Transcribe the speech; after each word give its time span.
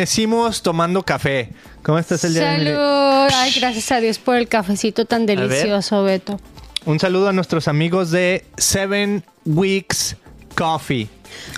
amanecimos 0.00 0.62
tomando 0.62 1.02
café. 1.02 1.50
¿Cómo 1.82 1.98
estás 1.98 2.24
el 2.24 2.32
día 2.32 2.52
de 2.52 2.56
hoy? 2.56 2.64
Salud. 2.64 3.28
Ay, 3.34 3.52
gracias 3.60 3.92
a 3.92 4.00
Dios 4.00 4.18
por 4.18 4.36
el 4.36 4.48
cafecito 4.48 5.04
tan 5.04 5.26
delicioso, 5.26 6.02
Beto. 6.02 6.40
Un 6.86 6.98
saludo 6.98 7.28
a 7.28 7.34
nuestros 7.34 7.68
amigos 7.68 8.10
de 8.10 8.46
Seven 8.56 9.22
Weeks 9.44 10.16
Coffee. 10.54 11.06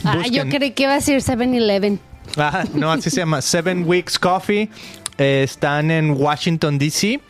Ah, 0.02 0.27
yo 0.28 0.48
creí 0.48 0.73
que 0.73 0.82
iba 0.82 0.92
a 0.92 0.96
decir 0.96 1.18
7-Eleven. 1.18 2.01
Ah, 2.37 2.65
no, 2.74 2.91
así 2.91 3.10
se 3.10 3.18
llama. 3.18 3.41
Seven 3.42 3.84
Weeks 3.87 4.18
Coffee. 4.18 4.68
Eh, 5.18 5.43
están 5.45 5.93
en 5.93 6.10
Washington, 6.10 6.80
D.C. 6.80 7.20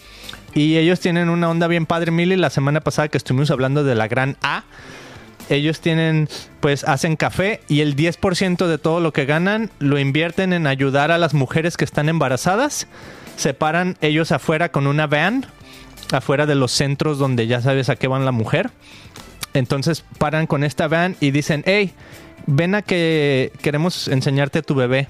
Y 0.54 0.78
ellos 0.78 0.98
tienen 1.00 1.28
una 1.28 1.50
onda 1.50 1.66
bien 1.66 1.84
padre, 1.84 2.10
Mili. 2.10 2.36
La 2.36 2.48
semana 2.48 2.80
pasada 2.80 3.08
que 3.08 3.18
estuvimos 3.18 3.50
hablando 3.50 3.84
de 3.84 3.94
la 3.94 4.08
gran 4.08 4.38
A. 4.40 4.64
Ellos 5.52 5.80
tienen, 5.80 6.28
pues, 6.60 6.82
hacen 6.84 7.16
café 7.16 7.60
y 7.68 7.80
el 7.80 7.94
10% 7.94 8.66
de 8.66 8.78
todo 8.78 9.00
lo 9.00 9.12
que 9.12 9.26
ganan 9.26 9.70
lo 9.80 9.98
invierten 9.98 10.54
en 10.54 10.66
ayudar 10.66 11.10
a 11.10 11.18
las 11.18 11.34
mujeres 11.34 11.76
que 11.76 11.84
están 11.84 12.08
embarazadas. 12.08 12.86
Se 13.36 13.52
paran 13.52 13.98
ellos 14.00 14.32
afuera 14.32 14.70
con 14.70 14.86
una 14.86 15.06
van, 15.06 15.44
afuera 16.10 16.46
de 16.46 16.54
los 16.54 16.72
centros 16.72 17.18
donde 17.18 17.46
ya 17.46 17.60
sabes 17.60 17.90
a 17.90 17.96
qué 17.96 18.08
van 18.08 18.24
la 18.24 18.32
mujer. 18.32 18.70
Entonces 19.52 20.04
paran 20.16 20.46
con 20.46 20.64
esta 20.64 20.88
van 20.88 21.16
y 21.20 21.32
dicen, 21.32 21.62
hey, 21.66 21.92
ven 22.46 22.74
a 22.74 22.80
que 22.80 23.52
queremos 23.60 24.08
enseñarte 24.08 24.60
a 24.60 24.62
tu 24.62 24.74
bebé. 24.74 25.08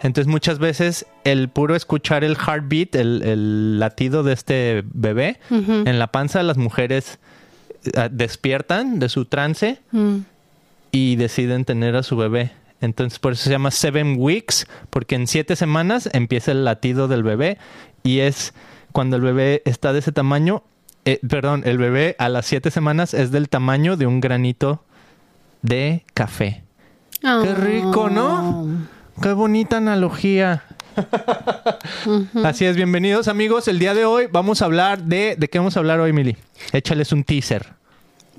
Entonces 0.00 0.26
muchas 0.26 0.58
veces 0.58 1.06
el 1.24 1.50
puro 1.50 1.76
escuchar 1.76 2.24
el 2.24 2.36
heartbeat, 2.36 2.94
el, 2.94 3.22
el 3.22 3.78
latido 3.78 4.22
de 4.22 4.32
este 4.32 4.84
bebé 4.86 5.38
en 5.50 5.98
la 5.98 6.06
panza, 6.08 6.42
las 6.42 6.56
mujeres 6.56 7.18
despiertan 8.10 8.98
de 8.98 9.08
su 9.08 9.24
trance 9.24 9.80
Mm. 9.92 10.18
y 10.92 11.16
deciden 11.16 11.64
tener 11.64 11.96
a 11.96 12.02
su 12.02 12.16
bebé. 12.16 12.52
Entonces 12.80 13.18
por 13.18 13.32
eso 13.32 13.44
se 13.44 13.50
llama 13.50 13.70
Seven 13.70 14.16
Weeks, 14.18 14.66
porque 14.90 15.14
en 15.14 15.26
siete 15.26 15.56
semanas 15.56 16.08
empieza 16.12 16.52
el 16.52 16.64
latido 16.64 17.08
del 17.08 17.22
bebé 17.22 17.58
y 18.02 18.20
es 18.20 18.54
cuando 18.92 19.16
el 19.16 19.22
bebé 19.22 19.62
está 19.64 19.92
de 19.92 20.00
ese 20.00 20.12
tamaño, 20.12 20.62
eh, 21.04 21.18
perdón, 21.28 21.62
el 21.64 21.78
bebé 21.78 22.14
a 22.18 22.28
las 22.28 22.46
siete 22.46 22.70
semanas 22.70 23.14
es 23.14 23.30
del 23.30 23.48
tamaño 23.48 23.96
de 23.96 24.06
un 24.06 24.20
granito 24.20 24.82
de 25.62 26.04
café. 26.14 26.62
Qué 27.20 27.54
rico, 27.54 28.10
¿no? 28.10 28.66
Qué 29.22 29.32
bonita 29.32 29.76
analogía. 29.76 30.64
Así 32.44 32.64
es, 32.64 32.76
bienvenidos 32.76 33.28
amigos. 33.28 33.68
El 33.68 33.78
día 33.78 33.94
de 33.94 34.04
hoy 34.04 34.26
vamos 34.30 34.62
a 34.62 34.66
hablar 34.66 35.04
de... 35.04 35.36
¿De 35.38 35.48
qué 35.48 35.58
vamos 35.58 35.76
a 35.76 35.80
hablar 35.80 36.00
hoy, 36.00 36.12
Mili? 36.12 36.36
Échales 36.72 37.12
un 37.12 37.24
teaser. 37.24 37.66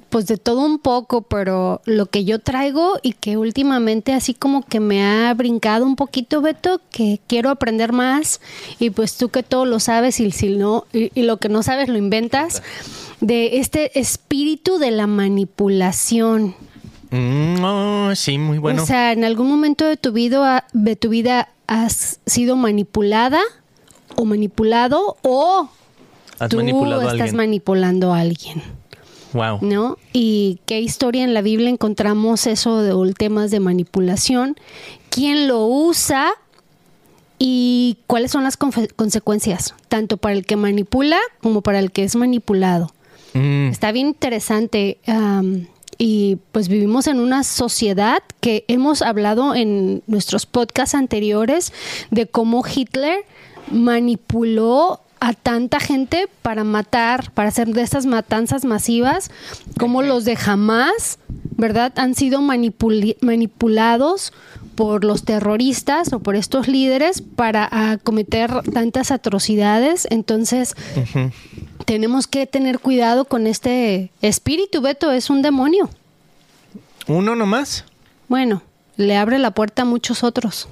Pues 0.10 0.28
de 0.28 0.38
todo 0.38 0.64
un 0.64 0.78
poco, 0.78 1.24
pero 1.24 1.82
lo 1.86 2.06
que 2.06 2.24
yo 2.24 2.38
traigo 2.38 3.00
y 3.02 3.14
que 3.14 3.38
últimamente 3.38 4.14
así 4.14 4.36
como 4.36 4.64
que 4.64 4.80
me 4.80 5.04
ha 5.04 5.34
brincado 5.34 5.86
un 5.86 5.96
poquito, 5.96 6.42
Beto, 6.42 6.82
que 6.92 7.20
quiero 7.26 7.50
aprender 7.50 7.94
más 7.94 8.40
y 8.78 8.92
pues 8.92 9.18
tú 9.18 9.30
que 9.30 9.42
todo 9.42 9.66
lo 9.66 9.80
sabes 9.80 10.20
y 10.20 10.30
si 10.30 10.56
no 10.56 10.86
y, 10.94 11.12
y 11.20 11.24
lo 11.24 11.38
que 11.38 11.50
no 11.50 11.64
sabes 11.64 11.90
lo 11.90 11.98
inventas 11.98 12.62
de 13.22 13.58
este 13.58 14.00
espíritu 14.00 14.78
de 14.78 14.92
la 14.92 15.08
manipulación. 15.08 16.56
Mm, 17.10 17.64
oh, 17.64 18.16
sí, 18.16 18.38
muy 18.38 18.58
bueno. 18.58 18.84
O 18.84 18.86
sea, 18.86 19.12
en 19.12 19.24
algún 19.24 19.48
momento 19.48 19.86
de 19.86 19.98
tu 19.98 20.12
vida 20.12 20.66
de 20.74 20.96
tu 20.96 21.10
vida 21.10 21.50
has 21.74 22.20
sido 22.26 22.56
manipulada 22.56 23.42
o 24.16 24.26
manipulado 24.26 25.18
o 25.24 25.70
tú 26.50 26.60
estás 26.62 27.22
alguien. 27.22 27.36
manipulando 27.36 28.14
a 28.14 28.20
alguien. 28.20 28.62
wow. 29.34 29.58
¿no? 29.62 29.98
Y 30.12 30.60
qué 30.66 30.80
historia 30.80 31.24
en 31.24 31.34
la 31.34 31.42
Biblia 31.42 31.70
encontramos 31.70 32.46
eso 32.46 32.82
de 32.82 33.14
temas 33.14 33.50
de 33.50 33.60
manipulación, 33.60 34.56
quién 35.10 35.48
lo 35.48 35.66
usa 35.66 36.32
y 37.40 37.98
cuáles 38.08 38.32
son 38.32 38.44
las 38.44 38.58
consecuencias, 38.58 39.74
tanto 39.88 40.18
para 40.18 40.36
el 40.36 40.46
que 40.46 40.56
manipula 40.56 41.18
como 41.42 41.62
para 41.62 41.80
el 41.80 41.92
que 41.92 42.04
es 42.04 42.16
manipulado. 42.16 42.92
Mm, 43.34 43.70
Está 43.70 43.92
bien 43.92 44.08
interesante. 44.08 45.00
Y 45.98 46.38
pues 46.52 46.68
vivimos 46.68 47.08
en 47.08 47.20
una 47.20 47.44
sociedad 47.44 48.24
que 48.40 48.66
hemos 48.68 49.02
hablado 49.02 49.56
en 49.56 50.04
nuestros 50.08 50.46
podcasts 50.46 50.96
anteriores 50.96 51.74
de 52.12 52.28
cómo 52.28 52.64
Hitler 52.66 53.26
manipuló 53.72 55.00
a 55.20 55.34
tanta 55.34 55.80
gente 55.80 56.28
para 56.42 56.66
matar, 56.66 57.32
para 57.32 57.48
hacer 57.48 57.70
de 57.70 57.82
estas 57.82 58.06
matanzas 58.06 58.66
masivas, 58.66 59.32
como 59.80 60.02
los 60.02 60.26
de 60.26 60.38
Hamas, 60.46 61.18
¿verdad? 61.56 61.94
Han 61.96 62.14
sido 62.14 62.42
manipulados 62.42 64.34
por 64.76 65.06
los 65.06 65.24
terroristas 65.24 66.12
o 66.12 66.20
por 66.20 66.36
estos 66.36 66.68
líderes 66.68 67.22
para 67.22 68.00
cometer 68.04 68.52
tantas 68.74 69.12
atrocidades. 69.12 70.08
Entonces. 70.10 70.76
Tenemos 71.86 72.28
que 72.28 72.48
tener 72.48 72.80
cuidado 72.80 73.26
con 73.26 73.48
este 73.48 74.12
espíritu, 74.22 74.82
Beto, 74.82 75.12
es 75.12 75.30
un 75.30 75.42
demonio. 75.42 75.90
¿Uno 77.08 77.36
nomás? 77.36 77.86
Bueno, 78.28 78.64
le 78.96 79.18
abre 79.18 79.40
la 79.40 79.52
puerta 79.52 79.82
a 79.82 79.86
muchos 79.86 80.24
otros. 80.24 80.68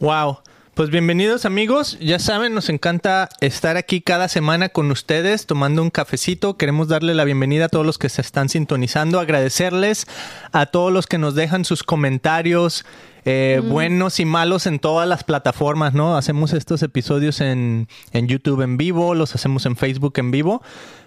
Wow. 0.00 0.38
Pues 0.74 0.90
bienvenidos 0.90 1.44
amigos, 1.44 1.96
ya 2.00 2.18
saben, 2.18 2.52
nos 2.52 2.68
encanta 2.68 3.28
estar 3.40 3.76
aquí 3.76 4.00
cada 4.00 4.26
semana 4.26 4.70
con 4.70 4.90
ustedes 4.90 5.46
tomando 5.46 5.80
un 5.82 5.90
cafecito. 5.90 6.56
Queremos 6.56 6.88
darle 6.88 7.14
la 7.14 7.22
bienvenida 7.22 7.66
a 7.66 7.68
todos 7.68 7.86
los 7.86 7.96
que 7.96 8.08
se 8.08 8.20
están 8.20 8.48
sintonizando, 8.48 9.20
agradecerles 9.20 10.08
a 10.50 10.66
todos 10.66 10.92
los 10.92 11.06
que 11.06 11.18
nos 11.18 11.36
dejan 11.36 11.64
sus 11.64 11.84
comentarios 11.84 12.84
eh, 13.24 13.62
buenos 13.64 14.20
y 14.20 14.24
malos 14.24 14.66
en 14.66 14.78
todas 14.78 15.08
las 15.08 15.24
plataformas, 15.24 15.94
¿no? 15.94 16.16
Hacemos 16.16 16.52
estos 16.52 16.82
episodios 16.82 17.40
en, 17.40 17.88
en 18.12 18.28
YouTube 18.28 18.60
en 18.62 18.76
vivo, 18.76 19.14
los 19.14 19.34
hacemos 19.34 19.64
en 19.64 19.76
Facebook 19.76 20.14
en 20.16 20.30
vivo, 20.30 20.62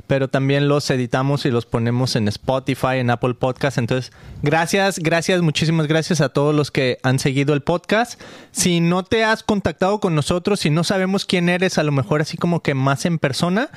pero 0.08 0.28
también 0.28 0.68
los 0.68 0.90
editamos 0.90 1.46
y 1.46 1.52
los 1.52 1.66
ponemos 1.66 2.16
en 2.16 2.28
Spotify, 2.28 2.98
en 2.98 3.10
Apple 3.10 3.36
Podcast. 3.36 3.78
Entonces, 3.78 4.12
gracias, 4.42 5.00
gracias, 5.00 5.42
muchísimas 5.42 5.88
gracias 5.88 6.22
a 6.22 6.30
todos 6.30 6.56
los 6.56 6.72
que 6.72 6.98
han 7.04 7.20
seguido 7.20 7.54
el 7.54 7.62
podcast. 7.62 8.20
Si 8.52 8.80
no 8.80 9.04
te 9.04 9.24
has 9.24 9.44
contactado 9.44 10.00
con 10.00 10.16
nosotros, 10.16 10.62
si 10.62 10.70
no 10.70 10.84
sabemos 10.84 11.26
quién 11.26 11.50
eres, 11.50 11.78
a 11.78 11.84
lo 11.84 11.92
mejor 11.92 12.22
así 12.22 12.38
como 12.38 12.62
que 12.64 12.74
más 12.74 13.06
en 13.06 13.20
persona. 13.20 13.70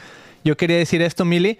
Yo 0.42 0.56
quería 0.56 0.78
decir 0.78 1.02
esto, 1.02 1.26
Mili, 1.26 1.58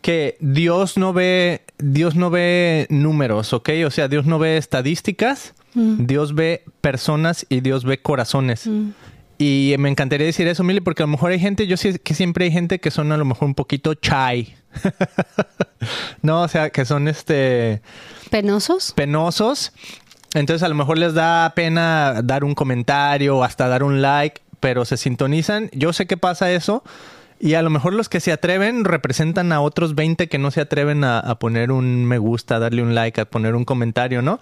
que 0.00 0.38
Dios 0.40 0.96
no 0.96 1.12
ve, 1.12 1.60
Dios 1.76 2.14
no 2.14 2.30
ve 2.30 2.86
números, 2.88 3.52
¿ok? 3.52 3.68
O 3.86 3.90
sea, 3.90 4.08
Dios 4.08 4.24
no 4.24 4.38
ve 4.38 4.56
estadísticas, 4.56 5.52
Dios 5.74 6.34
ve 6.34 6.64
personas 6.80 7.46
y 7.48 7.60
Dios 7.60 7.84
ve 7.84 8.00
corazones. 8.00 8.68
Y 9.38 9.74
me 9.78 9.88
encantaría 9.88 10.26
decir 10.26 10.46
eso, 10.46 10.62
Mili, 10.62 10.80
porque 10.80 11.02
a 11.02 11.06
lo 11.06 11.10
mejor 11.10 11.32
hay 11.32 11.40
gente, 11.40 11.66
yo 11.66 11.76
sé 11.76 11.98
que 11.98 12.14
siempre 12.14 12.44
hay 12.44 12.52
gente 12.52 12.78
que 12.78 12.90
son 12.90 13.10
a 13.10 13.16
lo 13.16 13.24
mejor 13.24 13.46
un 13.46 13.54
poquito 13.54 13.94
chai. 13.94 14.54
no, 16.22 16.42
o 16.42 16.48
sea, 16.48 16.70
que 16.70 16.84
son 16.84 17.08
este 17.08 17.82
¿Penosos? 18.30 18.92
penosos. 18.92 19.72
Entonces 20.34 20.62
a 20.62 20.68
lo 20.68 20.74
mejor 20.74 20.96
les 20.98 21.14
da 21.14 21.52
pena 21.54 22.22
dar 22.22 22.44
un 22.44 22.54
comentario 22.54 23.38
o 23.38 23.44
hasta 23.44 23.68
dar 23.68 23.82
un 23.82 24.00
like, 24.00 24.40
pero 24.60 24.84
se 24.84 24.96
sintonizan. 24.96 25.70
Yo 25.72 25.92
sé 25.92 26.06
que 26.06 26.16
pasa 26.16 26.52
eso. 26.52 26.84
Y 27.40 27.54
a 27.54 27.62
lo 27.62 27.70
mejor 27.70 27.92
los 27.92 28.08
que 28.08 28.20
se 28.20 28.30
atreven 28.30 28.84
representan 28.84 29.50
a 29.50 29.60
otros 29.60 29.96
20 29.96 30.28
que 30.28 30.38
no 30.38 30.52
se 30.52 30.60
atreven 30.60 31.02
a, 31.02 31.18
a 31.18 31.40
poner 31.40 31.72
un 31.72 32.04
me 32.04 32.18
gusta, 32.18 32.56
a 32.56 32.58
darle 32.60 32.82
un 32.82 32.94
like, 32.94 33.20
a 33.20 33.24
poner 33.24 33.56
un 33.56 33.64
comentario, 33.64 34.22
¿no? 34.22 34.38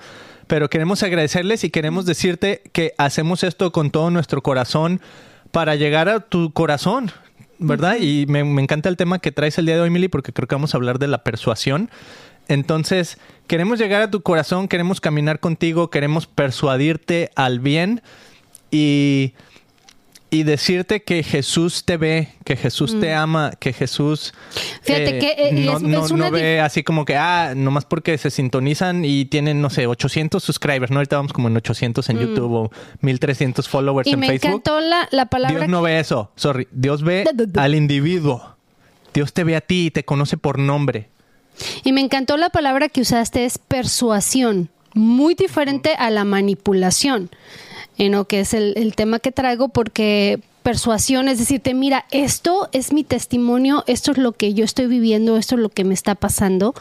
Pero 0.50 0.69
queremos 0.69 1.05
agradecerles 1.05 1.62
y 1.62 1.70
queremos 1.70 2.06
decirte 2.06 2.61
que 2.73 2.93
hacemos 2.99 3.44
esto 3.44 3.70
con 3.70 3.93
todo 3.93 4.11
nuestro 4.11 4.43
corazón 4.43 5.00
para 5.52 5.76
llegar 5.76 6.08
a 6.08 6.19
tu 6.19 6.52
corazón, 6.52 7.12
¿verdad? 7.61 7.99
Y 8.00 8.26
me, 8.26 8.43
me 8.43 8.61
encanta 8.61 8.88
el 8.88 8.97
tema 8.97 9.20
que 9.20 9.31
traes 9.31 9.58
el 9.58 9.67
día 9.67 9.76
de 9.76 9.82
hoy, 9.82 9.87
Emily, 9.87 10.08
porque 10.08 10.32
creo 10.32 10.49
que 10.49 10.56
vamos 10.56 10.75
a 10.75 10.79
hablar 10.79 10.99
de 10.99 11.06
la 11.06 11.23
persuasión. 11.23 11.88
Entonces, 12.49 13.19
queremos 13.47 13.79
llegar 13.79 14.02
a 14.02 14.11
tu 14.11 14.23
corazón, 14.23 14.67
queremos 14.67 15.00
caminar 15.00 15.38
contigo, 15.38 15.88
queremos 15.88 16.26
persuadirte 16.26 17.31
al 17.37 17.61
bien 17.61 18.02
y, 18.73 19.35
y 20.32 20.44
decirte 20.44 21.03
que 21.03 21.23
Jesús 21.25 21.85
te 21.85 21.97
ve, 21.97 22.29
que 22.44 22.55
Jesús 22.56 22.99
te 23.00 23.12
ama, 23.12 23.50
que 23.59 23.73
Jesús 23.73 24.32
Fíjate 24.82 25.19
que, 25.19 25.35
eh, 25.37 25.53
no, 25.53 25.77
es- 25.77 25.82
no- 25.82 26.05
es 26.05 26.11
una 26.12 26.27
no 26.27 26.31
ve 26.31 26.61
así 26.61 26.85
como 26.85 27.05
que, 27.05 27.17
ah, 27.17 27.55
nomás 27.56 27.85
porque 27.85 28.17
se 28.17 28.31
sintonizan 28.31 29.05
y 29.05 29.25
tienen, 29.25 29.61
no 29.61 29.71
sé, 29.71 29.87
800 29.88 30.43
subscribers, 30.44 30.91
¿no? 30.93 30.99
Ahorita 30.99 31.17
vamos 31.17 31.32
como 31.32 31.49
en 31.49 31.56
800 31.56 32.09
en 32.11 32.19
YouTube 32.21 32.53
o 32.53 32.71
1300 33.00 33.69
followers 33.69 34.06
Y 34.09 34.12
en 34.12 34.21
me 34.21 34.27
Facebook. 34.29 34.47
encantó 34.50 34.81
la, 34.81 35.09
la 35.11 35.27
palabra. 35.27 35.59
Dios 35.59 35.69
no 35.69 35.82
ve 35.82 35.99
eso, 35.99 36.31
sorry. 36.37 36.69
Dios 36.71 37.03
ve 37.03 37.25
al 37.56 37.75
individuo. 37.75 38.56
Dios 39.12 39.33
te 39.33 39.43
ve 39.43 39.56
a 39.56 39.61
ti 39.61 39.87
y 39.87 39.91
te 39.91 40.05
conoce 40.05 40.37
por 40.37 40.61
nombre. 40.61 41.09
Y 41.83 41.93
me 41.93 42.00
encantó 42.00 42.37
la 42.37 42.50
palabra 42.50 42.88
que 42.88 43.00
usaste, 43.00 43.44
es 43.44 43.59
persuasión, 43.59 44.71
muy 44.94 45.35
diferente 45.35 45.94
a 45.99 46.09
la 46.11 46.25
manipulación, 46.25 47.31
eh, 48.00 48.08
¿no? 48.08 48.25
que 48.25 48.41
es 48.41 48.55
el, 48.55 48.73
el 48.76 48.94
tema 48.94 49.19
que 49.19 49.31
traigo, 49.31 49.69
porque 49.69 50.41
persuasión 50.62 51.29
es 51.29 51.38
decirte, 51.38 51.75
mira, 51.75 52.06
esto 52.11 52.70
es 52.73 52.94
mi 52.94 53.05
testimonio, 53.05 53.85
esto 53.87 54.12
es 54.12 54.17
lo 54.19 54.32
que 54.32 54.55
yo 54.55 54.64
estoy 54.64 54.87
viviendo, 54.87 55.37
esto 55.37 55.56
es 55.56 55.61
lo 55.61 55.69
que 55.69 55.85
me 55.85 55.93
está 55.93 56.14
pasando, 56.14 56.75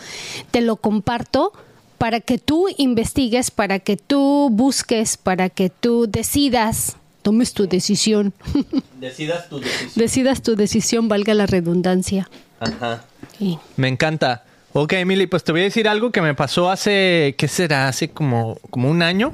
te 0.51 0.61
lo 0.61 0.77
comparto 0.77 1.51
para 1.97 2.21
que 2.21 2.37
tú 2.37 2.67
investigues, 2.77 3.51
para 3.51 3.79
que 3.79 3.97
tú 3.97 4.49
busques, 4.49 5.17
para 5.17 5.49
que 5.49 5.69
tú 5.69 6.07
decidas, 6.09 6.95
tomes 7.21 7.53
tu 7.53 7.67
decisión. 7.67 8.33
Decidas 9.01 9.49
tu 9.49 9.59
decisión. 9.59 9.91
decidas 9.95 10.41
tu 10.41 10.55
decisión, 10.55 11.09
valga 11.09 11.33
la 11.33 11.47
redundancia. 11.47 12.29
Ajá. 12.61 13.03
Sí. 13.37 13.59
Me 13.75 13.89
encanta. 13.89 14.45
Ok, 14.71 14.93
Emily, 14.93 15.25
pues 15.27 15.43
te 15.43 15.51
voy 15.51 15.61
a 15.61 15.63
decir 15.65 15.87
algo 15.87 16.11
que 16.11 16.21
me 16.21 16.35
pasó 16.35 16.69
hace, 16.69 17.35
¿qué 17.37 17.47
será? 17.47 17.87
Hace 17.87 18.09
como, 18.09 18.57
como 18.69 18.89
un 18.89 19.01
año. 19.01 19.33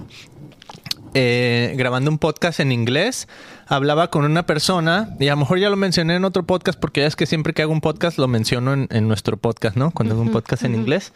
Eh, 1.18 1.74
grabando 1.78 2.12
un 2.12 2.18
podcast 2.18 2.60
en 2.60 2.74
inglés, 2.74 3.30
hablaba 3.68 4.10
con 4.10 4.26
una 4.26 4.46
persona, 4.46 5.16
y 5.18 5.30
a 5.30 5.32
lo 5.32 5.38
mejor 5.38 5.60
ya 5.60 5.70
lo 5.70 5.78
mencioné 5.78 6.16
en 6.16 6.26
otro 6.26 6.46
podcast, 6.46 6.78
porque 6.78 7.02
ya 7.02 7.08
es 7.08 7.16
que 7.16 7.26
siempre 7.26 7.54
que 7.54 7.62
hago 7.62 7.72
un 7.72 7.80
podcast 7.80 8.18
lo 8.18 8.28
menciono 8.28 8.74
en, 8.74 8.90
en 8.92 9.08
nuestro 9.08 9.38
podcast, 9.38 9.78
¿no? 9.78 9.92
Cuando 9.92 10.14
hago 10.14 10.24
un 10.24 10.34
podcast 10.34 10.66
en 10.66 10.76
inglés. 10.76 11.14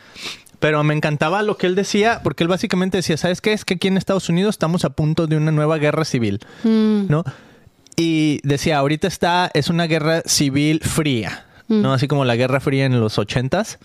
Pero 0.60 0.82
me 0.84 0.94
encantaba 0.94 1.42
lo 1.42 1.58
que 1.58 1.68
él 1.68 1.76
decía, 1.76 2.22
porque 2.24 2.44
él 2.44 2.48
básicamente 2.48 2.98
decía, 2.98 3.18
¿sabes 3.18 3.42
qué? 3.42 3.52
Es 3.52 3.66
que 3.66 3.74
aquí 3.74 3.90
en 3.90 3.98
Estados 3.98 4.30
Unidos 4.30 4.56
estamos 4.56 4.86
a 4.86 4.90
punto 4.92 5.28
de 5.28 5.36
una 5.36 5.52
nueva 5.52 5.78
guerra 5.78 6.06
civil, 6.06 6.40
¿no? 6.64 7.26
Y 7.98 8.40
decía, 8.44 8.78
ahorita 8.78 9.08
está, 9.10 9.52
es 9.54 9.70
una 9.70 9.86
guerra 9.86 10.22
civil 10.26 10.80
fría, 10.82 11.46
¿no? 11.68 11.94
Así 11.94 12.08
como 12.08 12.24
la 12.24 12.38
guerra 12.38 12.62
fría 12.62 12.86
en 12.86 13.00
los 13.02 13.18
ochentas. 13.18 13.80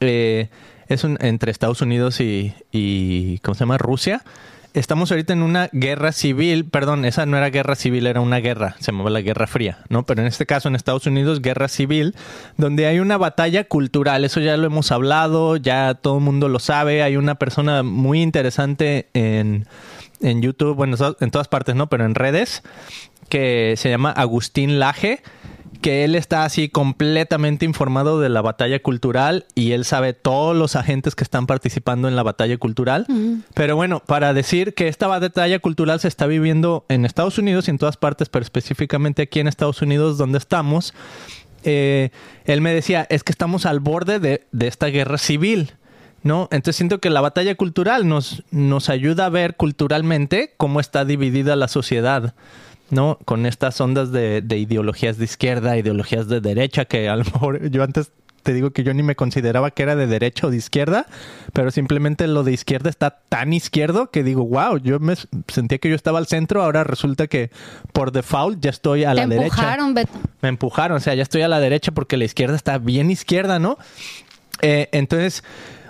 Eh, 0.00 0.48
es 0.88 1.04
un, 1.04 1.18
entre 1.20 1.52
Estados 1.52 1.82
Unidos 1.82 2.20
y, 2.20 2.54
y, 2.72 3.38
¿cómo 3.40 3.54
se 3.54 3.60
llama? 3.60 3.76
Rusia. 3.76 4.24
Estamos 4.78 5.10
ahorita 5.10 5.32
en 5.32 5.42
una 5.42 5.68
guerra 5.72 6.12
civil, 6.12 6.64
perdón, 6.64 7.04
esa 7.04 7.26
no 7.26 7.36
era 7.36 7.50
guerra 7.50 7.74
civil, 7.74 8.06
era 8.06 8.20
una 8.20 8.36
guerra, 8.36 8.76
se 8.78 8.92
llamaba 8.92 9.10
la 9.10 9.22
Guerra 9.22 9.48
Fría, 9.48 9.78
¿no? 9.88 10.06
Pero 10.06 10.20
en 10.20 10.28
este 10.28 10.46
caso 10.46 10.68
en 10.68 10.76
Estados 10.76 11.04
Unidos, 11.08 11.42
guerra 11.42 11.66
civil, 11.66 12.14
donde 12.56 12.86
hay 12.86 13.00
una 13.00 13.16
batalla 13.16 13.64
cultural, 13.64 14.24
eso 14.24 14.38
ya 14.38 14.56
lo 14.56 14.68
hemos 14.68 14.92
hablado, 14.92 15.56
ya 15.56 15.94
todo 15.94 16.18
el 16.18 16.24
mundo 16.24 16.48
lo 16.48 16.60
sabe, 16.60 17.02
hay 17.02 17.16
una 17.16 17.34
persona 17.34 17.82
muy 17.82 18.22
interesante 18.22 19.08
en, 19.14 19.66
en 20.20 20.42
YouTube, 20.42 20.76
bueno, 20.76 20.96
en 21.18 21.30
todas 21.32 21.48
partes, 21.48 21.74
¿no? 21.74 21.88
Pero 21.88 22.04
en 22.04 22.14
redes, 22.14 22.62
que 23.28 23.74
se 23.76 23.90
llama 23.90 24.12
Agustín 24.12 24.78
Laje, 24.78 25.22
que 25.80 26.04
él 26.04 26.14
está 26.14 26.44
así 26.44 26.68
completamente 26.68 27.64
informado 27.64 28.20
de 28.20 28.28
la 28.28 28.42
batalla 28.42 28.80
cultural 28.80 29.46
y 29.54 29.72
él 29.72 29.84
sabe 29.84 30.12
todos 30.12 30.56
los 30.56 30.76
agentes 30.76 31.14
que 31.14 31.22
están 31.24 31.46
participando 31.46 32.08
en 32.08 32.16
la 32.16 32.22
batalla 32.22 32.56
cultural. 32.58 33.06
Pero 33.54 33.76
bueno, 33.76 34.00
para 34.04 34.32
decir 34.32 34.74
que 34.74 34.88
esta 34.88 35.06
batalla 35.06 35.58
cultural 35.60 36.00
se 36.00 36.08
está 36.08 36.26
viviendo 36.26 36.84
en 36.88 37.04
Estados 37.04 37.38
Unidos 37.38 37.68
y 37.68 37.70
en 37.70 37.78
todas 37.78 37.96
partes, 37.96 38.28
pero 38.28 38.42
específicamente 38.42 39.22
aquí 39.22 39.40
en 39.40 39.48
Estados 39.48 39.80
Unidos 39.82 40.18
donde 40.18 40.38
estamos, 40.38 40.94
eh, 41.64 42.10
él 42.44 42.60
me 42.60 42.72
decía, 42.72 43.06
es 43.08 43.22
que 43.22 43.32
estamos 43.32 43.66
al 43.66 43.80
borde 43.80 44.18
de, 44.18 44.46
de 44.50 44.66
esta 44.66 44.86
guerra 44.86 45.18
civil. 45.18 45.74
¿no? 46.22 46.48
Entonces 46.50 46.76
siento 46.76 46.98
que 46.98 47.10
la 47.10 47.20
batalla 47.20 47.54
cultural 47.54 48.08
nos, 48.08 48.42
nos 48.50 48.88
ayuda 48.88 49.26
a 49.26 49.30
ver 49.30 49.56
culturalmente 49.56 50.54
cómo 50.56 50.80
está 50.80 51.04
dividida 51.04 51.56
la 51.56 51.68
sociedad. 51.68 52.34
¿No? 52.90 53.18
Con 53.24 53.46
estas 53.46 53.80
ondas 53.80 54.12
de, 54.12 54.42
de, 54.42 54.58
ideologías 54.58 55.18
de 55.18 55.24
izquierda, 55.24 55.76
ideologías 55.76 56.28
de 56.28 56.40
derecha, 56.40 56.84
que 56.84 57.08
a 57.08 57.16
lo 57.16 57.24
mejor 57.24 57.70
yo 57.70 57.82
antes 57.82 58.10
te 58.42 58.54
digo 58.54 58.70
que 58.70 58.82
yo 58.82 58.94
ni 58.94 59.02
me 59.02 59.14
consideraba 59.14 59.70
que 59.72 59.82
era 59.82 59.94
de 59.94 60.06
derecha 60.06 60.46
o 60.46 60.50
de 60.50 60.56
izquierda, 60.56 61.06
pero 61.52 61.70
simplemente 61.70 62.26
lo 62.26 62.44
de 62.44 62.52
izquierda 62.52 62.88
está 62.88 63.18
tan 63.28 63.52
izquierdo 63.52 64.10
que 64.10 64.22
digo, 64.22 64.46
wow, 64.46 64.78
yo 64.78 64.98
me 65.00 65.14
sentía 65.48 65.76
que 65.76 65.90
yo 65.90 65.94
estaba 65.94 66.18
al 66.18 66.26
centro, 66.26 66.62
ahora 66.62 66.82
resulta 66.82 67.26
que 67.26 67.50
por 67.92 68.10
default 68.10 68.58
ya 68.60 68.70
estoy 68.70 69.04
a 69.04 69.12
la 69.12 69.22
Te 69.22 69.34
derecha. 69.34 69.54
empujaron, 69.54 69.92
Beto. 69.92 70.12
Me 70.40 70.48
empujaron, 70.48 70.96
o 70.96 71.00
sea, 71.00 71.14
ya 71.14 71.22
estoy 71.22 71.42
a 71.42 71.48
la 71.48 71.60
derecha 71.60 71.92
porque 71.92 72.16
la 72.16 72.24
izquierda 72.24 72.56
está 72.56 72.78
bien 72.78 73.10
izquierda, 73.10 73.58
¿no? 73.58 73.76
Eh, 74.62 74.88
entonces 74.92 75.44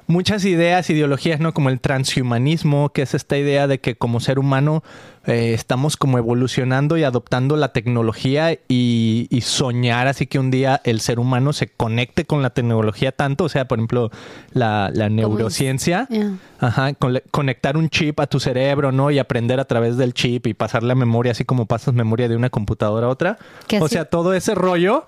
muchas 0.08 0.44
ideas, 0.44 0.90
ideologías, 0.90 1.38
¿no? 1.38 1.54
Como 1.54 1.68
el 1.68 1.80
transhumanismo, 1.80 2.88
que 2.88 3.02
es 3.02 3.14
esta 3.14 3.36
idea 3.38 3.66
de 3.68 3.78
que 3.78 3.94
como 3.94 4.18
ser 4.20 4.38
humano 4.38 4.82
eh, 5.26 5.52
estamos 5.54 5.96
como 5.98 6.16
evolucionando 6.18 6.96
y 6.96 7.04
adoptando 7.04 7.56
la 7.56 7.72
tecnología 7.74 8.54
y, 8.68 9.26
y, 9.30 9.40
soñar 9.42 10.06
así 10.06 10.26
que 10.26 10.38
un 10.38 10.50
día 10.50 10.80
el 10.84 11.00
ser 11.00 11.20
humano 11.20 11.52
se 11.52 11.68
conecte 11.68 12.24
con 12.24 12.40
la 12.42 12.50
tecnología 12.50 13.12
tanto, 13.12 13.44
o 13.44 13.48
sea, 13.50 13.68
por 13.68 13.78
ejemplo, 13.78 14.10
la, 14.52 14.90
la 14.92 15.08
neurociencia, 15.10 16.06
Yeah. 16.10 16.32
ajá, 16.58 16.94
con- 16.94 17.20
conectar 17.30 17.76
un 17.76 17.90
chip 17.90 18.18
a 18.20 18.26
tu 18.26 18.40
cerebro, 18.40 18.90
¿no? 18.90 19.10
Y 19.10 19.18
aprender 19.18 19.60
a 19.60 19.66
través 19.66 19.98
del 19.98 20.14
chip 20.14 20.46
y 20.46 20.54
pasar 20.54 20.82
la 20.82 20.94
memoria, 20.94 21.32
así 21.32 21.44
como 21.44 21.66
pasas 21.66 21.92
memoria 21.92 22.28
de 22.28 22.34
una 22.36 22.48
computadora 22.48 23.06
a 23.06 23.10
otra. 23.10 23.38
O 23.80 23.88
sea, 23.88 24.06
todo 24.06 24.32
ese 24.32 24.54
rollo 24.54 25.04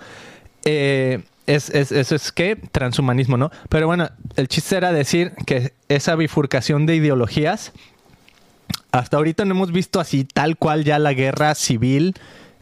eh, 0.66 1.22
es, 1.54 1.70
es- 1.70 1.92
eso 1.92 2.14
es 2.14 2.32
que 2.32 2.56
transhumanismo, 2.56 3.36
¿no? 3.36 3.50
Pero 3.68 3.86
bueno, 3.86 4.08
el 4.36 4.48
chiste 4.48 4.76
era 4.76 4.92
decir 4.92 5.32
que 5.46 5.72
esa 5.88 6.14
bifurcación 6.16 6.86
de 6.86 6.96
ideologías, 6.96 7.72
hasta 8.92 9.16
ahorita 9.16 9.44
no 9.44 9.52
hemos 9.54 9.72
visto 9.72 10.00
así 10.00 10.24
tal 10.24 10.56
cual 10.56 10.84
ya 10.84 10.98
la 10.98 11.12
guerra 11.12 11.54
civil 11.54 12.14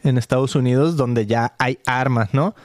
en 0.03 0.17
Estados 0.17 0.55
Unidos, 0.55 0.95
donde 0.95 1.25
ya 1.25 1.53
hay 1.57 1.79
armas, 1.85 2.33
¿no? 2.33 2.55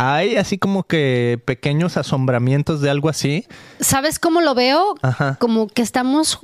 Hay 0.00 0.36
así 0.36 0.58
como 0.58 0.84
que 0.84 1.40
pequeños 1.44 1.96
asombramientos 1.96 2.80
de 2.80 2.88
algo 2.88 3.08
así. 3.08 3.46
¿Sabes 3.80 4.20
cómo 4.20 4.40
lo 4.40 4.54
veo? 4.54 4.94
Ajá. 5.02 5.36
Como 5.40 5.66
que 5.66 5.82
estamos, 5.82 6.38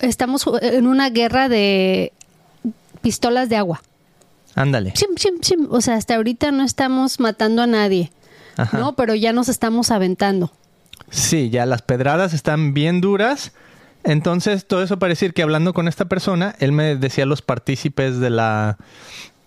estamos 0.00 0.46
en 0.62 0.86
una 0.86 1.10
guerra 1.10 1.50
de 1.50 2.12
pistolas 3.02 3.50
de 3.50 3.56
agua. 3.56 3.82
Ándale. 4.54 4.94
O 5.68 5.80
sea, 5.82 5.94
hasta 5.96 6.14
ahorita 6.16 6.50
no 6.52 6.64
estamos 6.64 7.20
matando 7.20 7.60
a 7.62 7.66
nadie, 7.66 8.10
Ajá. 8.56 8.78
¿no? 8.78 8.94
Pero 8.96 9.14
ya 9.14 9.32
nos 9.32 9.48
estamos 9.48 9.90
aventando. 9.90 10.52
Sí, 11.10 11.50
ya 11.50 11.66
las 11.66 11.82
pedradas 11.82 12.32
están 12.34 12.74
bien 12.74 13.00
duras. 13.00 13.52
Entonces, 14.04 14.66
todo 14.66 14.82
eso 14.82 14.98
para 14.98 15.10
decir 15.10 15.32
que 15.32 15.42
hablando 15.42 15.72
con 15.72 15.88
esta 15.88 16.04
persona, 16.06 16.54
él 16.60 16.72
me 16.72 16.96
decía 16.96 17.24
los 17.26 17.40
partícipes 17.42 18.18
de 18.20 18.30
la 18.30 18.76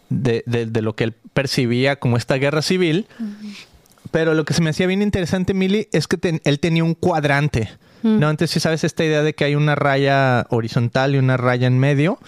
de, 0.09 0.44
de- 0.45 0.65
de 0.65 0.81
lo 0.81 0.95
que 0.95 1.04
él 1.04 1.13
percibía 1.33 1.98
como 1.98 2.18
esta 2.18 2.36
guerra 2.36 2.62
civil. 2.62 3.07
Pero 4.11 4.33
lo 4.33 4.45
que 4.45 4.54
se 4.54 4.61
me 4.61 4.69
hacía 4.69 4.87
bien 4.87 5.02
interesante, 5.02 5.54
Mili, 5.54 5.90
es 5.92 6.07
que 6.07 6.18
ten- 6.18 6.42
él 6.45 6.59
tenía 6.59 6.83
un 6.83 6.94
cuadrante. 6.95 7.69
¿no? 8.04 8.30
Entonces, 8.30 8.52
si 8.52 8.59
sabes 8.61 8.83
esta 8.85 9.04
idea 9.04 9.21
de 9.21 9.33
que 9.35 9.44
hay 9.44 9.56
una 9.56 9.76
raya 9.76 10.45
horizontal 10.49 11.14
y 11.16 11.18
una 11.18 11.35
raya 11.35 11.68
en 11.68 11.78
medio. 11.78 12.19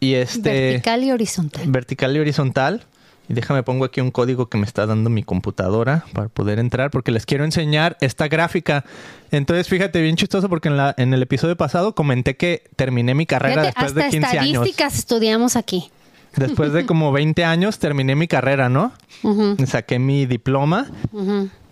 Y 0.00 0.14
este 0.14 0.50
Vertical 0.50 1.04
y 1.04 1.10
horizontal. 1.12 1.70
vertical 1.70 2.16
y 2.16 2.20
horizontal. 2.20 2.82
Y 3.28 3.34
déjame 3.34 3.62
pongo 3.62 3.84
aquí 3.84 4.00
un 4.00 4.10
código 4.10 4.48
que 4.48 4.58
me 4.58 4.66
está 4.66 4.86
dando 4.86 5.08
mi 5.08 5.22
computadora 5.22 6.04
para 6.12 6.28
poder 6.28 6.58
entrar 6.58 6.90
porque 6.90 7.10
les 7.10 7.24
quiero 7.24 7.44
enseñar 7.44 7.96
esta 8.00 8.28
gráfica. 8.28 8.84
Entonces, 9.30 9.68
fíjate, 9.68 10.02
bien 10.02 10.16
chistoso 10.16 10.48
porque 10.48 10.68
en, 10.68 10.76
la, 10.76 10.94
en 10.98 11.14
el 11.14 11.22
episodio 11.22 11.56
pasado 11.56 11.94
comenté 11.94 12.36
que 12.36 12.64
terminé 12.76 13.14
mi 13.14 13.24
carrera 13.24 13.62
Fíjate, 13.62 13.66
después 13.66 13.92
hasta 13.92 14.04
de 14.04 14.10
15 14.10 14.38
años. 14.38 14.54
estadísticas 14.54 14.98
estudiamos 14.98 15.56
aquí. 15.56 15.90
Después 16.36 16.72
de 16.72 16.84
como 16.84 17.12
20 17.12 17.44
años 17.44 17.78
terminé 17.78 18.16
mi 18.16 18.26
carrera, 18.26 18.68
¿no? 18.68 18.92
Saqué 19.66 19.98
mi 19.98 20.26
diploma. 20.26 20.88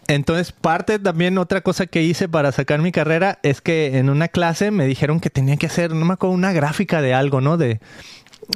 Entonces, 0.09 0.52
parte 0.52 0.99
también, 0.99 1.38
otra 1.38 1.61
cosa 1.61 1.87
que 1.87 2.02
hice 2.02 2.28
para 2.28 2.52
sacar 2.52 2.80
mi 2.80 2.92
carrera 2.92 3.38
es 3.42 3.61
que 3.61 3.99
en 3.99 4.11
una 4.11 4.28
clase 4.28 4.71
me 4.71 4.87
dijeron 4.87 5.21
que 5.21 5.30
tenía 5.30 5.56
que 5.56 5.66
hacer, 5.66 5.94
no 5.94 6.04
me 6.04 6.14
acuerdo, 6.14 6.35
una 6.35 6.52
gráfica 6.52 7.00
de 7.00 7.14
algo, 7.14 7.40
¿no? 7.40 7.56
De, 7.56 7.80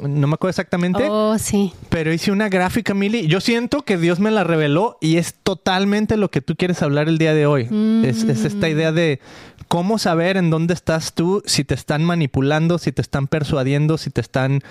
no 0.02 0.26
me 0.26 0.34
acuerdo 0.34 0.50
exactamente. 0.50 1.06
Oh, 1.08 1.38
sí. 1.38 1.72
Pero 1.88 2.12
hice 2.12 2.32
una 2.32 2.48
gráfica, 2.48 2.94
Mili. 2.94 3.26
Yo 3.26 3.40
siento 3.40 3.82
que 3.82 3.96
Dios 3.96 4.20
me 4.20 4.30
la 4.30 4.44
reveló 4.44 4.98
y 5.00 5.16
es 5.16 5.34
totalmente 5.34 6.16
lo 6.16 6.30
que 6.30 6.40
tú 6.40 6.56
quieres 6.56 6.82
hablar 6.82 7.08
el 7.08 7.18
día 7.18 7.34
de 7.34 7.46
hoy. 7.46 7.68
Es, 8.04 8.22
es 8.24 8.44
esta 8.44 8.68
idea 8.68 8.92
de 8.92 9.20
cómo 9.68 9.98
saber 9.98 10.36
en 10.36 10.50
dónde 10.50 10.74
estás 10.74 11.14
tú, 11.14 11.42
si 11.46 11.64
te 11.64 11.74
están 11.74 12.04
manipulando, 12.04 12.78
si 12.78 12.92
te 12.92 13.02
están 13.02 13.26
persuadiendo, 13.26 13.98
si 13.98 14.10
te 14.10 14.20
están 14.20 14.62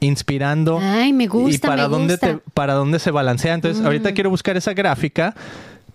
inspirando. 0.00 0.78
Ay, 0.80 1.12
me 1.12 1.26
gusta, 1.26 1.54
Y 1.54 1.58
para 1.58 1.84
me 1.84 1.88
dónde 1.88 2.14
gusta. 2.14 2.26
te, 2.34 2.38
para 2.52 2.74
dónde 2.74 2.98
se 2.98 3.10
balancea. 3.10 3.54
Entonces, 3.54 3.84
ahorita 3.84 4.12
quiero 4.12 4.30
buscar 4.30 4.56
esa 4.56 4.72
gráfica. 4.74 5.34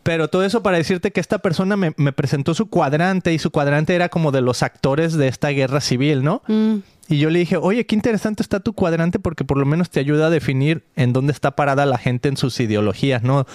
Pero 0.01 0.29
todo 0.29 0.45
eso 0.45 0.63
para 0.63 0.77
decirte 0.77 1.11
que 1.11 1.19
esta 1.19 1.39
persona 1.39 1.75
me, 1.75 1.93
me 1.97 2.13
presentó 2.13 2.53
su 2.53 2.69
cuadrante 2.69 3.33
y 3.33 3.37
su 3.37 3.51
cuadrante 3.51 3.93
era 3.93 4.07
como 4.09 4.31
de 4.31 4.41
los 4.41 4.63
actores 4.63 5.13
de 5.13 5.27
esta 5.27 5.49
guerra 5.49 5.81
civil, 5.81 6.23
¿no? 6.23 6.41
Mm. 6.47 6.77
Y 7.09 7.17
yo 7.17 7.31
le 7.31 7.39
dije, 7.39 7.57
oye, 7.57 7.87
qué 7.87 7.95
interesante 7.95 8.43
está 8.43 8.59
tu 8.59 8.73
cuadrante 8.73 9.17
porque 9.17 9.43
por 9.43 9.57
lo 9.57 9.65
menos 9.65 9.89
te 9.89 9.99
ayuda 9.99 10.27
a 10.27 10.29
definir 10.29 10.83
en 10.95 11.11
dónde 11.11 11.33
está 11.33 11.55
parada 11.55 11.87
la 11.87 11.97
gente 11.97 12.29
en 12.29 12.37
sus 12.37 12.59
ideologías, 12.59 13.23
¿no? 13.23 13.47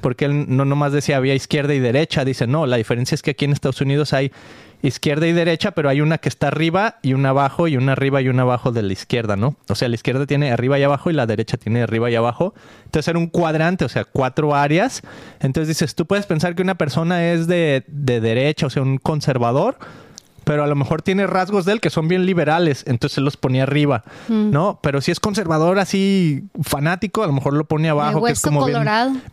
Porque 0.00 0.24
él 0.24 0.46
no 0.48 0.64
nomás 0.64 0.92
decía 0.92 1.18
había 1.18 1.34
izquierda 1.34 1.74
y 1.74 1.78
derecha, 1.78 2.24
dice, 2.24 2.46
no, 2.46 2.64
la 2.64 2.78
diferencia 2.78 3.14
es 3.14 3.20
que 3.20 3.32
aquí 3.32 3.44
en 3.44 3.52
Estados 3.52 3.82
Unidos 3.82 4.14
hay 4.14 4.32
izquierda 4.82 5.26
y 5.26 5.32
derecha, 5.32 5.72
pero 5.72 5.90
hay 5.90 6.00
una 6.00 6.18
que 6.18 6.30
está 6.30 6.48
arriba 6.48 6.96
y 7.02 7.12
una 7.12 7.28
abajo 7.28 7.68
y 7.68 7.76
una 7.76 7.92
arriba 7.92 8.20
y 8.22 8.28
una 8.28 8.42
abajo 8.42 8.72
de 8.72 8.82
la 8.82 8.92
izquierda, 8.94 9.36
¿no? 9.36 9.56
O 9.68 9.74
sea, 9.74 9.88
la 9.88 9.94
izquierda 9.94 10.24
tiene 10.26 10.50
arriba 10.50 10.78
y 10.78 10.82
abajo 10.82 11.10
y 11.10 11.12
la 11.12 11.26
derecha 11.26 11.58
tiene 11.58 11.82
arriba 11.82 12.10
y 12.10 12.14
abajo. 12.14 12.54
Entonces 12.86 13.08
era 13.08 13.18
un 13.18 13.28
cuadrante, 13.28 13.84
o 13.84 13.88
sea, 13.88 14.04
cuatro 14.04 14.54
áreas. 14.54 15.02
Entonces 15.40 15.68
dices, 15.68 15.94
tú 15.94 16.06
puedes 16.06 16.26
pensar 16.26 16.54
que 16.54 16.62
una 16.62 16.76
persona 16.76 17.30
es 17.32 17.46
de, 17.46 17.84
de 17.86 18.20
derecha, 18.20 18.66
o 18.66 18.70
sea, 18.70 18.82
un 18.82 18.96
conservador, 18.98 19.76
pero 20.44 20.64
a 20.64 20.66
lo 20.66 20.74
mejor 20.74 21.02
tiene 21.02 21.26
rasgos 21.26 21.64
de 21.64 21.72
él 21.72 21.80
que 21.80 21.90
son 21.90 22.08
bien 22.08 22.26
liberales, 22.26 22.84
entonces 22.86 23.18
él 23.18 23.24
los 23.24 23.36
ponía 23.36 23.62
arriba, 23.64 24.04
¿no? 24.28 24.80
Pero 24.82 25.00
si 25.00 25.10
es 25.10 25.20
conservador 25.20 25.78
así 25.78 26.44
fanático, 26.62 27.22
a 27.22 27.26
lo 27.26 27.32
mejor 27.32 27.54
lo 27.54 27.64
pone 27.64 27.88
abajo, 27.88 28.22
que 28.24 28.32
es 28.32 28.40
como 28.40 28.66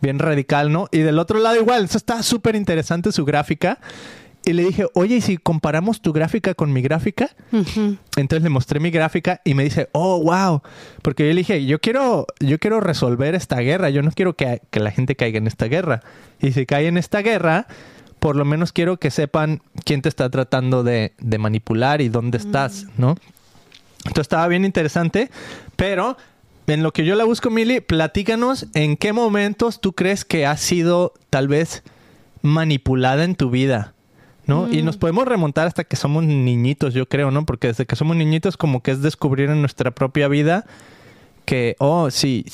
bien, 0.00 0.18
radical, 0.18 0.72
¿no? 0.72 0.88
Y 0.92 0.98
del 0.98 1.18
otro 1.18 1.38
lado 1.38 1.56
igual, 1.56 1.84
eso 1.84 1.98
está 1.98 2.22
súper 2.22 2.56
interesante 2.56 3.12
su 3.12 3.24
gráfica. 3.24 3.78
Y 4.42 4.54
le 4.54 4.64
dije, 4.64 4.86
oye, 4.94 5.16
¿y 5.16 5.20
si 5.20 5.36
comparamos 5.36 6.00
tu 6.00 6.14
gráfica 6.14 6.54
con 6.54 6.72
mi 6.72 6.80
gráfica? 6.80 7.28
Entonces 8.16 8.42
le 8.42 8.48
mostré 8.48 8.80
mi 8.80 8.90
gráfica 8.90 9.42
y 9.44 9.52
me 9.52 9.64
dice, 9.64 9.90
oh, 9.92 10.22
wow. 10.22 10.62
Porque 11.02 11.24
yo 11.24 11.34
le 11.34 11.40
dije, 11.40 11.66
yo 11.66 11.78
quiero, 11.78 12.26
yo 12.40 12.58
quiero 12.58 12.80
resolver 12.80 13.34
esta 13.34 13.58
guerra. 13.58 13.90
Yo 13.90 14.00
no 14.00 14.10
quiero 14.12 14.36
que, 14.36 14.62
que 14.70 14.80
la 14.80 14.92
gente 14.92 15.14
caiga 15.14 15.36
en 15.36 15.46
esta 15.46 15.66
guerra. 15.66 16.00
Y 16.40 16.52
si 16.52 16.64
cae 16.64 16.86
en 16.86 16.96
esta 16.96 17.20
guerra, 17.20 17.66
por 18.20 18.36
lo 18.36 18.44
menos 18.44 18.72
quiero 18.72 18.98
que 18.98 19.10
sepan 19.10 19.62
quién 19.84 20.02
te 20.02 20.08
está 20.08 20.30
tratando 20.30 20.84
de, 20.84 21.14
de 21.18 21.38
manipular 21.38 22.00
y 22.00 22.08
dónde 22.08 22.38
estás, 22.38 22.86
¿no? 22.96 23.16
Entonces 24.04 24.22
estaba 24.22 24.46
bien 24.46 24.64
interesante, 24.64 25.30
pero 25.76 26.16
en 26.66 26.82
lo 26.82 26.92
que 26.92 27.04
yo 27.04 27.16
la 27.16 27.24
busco, 27.24 27.50
Mili, 27.50 27.80
platícanos 27.80 28.66
en 28.74 28.96
qué 28.96 29.12
momentos 29.12 29.80
tú 29.80 29.92
crees 29.92 30.24
que 30.24 30.46
has 30.46 30.60
sido 30.60 31.14
tal 31.28 31.48
vez 31.48 31.82
manipulada 32.42 33.24
en 33.24 33.34
tu 33.34 33.50
vida, 33.50 33.94
¿no? 34.46 34.72
Y 34.72 34.82
nos 34.82 34.96
podemos 34.96 35.26
remontar 35.26 35.66
hasta 35.66 35.84
que 35.84 35.96
somos 35.96 36.24
niñitos, 36.24 36.94
yo 36.94 37.08
creo, 37.08 37.30
¿no? 37.30 37.44
Porque 37.44 37.68
desde 37.68 37.86
que 37.86 37.96
somos 37.96 38.16
niñitos 38.16 38.56
como 38.56 38.82
que 38.82 38.92
es 38.92 39.02
descubrir 39.02 39.50
en 39.50 39.60
nuestra 39.60 39.90
propia 39.90 40.28
vida 40.28 40.64
que, 41.44 41.76
oh, 41.78 42.10
sí, 42.10 42.44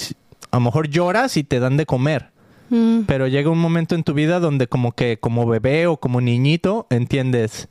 a 0.50 0.56
lo 0.56 0.60
mejor 0.60 0.88
lloras 0.88 1.36
y 1.36 1.44
te 1.44 1.60
dan 1.60 1.76
de 1.76 1.86
comer. 1.86 2.30
Mm. 2.70 3.00
Pero 3.06 3.26
llega 3.28 3.50
un 3.50 3.58
momento 3.58 3.94
en 3.94 4.02
tu 4.02 4.12
vida 4.14 4.40
donde 4.40 4.66
como 4.66 4.92
que 4.92 5.18
como 5.18 5.46
bebé 5.46 5.86
o 5.86 5.96
como 5.98 6.20
niñito 6.20 6.86
entiendes, 6.90 7.68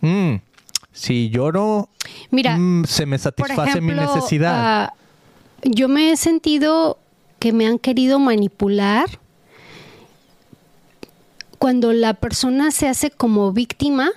"Mm, 0.00 0.36
si 0.92 1.28
lloro, 1.30 1.88
Mira, 2.30 2.56
mm, 2.56 2.84
se 2.86 3.06
me 3.06 3.18
satisface 3.18 3.80
mi 3.80 3.92
necesidad. 3.92 4.54
ah, 4.56 4.94
yo 5.62 5.88
me 5.88 6.10
he 6.10 6.16
sentido 6.16 6.98
que 7.38 7.52
me 7.52 7.66
han 7.66 7.78
querido 7.78 8.18
manipular 8.18 9.06
cuando 11.58 11.92
la 11.92 12.14
persona 12.14 12.70
se 12.70 12.88
hace 12.88 13.10
como 13.10 13.52
víctima 13.52 14.10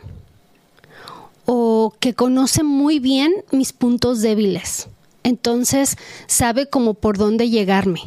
o 1.45 1.93
que 1.99 2.13
conoce 2.13 2.63
muy 2.63 2.99
bien 2.99 3.33
mis 3.51 3.73
puntos 3.73 4.21
débiles. 4.21 4.87
Entonces 5.23 5.97
sabe 6.27 6.69
como 6.69 6.93
por 6.93 7.17
dónde 7.17 7.49
llegarme. 7.49 8.01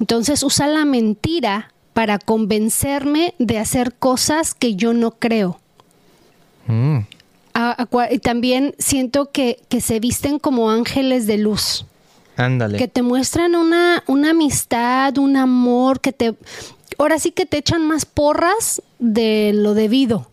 Entonces 0.00 0.42
usa 0.42 0.66
la 0.66 0.84
mentira 0.84 1.72
para 1.92 2.18
convencerme 2.18 3.34
de 3.38 3.58
hacer 3.58 3.94
cosas 3.94 4.54
que 4.54 4.74
yo 4.74 4.92
no 4.92 5.12
creo. 5.12 5.58
Mm, 6.66 6.98
A- 7.54 7.86
a 7.90 8.12
y 8.12 8.18
también 8.18 8.74
siento 8.78 9.30
que, 9.32 9.60
que 9.68 9.80
se 9.80 9.98
visten 10.00 10.38
como 10.38 10.70
ángeles 10.70 11.26
de 11.26 11.38
luz, 11.38 11.86
ándale. 12.36 12.76
que 12.76 12.86
te 12.88 13.00
muestran 13.02 13.54
una, 13.54 14.02
una 14.06 14.30
amistad, 14.30 15.16
un 15.18 15.36
amor, 15.36 16.00
que 16.00 16.12
te... 16.12 16.34
Ahora 16.98 17.18
sí 17.18 17.30
que 17.30 17.46
te 17.46 17.58
echan 17.58 17.86
más 17.86 18.04
porras 18.04 18.82
de 18.98 19.52
lo 19.54 19.74
debido. 19.74 20.30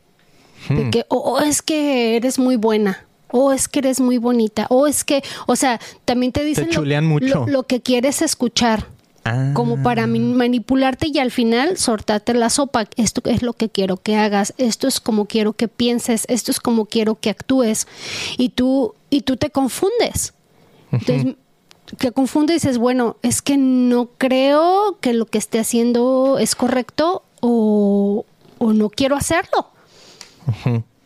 De 0.70 0.86
Hmm. 0.86 0.92
que, 0.92 1.06
o 1.10 1.18
o 1.18 1.40
es 1.42 1.62
que 1.62 2.16
eres 2.16 2.40
muy 2.40 2.56
buena, 2.56 3.06
o 3.32 3.52
es 3.52 3.68
que 3.68 3.80
eres 3.80 4.00
muy 4.00 4.18
bonita, 4.18 4.66
o 4.70 4.88
es 4.88 5.04
que, 5.04 5.22
o 5.46 5.56
sea, 5.58 5.80
también 6.06 6.32
te 6.32 6.44
dicen 6.46 6.68
lo- 6.68 6.72
chulean 6.74 7.06
mucho. 7.06 7.26
lo- 7.46 7.48
lo 7.48 7.64
que 7.64 7.82
quieres 7.82 8.22
escuchar 8.22 8.88
Ah. 9.26 9.52
como 9.54 9.82
para 9.82 10.06
mi- 10.06 10.20
manipularte 10.20 11.08
y 11.08 11.18
al 11.20 11.32
final 11.32 11.78
soltarte 11.78 12.34
la 12.34 12.50
sopa. 12.50 12.86
Esto 12.98 13.22
es 13.26 13.42
lo 13.42 13.54
que 13.54 13.70
quiero 13.70 13.96
que 13.98 14.18
hagas, 14.18 14.54
esto 14.58 14.88
es 14.88 15.00
como 15.00 15.26
quiero 15.28 15.54
que 15.54 15.68
pienses, 15.70 16.26
esto 16.28 16.52
es 16.52 16.60
como 16.60 16.86
quiero 16.88 17.16
que 17.16 17.30
actúes 17.30 17.88
y 18.38 18.50
tú 18.50 18.96
y 19.10 19.22
tú 19.22 19.38
te 19.38 19.50
confundes. 19.50 20.34
Entonces 20.92 21.36
te 21.98 22.12
confundes 22.12 22.56
y 22.56 22.68
dices, 22.68 22.78
bueno, 22.78 23.16
es 23.22 23.42
que 23.42 23.56
no 23.58 24.10
creo 24.18 24.98
que 25.00 25.14
lo 25.14 25.26
que 25.26 25.38
esté 25.38 25.60
haciendo 25.60 26.38
es 26.40 26.56
correcto 26.56 27.24
o, 27.42 28.26
o 28.58 28.74
no 28.74 28.90
quiero 28.90 29.16
hacerlo. 29.16 29.68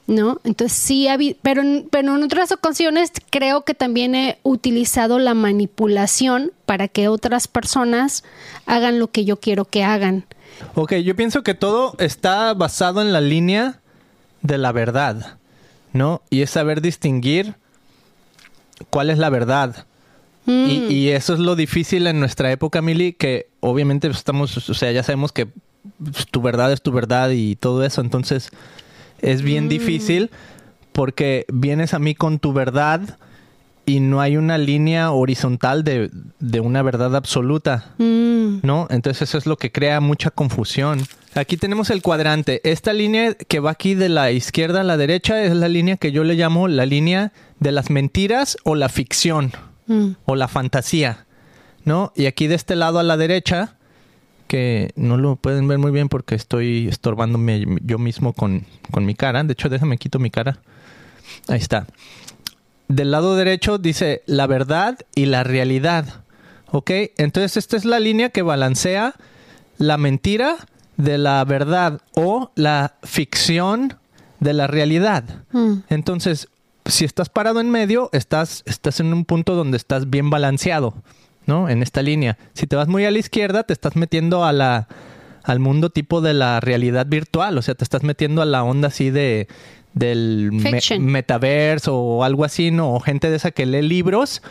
¿No? 0.08 0.40
Entonces 0.46 0.78
sí, 0.78 1.08
ha 1.08 1.18
pero, 1.42 1.62
en- 1.62 1.88
pero 1.92 2.16
en 2.16 2.24
otras 2.24 2.52
ocasiones 2.52 3.12
creo 3.30 3.64
que 3.66 3.74
también 3.74 4.16
he 4.16 4.40
utilizado 4.44 5.20
la 5.20 5.34
manipulación 5.34 6.52
para 6.66 6.88
que 6.88 7.08
otras 7.10 7.48
personas 7.48 8.24
hagan 8.66 9.00
lo 9.00 9.12
que 9.12 9.26
yo 9.26 9.40
quiero 9.40 9.66
que 9.66 9.84
hagan. 9.84 10.26
Ok, 10.76 10.94
yo 10.96 11.16
pienso 11.16 11.44
que 11.44 11.54
todo 11.54 11.94
está 12.00 12.54
basado 12.54 13.02
en 13.02 13.12
la 13.14 13.22
línea 13.22 13.80
de 14.42 14.58
la 14.58 14.72
verdad, 14.72 15.38
¿no? 15.94 16.22
Y 16.30 16.42
es 16.42 16.50
saber 16.52 16.82
distinguir 16.82 17.56
cuál 18.90 19.10
es 19.10 19.18
la 19.18 19.30
verdad. 19.30 19.86
Mm, 20.46 20.66
Y, 20.70 20.94
y 20.94 21.10
eso 21.10 21.34
es 21.34 21.40
lo 21.40 21.56
difícil 21.56 22.08
en 22.08 22.20
nuestra 22.20 22.52
época, 22.52 22.82
Mili, 22.82 23.14
que 23.14 23.50
obviamente 23.60 24.08
estamos, 24.08 24.70
o 24.70 24.74
sea, 24.74 24.92
ya 24.92 25.04
sabemos 25.04 25.32
que 25.32 25.48
tu 26.32 26.42
verdad 26.42 26.72
es 26.72 26.82
tu 26.82 26.92
verdad 26.92 27.30
y 27.32 27.56
todo 27.56 27.84
eso, 27.84 28.02
entonces 28.02 28.50
es 29.22 29.42
bien 29.42 29.70
difícil 29.70 30.30
porque 30.92 31.46
vienes 31.52 31.94
a 31.94 32.00
mí 32.00 32.16
con 32.16 32.40
tu 32.40 32.54
verdad 32.54 33.18
y 33.86 34.02
no 34.02 34.20
hay 34.20 34.36
una 34.36 34.58
línea 34.58 35.12
horizontal 35.12 35.84
de, 35.86 36.12
de 36.40 36.60
una 36.60 36.82
verdad 36.82 37.16
absoluta. 37.16 37.94
mm, 37.98 38.60
¿no? 38.64 38.88
Entonces 38.90 39.30
eso 39.30 39.38
es 39.38 39.46
lo 39.46 39.56
que 39.58 39.72
crea 39.72 40.02
mucha 40.02 40.30
confusión. 40.30 41.02
Aquí 41.36 41.56
tenemos 41.56 41.90
el 41.90 42.02
cuadrante. 42.02 42.62
Esta 42.70 42.92
línea 42.94 43.34
que 43.34 43.60
va 43.60 43.72
aquí 43.72 43.96
de 43.96 44.10
la 44.10 44.32
izquierda 44.32 44.82
a 44.82 44.84
la 44.84 44.98
derecha 44.98 45.42
es 45.44 45.54
la 45.56 45.70
línea 45.70 45.98
que 45.98 46.12
yo 46.12 46.24
le 46.24 46.36
llamo 46.36 46.68
la 46.68 46.86
línea 46.86 47.32
de 47.60 47.72
las 47.72 47.90
mentiras 47.90 48.58
o 48.64 48.76
la 48.76 48.90
ficción 48.90 49.54
mm. 49.88 50.10
o 50.26 50.36
la 50.36 50.50
fantasía, 50.50 51.26
¿no? 51.86 52.12
Y 52.16 52.26
aquí 52.26 52.48
de 52.48 52.56
este 52.56 52.76
lado 52.76 53.00
a 53.00 53.04
la 53.04 53.16
derecha, 53.16 53.77
que 54.48 54.92
no 54.96 55.18
lo 55.18 55.36
pueden 55.36 55.68
ver 55.68 55.78
muy 55.78 55.92
bien 55.92 56.10
porque 56.10 56.36
estoy 56.36 56.88
estorbándome 56.88 57.66
yo 57.84 57.98
mismo 57.98 58.34
con, 58.34 58.66
con 58.92 59.06
mi 59.06 59.16
cara. 59.16 59.44
De 59.44 59.54
hecho, 59.54 59.70
déjame 59.70 59.98
quito 59.98 60.20
mi 60.20 60.30
cara. 60.30 60.60
Ahí 61.48 61.60
está. 61.60 61.88
Del 62.88 63.12
lado 63.12 63.36
derecho 63.36 63.78
dice 63.78 64.24
la 64.26 64.48
verdad 64.48 64.98
y 65.16 65.26
la 65.26 65.44
realidad. 65.44 66.24
¿Ok? 66.72 66.92
Entonces 67.18 67.58
esta 67.58 67.78
es 67.78 67.86
la 67.86 68.00
línea 68.00 68.30
que 68.30 68.42
balancea 68.42 69.14
la 69.78 69.98
mentira 69.98 70.56
de 70.98 71.18
la 71.18 71.44
verdad 71.46 72.02
o 72.16 72.52
la 72.56 72.96
ficción 73.04 73.98
de 74.40 74.54
la 74.54 74.68
realidad. 74.68 75.24
Mm. 75.52 75.80
Entonces, 75.90 76.50
si 76.86 77.06
estás 77.06 77.30
parado 77.30 77.60
en 77.60 77.70
medio, 77.70 78.10
estás, 78.14 78.64
estás 78.66 79.00
en 79.00 79.14
un 79.14 79.26
punto 79.26 79.56
donde 79.56 79.78
estás 79.78 80.10
bien 80.10 80.30
balanceado, 80.30 80.94
¿no? 81.48 81.68
En 81.70 81.82
esta 81.82 82.02
línea. 82.04 82.38
Si 82.54 82.68
te 82.68 82.76
vas 82.76 82.88
muy 82.88 83.06
a 83.06 83.12
la 83.12 83.18
izquierda, 83.18 83.64
te 83.64 83.74
estás 83.74 83.96
metiendo 83.96 84.46
a 84.46 84.52
la, 84.54 84.88
al 85.44 85.60
mundo 85.60 85.90
tipo 85.90 86.22
de 86.22 86.34
la 86.36 86.60
realidad 86.60 87.08
virtual, 87.08 87.58
o 87.58 87.62
sea, 87.64 87.74
te 87.74 87.84
estás 87.84 88.04
metiendo 88.04 88.42
a 88.42 88.46
la 88.46 88.64
onda 88.64 88.90
así 88.90 89.10
de 89.10 89.48
del 89.94 90.52
me- 90.52 90.80
metaverso 91.00 91.98
o 91.98 92.24
algo 92.24 92.44
así, 92.46 92.70
¿no? 92.70 92.94
O 92.94 93.00
gente 93.00 93.30
de 93.32 93.38
esa 93.38 93.50
que 93.52 93.66
lee 93.66 93.82
libros 93.82 94.44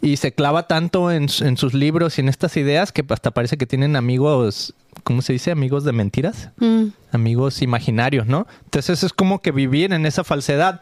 y 0.00 0.16
se 0.16 0.32
clava 0.32 0.68
tanto 0.68 1.10
en, 1.10 1.26
en 1.40 1.56
sus 1.56 1.74
libros 1.74 2.18
y 2.18 2.20
en 2.20 2.28
estas 2.28 2.56
ideas 2.56 2.92
que 2.92 3.04
hasta 3.08 3.30
parece 3.32 3.56
que 3.56 3.66
tienen 3.66 3.96
amigos, 3.96 4.74
¿cómo 5.02 5.22
se 5.22 5.32
dice? 5.32 5.50
Amigos 5.50 5.82
de 5.84 5.92
mentiras 5.92 6.50
Mm. 6.58 6.88
amigos 7.10 7.62
imaginarios, 7.62 8.26
¿no? 8.26 8.46
Entonces 8.64 9.02
es 9.02 9.12
como 9.12 9.40
que 9.40 9.50
vivir 9.50 9.92
en 9.92 10.06
esa 10.06 10.22
falsedad. 10.22 10.80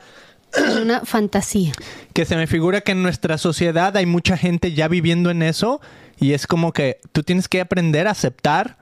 Una 0.82 1.00
fantasía. 1.00 1.72
Que 2.12 2.24
se 2.24 2.36
me 2.36 2.46
figura 2.46 2.80
que 2.80 2.92
en 2.92 3.02
nuestra 3.02 3.38
sociedad 3.38 3.96
hay 3.96 4.06
mucha 4.06 4.36
gente 4.36 4.72
ya 4.72 4.88
viviendo 4.88 5.30
en 5.30 5.42
eso 5.42 5.80
y 6.18 6.32
es 6.32 6.46
como 6.46 6.72
que 6.72 6.98
tú 7.12 7.22
tienes 7.22 7.48
que 7.48 7.60
aprender 7.60 8.06
a 8.06 8.12
aceptar 8.12 8.76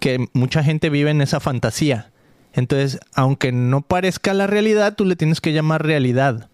que 0.00 0.28
mucha 0.32 0.62
gente 0.62 0.90
vive 0.90 1.10
en 1.10 1.22
esa 1.22 1.40
fantasía. 1.40 2.10
Entonces, 2.52 2.98
aunque 3.14 3.52
no 3.52 3.82
parezca 3.82 4.34
la 4.34 4.46
realidad, 4.46 4.94
tú 4.94 5.04
le 5.04 5.16
tienes 5.16 5.40
que 5.40 5.52
llamar 5.52 5.84
realidad, 5.84 6.48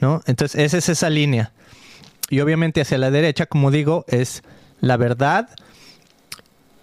¿no? 0.00 0.22
Entonces, 0.26 0.60
esa 0.60 0.78
es 0.78 0.88
esa 0.88 1.10
línea. 1.10 1.52
Y 2.28 2.40
obviamente 2.40 2.80
hacia 2.80 2.98
la 2.98 3.10
derecha, 3.10 3.46
como 3.46 3.70
digo, 3.70 4.04
es 4.08 4.42
la 4.80 4.96
verdad 4.96 5.48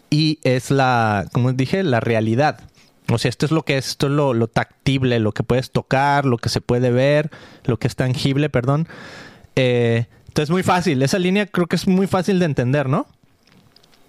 y 0.10 0.40
es 0.44 0.72
la, 0.72 1.26
como 1.34 1.52
dije, 1.52 1.84
la 1.84 2.00
realidad. 2.00 2.62
O 3.10 3.18
sea, 3.18 3.30
esto 3.30 3.46
es 3.46 3.52
lo 3.52 3.64
que 3.64 3.78
es, 3.78 3.90
esto 3.90 4.08
es 4.08 4.14
lo, 4.14 4.34
lo 4.34 4.48
tactible, 4.48 5.20
lo 5.20 5.34
que 5.34 5.44
puedes 5.44 5.72
tocar, 5.72 6.26
lo 6.26 6.38
que 6.38 6.50
se 6.50 6.62
puede 6.62 6.92
ver, 6.92 7.30
lo 7.66 7.78
que 7.78 7.88
es 7.88 7.96
tangible, 7.96 8.50
perdón. 8.50 8.88
Eh, 9.56 10.06
entonces, 10.28 10.50
muy 10.50 10.64
fácil. 10.64 11.02
Esa 11.04 11.20
línea 11.20 11.46
creo 11.46 11.68
que 11.68 11.76
es 11.76 11.88
muy 11.88 12.08
fácil 12.08 12.40
de 12.40 12.46
entender, 12.46 12.90
¿no? 12.90 13.06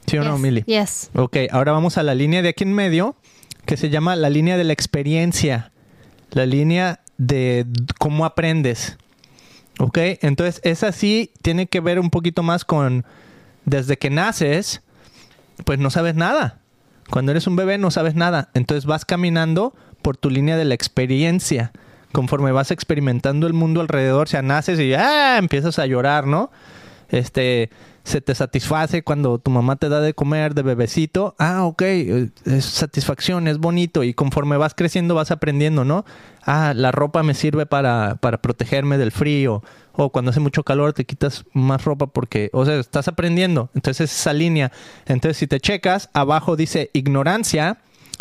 ¿Sí 0.06 0.16
o 0.18 0.24
no, 0.24 0.38
Mili? 0.38 0.62
Yes. 0.62 1.10
Ok, 1.14 1.36
ahora 1.50 1.72
vamos 1.72 1.98
a 1.98 2.02
la 2.02 2.14
línea 2.14 2.42
de 2.42 2.50
aquí 2.50 2.64
en 2.64 2.72
medio, 2.72 3.16
que 3.66 3.76
se 3.76 3.90
llama 3.90 4.16
la 4.16 4.30
línea 4.30 4.56
de 4.56 4.64
la 4.64 4.72
experiencia, 4.72 5.72
la 6.30 6.46
línea 6.46 7.00
de 7.16 7.66
cómo 7.98 8.24
aprendes. 8.24 8.96
Ok, 9.78 9.98
entonces 10.20 10.60
esa 10.64 10.92
sí 10.92 11.32
tiene 11.42 11.66
que 11.66 11.80
ver 11.80 11.98
un 11.98 12.10
poquito 12.10 12.42
más 12.42 12.64
con 12.64 13.04
desde 13.64 13.96
que 13.96 14.10
naces, 14.10 14.82
pues 15.64 15.78
no 15.78 15.90
sabes 15.90 16.14
nada. 16.14 16.60
Cuando 17.10 17.32
eres 17.32 17.46
un 17.46 17.56
bebé 17.56 17.78
no 17.78 17.90
sabes 17.90 18.14
nada. 18.14 18.50
Entonces 18.54 18.86
vas 18.86 19.04
caminando 19.04 19.74
por 20.02 20.16
tu 20.16 20.30
línea 20.30 20.56
de 20.56 20.64
la 20.64 20.74
experiencia. 20.74 21.72
Conforme 22.12 22.52
vas 22.52 22.70
experimentando 22.70 23.46
el 23.46 23.52
mundo 23.52 23.80
alrededor, 23.80 24.26
o 24.26 24.30
sea, 24.30 24.42
naces 24.42 24.78
y 24.78 24.94
¡ah! 24.94 25.36
empiezas 25.38 25.78
a 25.78 25.86
llorar, 25.86 26.26
¿no? 26.26 26.50
Este, 27.08 27.70
se 28.04 28.20
te 28.20 28.34
satisface 28.34 29.02
cuando 29.02 29.38
tu 29.38 29.50
mamá 29.50 29.76
te 29.76 29.88
da 29.88 30.00
de 30.00 30.12
comer 30.12 30.54
de 30.54 30.62
bebecito. 30.62 31.34
Ah, 31.38 31.64
ok, 31.64 31.82
es 31.82 32.64
satisfacción, 32.64 33.48
es 33.48 33.58
bonito. 33.58 34.04
Y 34.04 34.12
conforme 34.12 34.58
vas 34.58 34.74
creciendo 34.74 35.14
vas 35.14 35.30
aprendiendo, 35.30 35.84
¿no? 35.84 36.04
Ah, 36.42 36.74
la 36.76 36.92
ropa 36.92 37.22
me 37.22 37.32
sirve 37.32 37.64
para, 37.64 38.16
para 38.16 38.42
protegerme 38.42 38.98
del 38.98 39.10
frío. 39.10 39.62
O 39.92 40.10
cuando 40.10 40.32
hace 40.32 40.40
mucho 40.40 40.64
calor 40.64 40.92
te 40.92 41.06
quitas 41.06 41.44
más 41.54 41.84
ropa 41.84 42.06
porque, 42.08 42.50
o 42.52 42.66
sea, 42.66 42.78
estás 42.78 43.08
aprendiendo. 43.08 43.70
Entonces 43.74 44.12
esa 44.12 44.34
línea. 44.34 44.70
Entonces 45.06 45.38
si 45.38 45.46
te 45.46 45.58
checas, 45.58 46.10
abajo 46.12 46.56
dice 46.56 46.90
ignorancia 46.92 47.78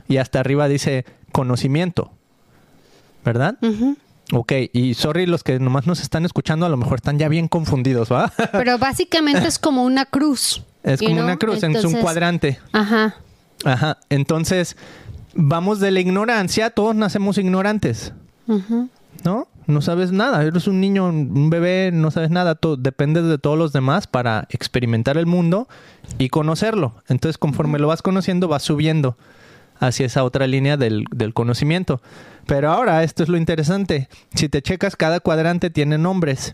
y 0.07 0.17
hasta 0.17 0.39
arriba 0.39 0.69
dice 0.69 1.05
conocimiento. 1.33 2.11
¿Verdad? 3.25 3.57
Ok, 4.35 4.51
y 4.73 4.95
sorry 4.95 5.27
los 5.27 5.43
que 5.43 5.59
nomás 5.59 5.85
nos 5.85 6.01
están 6.01 6.25
escuchando, 6.25 6.65
a 6.65 6.69
lo 6.69 6.77
mejor 6.77 6.95
están 6.95 7.19
ya 7.19 7.27
bien 7.29 7.47
confundidos, 7.47 8.11
¿va? 8.11 8.31
Pero 8.51 8.77
básicamente 8.79 9.47
es 9.47 9.59
como 9.59 9.83
una 9.83 10.05
cruz. 10.05 10.63
Es 10.81 10.99
como 10.99 11.13
know? 11.13 11.23
una 11.25 11.37
cruz, 11.37 11.61
es 11.63 11.85
un 11.85 11.93
cuadrante. 12.01 12.59
Ajá. 12.71 13.15
Ajá, 13.63 13.99
entonces 14.09 14.75
vamos 15.35 15.79
de 15.79 15.91
la 15.91 15.99
ignorancia, 15.99 16.71
todos 16.71 16.95
nacemos 16.95 17.37
ignorantes, 17.37 18.11
Ujú. 18.47 18.89
¿no? 19.23 19.47
No 19.67 19.81
sabes 19.81 20.11
nada, 20.11 20.43
eres 20.43 20.67
un 20.67 20.81
niño, 20.81 21.05
un 21.05 21.49
bebé, 21.49 21.91
no 21.93 22.11
sabes 22.11 22.29
nada, 22.29 22.55
to- 22.55 22.75
dependes 22.75 23.23
de 23.25 23.37
todos 23.37 23.57
los 23.57 23.71
demás 23.71 24.07
para 24.07 24.47
experimentar 24.49 25.17
el 25.17 25.25
mundo 25.25 25.69
y 26.17 26.27
conocerlo. 26.29 26.95
Entonces 27.07 27.37
conforme 27.37 27.79
lo 27.79 27.87
vas 27.87 28.01
conociendo, 28.01 28.47
vas 28.49 28.63
subiendo 28.63 29.15
hacia 29.79 30.05
esa 30.05 30.23
otra 30.23 30.47
línea 30.47 30.77
del, 30.77 31.05
del 31.15 31.33
conocimiento. 31.33 32.01
Pero 32.45 32.71
ahora, 32.71 33.03
esto 33.03 33.23
es 33.23 33.29
lo 33.29 33.37
interesante, 33.37 34.09
si 34.35 34.49
te 34.49 34.61
checas, 34.61 34.95
cada 34.95 35.19
cuadrante 35.21 35.69
tiene 35.69 35.97
nombres. 35.97 36.53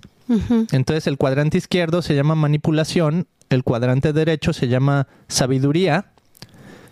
Entonces 0.72 1.08
el 1.08 1.18
cuadrante 1.18 1.58
izquierdo 1.58 2.04
se 2.04 2.14
llama 2.14 2.36
manipulación, 2.36 3.26
el 3.50 3.64
cuadrante 3.64 4.14
derecho 4.14 4.54
se 4.54 4.68
llama 4.68 5.08
sabiduría, 5.28 6.12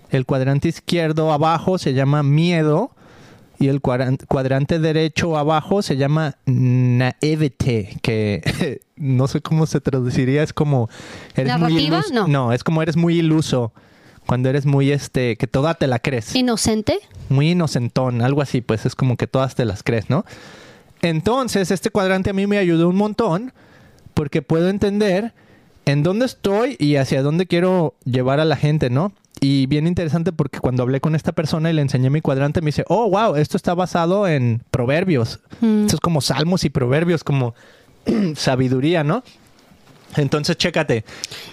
el 0.09 0.25
cuadrante 0.25 0.69
izquierdo 0.69 1.31
abajo 1.31 1.77
se 1.77 1.93
llama 1.93 2.23
miedo 2.23 2.89
y 3.59 3.67
el 3.67 3.79
cuadran- 3.81 4.17
cuadrante 4.27 4.79
derecho 4.79 5.37
abajo 5.37 5.83
se 5.83 5.97
llama 5.97 6.35
naivete, 6.45 7.97
que 8.01 8.81
no 8.95 9.27
sé 9.27 9.41
cómo 9.41 9.65
se 9.67 9.81
traduciría, 9.81 10.41
es 10.43 10.53
como 10.53 10.89
eres 11.35 11.59
muy 11.59 11.77
iluso. 11.77 12.27
No. 12.27 12.53
es 12.53 12.63
como 12.63 12.81
eres 12.81 12.95
muy 12.97 13.17
iluso, 13.19 13.71
cuando 14.27 14.49
eres 14.49 14.67
muy 14.67 14.91
este 14.91 15.37
que 15.37 15.47
toda 15.47 15.73
te 15.73 15.87
la 15.87 15.97
crees 15.99 16.35
Inocente. 16.35 16.99
muy 17.29 17.51
inocentón, 17.51 18.21
algo 18.21 18.43
así, 18.43 18.61
pues 18.61 18.85
es 18.85 18.93
como 18.93 19.17
que 19.17 19.25
todas 19.25 19.55
te 19.55 19.65
las 19.65 19.81
crees, 19.81 20.09
¿no? 20.09 20.25
Entonces, 21.01 21.71
este 21.71 21.89
cuadrante 21.89 22.29
a 22.29 22.33
mí 22.33 22.45
me 22.45 22.57
ayudó 22.57 22.89
un 22.89 22.95
montón 22.95 23.53
porque 24.13 24.41
puedo 24.41 24.69
entender 24.69 25.33
en 25.85 26.03
dónde 26.03 26.25
estoy 26.25 26.75
y 26.79 26.97
hacia 26.97 27.21
dónde 27.21 27.47
quiero 27.47 27.95
llevar 28.03 28.39
a 28.39 28.45
la 28.45 28.57
gente, 28.57 28.89
¿no? 28.89 29.13
Y 29.39 29.67
bien 29.67 29.85
interesante 29.87 30.31
porque 30.31 30.59
cuando 30.59 30.83
hablé 30.83 30.99
con 30.99 31.15
esta 31.15 31.31
persona 31.31 31.69
y 31.69 31.73
le 31.73 31.81
enseñé 31.81 32.09
mi 32.09 32.21
cuadrante, 32.21 32.61
me 32.61 32.67
dice, 32.67 32.83
oh, 32.87 33.09
wow, 33.09 33.35
esto 33.35 33.55
está 33.55 33.75
basado 33.75 34.27
en 34.27 34.63
proverbios. 34.71 35.39
Mm. 35.61 35.83
Esto 35.83 35.97
es 35.97 35.99
como 36.01 36.21
salmos 36.21 36.63
y 36.65 36.69
proverbios, 36.69 37.23
como 37.23 37.53
sabiduría, 38.35 39.03
¿no? 39.03 39.23
Entonces, 40.15 40.57
chécate. 40.57 41.03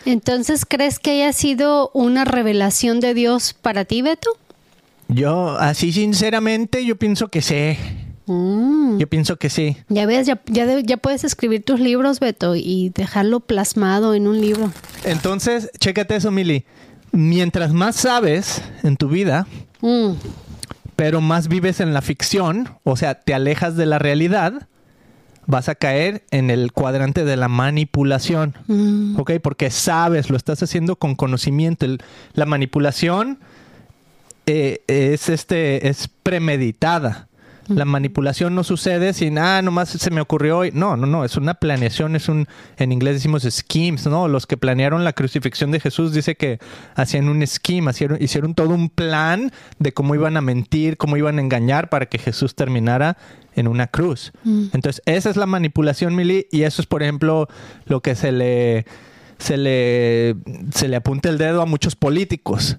Entonces, 0.07 0.65
¿crees 0.67 0.99
que 0.99 1.11
haya 1.23 1.33
sido 1.33 1.91
una 1.93 2.25
revelación 2.25 3.01
de 3.01 3.13
Dios 3.15 3.53
para 3.53 3.85
ti, 3.85 4.01
Beto? 4.03 4.31
Yo, 5.09 5.59
así 5.59 5.93
sinceramente, 5.93 6.85
yo 6.87 6.97
pienso 6.97 7.29
que 7.29 7.43
sí. 7.43 7.77
Mm. 8.27 8.97
Yo 8.99 9.07
pienso 9.07 9.37
que 9.37 9.51
sí. 9.51 9.77
Ya 9.91 10.07
ves, 10.07 10.27
ya, 10.27 10.41
ya, 10.47 10.65
de- 10.65 10.83
ya 10.83 10.97
puedes 10.97 11.25
escribir 11.25 11.63
tus 11.63 11.79
libros, 11.79 12.21
Beto, 12.21 12.55
y 12.57 12.91
dejarlo 12.95 13.41
plasmado 13.41 14.15
en 14.15 14.27
un 14.27 14.41
libro. 14.41 14.73
Entonces, 15.05 15.71
chécate 15.79 16.17
eso, 16.17 16.31
Mili. 16.31 16.65
Mientras 17.13 17.73
más 17.75 17.97
sabes 17.97 18.63
en 18.83 18.97
tu 18.97 19.09
vida, 19.09 19.47
Mm. 19.83 20.13
pero 20.97 21.21
más 21.21 21.49
vives 21.49 21.81
en 21.81 21.93
la 21.93 22.01
ficción, 22.01 22.71
o 22.83 22.97
sea, 22.97 23.21
te 23.21 23.35
alejas 23.35 23.77
de 23.77 23.85
la 23.87 23.99
realidad, 23.99 24.69
vas 25.47 25.69
a 25.69 25.75
caer 25.75 26.25
en 26.31 26.51
el 26.51 26.73
cuadrante 26.73 27.25
de 27.25 27.37
la 27.37 27.49
manipulación. 27.49 28.55
Mm. 28.67 29.19
¿Ok? 29.19 29.33
Porque 29.43 29.71
sabes, 29.71 30.31
lo 30.31 30.37
estás 30.37 30.63
haciendo 30.63 30.97
con 30.97 31.15
conocimiento. 31.15 31.85
El- 31.87 32.01
la 32.35 32.47
manipulación 32.47 33.39
eh, 34.47 34.83
es 34.87 35.29
este 35.29 35.89
es 35.89 36.09
premeditada. 36.23 37.29
La 37.67 37.87
manipulación 37.87 38.55
no 38.55 38.63
sucede 38.63 39.15
sin, 39.15 39.39
ah, 39.39 39.63
nomás 39.63 39.89
se 39.89 40.11
me 40.11 40.21
ocurrió 40.21 40.59
hoy. 40.59 40.71
No, 40.75 40.99
no, 40.99 41.07
no, 41.07 41.25
es 41.25 41.39
una 41.39 41.55
planeación, 41.55 42.15
es 42.15 42.29
un, 42.29 42.47
en 42.77 42.93
inglés 42.93 43.15
decimos 43.15 43.43
schemes, 43.49 44.07
¿no? 44.07 44.29
Los 44.29 44.47
que 44.47 44.59
planearon 44.59 45.03
la 45.03 45.15
crucifixión 45.15 45.71
de 45.71 45.81
Jesús 45.81 46.13
dice 46.13 46.35
que 46.35 46.59
hacían 46.95 47.27
un 47.31 47.43
scheme, 47.47 47.91
hicieron, 47.91 48.23
hicieron 48.23 48.53
todo 48.55 48.69
un 48.69 48.91
plan 48.91 49.51
de 49.79 49.93
cómo 49.93 50.15
iban 50.15 50.37
a 50.37 50.43
mentir, 50.43 50.99
cómo 50.99 51.17
iban 51.17 51.39
a 51.39 51.41
engañar 51.41 51.89
para 51.89 52.05
que 52.05 52.19
Jesús 52.19 52.55
terminara 52.55 53.17
en 53.57 53.69
una 53.69 53.87
cruz. 53.87 54.33
Entonces, 54.45 55.01
esa 55.07 55.31
es 55.31 55.37
la 55.37 55.47
manipulación, 55.47 56.15
Mili, 56.15 56.47
y 56.51 56.63
eso 56.63 56.83
es, 56.83 56.87
por 56.87 57.03
ejemplo, 57.03 57.49
lo 57.87 58.01
que 58.01 58.15
se 58.15 58.33
le, 58.33 58.87
se 59.39 59.57
le, 59.57 60.37
se 60.75 60.89
le 60.89 60.97
apunta 60.97 61.29
el 61.29 61.39
dedo 61.39 61.63
a 61.63 61.67
muchos 61.67 61.97
políticos 61.97 62.79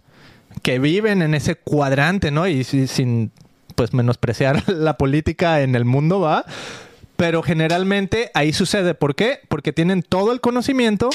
que 0.61 0.79
viven 0.79 1.21
en 1.21 1.33
ese 1.35 1.55
cuadrante, 1.55 2.31
¿no? 2.31 2.47
Y 2.47 2.63
si- 2.63 2.87
sin, 2.87 3.31
pues, 3.75 3.93
menospreciar 3.93 4.63
la 4.71 4.97
política 4.97 5.61
en 5.61 5.75
el 5.75 5.85
mundo, 5.85 6.19
¿va? 6.19 6.45
Pero 7.17 7.41
generalmente 7.43 8.29
ahí 8.33 8.51
sucede. 8.53 8.93
¿Por 8.93 9.15
qué? 9.15 9.39
Porque 9.47 9.71
tienen 9.73 10.01
todo 10.01 10.31
el 10.33 10.41
conocimiento, 10.41 11.09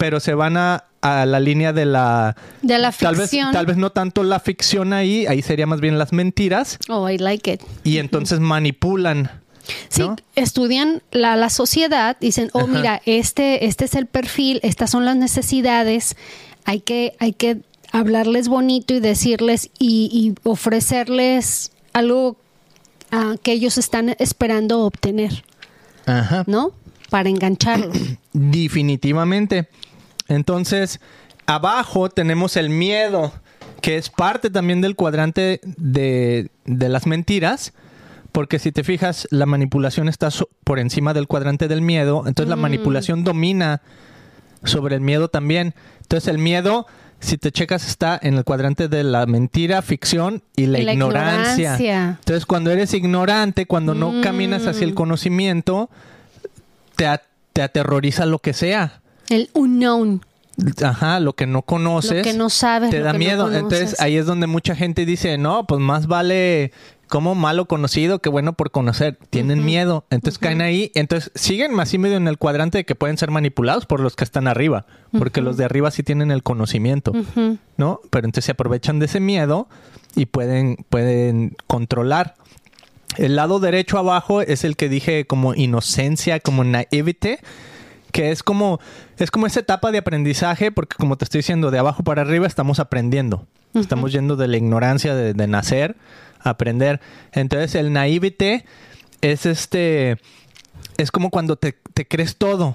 pero 0.00 0.18
se 0.18 0.32
van 0.32 0.56
a, 0.56 0.84
a 1.02 1.26
la 1.26 1.38
línea 1.40 1.74
de 1.74 1.84
la... 1.84 2.34
De 2.62 2.78
la 2.78 2.90
Tal 2.90 3.16
vez, 3.16 3.28
ficción. 3.28 3.52
tal 3.52 3.66
vez 3.66 3.76
no 3.76 3.90
tanto 3.90 4.22
la 4.22 4.40
ficción 4.40 4.94
ahí, 4.94 5.26
ahí 5.26 5.42
sería 5.42 5.66
más 5.66 5.82
bien 5.82 5.98
las 5.98 6.14
mentiras, 6.14 6.78
Oh, 6.88 7.06
I 7.10 7.18
like 7.18 7.52
it. 7.52 7.60
y 7.84 7.98
entonces 7.98 8.40
manipulan. 8.40 9.30
Sí, 9.90 10.00
¿no? 10.00 10.16
estudian 10.36 11.02
la, 11.12 11.36
la 11.36 11.50
sociedad, 11.50 12.16
dicen, 12.18 12.48
oh, 12.54 12.60
Ajá. 12.60 12.66
mira, 12.68 13.02
este, 13.04 13.66
este 13.66 13.84
es 13.84 13.94
el 13.94 14.06
perfil, 14.06 14.58
estas 14.62 14.90
son 14.90 15.04
las 15.04 15.16
necesidades, 15.16 16.16
hay 16.64 16.80
que, 16.80 17.14
hay 17.18 17.34
que 17.34 17.58
hablarles 17.92 18.48
bonito 18.48 18.94
y 18.94 19.00
decirles 19.00 19.68
y, 19.78 20.08
y 20.12 20.34
ofrecerles 20.48 21.72
algo 21.92 22.38
ah, 23.12 23.34
que 23.42 23.52
ellos 23.52 23.76
están 23.76 24.16
esperando 24.18 24.80
obtener, 24.80 25.44
Ajá. 26.06 26.44
¿no? 26.46 26.72
Para 27.10 27.28
engancharlos. 27.28 27.96
Definitivamente. 28.32 29.68
Entonces, 30.30 31.00
abajo 31.46 32.08
tenemos 32.08 32.56
el 32.56 32.70
miedo, 32.70 33.32
que 33.82 33.96
es 33.96 34.08
parte 34.08 34.48
también 34.48 34.80
del 34.80 34.96
cuadrante 34.96 35.60
de, 35.64 36.50
de 36.64 36.88
las 36.88 37.06
mentiras, 37.06 37.72
porque 38.32 38.58
si 38.58 38.72
te 38.72 38.84
fijas, 38.84 39.26
la 39.30 39.44
manipulación 39.46 40.08
está 40.08 40.30
so- 40.30 40.48
por 40.64 40.78
encima 40.78 41.12
del 41.14 41.26
cuadrante 41.26 41.66
del 41.68 41.82
miedo, 41.82 42.24
entonces 42.26 42.48
la 42.48 42.56
manipulación 42.56 43.24
domina 43.24 43.82
sobre 44.64 44.94
el 44.94 45.00
miedo 45.00 45.28
también. 45.28 45.74
Entonces 46.02 46.28
el 46.28 46.38
miedo, 46.38 46.86
si 47.18 47.38
te 47.38 47.50
checas, 47.50 47.86
está 47.88 48.18
en 48.22 48.34
el 48.34 48.44
cuadrante 48.44 48.86
de 48.88 49.02
la 49.02 49.26
mentira, 49.26 49.82
ficción 49.82 50.42
y 50.54 50.66
la, 50.66 50.78
Y 50.78 50.84
la 50.84 50.92
ignorancia. 50.92 51.54
ignorancia. 51.74 52.16
Entonces 52.20 52.46
cuando 52.46 52.70
eres 52.70 52.94
ignorante, 52.94 53.66
cuando 53.66 53.94
no 53.94 54.20
caminas 54.22 54.66
hacia 54.68 54.84
el 54.84 54.94
conocimiento, 54.94 55.90
te, 56.96 57.06
a- 57.06 57.22
te 57.52 57.62
aterroriza 57.62 58.26
lo 58.26 58.38
que 58.38 58.52
sea. 58.52 59.00
El 59.30 59.48
unknown. 59.54 60.20
Ajá, 60.84 61.20
lo 61.20 61.32
que 61.32 61.46
no 61.46 61.62
conoces. 61.62 62.18
Lo 62.18 62.22
que 62.22 62.34
no 62.34 62.50
sabes, 62.50 62.90
Te 62.90 63.00
da 63.00 63.14
no 63.14 63.18
miedo. 63.18 63.52
Entonces 63.52 63.98
ahí 64.00 64.16
es 64.16 64.26
donde 64.26 64.46
mucha 64.46 64.74
gente 64.76 65.06
dice, 65.06 65.38
no, 65.38 65.66
pues 65.66 65.80
más 65.80 66.06
vale 66.06 66.72
como 67.08 67.34
malo 67.34 67.64
conocido 67.64 68.20
que 68.20 68.28
bueno 68.28 68.52
por 68.52 68.70
conocer. 68.70 69.18
Tienen 69.30 69.64
miedo. 69.64 70.04
Entonces 70.10 70.38
caen 70.38 70.60
ahí. 70.60 70.92
Entonces 70.94 71.32
siguen 71.34 71.78
así 71.80 71.98
medio 71.98 72.16
en 72.16 72.28
el 72.28 72.38
cuadrante 72.38 72.78
de 72.78 72.84
que 72.84 72.94
pueden 72.94 73.16
ser 73.16 73.30
manipulados 73.30 73.86
por 73.86 74.00
los 74.00 74.16
que 74.16 74.24
están 74.24 74.46
arriba. 74.46 74.84
Porque 75.16 75.40
los 75.40 75.56
de 75.56 75.64
arriba 75.64 75.90
sí 75.90 76.02
tienen 76.02 76.30
el 76.30 76.42
conocimiento. 76.42 77.12
¿No? 77.76 78.00
Pero 78.10 78.26
entonces 78.26 78.44
se 78.44 78.52
aprovechan 78.52 78.98
de 78.98 79.06
ese 79.06 79.20
miedo 79.20 79.68
y 80.14 80.26
pueden, 80.26 80.76
pueden 80.88 81.56
controlar. 81.66 82.34
El 83.16 83.36
lado 83.36 83.58
derecho 83.58 83.98
abajo 83.98 84.40
es 84.40 84.64
el 84.64 84.76
que 84.76 84.88
dije 84.88 85.26
como 85.26 85.54
inocencia, 85.54 86.38
como 86.38 86.62
naivete, 86.62 87.40
que 88.12 88.30
es 88.30 88.42
como, 88.42 88.80
es 89.18 89.30
como 89.30 89.46
esa 89.46 89.60
etapa 89.60 89.90
de 89.92 89.98
aprendizaje, 89.98 90.72
porque 90.72 90.96
como 90.96 91.16
te 91.16 91.24
estoy 91.24 91.40
diciendo, 91.40 91.70
de 91.70 91.78
abajo 91.78 92.02
para 92.02 92.22
arriba 92.22 92.46
estamos 92.46 92.80
aprendiendo. 92.80 93.46
Estamos 93.74 94.12
yendo 94.12 94.34
de 94.36 94.48
la 94.48 94.56
ignorancia 94.56 95.14
de, 95.14 95.32
de 95.32 95.46
nacer 95.46 95.96
a 96.40 96.50
aprender. 96.50 97.00
Entonces 97.32 97.74
el 97.76 97.92
naivete 97.92 98.64
es 99.20 99.46
este, 99.46 100.18
es 100.96 101.10
como 101.10 101.30
cuando 101.30 101.56
te, 101.56 101.76
te 101.94 102.06
crees 102.06 102.36
todo, 102.36 102.74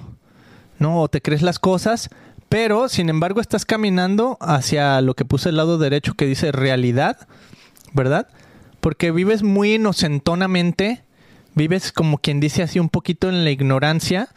¿no? 0.80 1.02
O 1.02 1.10
te 1.10 1.22
crees 1.22 1.42
las 1.42 1.60
cosas, 1.60 2.10
pero 2.50 2.90
sin 2.90 3.10
embargo 3.10 3.42
estás 3.42 3.66
caminando 3.66 4.38
hacia 4.42 5.02
lo 5.02 5.16
que 5.16 5.26
puse 5.26 5.50
el 5.50 5.58
lado 5.58 5.78
derecho 5.78 6.14
que 6.14 6.26
dice 6.26 6.52
realidad, 6.52 7.28
¿verdad? 7.94 8.28
Porque 8.80 9.12
vives 9.12 9.44
muy 9.44 9.76
inocentonamente, 9.76 11.04
vives 11.56 11.92
como 11.92 12.18
quien 12.18 12.40
dice 12.40 12.64
así 12.64 12.80
un 12.80 12.90
poquito 12.90 13.30
en 13.30 13.44
la 13.44 13.52
ignorancia, 13.52 14.30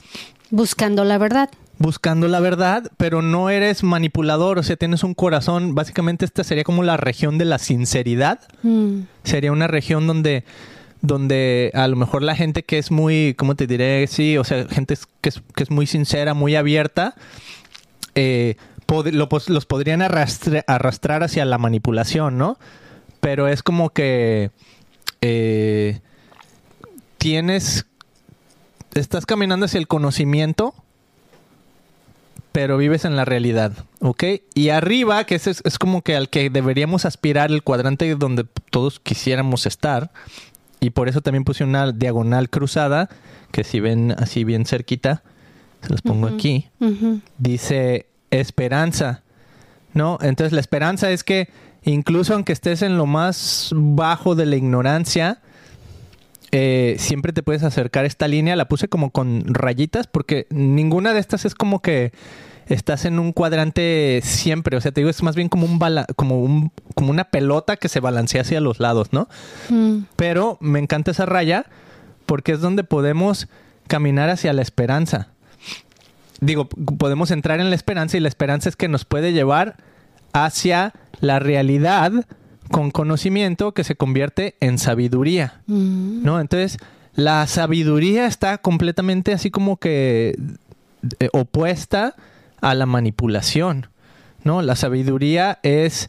Buscando 0.50 1.04
la 1.04 1.18
verdad. 1.18 1.50
buscando 1.80 2.26
la 2.26 2.40
verdad, 2.40 2.90
pero 2.96 3.22
no 3.22 3.50
eres 3.50 3.84
manipulador, 3.84 4.58
o 4.58 4.62
sea, 4.64 4.74
tienes 4.76 5.04
un 5.04 5.14
corazón, 5.14 5.74
básicamente 5.76 6.24
esta 6.24 6.42
sería 6.42 6.64
como 6.64 6.82
la 6.82 6.96
región 6.96 7.38
de 7.38 7.44
la 7.44 7.58
sinceridad. 7.58 8.40
Mm. 8.64 9.02
Sería 9.24 9.52
una 9.52 9.66
región 9.68 10.06
donde 10.06 10.44
donde 11.00 11.70
a 11.74 11.86
lo 11.86 11.94
mejor 11.94 12.22
la 12.24 12.34
gente 12.34 12.64
que 12.64 12.76
es 12.78 12.90
muy, 12.90 13.34
¿cómo 13.38 13.54
te 13.54 13.68
diré? 13.68 14.04
Sí, 14.08 14.36
o 14.36 14.42
sea, 14.42 14.66
gente 14.66 14.96
que 15.20 15.28
es, 15.28 15.40
que 15.54 15.62
es 15.62 15.70
muy 15.70 15.86
sincera, 15.86 16.34
muy 16.34 16.56
abierta, 16.56 17.14
eh, 18.16 18.56
pod- 18.88 19.12
lo 19.12 19.28
pos- 19.28 19.48
los 19.48 19.64
podrían 19.64 20.00
arrastre- 20.00 20.64
arrastrar 20.66 21.22
hacia 21.22 21.44
la 21.44 21.56
manipulación, 21.58 22.36
¿no? 22.36 22.58
Pero 23.20 23.46
es 23.46 23.62
como 23.62 23.90
que 23.90 24.50
eh, 25.20 26.00
tienes, 27.18 27.86
estás 28.94 29.26
caminando 29.26 29.66
hacia 29.66 29.78
el 29.78 29.86
conocimiento, 29.86 30.74
pero 32.52 32.76
vives 32.76 33.04
en 33.04 33.14
la 33.16 33.24
realidad, 33.24 33.72
¿ok? 34.00 34.24
Y 34.54 34.70
arriba, 34.70 35.24
que 35.24 35.36
ese 35.36 35.50
es, 35.50 35.62
es 35.64 35.78
como 35.78 36.02
que 36.02 36.16
al 36.16 36.28
que 36.28 36.50
deberíamos 36.50 37.04
aspirar, 37.04 37.50
el 37.50 37.62
cuadrante 37.62 38.14
donde 38.14 38.46
todos 38.70 39.00
quisiéramos 39.00 39.66
estar, 39.66 40.10
y 40.80 40.90
por 40.90 41.08
eso 41.08 41.20
también 41.20 41.44
puse 41.44 41.64
una 41.64 41.92
diagonal 41.92 42.50
cruzada, 42.50 43.08
que 43.52 43.64
si 43.64 43.80
ven 43.80 44.14
así 44.18 44.44
bien 44.44 44.64
cerquita, 44.64 45.22
se 45.82 45.90
los 45.90 46.02
pongo 46.02 46.26
aquí, 46.26 46.68
dice 47.38 48.06
esperanza, 48.30 49.22
¿no? 49.94 50.18
Entonces 50.20 50.52
la 50.52 50.60
esperanza 50.60 51.10
es 51.10 51.24
que 51.24 51.48
incluso 51.84 52.34
aunque 52.34 52.52
estés 52.52 52.82
en 52.82 52.96
lo 52.96 53.06
más 53.06 53.70
bajo 53.72 54.34
de 54.34 54.46
la 54.46 54.56
ignorancia, 54.56 55.40
eh, 56.50 56.96
siempre 56.98 57.32
te 57.32 57.42
puedes 57.42 57.62
acercar 57.62 58.04
a 58.04 58.06
esta 58.08 58.28
línea. 58.28 58.56
La 58.56 58.68
puse 58.68 58.88
como 58.88 59.10
con 59.10 59.42
rayitas 59.46 60.06
porque 60.06 60.46
ninguna 60.50 61.12
de 61.12 61.20
estas 61.20 61.44
es 61.44 61.54
como 61.54 61.80
que 61.82 62.12
estás 62.66 63.04
en 63.04 63.18
un 63.18 63.32
cuadrante 63.32 64.20
siempre. 64.22 64.76
O 64.76 64.80
sea, 64.80 64.92
te 64.92 65.00
digo, 65.00 65.10
es 65.10 65.22
más 65.22 65.36
bien 65.36 65.48
como 65.48 65.66
un 65.66 65.78
bala- 65.78 66.06
como 66.16 66.40
un, 66.42 66.70
como 66.94 67.10
una 67.10 67.24
pelota 67.24 67.76
que 67.76 67.88
se 67.88 68.00
balancea 68.00 68.42
hacia 68.42 68.60
los 68.60 68.78
lados, 68.80 69.08
¿no? 69.12 69.28
Mm. 69.70 70.00
Pero 70.16 70.58
me 70.60 70.78
encanta 70.78 71.10
esa 71.10 71.26
raya 71.26 71.66
porque 72.26 72.52
es 72.52 72.60
donde 72.60 72.84
podemos 72.84 73.48
caminar 73.86 74.28
hacia 74.28 74.52
la 74.52 74.62
esperanza. 74.62 75.28
Digo, 76.40 76.68
podemos 76.68 77.30
entrar 77.30 77.58
en 77.58 77.70
la 77.70 77.74
esperanza 77.74 78.16
y 78.16 78.20
la 78.20 78.28
esperanza 78.28 78.68
es 78.68 78.76
que 78.76 78.86
nos 78.88 79.04
puede 79.04 79.32
llevar 79.32 79.76
hacia 80.32 80.92
la 81.20 81.38
realidad 81.40 82.12
con 82.70 82.90
conocimiento 82.90 83.72
que 83.72 83.84
se 83.84 83.96
convierte 83.96 84.56
en 84.60 84.78
sabiduría, 84.78 85.60
Mm. 85.66 86.22
¿no? 86.24 86.40
Entonces, 86.40 86.78
la 87.14 87.46
sabiduría 87.46 88.26
está 88.26 88.58
completamente 88.58 89.32
así 89.32 89.50
como 89.50 89.76
que 89.76 90.38
eh, 91.20 91.28
opuesta 91.32 92.14
a 92.60 92.74
la 92.74 92.86
manipulación, 92.86 93.88
¿no? 94.44 94.62
La 94.62 94.76
sabiduría 94.76 95.58
es 95.62 96.08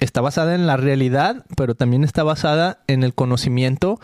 está 0.00 0.20
basada 0.20 0.54
en 0.54 0.66
la 0.66 0.76
realidad, 0.76 1.44
pero 1.56 1.74
también 1.74 2.04
está 2.04 2.22
basada 2.22 2.78
en 2.86 3.02
el 3.02 3.14
conocimiento. 3.14 4.00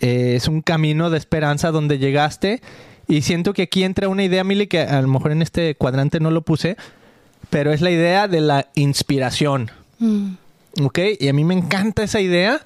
Eh, 0.00 0.34
es 0.36 0.46
un 0.46 0.62
camino 0.62 1.10
de 1.10 1.18
esperanza 1.18 1.70
donde 1.70 1.98
llegaste. 1.98 2.60
Y 3.08 3.22
siento 3.22 3.52
que 3.52 3.62
aquí 3.62 3.84
entra 3.84 4.08
una 4.08 4.24
idea, 4.24 4.44
Mili, 4.44 4.66
que 4.66 4.80
a 4.80 5.00
lo 5.00 5.08
mejor 5.08 5.32
en 5.32 5.42
este 5.42 5.74
cuadrante 5.74 6.20
no 6.20 6.30
lo 6.30 6.42
puse, 6.42 6.76
pero 7.50 7.72
es 7.72 7.80
la 7.80 7.90
idea 7.90 8.28
de 8.28 8.40
la 8.40 8.68
inspiración. 8.74 9.70
Mm. 9.98 10.32
¿Ok? 10.82 10.98
Y 11.18 11.28
a 11.28 11.32
mí 11.32 11.44
me 11.44 11.54
encanta 11.54 12.02
esa 12.02 12.20
idea 12.20 12.60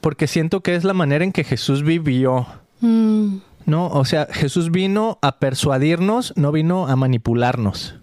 porque 0.00 0.26
siento 0.26 0.60
que 0.60 0.74
es 0.74 0.84
la 0.84 0.92
manera 0.94 1.24
en 1.24 1.32
que 1.32 1.44
Jesús 1.44 1.82
vivió. 1.82 2.46
Mm. 2.80 3.38
¿No? 3.64 3.88
O 3.88 4.04
sea, 4.04 4.28
Jesús 4.30 4.70
vino 4.70 5.18
a 5.22 5.38
persuadirnos, 5.38 6.32
no 6.36 6.52
vino 6.52 6.86
a 6.86 6.94
manipularnos. 6.96 7.96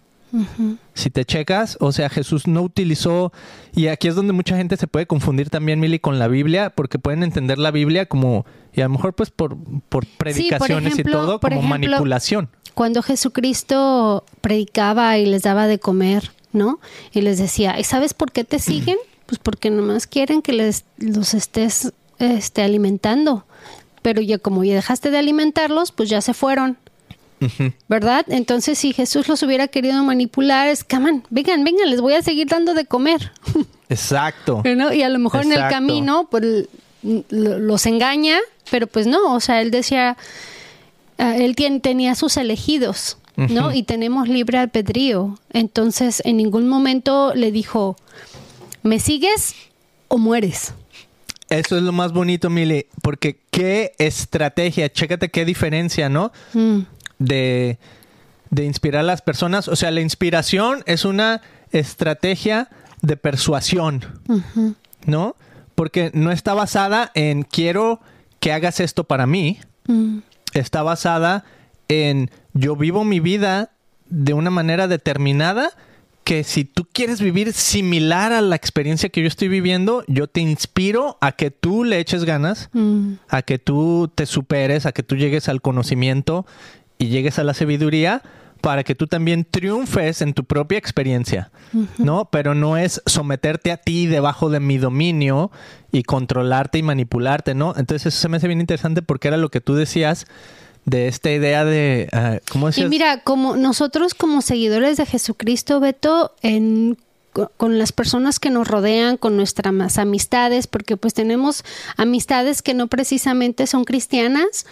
Si 0.95 1.11
te 1.11 1.25
checas, 1.25 1.77
o 1.79 1.91
sea, 1.91 2.09
Jesús 2.09 2.47
no 2.47 2.63
utilizó, 2.63 3.31
y 3.75 3.85
aquí 3.85 4.07
es 4.07 4.15
donde 4.15 4.33
mucha 4.33 4.57
gente 4.57 4.77
se 4.77 4.87
puede 4.87 5.05
confundir 5.05 5.51
también, 5.51 5.79
Mili, 5.79 5.99
con 5.99 6.17
la 6.17 6.27
Biblia, 6.27 6.71
porque 6.71 6.97
pueden 6.97 7.21
entender 7.21 7.59
la 7.59 7.69
Biblia 7.69 8.07
como, 8.07 8.43
y 8.73 8.81
a 8.81 8.85
lo 8.85 8.89
mejor 8.89 9.13
pues 9.13 9.29
por, 9.29 9.55
por 9.89 10.07
predicaciones 10.17 10.93
ejemplo- 10.93 11.11
y 11.11 11.13
todo, 11.13 11.39
como 11.39 11.57
ejemplo, 11.59 11.69
manipulación. 11.69 12.49
Cuando 12.73 13.03
Jesucristo 13.03 14.25
predicaba 14.41 15.19
y 15.19 15.27
les 15.27 15.43
daba 15.43 15.67
de 15.67 15.77
comer, 15.77 16.31
¿no? 16.51 16.79
Y 17.11 17.21
les 17.21 17.37
decía, 17.37 17.79
¿y 17.79 17.83
sabes 17.83 18.15
por 18.15 18.31
qué 18.31 18.43
te 18.43 18.57
siguen? 18.57 18.97
Pues 19.34 19.39
porque 19.41 19.72
nomás 19.72 20.06
quieren 20.06 20.43
que 20.43 20.54
les 20.54 20.86
los 21.00 21.34
estés 21.34 21.91
este, 22.19 22.62
alimentando. 22.62 23.48
Pero 24.04 24.22
ya 24.22 24.38
como 24.38 24.63
ya 24.63 24.76
dejaste 24.76 25.10
de 25.10 25.17
alimentarlos, 25.17 25.91
pues 25.91 26.08
ya 26.08 26.22
se 26.22 26.36
fueron. 26.36 26.78
¿Verdad? 27.88 28.28
Entonces, 28.30 28.78
si 28.78 28.93
Jesús 28.93 29.28
los 29.28 29.41
hubiera 29.41 29.67
querido 29.67 30.04
manipular, 30.04 30.67
es, 30.67 30.84
come 30.84 31.10
on, 31.10 31.24
vengan, 31.32 31.63
vengan, 31.63 31.89
les 31.89 32.00
voy 32.00 32.13
a 32.13 32.22
seguir 32.22 32.46
dando 32.46 32.76
de 32.76 32.86
comer. 32.86 33.32
Exacto. 33.89 34.62
¿no? 34.63 34.93
Y 34.93 35.02
a 35.02 35.10
lo 35.10 35.17
mejor 35.17 35.41
en 35.41 35.54
el 35.54 35.67
camino, 35.67 36.28
pues 36.30 36.67
los 37.02 37.86
engaña, 37.88 38.38
pero 38.69 38.86
pues 38.86 39.08
no, 39.08 39.34
o 39.34 39.39
sea, 39.39 39.63
él 39.63 39.72
decía, 39.72 40.15
ah, 41.17 41.36
él 41.38 41.56
tenía 41.82 42.13
sus 42.13 42.38
elegidos, 42.38 43.17
¿no? 43.36 43.74
Y 43.74 43.82
tenemos 43.82 44.30
libre 44.30 44.60
albedrío. 44.60 45.39
Entonces, 45.54 46.22
en 46.24 46.38
ningún 46.38 46.67
momento 46.67 47.34
le 47.34 47.52
dijo, 47.52 47.98
¿me 48.84 49.00
sigues 49.00 49.56
o 50.08 50.17
mueres? 50.17 50.74
Eso 51.50 51.78
es 51.78 51.84
lo 51.84 51.91
más 51.91 52.13
bonito, 52.13 52.50
Mili, 52.50 52.88
porque 53.02 53.39
qué 53.52 53.93
estrategia, 53.98 54.91
chécate 54.91 55.30
qué 55.30 55.46
diferencia, 55.46 56.10
¿no? 56.10 56.32
Mm, 56.54 56.80
de, 57.19 57.78
de 58.50 58.65
inspirar 58.65 59.02
a 59.02 59.04
las 59.04 59.22
personas. 59.22 59.67
O 59.67 59.76
sea, 59.76 59.91
la 59.91 60.02
inspiración 60.02 60.84
es 60.86 61.06
una 61.06 61.41
estrategia 61.72 62.69
de 63.02 63.17
persuasión, 63.17 64.06
¿no? 65.06 65.36
Porque 65.76 66.12
no 66.13 66.32
está 66.32 66.54
basada 66.54 67.12
en 67.15 67.43
quiero 67.43 68.00
que 68.39 68.54
hagas 68.54 68.80
esto 68.80 69.04
para 69.04 69.28
mí, 69.28 69.60
mm, 69.88 70.19
está 70.54 70.84
basada 70.84 71.43
en 71.88 72.32
yo 72.54 72.76
vivo 72.76 73.04
mi 73.04 73.19
vida 73.19 73.72
de 74.10 74.34
una 74.34 74.50
manera 74.50 74.88
determinada 74.88 75.72
que 76.23 76.43
si 76.43 76.63
tú 76.63 76.88
quieres 76.91 77.21
vivir 77.21 77.53
similar 77.53 78.31
a 78.31 78.41
la 78.41 78.55
experiencia 78.55 79.09
que 79.09 79.21
yo 79.21 79.27
estoy 79.27 79.47
viviendo, 79.47 80.03
yo 80.07 80.27
te 80.27 80.41
inspiro 80.41 81.17
a 81.21 81.33
que 81.33 81.51
tú 81.51 81.83
le 81.83 81.99
eches 81.99 82.23
ganas, 82.23 82.69
mm, 82.73 83.13
a 83.27 83.41
que 83.41 83.59
tú 83.59 84.12
te 84.13 84.25
superes, 84.25 84.86
a 84.86 84.91
que 84.91 85.03
tú 85.03 85.15
llegues 85.15 85.49
al 85.49 85.62
conocimiento 85.62 86.45
y 86.97 87.07
llegues 87.07 87.39
a 87.39 87.43
la 87.43 87.53
sabiduría 87.53 88.21
para 88.62 88.86
que 88.86 88.95
tú 88.95 89.07
también 89.07 89.43
triunfes 89.43 90.21
en 90.21 90.33
tu 90.33 90.45
propia 90.45 90.77
experiencia, 90.77 91.51
¿no? 91.97 92.29
Pero 92.31 92.55
no 92.55 92.77
es 92.77 93.01
someterte 93.05 93.73
a 93.73 93.77
ti 93.77 94.07
debajo 94.07 94.49
de 94.49 94.62
mi 94.62 94.77
dominio 94.77 95.51
y 95.91 96.03
controlarte 96.03 96.77
y 96.77 96.83
manipularte, 96.83 97.55
¿no? 97.55 97.73
Entonces 97.75 98.13
eso 98.13 98.21
se 98.21 98.29
me 98.29 98.38
hace 98.38 98.47
bien 98.47 98.62
interesante 98.62 99.01
porque 99.01 99.27
era 99.27 99.36
lo 99.36 99.49
que 99.49 99.59
tú 99.59 99.75
decías 99.75 100.27
de 100.86 101.08
esta 101.08 101.32
idea 101.32 101.63
de, 101.65 102.10
ah, 102.12 102.39
¿cómo 102.52 102.67
Y 102.67 102.72
decías? 102.72 102.89
mira, 102.89 103.19
como 103.22 103.56
nosotros 103.56 104.13
como 104.13 104.41
seguidores 104.41 104.98
de 104.98 105.06
Jesucristo, 105.06 105.80
Beto, 105.80 106.34
en, 106.41 106.98
co- 107.32 107.52
con 107.58 107.78
las 107.80 107.91
personas 107.93 108.39
que 108.39 108.50
nos 108.50 108.67
rodean, 108.67 109.17
con 109.17 109.38
nuestras 109.38 109.98
amistades, 109.98 110.67
porque 110.67 110.98
pues 110.98 111.13
tenemos 111.13 111.63
amistades 111.98 112.62
que 112.62 112.74
no 112.74 112.88
precisamente 112.88 113.65
son 113.67 113.86
cristianas 113.86 114.65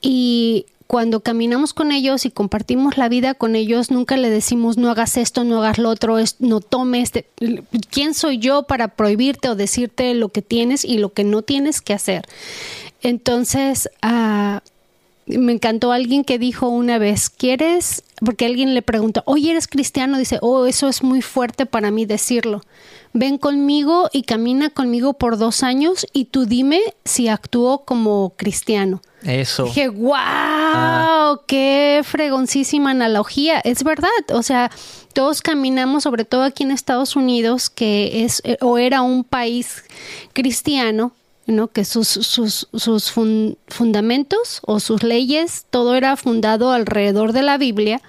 y 0.00 0.66
cuando 0.86 1.20
caminamos 1.20 1.72
con 1.72 1.92
ellos 1.92 2.26
y 2.26 2.30
compartimos 2.30 2.98
la 2.98 3.08
vida 3.08 3.32
con 3.34 3.56
ellos, 3.56 3.90
nunca 3.90 4.18
le 4.18 4.28
decimos 4.28 4.76
no 4.76 4.90
hagas 4.90 5.16
esto, 5.16 5.42
no 5.42 5.58
hagas 5.62 5.78
lo 5.78 5.88
otro, 5.88 6.18
es- 6.18 6.36
no 6.40 6.60
tomes. 6.60 7.10
te- 7.10 7.26
¿Quién 7.90 8.12
soy 8.12 8.38
yo 8.38 8.64
para 8.64 8.88
prohibirte 8.88 9.48
o 9.48 9.54
decirte 9.54 10.12
lo 10.14 10.28
que 10.28 10.42
tienes 10.42 10.84
y 10.84 10.98
lo 10.98 11.12
que 11.12 11.24
no 11.24 11.40
tienes 11.42 11.80
que 11.80 11.94
hacer? 11.94 12.26
Entonces, 13.02 13.88
ah, 14.02 14.62
me 15.26 15.52
encantó 15.52 15.92
alguien 15.92 16.24
que 16.24 16.38
dijo 16.38 16.68
una 16.68 16.98
vez, 16.98 17.30
¿quieres? 17.30 18.02
Porque 18.24 18.46
alguien 18.46 18.74
le 18.74 18.82
preguntó, 18.82 19.22
oye, 19.26 19.50
¿eres 19.50 19.66
cristiano? 19.68 20.18
Dice, 20.18 20.38
oh, 20.42 20.66
eso 20.66 20.88
es 20.88 21.02
muy 21.02 21.22
fuerte 21.22 21.66
para 21.66 21.90
mí 21.90 22.04
decirlo. 22.06 22.60
Ven 23.12 23.38
conmigo 23.38 24.08
y 24.12 24.22
camina 24.22 24.70
conmigo 24.70 25.14
por 25.14 25.38
dos 25.38 25.62
años 25.62 26.06
y 26.12 26.26
tú 26.26 26.46
dime 26.46 26.80
si 27.04 27.28
actúo 27.28 27.84
como 27.84 28.34
cristiano. 28.36 29.02
Eso. 29.22 29.64
Dije, 29.64 29.88
wow, 29.88 30.14
Ah. 30.16 31.40
qué 31.46 32.02
fregoncísima 32.04 32.90
analogía. 32.90 33.60
Es 33.60 33.84
verdad, 33.84 34.10
o 34.32 34.42
sea, 34.42 34.70
todos 35.12 35.42
caminamos, 35.42 36.02
sobre 36.02 36.24
todo 36.24 36.42
aquí 36.42 36.64
en 36.64 36.72
Estados 36.72 37.14
Unidos, 37.16 37.70
que 37.70 38.24
es 38.24 38.42
eh, 38.44 38.58
o 38.60 38.78
era 38.78 39.02
un 39.02 39.22
país 39.24 39.84
cristiano, 40.32 41.12
¿no? 41.46 41.68
Que 41.68 41.84
sus, 41.84 42.08
sus, 42.08 42.68
sus 42.72 43.10
fun- 43.10 43.56
fundamentos 43.68 44.60
o 44.66 44.80
sus 44.80 45.02
leyes, 45.02 45.66
todo 45.70 45.94
era 45.94 46.16
fundado 46.16 46.72
alrededor 46.72 47.32
de 47.32 47.42
la 47.42 47.58
Biblia. 47.58 48.00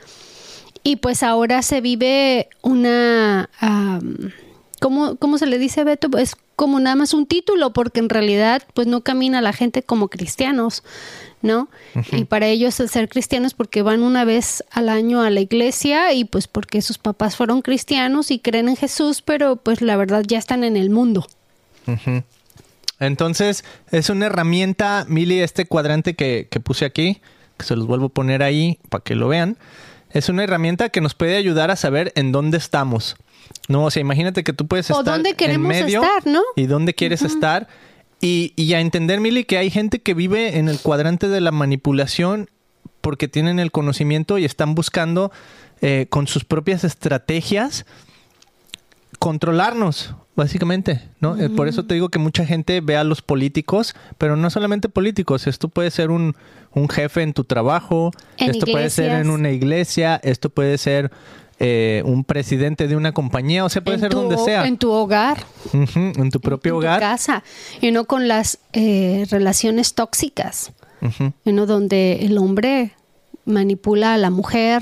Y 0.84 0.98
pues 0.98 1.24
ahora 1.24 1.62
se 1.64 1.82
vive 1.82 2.48
una, 2.62 3.50
am, 3.60 4.32
¿cómo, 4.80 5.16
¿cómo 5.16 5.38
se 5.38 5.48
le 5.48 5.58
dice 5.58 5.84
Beto? 5.84 6.16
Es 6.18 6.36
como 6.56 6.80
nada 6.80 6.96
más 6.96 7.14
un 7.14 7.26
título, 7.26 7.74
porque 7.74 8.00
en 8.00 8.08
realidad 8.10 8.62
pues 8.74 8.88
no 8.88 9.02
camina 9.02 9.42
la 9.42 9.52
gente 9.52 9.82
como 9.84 10.08
cristianos, 10.10 10.84
¿no? 11.42 11.68
Y 12.16 12.26
para 12.26 12.48
ellos 12.48 12.80
el 12.80 12.88
ser 12.90 13.10
cristianos 13.10 13.54
porque 13.54 13.82
van 13.82 14.04
una 14.04 14.26
vez 14.26 14.64
al 14.72 14.88
año 14.90 15.22
a 15.22 15.30
la 15.32 15.42
iglesia 15.42 16.14
y 16.14 16.24
pues 16.24 16.48
porque 16.48 16.82
sus 16.82 16.98
papás 16.98 17.36
fueron 17.36 17.62
cristianos 17.62 18.32
y 18.32 18.40
creen 18.40 18.70
en 18.70 18.76
Jesús, 18.78 19.22
pero 19.22 19.56
pues 19.58 19.82
la 19.82 19.98
verdad 19.98 20.24
ya 20.26 20.38
están 20.38 20.64
en 20.64 20.78
el 20.78 20.90
mundo. 20.92 21.28
Entonces, 23.00 23.64
es 23.92 24.10
una 24.10 24.28
herramienta, 24.28 25.06
Mili, 25.08 25.42
este 25.42 25.66
cuadrante 25.66 26.16
que, 26.16 26.48
que 26.50 26.60
puse 26.60 26.86
aquí, 26.86 27.22
que 27.58 27.66
se 27.66 27.76
los 27.76 27.88
vuelvo 27.88 28.08
a 28.08 28.10
poner 28.10 28.44
ahí 28.44 28.80
para 28.90 29.04
que 29.04 29.16
lo 29.16 29.28
vean, 29.28 29.58
es 30.12 30.30
una 30.30 30.44
herramienta 30.44 30.90
que 30.90 31.02
nos 31.02 31.14
puede 31.14 31.36
ayudar 31.36 31.72
a 31.72 31.76
saber 31.76 32.14
en 32.16 32.32
dónde 32.32 32.58
estamos. 32.58 33.18
No, 33.68 33.86
o 33.86 33.92
sea, 33.92 34.02
imagínate 34.02 34.44
que 34.44 34.54
tú 34.54 34.68
puedes 34.68 34.90
O 34.92 35.00
estar 35.00 35.14
dónde 35.14 35.36
queremos 35.36 35.72
en 35.74 35.84
medio 35.84 36.02
estar, 36.02 36.26
¿no? 36.26 36.42
y 36.56 36.68
dónde 36.68 36.94
quieres 36.94 37.22
estar. 37.22 37.68
Y, 38.22 38.54
y 38.56 38.74
a 38.74 38.80
entender, 38.80 39.20
Mili, 39.20 39.44
que 39.44 39.58
hay 39.58 39.70
gente 39.70 40.02
que 40.02 40.14
vive 40.14 40.58
en 40.58 40.70
el 40.70 40.80
cuadrante 40.80 41.28
de 41.28 41.42
la 41.42 41.52
manipulación 41.52 42.50
porque 43.02 43.28
tienen 43.28 43.60
el 43.60 43.72
conocimiento 43.72 44.38
y 44.38 44.46
están 44.46 44.74
buscando 44.74 45.32
eh, 45.82 46.08
con 46.10 46.28
sus 46.28 46.46
propias 46.46 46.84
estrategias 46.84 47.86
controlarnos, 49.18 50.16
básicamente, 50.36 51.02
¿no? 51.20 51.38
Eh, 51.38 51.50
Por 51.50 51.68
eso 51.68 51.86
te 51.86 51.94
digo 51.94 52.10
que 52.10 52.20
mucha 52.20 52.46
gente 52.46 52.82
ve 52.82 52.98
a 52.98 53.04
los 53.04 53.22
políticos, 53.22 53.96
pero 54.18 54.36
no 54.36 54.50
solamente 54.50 54.90
políticos, 54.90 55.48
esto 55.48 55.70
puede 55.70 55.92
ser 55.92 56.12
un, 56.12 56.36
un 56.74 56.90
jefe 56.90 57.22
en 57.22 57.34
tu 57.34 57.44
trabajo, 57.44 58.12
En 58.38 58.52
esto 58.52 58.66
puede 58.66 58.90
ser 58.90 59.12
en 59.12 59.30
una 59.30 59.52
iglesia, 59.52 60.20
esto 60.24 60.50
puede 60.50 60.78
ser 60.78 61.12
eh, 61.60 62.02
un 62.06 62.26
presidente 62.26 62.88
de 62.88 62.98
una 62.98 63.14
compañía, 63.14 63.64
o 63.64 63.70
sea, 63.70 63.82
puede 63.82 63.96
en 63.96 64.02
ser 64.02 64.12
tu, 64.12 64.18
donde 64.18 64.38
sea, 64.38 64.66
En 64.68 64.78
tu 64.78 64.92
hogar. 64.92 65.38
En 65.74 66.30
tu 66.30 66.42
propio 66.42 66.74
en 66.74 66.74
tu 66.74 66.78
hogar. 66.80 67.00
casa. 67.00 67.44
Y 67.80 67.92
no 67.92 68.06
con 68.06 68.28
las 68.28 68.60
eh, 68.74 69.26
relaciones 69.30 69.94
tóxicas. 69.94 70.74
Donde 71.46 72.26
el 72.26 72.38
hombre 72.40 72.94
manipula 73.46 74.16
a 74.16 74.18
la 74.18 74.32
mujer 74.32 74.82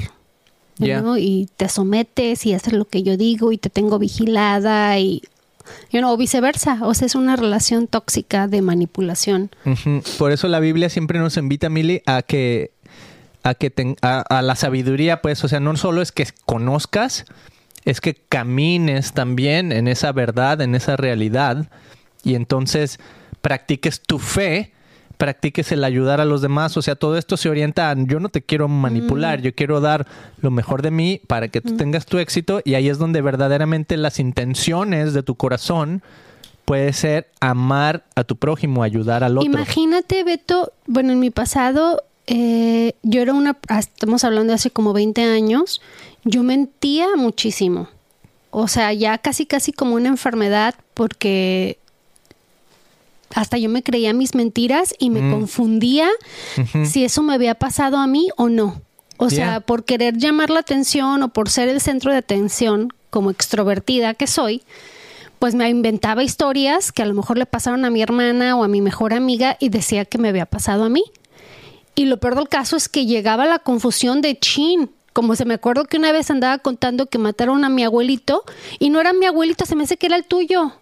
Y 0.80 1.48
te 1.58 1.70
sometes 1.70 2.46
y 2.46 2.54
haces 2.54 2.74
lo 2.74 2.86
que 2.86 3.04
yo 3.04 3.18
digo 3.18 3.52
y 3.52 3.58
te 3.58 3.70
tengo 3.70 4.00
vigilada 4.00 4.98
y 5.00 5.22
you 5.92 6.00
know, 6.00 6.12
o 6.12 6.18
viceversa, 6.18 6.80
o 6.82 6.94
sea, 6.94 7.06
es 7.06 7.16
una 7.16 7.36
relación 7.36 7.88
tóxica 7.88 8.48
de 8.48 8.62
manipulación. 8.62 9.50
Por 10.18 10.32
eso 10.32 10.48
la 10.48 10.60
Biblia 10.60 10.90
siempre 10.90 11.20
nos 11.20 11.38
invita, 11.38 11.70
Mili, 11.70 12.02
a 12.06 12.22
que 12.22 12.72
a 13.44 13.56
que 13.56 13.96
a 14.02 14.42
la 14.42 14.56
sabiduría, 14.56 15.22
pues, 15.22 15.44
o 15.44 15.50
sea, 15.50 15.60
no 15.60 15.76
solo 15.76 16.02
es 16.02 16.14
que 16.14 16.26
conozcas, 16.46 17.26
es 17.84 18.00
que 18.00 18.16
camines 18.16 19.12
también 19.12 19.74
en 19.74 19.90
esa 19.90 20.14
verdad, 20.14 20.62
en 20.62 20.76
esa 20.76 20.96
realidad, 20.96 21.70
y 22.24 22.36
entonces 22.36 23.00
practiques 23.42 24.02
tu 24.02 24.20
fe, 24.20 24.72
practiques 25.24 25.72
el 25.72 25.86
ayudar 25.86 26.20
a 26.20 26.26
los 26.26 26.42
demás, 26.42 26.76
o 26.76 26.82
sea, 26.82 26.96
todo 26.96 27.18
esto 27.18 27.38
se 27.38 27.48
orienta 27.48 27.90
a 27.90 27.96
yo 27.96 28.20
no 28.20 28.28
te 28.28 28.42
quiero 28.42 28.68
manipular, 28.68 29.42
yo 29.42 29.56
quiero 29.56 29.80
dar 29.80 30.06
lo 30.42 30.52
mejor 30.52 30.82
de 30.82 30.92
mí 30.92 31.22
para 31.28 31.48
que 31.48 31.62
tú 31.62 31.78
tengas 31.78 32.06
tu 32.06 32.18
éxito, 32.18 32.60
y 32.66 32.74
ahí 32.74 32.90
es 32.90 32.98
donde 32.98 33.22
verdaderamente 33.22 33.96
las 33.96 34.20
intenciones 34.20 35.14
de 35.14 35.24
tu 35.24 35.36
corazón 35.36 36.04
puede 36.66 36.92
ser 36.92 37.30
amar 37.40 38.04
a 38.16 38.26
tu 38.26 38.36
prójimo, 38.36 38.84
ayudar 38.84 39.24
al 39.24 39.38
otro. 39.38 39.50
Imagínate, 39.50 40.26
Beto, 40.26 40.74
bueno, 40.88 41.14
en 41.14 41.22
mi 41.22 41.30
pasado, 41.30 42.04
eh, 42.28 42.92
yo 43.02 43.22
era 43.22 43.34
una, 43.34 43.56
estamos 43.80 44.26
hablando 44.26 44.52
de 44.52 44.56
hace 44.56 44.72
como 44.72 44.92
20 44.92 45.24
años, 45.24 45.80
yo 46.26 46.44
mentía 46.44 47.08
muchísimo. 47.16 47.88
O 48.52 48.68
sea, 48.68 48.92
ya 48.92 49.18
casi, 49.20 49.46
casi 49.46 49.72
como 49.72 49.96
una 49.96 50.10
enfermedad 50.10 50.76
porque 50.94 51.78
hasta 53.36 53.58
yo 53.58 53.70
me 53.70 53.84
creía 53.84 54.14
mis 54.14 54.36
mentiras 54.36 54.94
y 55.00 55.10
me 55.10 55.22
Mm. 55.22 55.32
confundía 55.32 56.10
si 56.86 57.04
eso 57.04 57.22
me 57.24 57.34
había 57.34 57.56
pasado 57.56 57.98
a 57.98 58.08
mí 58.08 58.30
o 58.38 58.50
no. 58.50 58.82
O 59.18 59.30
sea, 59.30 59.60
por 59.62 59.86
querer 59.86 60.18
llamar 60.18 60.50
la 60.50 60.60
atención 60.60 61.24
o 61.24 61.30
por 61.30 61.50
ser 61.50 61.70
el 61.70 61.80
centro 61.82 62.12
de 62.12 62.18
atención, 62.18 62.92
como 63.10 63.30
extrovertida 63.30 64.14
que 64.16 64.28
soy, 64.28 64.64
pues 65.40 65.56
me 65.56 65.70
inventaba 65.70 66.24
historias 66.24 66.92
que 66.92 67.04
a 67.04 67.06
lo 67.06 67.14
mejor 67.14 67.38
le 67.38 67.46
pasaron 67.46 67.86
a 67.86 67.90
mi 67.90 68.02
hermana 68.02 68.56
o 68.56 68.64
a 68.64 68.68
mi 68.68 68.82
mejor 68.82 69.14
amiga 69.14 69.56
y 69.60 69.70
decía 69.70 70.06
que 70.06 70.18
me 70.18 70.30
había 70.30 70.46
pasado 70.46 70.84
a 70.84 70.90
mí. 70.90 71.04
Y 71.96 72.06
lo 72.06 72.18
peor 72.20 72.36
del 72.36 72.50
caso 72.50 72.76
es 72.76 72.90
que 72.90 73.06
llegaba 73.06 73.46
la 73.46 73.60
confusión 73.60 74.22
de 74.22 74.38
chin. 74.40 74.90
Como 75.14 75.36
se 75.36 75.46
me 75.46 75.54
acuerdo 75.54 75.86
que 75.86 75.98
una 75.98 76.12
vez 76.12 76.32
andaba 76.32 76.58
contando 76.58 77.06
que 77.06 77.20
mataron 77.20 77.64
a 77.66 77.70
mi 77.70 77.84
abuelito 77.84 78.44
y 78.80 78.90
no 78.90 79.00
era 79.00 79.14
mi 79.14 79.28
abuelito, 79.28 79.66
se 79.66 79.76
me 79.76 79.84
hace 79.84 79.96
que 79.98 80.08
era 80.08 80.16
el 80.16 80.26
tuyo. 80.26 80.74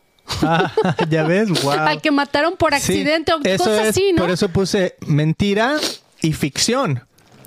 Ah, 0.44 0.72
ya 1.10 1.24
ves, 1.24 1.50
wow. 1.64 1.72
Al 1.72 2.02
que 2.02 2.12
mataron 2.12 2.56
por 2.58 2.74
accidente 2.74 3.34
o 3.34 3.40
cosas 3.58 3.90
así, 3.90 4.12
¿no? 4.14 4.22
Por 4.22 4.32
eso 4.32 4.50
puse 4.50 4.96
mentira 5.06 5.76
y 6.22 6.34
ficción. 6.34 7.04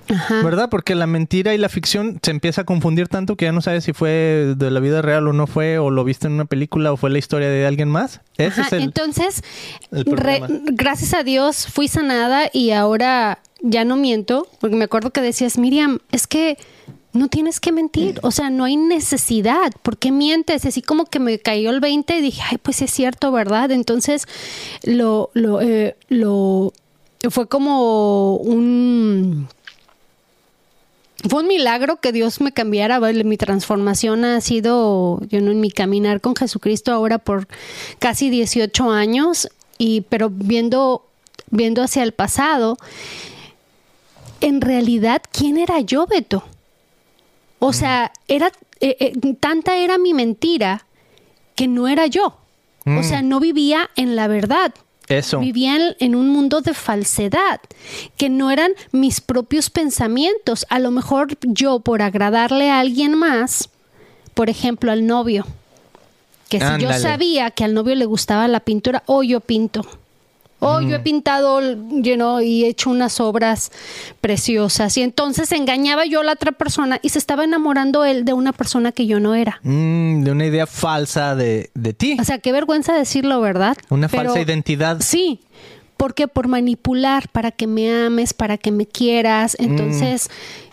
Ajá. 0.07 0.43
¿Verdad? 0.43 0.69
Porque 0.69 0.93
la 0.93 1.07
mentira 1.07 1.55
y 1.55 1.57
la 1.57 1.67
ficción 1.67 2.19
se 2.21 2.29
empieza 2.29 2.61
a 2.61 2.63
confundir 2.63 3.07
tanto 3.07 3.35
que 3.35 3.45
ya 3.45 3.51
no 3.51 3.61
sabes 3.61 3.85
si 3.85 3.91
fue 3.91 4.53
de 4.55 4.69
la 4.69 4.79
vida 4.79 5.01
real 5.01 5.27
o 5.27 5.33
no 5.33 5.47
fue, 5.47 5.79
o 5.79 5.89
lo 5.89 6.03
viste 6.03 6.27
en 6.27 6.33
una 6.33 6.45
película 6.45 6.91
o 6.93 6.97
fue 6.97 7.09
la 7.09 7.17
historia 7.17 7.49
de 7.49 7.65
alguien 7.65 7.89
más. 7.89 8.21
Ese 8.37 8.61
Ajá, 8.61 8.67
es 8.67 8.73
el. 8.73 8.83
Entonces, 8.83 9.41
el 9.91 10.05
re- 10.05 10.39
problema. 10.41 10.47
gracias 10.73 11.15
a 11.15 11.23
Dios 11.23 11.65
fui 11.71 11.87
sanada 11.87 12.51
y 12.53 12.69
ahora 12.69 13.39
ya 13.61 13.83
no 13.83 13.95
miento, 13.97 14.47
porque 14.59 14.75
me 14.75 14.83
acuerdo 14.85 15.09
que 15.09 15.21
decías, 15.21 15.57
Miriam, 15.57 15.97
es 16.11 16.27
que 16.27 16.59
no 17.15 17.29
tienes 17.29 17.59
que 17.59 17.71
mentir, 17.71 18.19
o 18.23 18.31
sea, 18.31 18.49
no 18.49 18.65
hay 18.65 18.77
necesidad, 18.77 19.71
¿por 19.81 19.97
qué 19.97 20.11
mientes? 20.11 20.65
Así 20.65 20.81
como 20.81 21.05
que 21.05 21.19
me 21.19 21.39
cayó 21.39 21.69
el 21.69 21.79
20 21.79 22.17
y 22.17 22.21
dije, 22.21 22.41
ay, 22.49 22.57
pues 22.57 22.81
es 22.81 22.91
cierto, 22.91 23.31
¿verdad? 23.31 23.71
Entonces, 23.71 24.27
lo, 24.83 25.29
lo, 25.33 25.61
eh, 25.61 25.95
lo, 26.09 26.73
fue 27.29 27.47
como 27.47 28.35
un... 28.35 29.47
Fue 31.27 31.41
un 31.41 31.47
milagro 31.47 31.99
que 31.99 32.11
Dios 32.11 32.39
me 32.39 32.51
cambiara. 32.51 32.99
Mi 32.99 33.37
transformación 33.37 34.25
ha 34.25 34.41
sido, 34.41 35.19
yo 35.27 35.41
no 35.41 35.49
en 35.49 35.59
mi 35.59 35.71
caminar 35.71 36.21
con 36.21 36.35
Jesucristo 36.35 36.91
ahora 36.91 37.17
por 37.17 37.47
casi 37.97 38.29
18 38.29 38.91
años, 38.91 39.49
y 39.79 40.01
pero 40.01 40.29
viendo, 40.29 41.07
viendo 41.49 41.81
hacia 41.81 42.03
el 42.03 42.11
pasado, 42.11 42.77
en 44.41 44.61
realidad, 44.61 45.23
¿quién 45.31 45.57
era 45.57 45.79
yo, 45.79 46.05
Beto? 46.05 46.43
O 47.59 47.73
sea, 47.73 48.11
era 48.27 48.51
eh, 48.81 48.97
eh, 48.99 49.33
tanta 49.39 49.77
era 49.77 49.97
mi 49.97 50.13
mentira 50.13 50.85
que 51.55 51.67
no 51.67 51.87
era 51.87 52.07
yo. 52.07 52.37
O 52.85 52.89
Mm. 52.89 53.03
sea, 53.03 53.21
no 53.21 53.39
vivía 53.39 53.89
en 53.95 54.15
la 54.15 54.27
verdad. 54.27 54.73
Eso. 55.07 55.39
Vivía 55.39 55.75
en, 55.75 55.95
en 55.99 56.15
un 56.15 56.29
mundo 56.29 56.61
de 56.61 56.73
falsedad, 56.73 57.59
que 58.17 58.29
no 58.29 58.49
eran 58.51 58.71
mis 58.91 59.21
propios 59.21 59.69
pensamientos. 59.69 60.65
A 60.69 60.79
lo 60.79 60.91
mejor 60.91 61.37
yo, 61.41 61.79
por 61.79 62.01
agradarle 62.01 62.69
a 62.71 62.79
alguien 62.79 63.13
más, 63.15 63.69
por 64.33 64.49
ejemplo, 64.49 64.91
al 64.91 65.05
novio, 65.07 65.45
que 66.49 66.59
si 66.59 66.65
yo 66.81 66.89
sabía 66.93 67.51
que 67.51 67.63
al 67.63 67.73
novio 67.73 67.95
le 67.95 68.05
gustaba 68.05 68.47
la 68.47 68.59
pintura, 68.59 69.03
o 69.05 69.23
yo 69.23 69.39
pinto. 69.41 69.85
O 70.59 70.79
yo 70.81 70.95
he 70.95 70.99
pintado 70.99 71.61
you 71.61 72.15
know, 72.15 72.39
y 72.39 72.63
he 72.63 72.69
hecho 72.69 72.89
unas 72.89 73.19
obras 73.19 73.71
preciosas. 74.21 74.97
Y 74.97 75.01
entonces 75.03 75.51
engañaba 75.51 76.05
yo 76.05 76.21
a 76.21 76.23
la 76.23 76.31
otra 76.31 76.53
persona 76.53 76.99
y 77.03 77.09
se 77.09 77.19
estaba 77.19 77.43
enamorando 77.43 78.03
él 78.05 78.25
de 78.25 78.33
una 78.33 78.53
persona 78.53 78.91
que 78.91 79.05
yo 79.05 79.19
no 79.19 79.35
era. 79.35 79.59
Mm, 79.63 80.23
de 80.23 80.31
una 80.31 80.45
idea 80.45 80.65
falsa 80.65 81.35
de, 81.35 81.69
de 81.73 81.93
ti. 81.93 82.17
O 82.19 82.23
sea, 82.23 82.39
qué 82.39 82.51
vergüenza 82.51 82.93
decirlo, 82.95 83.41
¿verdad? 83.41 83.77
una 83.89 84.07
Pero- 84.07 84.23
falsa 84.25 84.41
identidad. 84.41 84.97
Sí, 85.01 85.41
porque 85.97 86.27
por 86.27 86.47
manipular 86.47 87.27
para 87.29 87.51
que 87.51 87.67
me 87.67 87.91
ames, 88.05 88.33
para 88.33 88.57
que 88.57 88.71
me 88.71 88.85
quieras. 88.87 89.55
Entonces, 89.59 90.29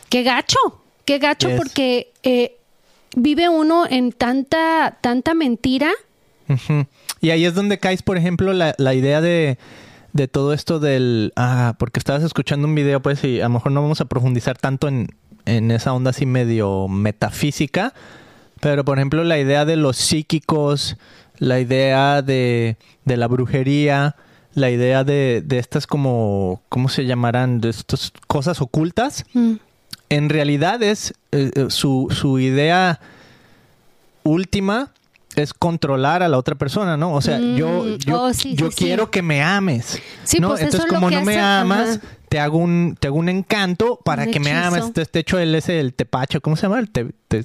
qué 0.08 0.22
gacho, 0.22 0.58
qué 1.04 1.18
gacho 1.18 1.48
Yes. 1.48 1.56
porque 1.58 2.12
eh, 2.22 2.56
vive 3.16 3.48
uno 3.48 3.84
en 3.90 4.12
tanta, 4.12 4.96
tanta 5.00 5.34
mentira. 5.34 5.90
Y 7.22 7.30
ahí 7.30 7.46
es 7.46 7.54
donde 7.54 7.78
caes, 7.78 8.02
por 8.02 8.18
ejemplo, 8.18 8.52
la, 8.52 8.74
la 8.78 8.94
idea 8.94 9.20
de, 9.22 9.56
de 10.12 10.28
todo 10.28 10.52
esto 10.52 10.80
del... 10.80 11.32
Ah, 11.36 11.76
porque 11.78 11.98
estabas 11.98 12.24
escuchando 12.24 12.66
un 12.66 12.74
video, 12.74 13.00
pues, 13.00 13.24
y 13.24 13.40
a 13.40 13.44
lo 13.44 13.50
mejor 13.50 13.72
no 13.72 13.80
vamos 13.80 14.00
a 14.00 14.06
profundizar 14.06 14.58
tanto 14.58 14.88
en, 14.88 15.08
en 15.46 15.70
esa 15.70 15.94
onda 15.94 16.10
así 16.10 16.26
medio 16.26 16.88
metafísica, 16.88 17.94
pero, 18.60 18.84
por 18.84 18.98
ejemplo, 18.98 19.24
la 19.24 19.38
idea 19.38 19.64
de 19.64 19.76
los 19.76 19.96
psíquicos, 19.96 20.96
la 21.38 21.60
idea 21.60 22.22
de, 22.22 22.76
de 23.04 23.16
la 23.16 23.28
brujería, 23.28 24.16
la 24.54 24.70
idea 24.70 25.04
de, 25.04 25.42
de 25.44 25.58
estas 25.58 25.86
como... 25.86 26.60
¿Cómo 26.68 26.88
se 26.88 27.06
llamarán? 27.06 27.60
De 27.60 27.70
estas 27.70 28.12
cosas 28.26 28.60
ocultas 28.60 29.24
Mm, 29.32 29.54
en 30.08 30.28
realidad 30.28 30.82
es 30.82 31.14
eh, 31.30 31.50
eh, 31.54 31.66
su, 31.68 32.08
su 32.10 32.38
idea 32.38 33.00
última 34.24 34.91
es 35.36 35.54
controlar 35.54 36.22
a 36.22 36.28
la 36.28 36.38
otra 36.38 36.54
persona, 36.56 36.96
¿no? 36.96 37.12
O 37.14 37.20
sea, 37.20 37.38
Mm, 37.38 37.56
yo, 37.56 37.96
yo, 37.98 38.22
oh, 38.22 38.32
sí, 38.34 38.54
yo 38.54 38.66
sí, 38.70 38.76
sí. 38.78 38.84
quiero 38.84 39.10
que 39.10 39.22
me 39.22 39.42
ames. 39.42 40.00
Sí, 40.24 40.38
¿no? 40.40 40.48
pues 40.48 40.60
eso 40.60 40.68
Entonces, 40.78 40.90
como 40.90 41.10
no 41.10 41.22
me 41.24 41.38
amas, 41.38 41.98
ajá. 41.98 42.00
te 42.28 42.38
hago 42.40 42.58
un, 42.58 42.96
te 42.98 43.08
hago 43.08 43.16
un 43.16 43.28
encanto 43.28 43.98
para 44.04 44.24
Un 44.24 44.30
que 44.30 44.40
me 44.40 44.52
ames. 44.52 44.80
Entonces 44.84 45.10
te 45.10 45.20
echo 45.20 45.38
el 45.38 45.54
ese 45.54 45.80
el 45.80 45.94
tepacho, 45.94 46.40
¿cómo 46.40 46.56
se 46.56 46.62
llama? 46.62 46.78
El 46.78 46.90
te, 46.90 47.06
te- 47.28 47.44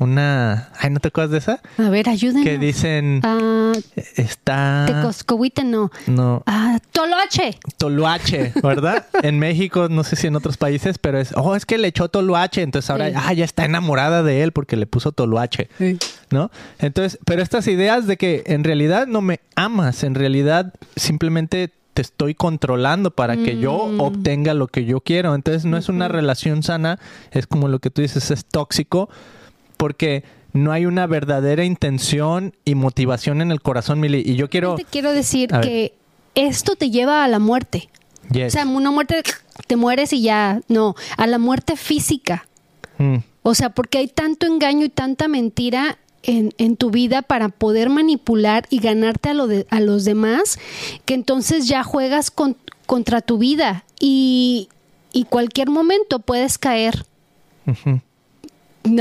una... 0.00 0.68
Ay, 0.78 0.90
¿no 0.90 1.00
te 1.00 1.08
acuerdas 1.08 1.32
de 1.32 1.38
esa? 1.38 1.60
A 1.76 1.90
ver, 1.90 2.08
ayúdenos. 2.08 2.44
Que 2.44 2.56
dicen... 2.56 3.20
Ah, 3.24 3.72
está... 4.14 4.84
Tecoscohuite, 4.86 5.64
no. 5.64 5.90
No. 6.06 6.44
Ah, 6.46 6.78
Toloache. 6.92 7.58
Toluache, 7.78 8.52
¿verdad? 8.62 9.06
en 9.24 9.40
México, 9.40 9.88
no 9.90 10.04
sé 10.04 10.14
si 10.14 10.28
en 10.28 10.36
otros 10.36 10.56
países, 10.56 10.98
pero 10.98 11.18
es, 11.18 11.32
oh, 11.34 11.56
es 11.56 11.66
que 11.66 11.78
le 11.78 11.88
echó 11.88 12.08
Toluache, 12.08 12.62
entonces 12.62 12.88
ahora, 12.90 13.08
Sí. 13.08 13.14
ah, 13.16 13.32
ya 13.32 13.44
está 13.44 13.64
enamorada 13.64 14.22
de 14.22 14.44
él 14.44 14.52
porque 14.52 14.76
le 14.76 14.86
puso 14.86 15.10
Toluache, 15.10 15.68
¿no? 16.30 16.50
Entonces, 16.78 17.18
pero 17.24 17.42
estas 17.42 17.66
ideas 17.68 18.06
de 18.06 18.16
que 18.16 18.42
en 18.46 18.64
realidad 18.64 19.06
no 19.06 19.20
me 19.20 19.40
amas, 19.56 20.02
en 20.04 20.14
realidad 20.14 20.72
simplemente 20.96 21.72
te 21.94 22.02
estoy 22.02 22.34
controlando 22.34 23.10
para 23.10 23.36
que 23.36 23.58
yo 23.58 23.88
Mm. 23.88 24.00
obtenga 24.00 24.54
lo 24.54 24.68
que 24.68 24.84
yo 24.84 25.00
quiero. 25.00 25.34
Entonces, 25.34 25.64
no 25.64 25.76
es 25.76 25.88
una 25.88 26.06
relación 26.06 26.62
sana, 26.62 27.00
es 27.32 27.46
como 27.48 27.66
lo 27.68 27.80
que 27.80 27.90
tú 27.90 28.02
dices, 28.02 28.30
es 28.30 28.44
tóxico, 28.44 29.08
porque 29.76 30.22
no 30.52 30.70
hay 30.72 30.86
una 30.86 31.06
verdadera 31.06 31.64
intención 31.64 32.54
y 32.64 32.74
motivación 32.76 33.42
en 33.42 33.50
el 33.50 33.60
corazón, 33.60 33.98
Mili. 34.00 34.22
Y 34.24 34.36
yo 34.36 34.48
quiero... 34.48 34.76
Te 34.76 34.84
quiero 34.84 35.12
decir 35.12 35.50
que 35.62 35.92
esto 36.34 36.76
te 36.76 36.90
lleva 36.90 37.24
a 37.24 37.28
la 37.28 37.38
muerte. 37.40 37.88
Yes. 38.30 38.54
O 38.54 38.56
sea, 38.58 38.66
una 38.66 38.90
muerte, 38.90 39.22
te 39.66 39.76
mueres 39.76 40.12
y 40.12 40.22
ya. 40.22 40.60
No, 40.68 40.94
a 41.16 41.26
la 41.26 41.38
muerte 41.38 41.76
física. 41.76 42.46
Mm. 42.98 43.16
O 43.42 43.54
sea, 43.54 43.70
porque 43.70 43.98
hay 43.98 44.08
tanto 44.08 44.46
engaño 44.46 44.84
y 44.84 44.88
tanta 44.88 45.26
mentira 45.28 45.98
en, 46.22 46.52
en 46.58 46.76
tu 46.76 46.90
vida 46.90 47.22
para 47.22 47.48
poder 47.48 47.88
manipular 47.90 48.66
y 48.70 48.78
ganarte 48.80 49.28
a, 49.30 49.34
lo 49.34 49.46
de- 49.46 49.66
a 49.70 49.80
los 49.80 50.04
demás, 50.04 50.58
que 51.04 51.14
entonces 51.14 51.68
ya 51.68 51.84
juegas 51.84 52.30
con- 52.30 52.56
contra 52.86 53.20
tu 53.20 53.38
vida 53.38 53.84
y, 54.00 54.68
y 55.12 55.24
cualquier 55.24 55.70
momento 55.70 56.18
puedes 56.20 56.58
caer 56.58 57.04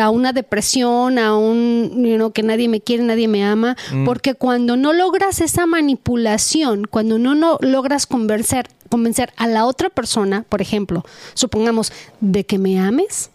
a 0.01 0.09
una 0.09 0.33
depresión, 0.33 1.17
a 1.17 1.37
un, 1.37 1.91
you 2.03 2.15
know, 2.15 2.31
que 2.31 2.43
nadie 2.43 2.67
me 2.67 2.81
quiere, 2.81 3.03
nadie 3.03 3.27
me 3.29 3.45
ama, 3.45 3.77
porque 4.05 4.33
cuando 4.35 4.75
no 4.75 4.91
logras 4.91 5.39
esa 5.39 5.65
manipulación, 5.65 6.85
cuando 6.89 7.17
no, 7.19 7.35
no 7.35 7.57
logras 7.61 8.05
convencer, 8.05 8.67
convencer 8.89 9.31
a 9.37 9.47
la 9.47 9.65
otra 9.65 9.89
persona, 9.89 10.43
por 10.49 10.61
ejemplo, 10.61 11.05
supongamos, 11.35 11.93
de 12.19 12.45
que 12.45 12.57
me 12.57 12.79
ames, 12.79 13.29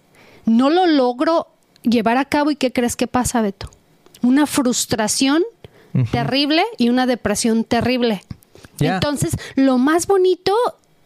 no 0.45 0.69
lo 0.69 0.87
logro 0.87 1.47
llevar 1.83 2.17
a 2.17 2.25
cabo 2.25 2.51
y 2.51 2.57
¿qué 2.57 2.73
crees 2.73 2.97
que 2.97 3.07
pasa, 3.07 3.43
Beto? 3.43 3.71
Una 4.23 4.47
frustración 4.47 5.43
terrible 6.11 6.63
y 6.79 6.89
una 6.89 7.07
depresión 7.07 7.65
terrible. 7.65 8.25
Entonces, 8.95 9.37
lo 9.57 9.77
más 9.79 10.07
bonito 10.07 10.55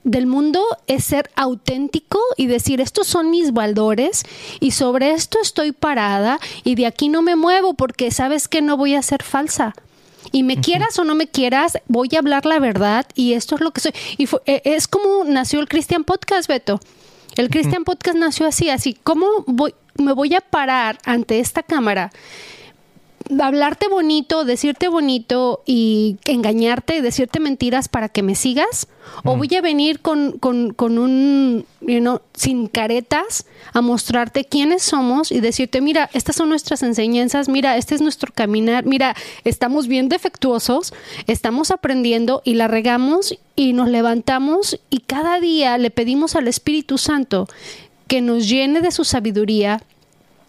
del 0.04 0.26
mundo 0.26 0.62
es 0.86 1.04
ser 1.04 1.30
auténtico 1.34 2.20
y 2.36 2.46
decir, 2.46 2.80
estos 2.80 3.08
son 3.08 3.30
mis 3.30 3.52
valores 3.52 4.22
y 4.60 4.70
sobre 4.70 5.10
esto 5.12 5.38
estoy 5.42 5.72
parada 5.72 6.38
y 6.62 6.76
de 6.76 6.86
aquí 6.86 7.08
no 7.08 7.22
me 7.22 7.34
muevo 7.34 7.74
porque 7.74 8.12
sabes 8.12 8.46
que 8.46 8.62
no 8.62 8.76
voy 8.76 8.94
a 8.94 9.02
ser 9.02 9.22
falsa. 9.24 9.74
Y 10.32 10.42
me 10.44 10.60
quieras 10.60 10.98
o 11.00 11.04
no 11.04 11.14
me 11.16 11.26
quieras, 11.28 11.78
voy 11.88 12.08
a 12.14 12.18
hablar 12.18 12.46
la 12.46 12.58
verdad 12.60 13.06
y 13.16 13.32
esto 13.32 13.56
es 13.56 13.60
lo 13.60 13.72
que 13.72 13.80
soy. 13.80 13.92
Y 14.18 14.26
fue- 14.26 14.42
eh, 14.46 14.62
es 14.64 14.86
como 14.86 15.24
nació 15.24 15.58
el 15.60 15.68
Christian 15.68 16.04
Podcast, 16.04 16.48
Beto. 16.48 16.78
El 17.36 17.48
Christian 17.50 17.82
Podcast 17.84 18.16
nació 18.16 18.46
así, 18.46 18.70
así. 18.70 18.96
¿Cómo 19.02 19.26
voy, 19.46 19.74
me 19.98 20.12
voy 20.12 20.34
a 20.34 20.40
parar 20.40 20.98
ante 21.04 21.40
esta 21.40 21.62
cámara? 21.62 22.10
hablarte 23.40 23.88
bonito, 23.88 24.44
decirte 24.44 24.88
bonito 24.88 25.62
y 25.66 26.16
engañarte, 26.24 27.02
decirte 27.02 27.40
mentiras 27.40 27.88
para 27.88 28.08
que 28.08 28.22
me 28.22 28.34
sigas? 28.34 28.88
¿O 29.24 29.36
voy 29.36 29.54
a 29.54 29.60
venir 29.60 30.00
con, 30.00 30.32
con, 30.38 30.72
con 30.72 30.98
un, 30.98 31.64
you 31.80 32.00
know, 32.00 32.20
sin 32.34 32.66
caretas 32.66 33.46
a 33.72 33.80
mostrarte 33.80 34.44
quiénes 34.44 34.82
somos 34.82 35.30
y 35.30 35.40
decirte, 35.40 35.80
mira, 35.80 36.10
estas 36.12 36.36
son 36.36 36.48
nuestras 36.48 36.82
enseñanzas, 36.82 37.48
mira, 37.48 37.76
este 37.76 37.94
es 37.94 38.00
nuestro 38.00 38.32
caminar, 38.32 38.84
mira, 38.84 39.14
estamos 39.44 39.86
bien 39.86 40.08
defectuosos, 40.08 40.92
estamos 41.28 41.70
aprendiendo 41.70 42.42
y 42.44 42.54
la 42.54 42.66
regamos 42.66 43.38
y 43.54 43.72
nos 43.72 43.88
levantamos 43.88 44.80
y 44.90 44.98
cada 45.00 45.38
día 45.40 45.78
le 45.78 45.90
pedimos 45.90 46.34
al 46.34 46.48
Espíritu 46.48 46.98
Santo 46.98 47.46
que 48.08 48.20
nos 48.20 48.48
llene 48.48 48.80
de 48.80 48.90
su 48.90 49.04
sabiduría, 49.04 49.82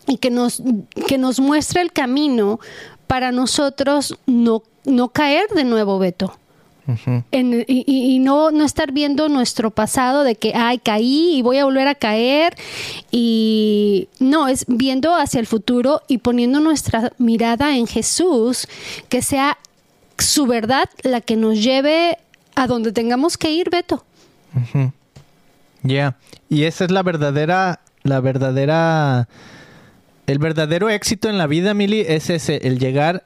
y 0.09 0.17
que 0.17 0.29
nos, 0.29 0.61
que 1.07 1.17
nos 1.17 1.39
muestre 1.39 1.81
el 1.81 1.91
camino 1.91 2.59
para 3.07 3.31
nosotros 3.33 4.17
no, 4.25 4.63
no 4.85 5.09
caer 5.09 5.47
de 5.49 5.65
nuevo, 5.65 5.99
Beto. 5.99 6.37
Ujú. 6.87 7.23
En- 7.33 7.65
y, 7.67 7.83
y- 7.85 8.15
y 8.15 8.19
no, 8.19 8.49
no 8.51 8.63
estar 8.63 8.93
viendo 8.93 9.27
nuestro 9.27 9.71
pasado 9.71 10.23
de 10.23 10.35
que, 10.35 10.53
ay, 10.55 10.77
caí 10.79 11.35
y 11.35 11.41
voy 11.41 11.57
a 11.57 11.65
volver 11.65 11.89
a 11.89 11.95
caer. 11.95 12.55
Y 13.11 14.07
no, 14.19 14.47
es 14.47 14.63
viendo 14.69 15.13
hacia 15.13 15.41
el 15.41 15.47
futuro 15.47 16.01
y 16.07 16.19
poniendo 16.19 16.61
nuestra 16.61 17.11
mirada 17.17 17.75
en 17.75 17.87
Jesús, 17.87 18.67
que 19.09 19.21
sea 19.21 19.57
su 20.17 20.45
verdad 20.45 20.89
la 21.03 21.19
que 21.19 21.35
nos 21.35 21.61
lleve 21.61 22.17
a 22.55 22.67
donde 22.67 22.93
tengamos 22.93 23.37
que 23.37 23.51
ir, 23.51 23.69
Beto. 23.69 24.05
Ya. 25.83 26.17
Y 26.49 26.63
esa 26.63 26.85
es 26.85 26.91
la 26.91 27.03
verdadera, 27.03 27.81
la 28.03 28.19
verdadera, 28.19 29.27
el 30.25 30.39
verdadero 30.39 30.89
éxito 30.89 31.29
en 31.29 31.37
la 31.37 31.47
vida, 31.47 31.73
Mili, 31.73 32.01
es 32.01 32.29
ese, 32.29 32.67
el 32.67 32.79
llegar 32.79 33.25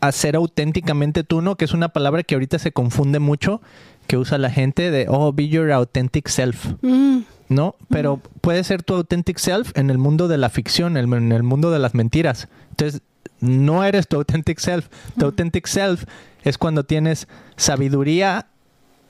a 0.00 0.12
ser 0.12 0.36
auténticamente 0.36 1.24
tú, 1.24 1.42
¿no? 1.42 1.56
Que 1.56 1.64
es 1.64 1.72
una 1.72 1.88
palabra 1.88 2.22
que 2.22 2.34
ahorita 2.34 2.58
se 2.58 2.72
confunde 2.72 3.18
mucho, 3.18 3.60
que 4.06 4.16
usa 4.16 4.38
la 4.38 4.50
gente 4.50 4.90
de, 4.90 5.06
oh, 5.08 5.32
be 5.32 5.48
your 5.48 5.72
authentic 5.72 6.28
self, 6.28 6.66
Mm, 6.82 7.20
¿no? 7.48 7.74
Pero 7.88 8.20
puede 8.40 8.62
ser 8.64 8.82
tu 8.82 8.94
authentic 8.94 9.38
self 9.38 9.72
en 9.76 9.90
el 9.90 9.98
mundo 9.98 10.28
de 10.28 10.38
la 10.38 10.50
ficción, 10.50 10.96
en 10.96 11.12
en 11.12 11.32
el 11.32 11.42
mundo 11.42 11.70
de 11.70 11.78
las 11.78 11.94
mentiras. 11.94 12.48
Entonces, 12.70 13.02
no 13.40 13.84
eres 13.84 14.08
tu 14.08 14.16
authentic 14.16 14.58
self. 14.58 14.88
Tu 15.18 15.24
authentic 15.24 15.66
self 15.66 16.04
es 16.42 16.58
cuando 16.58 16.84
tienes 16.84 17.28
sabiduría 17.56 18.46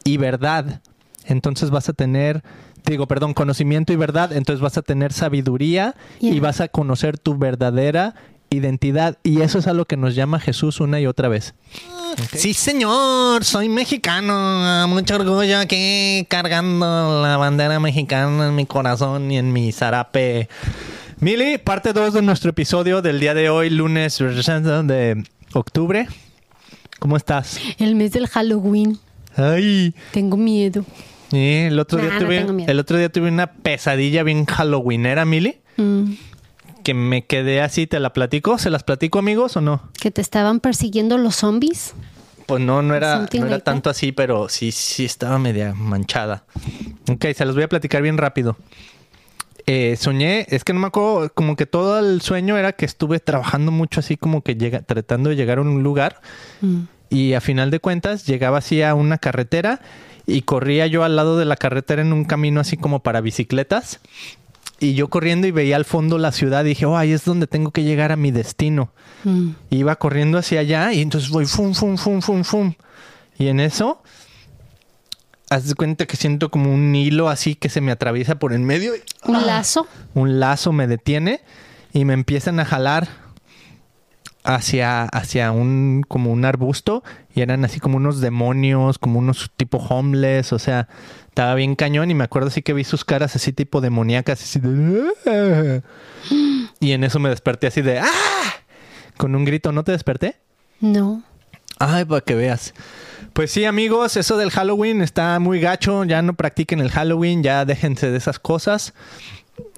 y 0.04 0.16
verdad. 0.16 0.80
Entonces 1.24 1.70
vas 1.70 1.88
a 1.88 1.92
tener, 1.92 2.42
digo, 2.90 3.06
perdón, 3.06 3.34
conocimiento 3.34 3.92
y 3.92 3.96
verdad. 3.96 4.32
Entonces 4.32 4.60
vas 4.60 4.76
a 4.78 4.82
tener 4.82 5.12
sabiduría 5.12 5.94
y 6.20 6.40
vas 6.40 6.60
a 6.60 6.68
conocer 6.68 7.18
tu 7.18 7.36
verdadera 7.36 8.14
identidad. 8.50 9.18
Y 9.22 9.42
eso 9.42 9.58
es 9.58 9.66
a 9.66 9.74
lo 9.74 9.84
que 9.84 9.96
nos 9.96 10.14
llama 10.14 10.40
Jesús 10.40 10.80
una 10.80 11.00
y 11.00 11.06
otra 11.06 11.28
vez. 11.28 11.54
Sí, 12.32 12.54
señor, 12.54 13.44
soy 13.44 13.68
mexicano. 13.68 14.88
Mucho 14.88 15.16
orgullo 15.16 15.58
aquí 15.58 16.26
cargando 16.28 17.22
la 17.22 17.36
bandera 17.36 17.78
mexicana 17.80 18.48
en 18.48 18.54
mi 18.54 18.66
corazón 18.66 19.30
y 19.30 19.38
en 19.38 19.52
mi 19.52 19.72
zarape. 19.72 20.48
Mili, 21.20 21.58
parte 21.58 21.92
2 21.92 22.14
de 22.14 22.22
nuestro 22.22 22.50
episodio 22.50 23.02
del 23.02 23.20
día 23.20 23.34
de 23.34 23.50
hoy, 23.50 23.70
lunes 23.70 24.18
de 24.18 25.24
octubre. 25.52 26.08
¿Cómo 26.98 27.16
estás? 27.16 27.58
el 27.78 27.94
mes 27.94 28.12
del 28.12 28.26
Halloween. 28.28 28.98
Ay, 29.36 29.94
Tengo 30.12 30.36
miedo. 30.36 30.84
Sí, 31.30 31.54
el 31.66 31.78
otro 31.78 31.98
Nah, 31.98 32.04
día 32.04 32.14
no 32.14 32.18
tuve, 32.46 32.64
el 32.70 32.78
otro 32.80 32.96
día 32.98 33.08
tuve 33.10 33.28
una 33.28 33.52
pesadilla 33.52 34.22
bien 34.22 34.44
halloweenera, 34.46 35.24
Mili, 35.24 35.60
Mm, 35.76 36.12
que 36.82 36.94
me 36.94 37.24
quedé 37.26 37.60
así, 37.60 37.86
te 37.86 38.00
la 38.00 38.12
platico, 38.12 38.58
¿se 38.58 38.70
las 38.70 38.82
platico 38.82 39.18
amigos 39.18 39.56
o 39.56 39.60
no? 39.60 39.82
que 40.00 40.10
te 40.10 40.20
estaban 40.20 40.60
persiguiendo 40.60 41.18
los 41.18 41.36
zombies. 41.36 41.94
Pues 42.46 42.62
no, 42.62 42.80
no 42.82 42.94
era, 42.94 43.28
no 43.32 43.46
era 43.46 43.58
tanto 43.60 43.90
así, 43.90 44.10
pero 44.10 44.48
sí, 44.48 44.72
sí 44.72 45.04
estaba 45.04 45.38
media 45.38 45.74
manchada. 45.74 46.44
Ok, 47.10 47.26
se 47.36 47.44
los 47.44 47.54
voy 47.54 47.64
a 47.64 47.68
platicar 47.68 48.00
bien 48.00 48.16
rápido. 48.16 48.56
Eh, 49.66 49.96
soñé, 50.00 50.46
es 50.48 50.64
que 50.64 50.72
no 50.72 50.80
me 50.80 50.86
acuerdo, 50.86 51.30
como 51.34 51.54
que 51.56 51.66
todo 51.66 51.98
el 51.98 52.22
sueño 52.22 52.56
era 52.56 52.72
que 52.72 52.86
estuve 52.86 53.20
trabajando 53.20 53.70
mucho 53.70 54.00
así 54.00 54.16
como 54.16 54.40
que 54.42 54.54
llega, 54.56 54.80
tratando 54.80 55.28
de 55.28 55.36
llegar 55.36 55.58
a 55.58 55.60
un 55.60 55.82
lugar 55.82 56.22
Mm. 56.62 56.84
y 57.10 57.34
a 57.34 57.42
final 57.42 57.70
de 57.70 57.78
cuentas 57.80 58.24
llegaba 58.26 58.58
así 58.58 58.80
a 58.82 58.94
una 58.94 59.18
carretera 59.18 59.80
y 60.28 60.42
corría 60.42 60.86
yo 60.86 61.02
al 61.04 61.16
lado 61.16 61.38
de 61.38 61.46
la 61.46 61.56
carretera 61.56 62.02
en 62.02 62.12
un 62.12 62.24
camino 62.24 62.60
así 62.60 62.76
como 62.76 63.00
para 63.00 63.22
bicicletas 63.22 63.98
y 64.78 64.92
yo 64.94 65.08
corriendo 65.08 65.46
y 65.46 65.50
veía 65.52 65.74
al 65.76 65.86
fondo 65.86 66.18
la 66.18 66.30
ciudad 66.32 66.64
y 66.64 66.68
dije, 66.68 66.84
oh, 66.86 66.96
ahí 66.98 67.12
es 67.12 67.24
donde 67.24 67.46
tengo 67.46 67.70
que 67.72 67.82
llegar 67.82 68.12
a 68.12 68.16
mi 68.16 68.30
destino. 68.30 68.92
Mm. 69.24 69.50
Iba 69.70 69.96
corriendo 69.96 70.36
hacia 70.38 70.60
allá 70.60 70.92
y 70.92 71.00
entonces 71.00 71.30
voy 71.30 71.46
fum, 71.46 71.72
fum, 71.74 71.96
fum, 71.96 72.20
fum, 72.20 72.44
fum. 72.44 72.74
Y 73.38 73.48
en 73.48 73.58
eso, 73.58 74.02
haz 75.50 75.66
de 75.66 75.74
cuenta 75.74 76.06
que 76.06 76.16
siento 76.16 76.50
como 76.50 76.72
un 76.72 76.94
hilo 76.94 77.28
así 77.28 77.54
que 77.54 77.68
se 77.70 77.80
me 77.80 77.90
atraviesa 77.90 78.38
por 78.38 78.52
en 78.52 78.64
medio. 78.64 78.94
y- 78.94 79.00
Un 79.24 79.46
lazo. 79.46 79.88
Un 80.14 80.38
lazo 80.40 80.72
me 80.72 80.86
detiene 80.86 81.40
y 81.92 82.04
me 82.04 82.12
empiezan 82.12 82.60
a 82.60 82.64
jalar 82.64 83.08
hacia, 84.48 85.04
hacia 85.04 85.52
un, 85.52 86.02
como 86.08 86.32
un 86.32 86.46
arbusto 86.46 87.04
y 87.34 87.42
eran 87.42 87.66
así 87.66 87.80
como 87.80 87.98
unos 87.98 88.22
demonios, 88.22 88.98
como 88.98 89.18
unos 89.18 89.50
tipo 89.58 89.76
homeless, 89.76 90.54
o 90.54 90.58
sea, 90.58 90.88
estaba 91.28 91.54
bien 91.54 91.76
cañón 91.76 92.10
y 92.10 92.14
me 92.14 92.24
acuerdo 92.24 92.48
así 92.48 92.62
que 92.62 92.72
vi 92.72 92.82
sus 92.82 93.04
caras 93.04 93.36
así 93.36 93.52
tipo 93.52 93.82
demoníacas, 93.82 94.42
así 94.42 94.58
de... 94.58 95.82
Y 96.80 96.92
en 96.92 97.04
eso 97.04 97.18
me 97.18 97.28
desperté 97.28 97.66
así 97.66 97.82
de... 97.82 97.98
¡Ah! 97.98 98.06
Con 99.18 99.34
un 99.34 99.44
grito, 99.44 99.70
¿no 99.70 99.84
te 99.84 99.92
desperté? 99.92 100.36
No. 100.80 101.22
Ay, 101.78 102.06
para 102.06 102.22
que 102.22 102.34
veas. 102.34 102.72
Pues 103.34 103.50
sí, 103.50 103.66
amigos, 103.66 104.16
eso 104.16 104.38
del 104.38 104.50
Halloween 104.50 105.02
está 105.02 105.38
muy 105.40 105.60
gacho. 105.60 106.04
Ya 106.04 106.22
no 106.22 106.34
practiquen 106.34 106.80
el 106.80 106.90
Halloween, 106.90 107.42
ya 107.42 107.64
déjense 107.66 108.10
de 108.10 108.16
esas 108.16 108.38
cosas. 108.38 108.94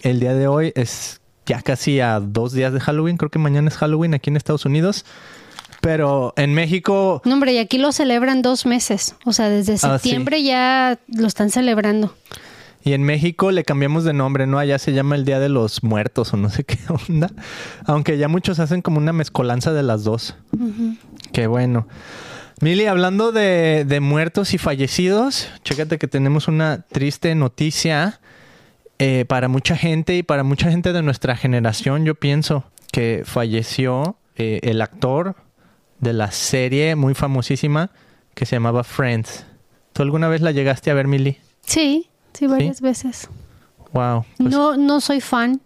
El 0.03 0.21
día 0.21 0.35
de 0.35 0.47
hoy 0.47 0.73
es 0.77 1.20
ya 1.47 1.63
casi 1.63 2.01
a 2.01 2.21
dos 2.21 2.53
días 2.53 2.73
de 2.73 2.81
Halloween. 2.81 3.17
Creo 3.17 3.31
que 3.31 3.39
mañana 3.39 3.69
es 3.69 3.77
Halloween 3.77 4.15
aquí 4.15 4.31
en 4.31 4.37
Estados 4.37 4.65
Unidos. 4.65 5.05
Pero 5.81 6.35
en 6.37 6.53
México... 6.53 7.23
No, 7.25 7.33
hombre, 7.35 7.55
y 7.55 7.59
aquí 7.59 7.79
lo 7.79 7.91
celebran 7.93 8.43
dos 8.43 8.67
meses. 8.67 9.15
O 9.25 9.33
sea, 9.33 9.49
desde 9.49 9.75
Ah, 9.75 9.77
sí. 9.77 9.89
septiembre 9.89 10.43
ya 10.43 10.99
lo 11.09 11.27
están 11.27 11.51
celebrando. 11.51 12.15
Y 12.85 12.93
en 12.93 13.03
México 13.03 13.51
le 13.51 13.65
cambiamos 13.65 14.05
de 14.05 14.13
nombre, 14.13 14.47
¿no? 14.47 14.59
Allá 14.59 14.79
se 14.79 14.93
llama 14.93 15.15
el 15.15 15.25
Día 15.25 15.39
de 15.41 15.49
los 15.49 15.83
Muertos 15.83 16.33
o 16.35 16.37
no 16.37 16.51
sé 16.51 16.65
qué 16.65 16.79
onda. 16.89 17.31
Aunque 17.87 18.19
ya 18.19 18.29
muchos 18.29 18.59
hacen 18.59 18.83
como 18.83 18.99
una 18.99 19.13
mezcolanza 19.13 19.73
de 19.73 19.83
las 19.83 20.05
dos. 20.05 20.35
Qué 21.33 21.47
bueno. 21.47 21.89
Mili, 22.61 22.85
hablando 22.85 23.33
de, 23.33 23.87
de 23.89 24.01
muertos 24.01 24.53
y 24.53 24.59
fallecidos, 24.59 25.49
chécate 25.65 25.99
que 25.99 26.09
tenemos 26.09 26.47
una 26.47 26.83
triste 26.91 27.35
noticia 27.35 28.21
eh, 29.03 29.25
para 29.25 29.49
mucha 29.49 29.77
gente 29.77 30.15
y 30.15 30.23
para 30.23 30.45
mucha 30.45 30.71
gente 30.71 30.93
de 30.93 31.01
nuestra 31.01 31.35
generación, 31.35 32.05
yo 32.05 32.15
pienso, 32.15 32.65
que 32.93 33.23
falleció 33.25 34.17
eh, 34.37 34.61
el 34.63 34.83
actor 34.83 35.37
de 36.01 36.13
la 36.13 36.31
serie 36.33 36.95
muy 36.97 37.15
famosísima 37.15 37.91
que 38.35 38.45
se 38.45 38.57
llamaba 38.57 38.85
Friends. 38.85 39.47
¿Tú 39.95 40.03
alguna 40.03 40.29
vez 40.29 40.43
la 40.43 40.51
llegaste 40.51 40.91
a 40.91 40.95
ver, 40.95 41.07
Mili? 41.07 41.39
Sí, 41.65 42.11
sí, 42.35 42.47
varias 42.47 42.83
veces. 42.83 43.31
Wow. 43.95 44.27
pues, 44.37 44.51
No, 44.51 44.77
no 44.77 45.01
soy 45.01 45.23
fan. 45.23 45.63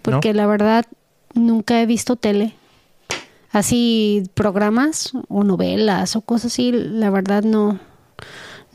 Porque 0.00 0.32
la 0.32 0.46
verdad 0.46 0.86
nunca 1.34 1.82
he 1.82 1.84
visto 1.84 2.16
tele. 2.16 2.54
Así 3.50 4.22
programas 4.32 5.12
o 5.28 5.44
novelas 5.44 6.16
o 6.16 6.22
cosas 6.22 6.52
así, 6.52 6.72
la 6.72 7.10
verdad 7.10 7.42
no, 7.42 7.78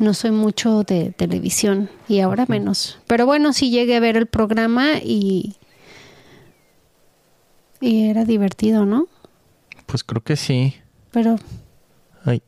no 0.01 0.13
soy 0.13 0.31
mucho 0.31 0.83
de 0.83 1.11
televisión 1.11 1.89
y 2.07 2.19
ahora 2.19 2.45
menos. 2.47 2.99
Pero 3.07 3.25
bueno, 3.25 3.53
sí 3.53 3.69
llegué 3.69 3.95
a 3.95 3.99
ver 3.99 4.17
el 4.17 4.27
programa 4.27 4.97
y, 5.01 5.55
y 7.79 8.09
era 8.09 8.25
divertido, 8.25 8.85
¿no? 8.85 9.07
Pues 9.85 10.03
creo 10.03 10.21
que 10.21 10.35
sí. 10.35 10.75
Pero 11.11 11.37
Ay. 12.25 12.41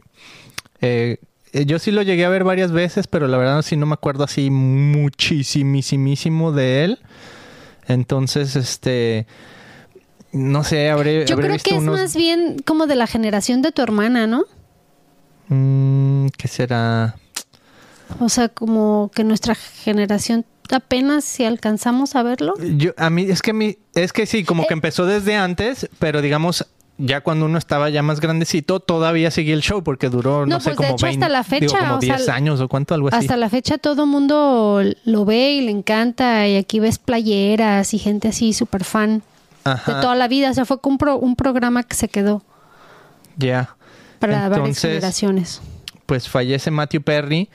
Eh, 0.81 1.17
eh, 1.53 1.65
yo 1.65 1.79
sí 1.79 1.91
lo 1.91 2.01
llegué 2.01 2.25
a 2.25 2.29
ver 2.29 2.43
varias 2.43 2.71
veces, 2.71 3.07
pero 3.07 3.27
la 3.27 3.37
verdad 3.37 3.61
sí 3.61 3.77
no 3.77 3.85
me 3.85 3.93
acuerdo 3.93 4.23
así 4.23 4.49
muchísimísimo 4.49 6.51
de 6.51 6.83
él. 6.83 6.99
Entonces, 7.87 8.55
este, 8.55 9.27
no 10.31 10.63
sé, 10.63 10.89
habré, 10.89 11.25
yo 11.25 11.33
habré 11.33 11.47
creo 11.47 11.55
visto 11.55 11.69
que 11.69 11.75
es 11.75 11.81
unos... 11.81 11.99
más 11.99 12.15
bien 12.15 12.57
como 12.65 12.87
de 12.87 12.95
la 12.95 13.07
generación 13.07 13.61
de 13.61 13.71
tu 13.71 13.81
hermana, 13.81 14.25
¿no? 14.25 14.45
Mm, 15.49 16.27
¿Qué 16.37 16.47
será? 16.47 17.17
O 18.19 18.29
sea, 18.29 18.49
como 18.49 19.11
que 19.13 19.23
nuestra 19.23 19.55
generación 19.55 20.45
apenas 20.71 21.23
si 21.25 21.45
alcanzamos 21.45 22.15
a 22.15 22.23
verlo. 22.23 22.53
Yo, 22.77 22.91
a 22.97 23.09
mí, 23.09 23.23
es 23.23 23.41
que 23.41 23.51
a 23.51 23.53
mí, 23.53 23.77
es 23.95 24.13
que 24.13 24.25
sí, 24.25 24.43
como 24.43 24.63
que 24.63 24.73
Eh. 24.73 24.77
empezó 24.77 25.05
desde 25.05 25.35
antes, 25.35 25.89
pero 25.99 26.21
digamos, 26.21 26.65
ya 26.97 27.21
cuando 27.21 27.45
uno 27.45 27.57
estaba 27.57 27.89
ya 27.89 28.01
más 28.03 28.19
grandecito, 28.19 28.79
todavía 28.79 29.29
seguía 29.31 29.55
el 29.55 29.61
show 29.61 29.83
porque 29.83 30.09
duró, 30.09 30.41
no, 30.45 30.55
No, 30.55 30.59
sé, 30.59 30.69
pues, 30.71 30.77
de 30.77 30.83
como 30.85 30.93
hecho, 30.95 31.05
20, 31.07 31.25
hasta 31.25 31.33
la 31.33 31.43
digo, 31.43 31.49
fecha, 31.73 31.79
como 31.87 31.97
o 31.97 32.01
sea, 32.01 32.15
10 32.17 32.29
años 32.29 32.61
o 32.61 32.67
cuánto, 32.69 32.93
algo 32.93 33.07
así. 33.09 33.17
Hasta 33.17 33.35
la 33.35 33.49
fecha 33.49 33.77
todo 33.77 34.05
mundo 34.05 34.81
lo 35.05 35.25
ve 35.25 35.53
y 35.53 35.61
le 35.61 35.71
encanta 35.71 36.47
y 36.47 36.55
aquí 36.55 36.79
ves 36.79 36.97
playeras 36.99 37.93
y 37.93 37.99
gente 37.99 38.29
así 38.29 38.53
súper 38.53 38.83
fan 38.83 39.21
Ajá, 39.63 39.93
de 39.95 40.01
toda 40.01 40.15
la 40.15 40.27
vida. 40.27 40.51
O 40.51 40.53
sea, 40.53 40.65
fue 40.65 40.77
un, 40.83 40.97
pro- 40.97 41.17
un 41.17 41.35
programa 41.35 41.83
que 41.83 41.95
se 41.95 42.07
quedó 42.07 42.41
ya. 43.37 43.75
para 44.19 44.49
varias 44.49 44.57
Entonces, 44.59 44.81
generaciones. 44.91 45.61
pues 46.05 46.29
fallece 46.29 46.71
Matthew 46.71 47.01
Perry 47.01 47.49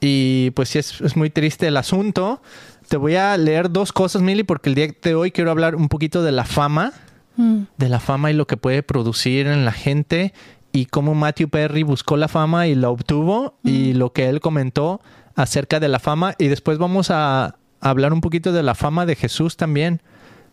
y 0.00 0.50
pues 0.52 0.68
sí 0.70 0.78
es, 0.78 1.00
es 1.00 1.16
muy 1.16 1.30
triste 1.30 1.66
el 1.66 1.76
asunto. 1.76 2.42
Te 2.88 2.96
voy 2.96 3.16
a 3.16 3.36
leer 3.36 3.70
dos 3.70 3.92
cosas, 3.92 4.22
Milly, 4.22 4.44
porque 4.44 4.68
el 4.70 4.74
día 4.74 4.88
de 5.02 5.14
hoy 5.14 5.30
quiero 5.30 5.50
hablar 5.50 5.74
un 5.74 5.88
poquito 5.88 6.22
de 6.22 6.32
la 6.32 6.44
fama, 6.44 6.92
Mm. 7.38 7.66
de 7.76 7.88
la 7.88 8.00
fama 8.00 8.32
y 8.32 8.34
lo 8.34 8.48
que 8.48 8.56
puede 8.56 8.82
producir 8.82 9.46
en 9.46 9.64
la 9.64 9.70
gente 9.70 10.34
y 10.72 10.86
cómo 10.86 11.14
Matthew 11.14 11.48
Perry 11.48 11.84
buscó 11.84 12.16
la 12.16 12.26
fama 12.26 12.66
y 12.66 12.74
la 12.74 12.90
obtuvo 12.90 13.54
y 13.62 13.92
lo 13.92 14.12
que 14.12 14.28
él 14.28 14.40
comentó 14.40 15.00
acerca 15.36 15.78
de 15.78 15.86
la 15.86 16.00
fama 16.00 16.34
y 16.38 16.48
después 16.48 16.78
vamos 16.78 17.12
a 17.12 17.54
hablar 17.80 18.12
un 18.12 18.22
poquito 18.22 18.50
de 18.52 18.64
la 18.64 18.74
fama 18.74 19.06
de 19.06 19.14
Jesús 19.14 19.56
también. 19.56 20.02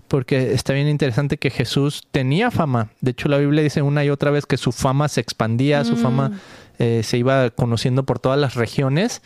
Porque 0.08 0.54
está 0.54 0.74
bien 0.74 0.88
interesante 0.88 1.38
que 1.38 1.50
Jesús 1.50 2.04
tenía 2.12 2.52
fama. 2.52 2.89
De 3.02 3.10
hecho, 3.12 3.30
la 3.30 3.39
Biblia 3.39 3.64
dice 3.64 3.82
una 3.82 4.06
y 4.06 4.12
otra 4.12 4.30
vez 4.30 4.46
que 4.46 4.58
su 4.58 4.72
fama 4.72 5.08
se 5.08 5.22
expandía, 5.22 5.84
su 5.84 5.98
fama 5.98 6.34
eh, 6.80 7.02
se 7.04 7.18
iba 7.18 7.50
conociendo 7.52 8.04
por 8.06 8.20
todas 8.20 8.40
las 8.40 8.56
regiones. 8.56 9.22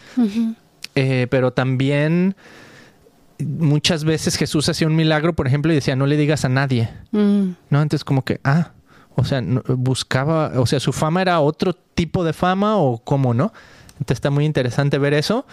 Eh, 0.95 1.28
pero 1.30 1.54
también 1.54 2.36
muchas 3.39 4.04
veces 4.04 4.36
Jesús 4.38 4.68
hacía 4.70 4.88
un 4.88 4.95
milagro, 4.95 5.34
por 5.34 5.47
ejemplo, 5.47 5.72
y 5.72 5.76
decía, 5.76 5.95
no 5.95 6.06
le 6.08 6.18
digas 6.18 6.45
a 6.45 6.50
nadie. 6.50 6.89
Mm. 7.12 7.52
¿No? 7.70 7.82
Entonces 7.82 8.04
como 8.04 8.24
que, 8.26 8.39
ah, 8.43 8.72
o 9.16 9.24
sea, 9.24 9.41
no- 9.41 9.64
buscaba, 9.68 10.60
o 10.60 10.66
sea, 10.66 10.80
su 10.80 10.91
fama 10.93 11.22
era 11.22 11.39
otro 11.39 11.74
tipo 11.74 12.24
de 12.24 12.34
fama 12.34 12.78
o 12.78 12.97
cómo, 12.97 13.34
¿no? 13.34 13.54
Entonces 13.93 14.18
está 14.18 14.30
muy 14.30 14.45
interesante 14.45 14.97
ver 14.97 15.14
eso. 15.14 15.45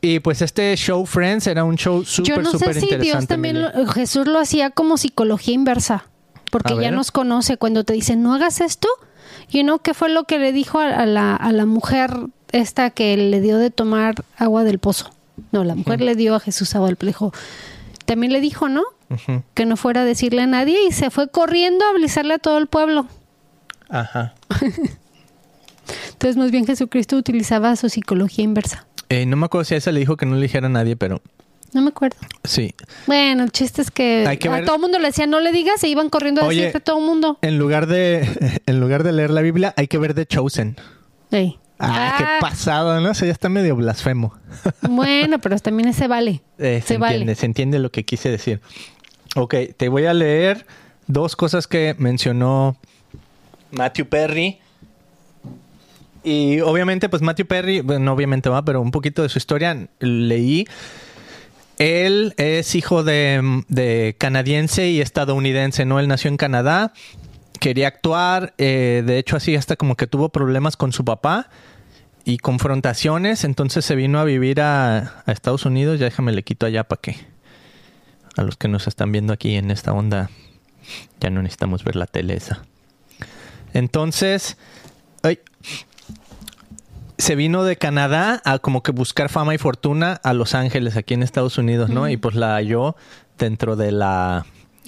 Y 0.00 0.20
pues 0.20 0.42
este 0.42 0.74
show 0.76 1.04
Friends 1.06 1.46
era 1.48 1.64
un 1.64 1.76
show 1.76 2.00
Yo 2.02 2.06
súper, 2.06 2.42
no 2.44 2.50
súper 2.52 2.74
sé 2.74 2.80
si 2.80 2.86
Dios 2.86 2.92
interesante. 3.00 3.26
también, 3.26 3.62
lo- 3.62 3.86
Jesús 3.88 4.26
lo 4.28 4.38
hacía 4.38 4.70
como 4.70 4.96
psicología 4.96 5.54
inversa, 5.54 6.04
porque 6.52 6.76
ya 6.80 6.90
nos 6.90 7.10
conoce. 7.10 7.56
Cuando 7.56 7.84
te 7.84 7.94
dice, 7.94 8.14
no 8.16 8.32
hagas 8.34 8.60
esto, 8.60 8.88
y 9.50 9.62
no, 9.62 9.78
¿qué 9.78 9.94
fue 9.94 10.08
lo 10.08 10.24
que 10.24 10.38
le 10.38 10.52
dijo 10.52 10.78
a, 10.78 10.88
a 10.88 11.06
la, 11.06 11.34
a 11.36 11.52
la 11.52 11.66
mujer 11.66 12.10
esta 12.52 12.90
que 12.90 13.16
le 13.16 13.40
dio 13.40 13.58
de 13.58 13.70
tomar 13.70 14.24
agua 14.36 14.64
del 14.64 14.78
pozo? 14.78 15.10
No, 15.52 15.64
la 15.64 15.74
mujer 15.74 16.00
le 16.00 16.14
dio 16.16 16.34
a 16.34 16.40
Jesús 16.40 16.74
agua 16.74 16.88
del 16.88 16.96
pozo. 16.96 17.32
También 18.04 18.32
le 18.32 18.40
dijo, 18.40 18.68
¿no? 18.68 18.82
Ujú. 19.10 19.42
Que 19.54 19.66
no 19.66 19.76
fuera 19.76 20.02
a 20.02 20.04
decirle 20.04 20.42
a 20.42 20.46
nadie 20.46 20.78
y 20.88 20.92
se 20.92 21.10
fue 21.10 21.28
corriendo 21.28 21.84
a 21.84 21.90
avisarle 21.90 22.34
a 22.34 22.38
todo 22.38 22.58
el 22.58 22.66
pueblo. 22.66 23.06
Ajá. 23.88 24.34
Entonces, 26.12 26.36
más 26.36 26.50
bien 26.50 26.66
Jesucristo 26.66 27.16
utilizaba 27.16 27.74
su 27.76 27.88
psicología 27.88 28.44
inversa. 28.44 28.86
Eh, 29.08 29.24
no 29.24 29.36
me 29.36 29.46
acuerdo 29.46 29.64
si 29.64 29.74
a 29.74 29.78
esa 29.78 29.92
le 29.92 30.00
dijo 30.00 30.16
que 30.16 30.26
no 30.26 30.34
le 30.34 30.42
dijera 30.42 30.66
a 30.66 30.70
nadie, 30.70 30.96
pero 30.96 31.22
No 31.74 31.82
me 31.82 31.88
acuerdo. 31.90 32.16
sí. 32.44 32.74
Bueno, 33.06 33.44
el 33.44 33.52
chiste 33.52 33.82
es 33.82 33.90
que, 33.90 34.24
Hay 34.26 34.38
que 34.38 34.48
a 34.48 34.52
ver- 34.52 34.64
todo 34.64 34.76
el 34.76 34.80
mundo 34.82 34.98
le 34.98 35.08
decía 35.08 35.26
no 35.26 35.40
le 35.40 35.52
digas, 35.52 35.80
se 35.80 35.88
iban 35.88 36.08
corriendo 36.08 36.40
a 36.40 36.44
Oye. 36.46 36.60
decirle 36.62 36.78
a 36.78 36.84
todo 36.84 36.98
el 36.98 37.04
mundo. 37.04 37.38
En 37.42 37.58
lugar 37.58 37.86
de, 37.86 38.60
en 38.66 38.80
lugar 38.80 39.02
de 39.02 39.12
leer 39.12 39.30
la 39.30 39.42
Biblia, 39.42 39.74
hay 39.76 39.86
que 39.86 39.98
ver 39.98 40.14
The 40.14 40.26
Chosen. 40.26 40.76
Ey. 41.30 41.58
Ah, 41.80 42.14
qué 42.18 42.24
Ah, 42.24 42.38
pasado, 42.40 43.00
¿no? 43.00 43.10
Eso 43.10 43.24
ya 43.26 43.32
está 43.32 43.48
medio 43.48 43.76
blasfemo. 43.76 44.34
Bueno, 44.88 45.38
pero 45.40 45.56
también 45.58 45.88
ese 45.90 46.08
vale. 46.08 46.40
Eh, 46.58 46.80
se 46.82 46.94
Se 46.94 46.98
vale. 46.98 47.14
entiende, 47.16 47.34
se 47.34 47.46
entiende 47.46 47.78
lo 47.78 47.90
que 47.92 48.04
quise 48.04 48.30
decir. 48.30 48.60
Ok, 49.36 49.54
te 49.76 49.88
voy 49.88 50.06
a 50.06 50.14
leer 50.14 50.66
dos 51.06 51.36
cosas 51.36 51.66
que 51.68 51.94
mencionó 51.98 52.76
Matthew 53.70 54.06
Perry. 54.06 54.58
Y 56.24 56.60
obviamente, 56.60 57.08
pues 57.08 57.22
Matthew 57.22 57.46
Perry, 57.46 57.80
bueno, 57.80 58.12
obviamente 58.12 58.48
va, 58.48 58.64
pero 58.64 58.80
un 58.80 58.90
poquito 58.90 59.22
de 59.22 59.28
su 59.28 59.38
historia 59.38 59.88
leí. 60.00 60.66
Él 61.78 62.34
es 62.36 62.74
hijo 62.74 63.04
de, 63.04 64.16
canadiense 64.18 64.88
y 64.88 65.00
estadounidense, 65.00 65.84
¿no? 65.84 66.00
Él 66.00 66.08
nació 66.08 66.28
en 66.28 66.36
Canadá, 66.36 66.92
quería 67.60 67.88
actuar, 67.88 68.54
eh, 68.58 69.02
de 69.06 69.18
hecho 69.18 69.36
así 69.36 69.54
hasta 69.54 69.76
como 69.76 69.96
que 69.96 70.06
tuvo 70.06 70.28
problemas 70.28 70.76
con 70.76 70.92
su 70.92 71.04
papá 71.04 71.50
y 72.24 72.38
confrontaciones, 72.38 73.44
entonces 73.44 73.84
se 73.84 73.94
vino 73.94 74.18
a 74.18 74.24
vivir 74.24 74.60
a, 74.60 75.22
a 75.24 75.32
Estados 75.32 75.64
Unidos, 75.66 75.98
ya 76.00 76.06
déjame 76.06 76.32
le 76.32 76.42
quito 76.42 76.66
allá 76.66 76.84
para 76.84 77.00
que 77.00 77.16
a 78.36 78.42
los 78.42 78.56
que 78.56 78.68
nos 78.68 78.86
están 78.86 79.12
viendo 79.12 79.32
aquí 79.32 79.54
en 79.56 79.70
esta 79.70 79.92
onda 79.92 80.30
ya 81.20 81.30
no 81.30 81.42
necesitamos 81.42 81.84
ver 81.84 81.96
la 81.96 82.06
tele 82.06 82.34
esa. 82.34 82.64
Entonces, 83.72 84.56
ay, 85.22 85.40
se 87.18 87.34
vino 87.34 87.64
de 87.64 87.76
Canadá 87.76 88.40
a 88.44 88.60
como 88.60 88.82
que 88.82 88.92
buscar 88.92 89.28
fama 89.28 89.54
y 89.54 89.58
fortuna 89.58 90.20
a 90.22 90.32
Los 90.32 90.54
Ángeles, 90.54 90.96
aquí 90.96 91.14
en 91.14 91.22
Estados 91.22 91.58
Unidos, 91.58 91.90
¿no? 91.90 92.08
Y 92.08 92.16
pues 92.16 92.36
la 92.36 92.54
halló 92.54 92.96
dentro 93.36 93.76
de 93.76 93.90
la, 93.90 94.46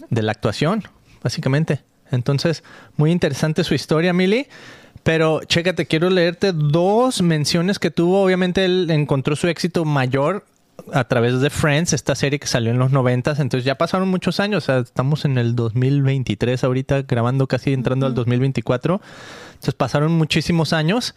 de 0.09 0.22
la 0.22 0.33
actuación, 0.33 0.85
básicamente. 1.22 1.83
Entonces, 2.11 2.62
muy 2.97 3.11
interesante 3.11 3.64
su 3.64 3.74
historia, 3.74 4.12
Mili. 4.12 4.47
Pero 5.03 5.43
chécate, 5.45 5.87
quiero 5.87 6.11
leerte 6.11 6.53
dos 6.53 7.22
menciones 7.22 7.78
que 7.78 7.91
tuvo. 7.91 8.22
Obviamente 8.22 8.64
él 8.64 8.89
encontró 8.91 9.35
su 9.35 9.49
éxito 9.49 9.85
mayor 9.85 10.45
a 10.93 11.05
través 11.05 11.41
de 11.41 11.51
Friends, 11.51 11.93
esta 11.93 12.14
serie 12.14 12.39
que 12.39 12.47
salió 12.47 12.70
en 12.70 12.78
los 12.78 12.93
noventas. 12.93 13.41
Entonces 13.41 13.64
ya 13.64 13.76
pasaron 13.76 14.09
muchos 14.09 14.41
años. 14.41 14.64
O 14.64 14.66
sea, 14.66 14.78
estamos 14.78 15.24
en 15.24 15.39
el 15.39 15.57
2023 15.57 16.62
ahorita, 16.62 17.03
grabando 17.03 17.47
casi 17.47 17.72
entrando 17.72 18.07
al 18.07 18.14
2024. 18.14 19.01
Entonces 19.49 19.74
pasaron 19.74 20.12
muchísimos 20.12 20.72
años. 20.72 21.14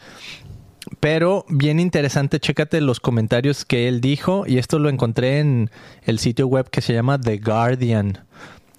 Pero 0.99 1.45
bien 1.49 1.79
interesante, 1.79 2.39
chécate 2.39 2.81
los 2.81 2.99
comentarios 2.99 3.65
que 3.65 3.87
él 3.87 4.01
dijo. 4.01 4.45
Y 4.47 4.57
esto 4.57 4.79
lo 4.79 4.89
encontré 4.89 5.39
en 5.39 5.69
el 6.03 6.19
sitio 6.19 6.47
web 6.47 6.69
que 6.69 6.81
se 6.81 6.93
llama 6.93 7.19
The 7.19 7.37
Guardian. 7.37 8.19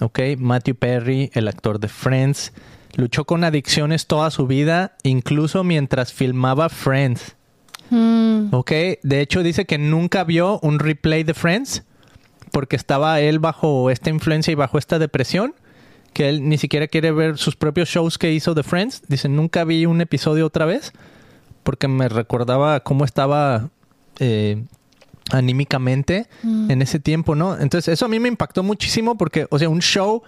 Ok, 0.01 0.21
Matthew 0.39 0.75
Perry, 0.75 1.31
el 1.35 1.49
actor 1.49 1.79
de 1.79 1.89
Friends, 1.89 2.53
luchó 2.97 3.25
con 3.25 3.45
adicciones 3.45 4.07
toda 4.07 4.31
su 4.31 4.47
vida, 4.47 4.97
incluso 5.03 5.65
mientras 5.65 6.13
filmaba 6.13 6.69
Friends. 6.69 7.37
Mm, 7.91 8.49
Ok, 8.53 8.71
de 9.03 9.21
hecho 9.21 9.43
dice 9.43 9.67
que 9.67 9.79
nunca 9.79 10.25
vio 10.25 10.59
un 10.61 10.79
replay 10.79 11.23
de 11.23 11.35
Friends 11.35 11.85
porque 12.51 12.77
estaba 12.77 13.21
él 13.21 13.41
bajo 13.41 13.91
esta 13.91 14.11
influencia 14.11 14.53
y 14.53 14.55
bajo 14.55 14.79
esta 14.79 14.99
depresión, 14.99 15.55
que 16.13 16.29
él 16.29 16.49
ni 16.49 16.57
siquiera 16.57 16.87
quiere 16.87 17.11
ver 17.11 17.37
sus 17.37 17.57
propios 17.57 17.89
shows 17.89 18.17
que 18.17 18.33
hizo 18.33 18.55
de 18.55 18.63
Friends. 18.63 19.03
Dice, 19.09 19.29
nunca 19.29 19.65
vi 19.65 19.87
un 19.87 20.01
episodio 20.01 20.47
otra 20.47 20.65
vez, 20.65 20.93
porque 21.65 21.89
me 21.89 22.09
recordaba 22.09 22.81
cómo 22.81 23.05
estaba 23.05 23.69
eh, 24.21 24.63
anímicamente 25.33 26.29
Mm. 26.43 26.71
en 26.71 26.83
ese 26.83 27.01
tiempo, 27.01 27.35
¿no? 27.35 27.59
Entonces, 27.59 27.95
eso 27.95 28.05
a 28.05 28.09
mí 28.09 28.21
me 28.21 28.29
impactó 28.29 28.63
muchísimo 28.63 29.17
porque, 29.17 29.47
o 29.51 29.59
sea, 29.59 29.69
un 29.69 29.81
show 29.83 30.23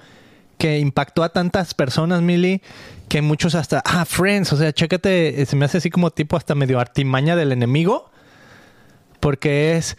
que 0.59 0.79
impactó 0.79 1.23
a 1.23 1.29
tantas 1.29 1.75
personas, 1.75 2.23
Millie, 2.23 2.63
que 3.09 3.21
muchos 3.23 3.55
hasta, 3.55 3.83
ah, 3.85 4.05
Friends, 4.07 4.53
o 4.53 4.57
sea, 4.57 4.73
chécate, 4.73 5.43
eh, 5.43 5.47
se 5.47 5.55
me 5.55 5.67
hace 5.67 5.79
así 5.79 5.91
como 5.91 6.11
tipo 6.11 6.37
hasta 6.37 6.55
medio 6.55 6.81
artimaña 6.81 7.37
del 7.37 7.53
enemigo, 7.53 8.11
porque 9.21 9.77
es 9.77 9.97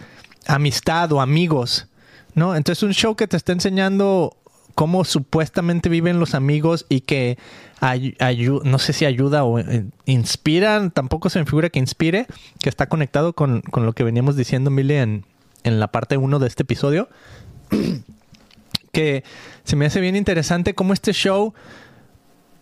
amistad 0.48 1.12
o 1.12 1.22
amigos, 1.22 1.88
¿no? 2.34 2.56
Entonces, 2.56 2.82
un 2.84 2.94
show 2.94 3.16
que 3.16 3.28
te 3.28 3.38
está 3.38 3.52
enseñando 3.52 4.36
cómo 4.78 5.04
supuestamente 5.06 5.90
viven 5.90 6.20
los 6.20 6.36
amigos 6.36 6.86
y 6.88 7.02
que 7.02 7.40
ay- 7.80 8.16
ayu- 8.20 8.62
no 8.64 8.78
sé 8.78 8.94
si 8.94 9.06
ayuda 9.06 9.44
o 9.44 9.58
eh, 9.58 9.86
inspira, 10.06 10.92
tampoco 10.92 11.32
se 11.32 11.40
me 11.40 11.46
figura 11.46 11.70
que 11.72 11.80
inspire, 11.80 12.28
que 12.62 12.70
está 12.70 12.86
conectado 12.86 13.34
con, 13.34 13.62
con 13.62 13.88
lo 13.88 13.94
que 13.94 14.04
veníamos 14.04 14.36
diciendo, 14.36 14.70
Millie, 14.70 15.02
en, 15.02 15.26
en 15.64 15.80
la 15.80 15.88
parte 15.88 16.18
1 16.18 16.38
de 16.38 16.48
este 16.48 16.62
episodio, 16.62 17.10
que 18.92 19.24
se 19.64 19.76
me 19.76 19.88
hace 19.88 20.00
bien 20.00 20.16
interesante 20.16 20.76
cómo 20.76 20.94
este 20.94 21.12
show, 21.12 21.56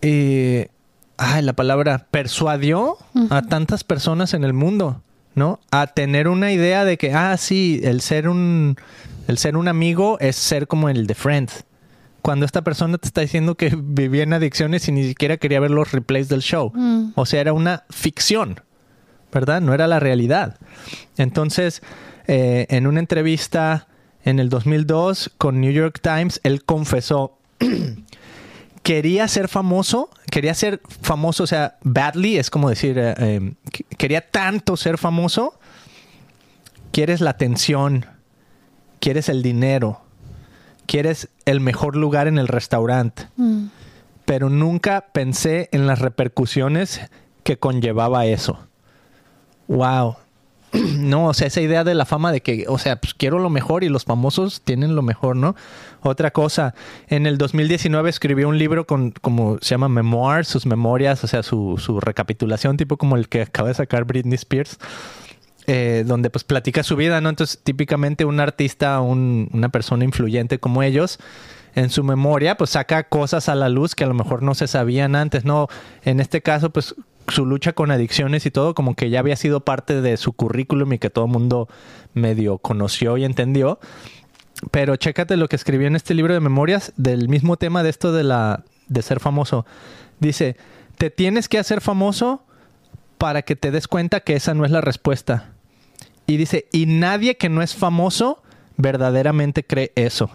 eh, 0.01 0.69
ay, 1.17 1.41
la 1.43 1.53
palabra, 1.53 2.07
persuadió 2.11 2.97
a 3.29 3.41
tantas 3.41 3.83
personas 3.83 4.33
en 4.33 4.45
el 4.45 4.53
mundo, 4.53 5.01
¿no? 5.33 5.59
A 5.71 5.87
tener 5.87 6.29
una 6.29 6.53
idea 6.53 6.85
de 6.85 6.97
que, 6.97 7.13
ah, 7.13 7.35
sí, 7.37 7.81
el 7.83 7.99
ser 7.99 8.29
un, 8.29 8.77
el 9.27 9.37
ser 9.37 9.57
un 9.57 9.67
amigo 9.67 10.17
es 10.21 10.37
ser 10.37 10.67
como 10.67 10.87
el 10.87 11.07
de 11.07 11.15
Friends. 11.15 11.65
Cuando 12.25 12.43
esta 12.47 12.63
persona 12.63 12.97
te 12.97 13.05
está 13.07 13.21
diciendo 13.21 13.53
que 13.53 13.71
vivía 13.77 14.23
en 14.23 14.33
adicciones 14.33 14.87
y 14.87 14.91
ni 14.91 15.03
siquiera 15.03 15.37
quería 15.37 15.59
ver 15.59 15.69
los 15.69 15.91
replays 15.91 16.27
del 16.27 16.41
show. 16.41 16.71
Mm. 16.73 17.11
O 17.13 17.27
sea, 17.27 17.39
era 17.39 17.53
una 17.53 17.83
ficción, 17.91 18.61
¿verdad? 19.31 19.61
No 19.61 19.75
era 19.75 19.85
la 19.85 19.99
realidad. 19.99 20.57
Entonces, 21.17 21.83
eh, 22.25 22.65
en 22.71 22.87
una 22.87 22.99
entrevista 22.99 23.87
en 24.23 24.39
el 24.39 24.49
2002 24.49 25.33
con 25.37 25.61
New 25.61 25.71
York 25.71 25.99
Times, 26.01 26.41
él 26.43 26.63
confesó, 26.65 27.37
quería 28.81 29.27
ser 29.27 29.47
famoso, 29.47 30.09
quería 30.31 30.55
ser 30.55 30.81
famoso, 31.03 31.43
o 31.43 31.47
sea, 31.47 31.77
badly, 31.83 32.37
es 32.37 32.49
como 32.49 32.69
decir, 32.69 32.97
eh, 32.97 33.13
eh, 33.19 33.53
que- 33.71 33.83
quería 33.97 34.21
tanto 34.31 34.77
ser 34.77 34.97
famoso, 34.97 35.59
quieres 36.91 37.21
la 37.21 37.29
atención, 37.29 38.07
quieres 38.99 39.29
el 39.29 39.43
dinero, 39.43 40.01
quieres 40.85 41.29
el 41.45 41.59
mejor 41.59 41.95
lugar 41.95 42.27
en 42.27 42.37
el 42.37 42.47
restaurante 42.47 43.27
Mm. 43.37 43.67
pero 44.25 44.49
nunca 44.49 45.07
pensé 45.11 45.69
en 45.71 45.85
las 45.87 45.99
repercusiones 45.99 47.01
que 47.43 47.57
conllevaba 47.57 48.25
eso. 48.25 48.57
Wow. 49.67 50.17
No, 50.97 51.27
o 51.27 51.33
sea, 51.33 51.47
esa 51.47 51.61
idea 51.61 51.83
de 51.83 51.93
la 51.95 52.05
fama 52.05 52.31
de 52.31 52.41
que, 52.41 52.65
o 52.67 52.77
sea, 52.77 52.99
pues 52.99 53.13
quiero 53.13 53.39
lo 53.39 53.49
mejor 53.49 53.83
y 53.83 53.89
los 53.89 54.03
famosos 54.03 54.61
tienen 54.61 54.95
lo 54.95 55.01
mejor, 55.01 55.35
¿no? 55.35 55.55
Otra 56.01 56.31
cosa, 56.31 56.73
en 57.07 57.25
el 57.27 57.37
2019 57.37 58.09
escribió 58.09 58.49
un 58.49 58.57
libro 58.57 58.85
con, 58.85 59.11
como 59.11 59.57
se 59.61 59.69
llama 59.69 59.87
Memoirs, 59.89 60.47
sus 60.47 60.65
memorias, 60.65 61.23
o 61.23 61.27
sea, 61.27 61.43
su, 61.43 61.75
su 61.77 61.99
recapitulación, 61.99 62.77
tipo 62.77 62.97
como 62.97 63.15
el 63.15 63.29
que 63.29 63.43
acaba 63.43 63.69
de 63.69 63.75
sacar 63.75 64.03
Britney 64.05 64.35
Spears, 64.35 64.77
eh, 65.67 66.03
donde 66.05 66.29
pues 66.29 66.43
platica 66.43 66.83
su 66.83 66.95
vida, 66.95 67.21
¿no? 67.21 67.29
Entonces, 67.29 67.59
típicamente 67.63 68.25
un 68.25 68.39
artista, 68.39 68.99
un- 69.01 69.49
una 69.53 69.69
persona 69.69 70.03
influyente 70.03 70.59
como 70.59 70.83
ellos, 70.83 71.19
en 71.75 71.89
su 71.89 72.03
memoria, 72.03 72.55
pues 72.55 72.69
saca 72.69 73.03
cosas 73.09 73.49
a 73.49 73.55
la 73.55 73.67
luz 73.67 73.95
que 73.95 74.03
a 74.05 74.07
lo 74.07 74.13
mejor 74.13 74.41
no 74.43 74.55
se 74.55 74.67
sabían 74.67 75.15
antes, 75.15 75.43
¿no? 75.43 75.67
En 76.05 76.19
este 76.21 76.41
caso, 76.41 76.69
pues 76.69 76.95
su 77.27 77.45
lucha 77.45 77.73
con 77.73 77.91
adicciones 77.91 78.45
y 78.45 78.51
todo, 78.51 78.73
como 78.75 78.95
que 78.95 79.09
ya 79.09 79.19
había 79.19 79.35
sido 79.35 79.59
parte 79.61 80.01
de 80.01 80.15
su 80.17 80.31
currículum 80.33 80.93
y 80.93 80.99
que 80.99 81.09
todo 81.09 81.25
el 81.25 81.31
mundo 81.31 81.67
medio 82.13 82.59
conoció 82.59 83.17
y 83.17 83.25
entendió. 83.25 83.79
Pero 84.71 84.95
chécate 84.95 85.35
lo 85.35 85.49
que 85.49 85.57
escribió 85.57 85.87
en 85.87 85.95
este 85.97 86.13
libro 86.13 86.33
de 86.33 86.39
memorias 86.39 86.93
del 86.95 87.27
mismo 87.27 87.57
tema 87.57 87.83
de 87.83 87.89
esto 87.89 88.13
de 88.13 88.23
la 88.23 88.63
de 88.87 89.01
ser 89.01 89.19
famoso. 89.19 89.65
Dice, 90.19 90.55
te 90.97 91.09
tienes 91.09 91.49
que 91.49 91.57
hacer 91.57 91.81
famoso 91.81 92.43
para 93.17 93.41
que 93.41 93.55
te 93.57 93.71
des 93.71 93.87
cuenta 93.89 94.21
que 94.21 94.35
esa 94.35 94.53
no 94.53 94.63
es 94.63 94.71
la 94.71 94.79
respuesta. 94.81 95.54
Y 96.27 96.37
dice, 96.37 96.67
y 96.71 96.85
nadie 96.85 97.37
que 97.37 97.49
no 97.49 97.61
es 97.61 97.75
famoso 97.75 98.41
verdaderamente 98.77 99.63
cree 99.63 99.91
eso 99.95 100.29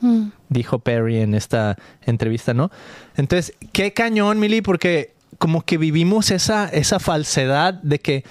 Mm. 0.00 0.28
dijo 0.48 0.78
Perry 0.78 1.18
en 1.18 1.34
esta 1.34 1.76
entrevista, 2.02 2.54
¿no? 2.54 2.70
Entonces, 3.16 3.54
qué 3.72 3.92
cañón, 3.92 4.38
Mili, 4.38 4.60
porque 4.60 5.14
como 5.38 5.62
que 5.62 5.78
vivimos 5.78 6.30
esa, 6.30 6.68
esa 6.68 6.98
falsedad 6.98 7.74
de 7.74 7.98
que 7.98 8.24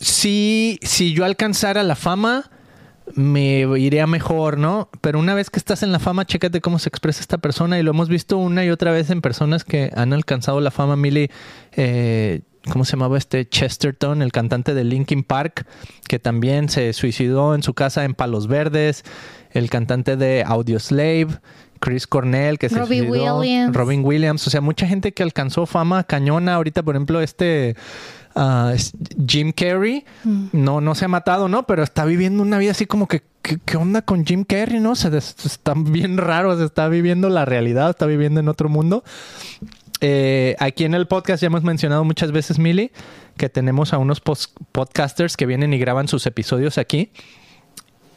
si, 0.00 0.78
si 0.82 1.12
yo 1.12 1.24
alcanzara 1.24 1.82
la 1.82 1.96
fama, 1.96 2.50
me 3.14 3.60
iría 3.78 4.06
mejor, 4.06 4.56
¿no? 4.56 4.88
Pero 5.00 5.18
una 5.18 5.34
vez 5.34 5.50
que 5.50 5.58
estás 5.58 5.82
en 5.82 5.92
la 5.92 5.98
fama, 5.98 6.24
chécate 6.24 6.60
cómo 6.60 6.78
se 6.78 6.88
expresa 6.88 7.20
esta 7.20 7.38
persona 7.38 7.78
y 7.78 7.82
lo 7.82 7.90
hemos 7.90 8.08
visto 8.08 8.38
una 8.38 8.64
y 8.64 8.70
otra 8.70 8.92
vez 8.92 9.10
en 9.10 9.20
personas 9.20 9.64
que 9.64 9.90
han 9.94 10.12
alcanzado 10.12 10.60
la 10.60 10.70
fama, 10.70 10.96
Mili. 10.96 11.30
Eh, 11.72 12.40
¿Cómo 12.70 12.84
se 12.84 12.92
llamaba 12.92 13.16
este 13.16 13.48
Chesterton, 13.48 14.20
el 14.20 14.32
cantante 14.32 14.74
de 14.74 14.84
Linkin 14.84 15.22
Park, 15.24 15.66
que 16.06 16.18
también 16.18 16.68
se 16.68 16.92
suicidó 16.92 17.54
en 17.54 17.62
su 17.62 17.72
casa 17.72 18.04
en 18.04 18.14
Palos 18.14 18.48
Verdes? 18.48 19.02
El 19.50 19.70
cantante 19.70 20.16
de 20.16 20.44
Audioslave, 20.46 21.28
Chris 21.80 22.06
Cornell, 22.06 22.58
que 22.58 22.68
se 22.68 22.78
Robbie 22.78 23.06
suicidó. 23.06 23.38
Williams. 23.38 23.74
Robin 23.74 24.04
Williams. 24.04 24.46
O 24.46 24.50
sea, 24.50 24.60
mucha 24.60 24.86
gente 24.86 25.12
que 25.12 25.22
alcanzó 25.22 25.64
fama 25.64 26.04
cañona. 26.04 26.54
Ahorita, 26.54 26.82
por 26.82 26.94
ejemplo, 26.94 27.20
este 27.20 27.74
es- 28.74 28.92
Jim 29.26 29.52
Carrey 29.52 30.04
no, 30.52 30.80
no 30.80 30.94
se 30.94 31.06
ha 31.06 31.08
matado, 31.08 31.48
¿no? 31.48 31.66
Pero 31.66 31.82
está 31.82 32.04
viviendo 32.04 32.42
una 32.42 32.58
vida 32.58 32.72
así 32.72 32.86
como 32.86 33.08
que, 33.08 33.22
¿qué, 33.42 33.76
onda 33.76 34.02
con 34.02 34.24
Jim 34.24 34.44
Carrey, 34.44 34.80
no? 34.80 34.94
Se 34.94 35.16
está 35.16 35.74
bien 35.74 36.16
raro, 36.16 36.56
se 36.56 36.64
está 36.64 36.88
viviendo 36.88 37.28
la 37.28 37.44
realidad, 37.44 37.90
está 37.90 38.06
viviendo 38.06 38.38
en 38.40 38.48
otro 38.48 38.68
mundo. 38.68 39.02
Eh, 40.00 40.56
aquí 40.58 40.84
en 40.84 40.94
el 40.94 41.06
podcast 41.06 41.42
ya 41.42 41.48
hemos 41.48 41.62
mencionado 41.62 42.04
muchas 42.04 42.32
veces, 42.32 42.58
Mili, 42.58 42.90
que 43.36 43.48
tenemos 43.48 43.92
a 43.92 43.98
unos 43.98 44.20
podcasters 44.20 45.36
que 45.36 45.46
vienen 45.46 45.72
y 45.72 45.78
graban 45.78 46.08
sus 46.08 46.26
episodios 46.26 46.78
aquí. 46.78 47.10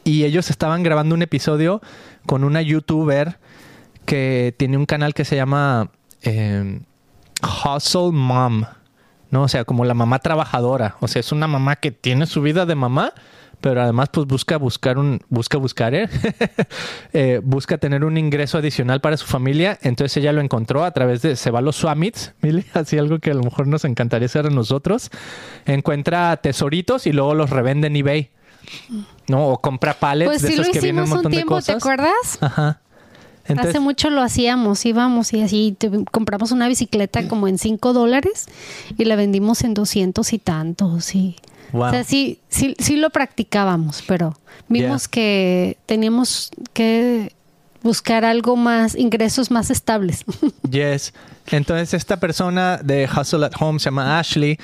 Y 0.04 0.24
ellos 0.24 0.50
estaban 0.50 0.84
grabando 0.84 1.16
un 1.16 1.22
episodio 1.22 1.82
con 2.26 2.44
una 2.44 2.62
youtuber 2.62 3.38
que 4.06 4.54
tiene 4.58 4.78
un 4.78 4.86
canal 4.86 5.14
que 5.14 5.26
se 5.26 5.36
llama 5.36 5.92
eh, 6.22 6.82
Hustle 7.42 8.12
Mom. 8.12 8.66
¿no? 9.34 9.42
O 9.42 9.48
sea, 9.48 9.66
como 9.66 9.84
la 9.84 9.96
mamá 9.96 10.20
trabajadora. 10.20 10.96
O 11.00 11.08
sea, 11.08 11.20
es 11.20 11.32
una 11.32 11.48
mamá 11.48 11.78
que 11.78 11.92
tiene 11.92 12.28
su 12.28 12.44
vida 12.44 12.68
de 12.68 12.76
mamá, 12.76 13.14
pero 13.64 13.82
además 13.82 14.10
pues 14.12 14.28
busca 14.28 14.58
buscar 14.58 14.98
un, 14.98 15.22
busca 15.30 15.58
buscar, 15.58 15.96
¿eh? 15.96 16.10
Eh, 17.14 17.40
busca 17.42 17.78
tener 17.78 18.04
un 18.04 18.18
ingreso 18.18 18.58
adicional 18.58 19.00
para 19.00 19.16
su 19.16 19.26
familia. 19.26 19.80
Entonces 19.84 20.18
ella 20.18 20.34
lo 20.34 20.42
encontró 20.42 20.84
a 20.84 20.92
través 20.92 21.22
de, 21.22 21.38
se 21.38 21.50
va 21.50 21.60
a 21.60 21.62
los 21.62 21.78
Swamits, 21.78 22.34
Mili, 22.42 22.66
así 22.74 22.98
algo 22.98 23.20
que 23.20 23.32
a 23.32 23.34
lo 23.36 23.42
mejor 23.44 23.68
nos 23.68 23.86
encantaría 23.86 24.26
hacer 24.26 24.48
a 24.48 24.50
nosotros. 24.50 25.12
Encuentra 25.66 26.36
tesoritos 26.38 27.08
y 27.08 27.14
luego 27.14 27.36
los 27.36 27.52
revende 27.52 27.88
en 27.88 27.96
eBay. 27.96 28.32
¿No? 29.30 29.48
O 29.48 29.62
compra 29.62 29.94
pallets 29.94 30.30
Pues 30.30 30.42
de 30.42 30.50
sí 30.50 30.56
lo 30.58 30.64
esos 30.64 30.74
que 30.74 30.82
vienen 30.82 31.04
un 31.04 31.10
un 31.10 31.14
montón 31.16 31.32
de 31.32 31.38
tiempo, 31.38 31.62
¿te 31.62 31.72
acuerdas? 31.72 32.38
Ajá. 32.42 32.82
Hace 33.58 33.80
mucho 33.80 34.10
lo 34.10 34.22
hacíamos, 34.22 34.86
íbamos 34.86 35.32
y 35.32 35.42
así 35.42 35.76
te- 35.78 35.90
compramos 36.12 36.52
una 36.52 36.68
bicicleta 36.68 37.30
como 37.30 37.48
en 37.48 37.58
5 37.58 37.94
dólares 37.94 38.48
y 38.98 39.06
la 39.06 39.16
vendimos 39.16 39.64
en 39.64 39.74
200 39.74 40.34
y 40.34 40.40
tantos. 40.40 41.16
Y, 41.16 41.38
Wow. 41.74 41.88
O 41.88 41.90
sea, 41.92 42.04
sí, 42.06 42.40
sí, 42.50 42.76
sí 42.80 42.96
lo 42.96 43.10
practicábamos, 43.10 44.04
pero 44.08 44.38
vimos 44.70 45.04
Yeah. 45.04 45.10
que 45.12 45.78
teníamos 45.86 46.52
que 46.74 47.34
buscar 47.82 48.24
algo 48.24 48.56
más, 48.56 48.96
ingresos 48.96 49.52
más 49.52 49.70
estables. 49.70 50.24
Yes. 50.70 51.14
Entonces 51.52 51.94
esta 51.94 52.18
persona 52.20 52.78
de 52.78 53.10
Hustle 53.14 53.46
at 53.46 53.52
Home 53.60 53.80
se 53.80 53.86
llama 53.86 54.18
Ashley. 54.20 54.58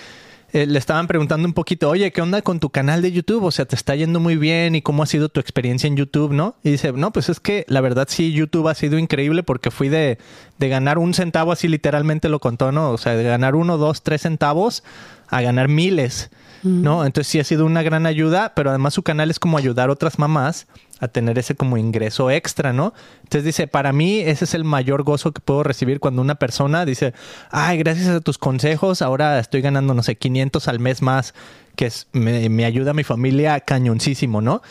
eh, 0.51 0.65
le 0.65 0.79
estaban 0.79 1.05
preguntando 1.05 1.47
un 1.47 1.53
poquito, 1.53 1.89
oye, 1.89 2.11
¿qué 2.11 2.21
onda 2.23 2.41
con 2.41 2.59
tu 2.59 2.69
canal 2.71 3.03
de 3.03 3.11
YouTube? 3.11 3.43
O 3.43 3.51
sea, 3.51 3.65
te 3.65 3.75
está 3.75 3.95
yendo 3.95 4.19
muy 4.19 4.35
bien 4.35 4.73
y 4.73 4.81
cómo 4.81 5.03
ha 5.03 5.05
sido 5.05 5.29
tu 5.29 5.39
experiencia 5.39 5.85
en 5.87 5.95
YouTube, 5.95 6.31
¿no? 6.33 6.55
Y 6.63 6.71
dice, 6.71 6.91
no, 6.93 7.11
pues 7.11 7.29
es 7.29 7.39
que 7.39 7.65
la 7.67 7.81
verdad 7.81 8.07
sí, 8.09 8.31
YouTube 8.31 8.67
ha 8.67 8.73
sido 8.73 8.97
increíble 8.97 9.43
porque 9.43 9.69
fui 9.69 9.89
de, 9.89 10.17
de 10.57 10.69
ganar 10.69 10.97
un 10.97 11.13
centavo, 11.13 11.51
así 11.51 11.67
literalmente 11.67 12.29
lo 12.29 12.39
contó, 12.39 12.71
¿no? 12.71 12.89
O 12.89 12.97
sea, 12.97 13.13
de 13.15 13.23
ganar 13.25 13.53
uno, 13.53 13.77
dos, 13.77 14.01
tres 14.01 14.21
centavos 14.23 14.83
a 15.27 15.41
ganar 15.41 15.67
miles, 15.67 16.31
¿no? 16.63 17.05
Entonces 17.05 17.31
sí 17.31 17.39
ha 17.39 17.43
sido 17.43 17.65
una 17.65 17.83
gran 17.83 18.05
ayuda, 18.05 18.53
pero 18.55 18.69
además 18.69 18.93
su 18.93 19.03
canal 19.03 19.29
es 19.29 19.39
como 19.39 19.57
ayudar 19.57 19.89
a 19.89 19.93
otras 19.93 20.19
mamás 20.19 20.67
a 20.99 21.07
tener 21.07 21.39
ese 21.39 21.55
como 21.55 21.77
ingreso 21.77 22.29
extra, 22.29 22.73
¿no? 22.73 22.93
Entonces 23.23 23.45
dice, 23.45 23.67
para 23.67 23.93
mí 23.93 24.19
ese 24.19 24.45
es 24.45 24.53
el 24.53 24.63
mayor 24.63 25.03
gozo 25.03 25.31
que 25.31 25.41
puedo 25.41 25.63
recibir 25.63 25.99
cuando 25.99 26.21
una 26.21 26.35
persona 26.35 26.85
dice, 26.85 27.13
ay, 27.51 27.77
gracias 27.77 28.07
a 28.09 28.19
tus 28.19 28.37
consejos, 28.37 29.01
ahora 29.01 29.39
estoy 29.39 29.61
ganando, 29.61 29.93
no 29.93 30.03
sé, 30.03 30.17
500 30.17 30.67
al 30.67 30.79
mes 30.79 31.01
más, 31.01 31.33
que 31.75 31.85
es, 31.85 32.07
me, 32.11 32.49
me 32.49 32.65
ayuda 32.65 32.91
a 32.91 32.93
mi 32.93 33.03
familia 33.03 33.59
cañoncísimo, 33.61 34.41
¿no? 34.41 34.61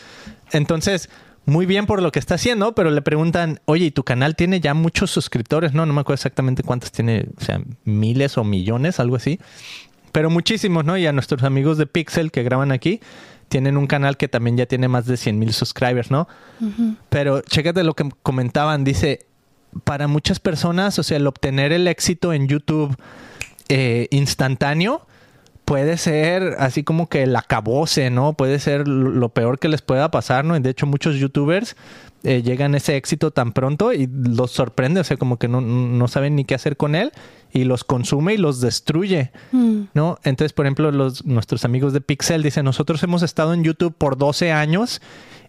Entonces, 0.53 1.09
muy 1.49 1.65
bien 1.65 1.87
por 1.87 2.03
lo 2.03 2.13
que 2.13 2.19
está 2.19 2.35
haciendo, 2.35 2.75
pero 2.75 2.91
le 2.91 3.01
preguntan, 3.01 3.61
oye, 3.65 3.87
¿y 3.87 3.91
tu 3.91 4.05
canal 4.05 4.37
tiene 4.37 4.61
ya 4.61 4.75
muchos 4.75 5.11
suscriptores? 5.11 5.73
No, 5.73 5.87
no 5.87 5.95
me 5.95 6.03
acuerdo 6.03 6.17
exactamente 6.17 6.63
cuántos 6.63 6.93
tiene, 6.93 7.27
o 7.41 7.43
sea, 7.43 7.63
miles 7.85 8.37
o 8.37 8.45
millones, 8.45 9.01
algo 9.01 9.17
así. 9.17 9.41
Pero 10.13 10.31
muchísimos, 10.31 10.85
¿no? 10.85 10.97
Y 10.97 11.07
a 11.07 11.13
nuestros 11.13 11.43
amigos 11.43 11.79
de 11.79 11.87
Pixel 11.87 12.31
que 12.31 12.43
graban 12.43 12.73
aquí, 12.73 13.01
tienen 13.49 13.77
un 13.77 13.87
canal 13.87 14.17
que 14.17 14.29
también 14.29 14.57
ya 14.57 14.67
tiene 14.67 14.89
más 14.89 15.07
de 15.07 15.17
100 15.17 15.39
mil 15.39 15.53
subscribers, 15.53 16.11
¿no? 16.11 16.29
Pero 17.09 17.41
chécate 17.41 17.83
lo 17.85 17.95
que 17.95 18.09
comentaban, 18.23 18.85
dice, 18.85 19.27
para 19.85 20.07
muchas 20.09 20.41
personas, 20.41 20.99
o 20.99 21.03
sea, 21.03 21.17
el 21.17 21.27
obtener 21.27 21.73
el 21.73 21.89
éxito 21.89 22.33
en 22.33 22.49
YouTube 22.49 22.97
eh, 23.69 24.09
instantáneo, 24.11 25.07
puede 25.65 25.99
ser 25.99 26.57
así 26.59 26.83
como 26.83 27.09
que 27.09 27.25
el 27.25 27.37
acabose, 27.37 28.11
¿no? 28.11 28.33
Puede 28.33 28.59
ser 28.59 28.89
lo 28.89 29.29
peor 29.29 29.59
que 29.59 29.69
les 29.69 29.83
pueda 29.83 30.11
pasar, 30.11 30.45
¿no? 30.45 30.57
Y 30.57 30.61
de 30.61 30.71
hecho 30.71 30.87
muchos 30.87 31.17
youtubers 31.17 31.77
eh, 32.29 32.43
llegan 32.43 32.75
a 32.75 32.77
ese 32.77 32.95
éxito 32.95 33.31
tan 33.31 33.53
pronto 33.53 33.95
y 33.95 34.07
los 34.07 34.51
sorprende, 34.51 35.01
o 35.01 35.05
sea, 35.05 35.17
como 35.17 35.39
que 35.39 35.49
no, 35.49 35.63
no 35.63 36.09
saben 36.09 36.37
ni 36.37 36.45
qué 36.45 36.55
hacer 36.55 36.77
con 36.77 36.95
él 36.95 37.11
y 37.55 37.65
los 37.65 37.85
consume 37.85 38.35
y 38.35 38.37
los 38.37 38.61
destruye, 38.61 39.33
mm. 39.51 39.85
¿no? 39.95 40.19
Entonces, 40.25 40.53
por 40.53 40.67
ejemplo, 40.67 40.93
los, 40.93 41.25
nuestros 41.25 41.65
amigos 41.65 41.95
de 41.95 42.03
Pixel 42.03 42.43
dicen, 42.43 42.67
nosotros 42.67 43.03
hemos 43.03 43.23
estado 43.23 43.55
en 43.55 43.65
YouTube 43.65 43.95
por 43.97 44.19
12 44.19 44.53
años 44.53 45.01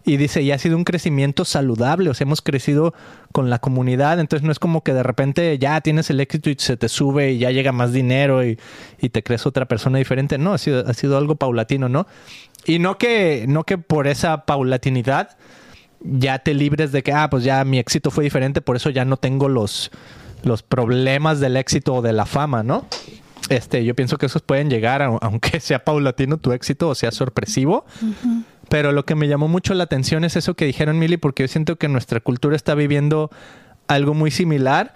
y 0.06 0.16
dice, 0.16 0.40
y 0.40 0.52
ha 0.52 0.58
sido 0.58 0.78
un 0.78 0.84
crecimiento 0.84 1.44
saludable, 1.44 2.08
o 2.08 2.14
sea, 2.14 2.24
hemos 2.24 2.40
crecido 2.40 2.94
con 3.30 3.50
la 3.50 3.58
comunidad, 3.58 4.18
entonces 4.18 4.42
no 4.46 4.50
es 4.50 4.58
como 4.58 4.82
que 4.82 4.94
de 4.94 5.02
repente 5.02 5.58
ya 5.58 5.82
tienes 5.82 6.08
el 6.08 6.18
éxito 6.18 6.48
y 6.48 6.56
se 6.58 6.78
te 6.78 6.88
sube 6.88 7.32
y 7.32 7.38
ya 7.40 7.50
llega 7.50 7.72
más 7.72 7.92
dinero 7.92 8.42
y, 8.42 8.58
y 9.02 9.10
te 9.10 9.22
crees 9.22 9.44
otra 9.44 9.66
persona 9.66 9.98
diferente, 9.98 10.38
no, 10.38 10.54
ha 10.54 10.58
sido, 10.58 10.88
ha 10.88 10.94
sido 10.94 11.18
algo 11.18 11.36
paulatino, 11.36 11.90
¿no? 11.90 12.06
Y 12.64 12.78
no 12.78 12.96
que, 12.96 13.44
no 13.46 13.64
que 13.64 13.76
por 13.76 14.06
esa 14.06 14.46
paulatinidad 14.46 15.36
ya 16.02 16.38
te 16.38 16.54
libres 16.54 16.92
de 16.92 17.02
que, 17.02 17.12
ah, 17.12 17.28
pues 17.30 17.44
ya 17.44 17.64
mi 17.64 17.78
éxito 17.78 18.10
fue 18.10 18.24
diferente, 18.24 18.60
por 18.60 18.76
eso 18.76 18.90
ya 18.90 19.04
no 19.04 19.16
tengo 19.16 19.48
los, 19.48 19.90
los 20.42 20.62
problemas 20.62 21.40
del 21.40 21.56
éxito 21.56 21.94
o 21.94 22.02
de 22.02 22.12
la 22.12 22.26
fama, 22.26 22.62
¿no? 22.62 22.86
Este, 23.48 23.84
yo 23.84 23.96
pienso 23.96 24.16
que 24.16 24.26
esos 24.26 24.42
pueden 24.42 24.70
llegar, 24.70 25.02
aunque 25.02 25.60
sea 25.60 25.84
paulatino 25.84 26.38
tu 26.38 26.52
éxito 26.52 26.88
o 26.88 26.94
sea 26.94 27.10
sorpresivo. 27.10 27.84
Pero 28.68 28.92
lo 28.92 29.04
que 29.04 29.16
me 29.16 29.26
llamó 29.26 29.48
mucho 29.48 29.74
la 29.74 29.84
atención 29.84 30.24
es 30.24 30.36
eso 30.36 30.54
que 30.54 30.64
dijeron 30.64 30.98
Mili, 30.98 31.16
porque 31.16 31.42
yo 31.42 31.48
siento 31.48 31.76
que 31.76 31.88
nuestra 31.88 32.20
cultura 32.20 32.54
está 32.54 32.76
viviendo 32.76 33.30
algo 33.88 34.14
muy 34.14 34.30
similar, 34.30 34.94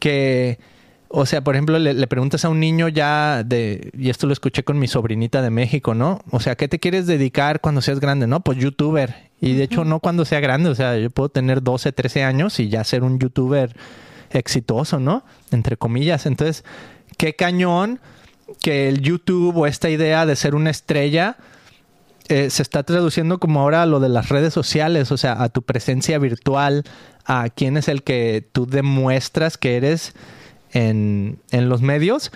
que, 0.00 0.58
o 1.06 1.24
sea, 1.26 1.44
por 1.44 1.54
ejemplo, 1.54 1.78
le, 1.78 2.06
preguntas 2.08 2.44
a 2.44 2.48
un 2.48 2.58
niño 2.58 2.88
ya 2.88 3.44
de, 3.44 3.92
y 3.96 4.10
esto 4.10 4.26
lo 4.26 4.32
escuché 4.32 4.64
con 4.64 4.80
mi 4.80 4.88
sobrinita 4.88 5.40
de 5.40 5.50
México, 5.50 5.94
¿no? 5.94 6.20
O 6.32 6.40
sea, 6.40 6.56
¿qué 6.56 6.66
te 6.66 6.80
quieres 6.80 7.06
dedicar 7.06 7.60
cuando 7.60 7.80
seas 7.80 8.00
grande? 8.00 8.26
No, 8.26 8.40
pues 8.40 8.58
youtuber. 8.58 9.30
Y 9.42 9.54
de 9.54 9.64
hecho, 9.64 9.84
no 9.84 9.98
cuando 9.98 10.24
sea 10.24 10.38
grande, 10.38 10.70
o 10.70 10.74
sea, 10.76 10.96
yo 10.96 11.10
puedo 11.10 11.28
tener 11.28 11.64
12, 11.64 11.90
13 11.90 12.22
años 12.22 12.60
y 12.60 12.68
ya 12.68 12.84
ser 12.84 13.02
un 13.02 13.18
youtuber 13.18 13.74
exitoso, 14.30 15.00
¿no? 15.00 15.24
Entre 15.50 15.76
comillas. 15.76 16.26
Entonces, 16.26 16.64
qué 17.18 17.34
cañón 17.34 17.98
que 18.60 18.88
el 18.88 19.00
YouTube 19.00 19.56
o 19.56 19.66
esta 19.66 19.90
idea 19.90 20.26
de 20.26 20.36
ser 20.36 20.54
una 20.54 20.70
estrella 20.70 21.38
eh, 22.28 22.50
se 22.50 22.62
está 22.62 22.84
traduciendo 22.84 23.40
como 23.40 23.60
ahora 23.60 23.82
a 23.82 23.86
lo 23.86 23.98
de 23.98 24.08
las 24.08 24.28
redes 24.28 24.54
sociales, 24.54 25.10
o 25.10 25.16
sea, 25.16 25.42
a 25.42 25.48
tu 25.48 25.62
presencia 25.62 26.20
virtual, 26.20 26.84
a 27.24 27.48
quién 27.50 27.76
es 27.76 27.88
el 27.88 28.04
que 28.04 28.48
tú 28.52 28.66
demuestras 28.66 29.58
que 29.58 29.76
eres 29.76 30.14
en, 30.72 31.40
en 31.50 31.68
los 31.68 31.82
medios. 31.82 32.30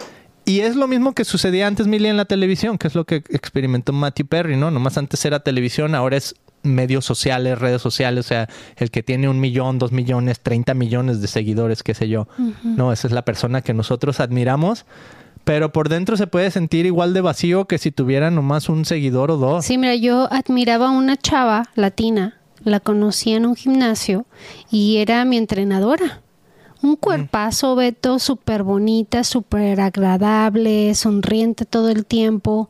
Y 0.44 0.60
es 0.60 0.74
lo 0.74 0.88
mismo 0.88 1.14
que 1.14 1.24
sucedía 1.24 1.68
antes, 1.68 1.86
Milly, 1.86 2.08
en 2.08 2.16
la 2.16 2.24
televisión, 2.24 2.78
que 2.78 2.88
es 2.88 2.96
lo 2.96 3.04
que 3.04 3.22
experimentó 3.30 3.92
Matthew 3.92 4.26
Perry, 4.26 4.56
¿no? 4.56 4.72
Nomás 4.72 4.98
antes 4.98 5.24
era 5.24 5.38
televisión, 5.38 5.94
ahora 5.94 6.16
es 6.16 6.34
medios 6.66 7.04
sociales, 7.04 7.58
redes 7.58 7.80
sociales, 7.82 8.26
o 8.26 8.28
sea, 8.28 8.48
el 8.76 8.90
que 8.90 9.02
tiene 9.02 9.28
un 9.28 9.40
millón, 9.40 9.78
dos 9.78 9.92
millones, 9.92 10.40
treinta 10.40 10.74
millones 10.74 11.20
de 11.20 11.28
seguidores, 11.28 11.82
qué 11.82 11.94
sé 11.94 12.08
yo. 12.08 12.28
No, 12.62 12.92
esa 12.92 13.06
es 13.06 13.12
la 13.12 13.24
persona 13.24 13.62
que 13.62 13.74
nosotros 13.74 14.20
admiramos. 14.20 14.84
Pero 15.44 15.70
por 15.70 15.88
dentro 15.88 16.16
se 16.16 16.26
puede 16.26 16.50
sentir 16.50 16.86
igual 16.86 17.14
de 17.14 17.20
vacío 17.20 17.66
que 17.66 17.78
si 17.78 17.92
tuviera 17.92 18.32
nomás 18.32 18.68
un 18.68 18.84
seguidor 18.84 19.30
o 19.30 19.36
dos. 19.36 19.64
Sí, 19.64 19.78
mira, 19.78 19.94
yo 19.94 20.26
admiraba 20.32 20.88
a 20.88 20.90
una 20.90 21.16
chava 21.16 21.70
latina, 21.76 22.40
la 22.64 22.80
conocí 22.80 23.32
en 23.32 23.46
un 23.46 23.54
gimnasio 23.54 24.26
y 24.72 24.96
era 24.96 25.24
mi 25.24 25.36
entrenadora. 25.36 26.20
Un 26.82 26.96
cuerpazo, 26.96 27.76
Beto, 27.76 28.18
súper 28.18 28.64
bonita, 28.64 29.22
súper 29.22 29.80
agradable, 29.80 30.94
sonriente 30.96 31.64
todo 31.64 31.90
el 31.90 32.06
tiempo. 32.06 32.68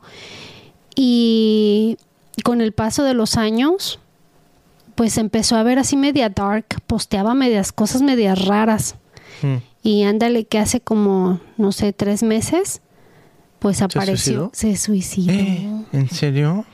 Y 0.95 1.97
con 2.43 2.61
el 2.61 2.71
paso 2.71 3.03
de 3.03 3.13
los 3.13 3.37
años, 3.37 3.99
pues 4.95 5.17
empezó 5.17 5.55
a 5.55 5.63
ver 5.63 5.79
así 5.79 5.95
media 5.97 6.29
dark, 6.29 6.65
posteaba 6.87 7.33
medias 7.33 7.71
cosas 7.71 8.01
medias 8.01 8.45
raras. 8.45 8.95
Hmm. 9.41 9.57
Y 9.83 10.03
ándale 10.03 10.45
que 10.45 10.59
hace 10.59 10.81
como, 10.81 11.39
no 11.57 11.71
sé, 11.71 11.93
tres 11.93 12.23
meses, 12.23 12.81
pues 13.59 13.81
apareció, 13.81 14.49
se 14.53 14.75
suicidó. 14.75 15.33
¿Eh? 15.33 15.69
¿En 15.93 16.09
serio? 16.09 16.65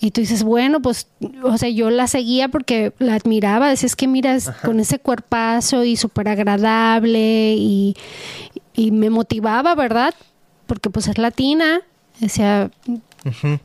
Y 0.00 0.12
tú 0.12 0.20
dices, 0.20 0.44
bueno, 0.44 0.80
pues, 0.80 1.08
o 1.42 1.58
sea, 1.58 1.68
yo 1.68 1.90
la 1.90 2.06
seguía 2.06 2.48
porque 2.48 2.92
la 2.98 3.14
admiraba. 3.14 3.68
Decías 3.68 3.96
que 3.96 4.06
miras 4.06 4.50
con 4.64 4.78
ese 4.78 5.00
cuerpazo 5.00 5.84
y 5.84 5.96
súper 5.96 6.28
agradable 6.28 7.54
y, 7.56 7.96
y, 8.74 8.92
me 8.92 9.10
motivaba, 9.10 9.74
¿verdad? 9.74 10.14
Porque 10.66 10.88
pues 10.90 11.08
es 11.08 11.18
latina, 11.18 11.80
decía, 12.20 12.70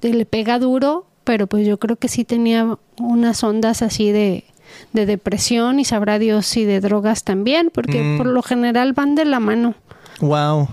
le 0.01 0.25
pega 0.25 0.57
duro, 0.57 1.05
pero 1.23 1.47
pues 1.47 1.65
yo 1.65 1.77
creo 1.79 1.95
que 1.95 2.07
sí 2.07 2.25
tenía 2.25 2.77
unas 2.99 3.43
ondas 3.43 3.81
así 3.81 4.11
de, 4.11 4.45
depresión 4.91 5.79
y 5.79 5.85
sabrá 5.85 6.19
Dios 6.19 6.45
si 6.45 6.65
de 6.65 6.79
drogas 6.79 7.23
también, 7.23 7.69
porque 7.73 8.01
mm. 8.01 8.17
por 8.17 8.27
lo 8.27 8.41
general 8.41 8.93
van 8.93 9.15
de 9.15 9.25
la 9.25 9.39
mano. 9.39 9.75
Wow. 10.19 10.67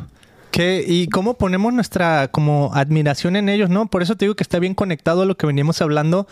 ¿Qué, 0.50 0.84
¿Y 0.86 1.08
cómo 1.08 1.34
ponemos 1.34 1.72
nuestra 1.72 2.28
como 2.28 2.70
admiración 2.74 3.36
en 3.36 3.48
ellos, 3.48 3.70
no? 3.70 3.86
Por 3.86 4.02
eso 4.02 4.16
te 4.16 4.24
digo 4.24 4.34
que 4.34 4.42
está 4.42 4.58
bien 4.58 4.74
conectado 4.74 5.22
a 5.22 5.26
lo 5.26 5.36
que 5.36 5.46
veníamos 5.46 5.80
hablando 5.80 6.26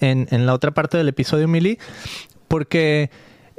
en, 0.00 0.28
en 0.30 0.46
la 0.46 0.52
otra 0.52 0.72
parte 0.72 0.98
del 0.98 1.08
episodio, 1.08 1.48
Mili, 1.48 1.78
porque 2.48 3.10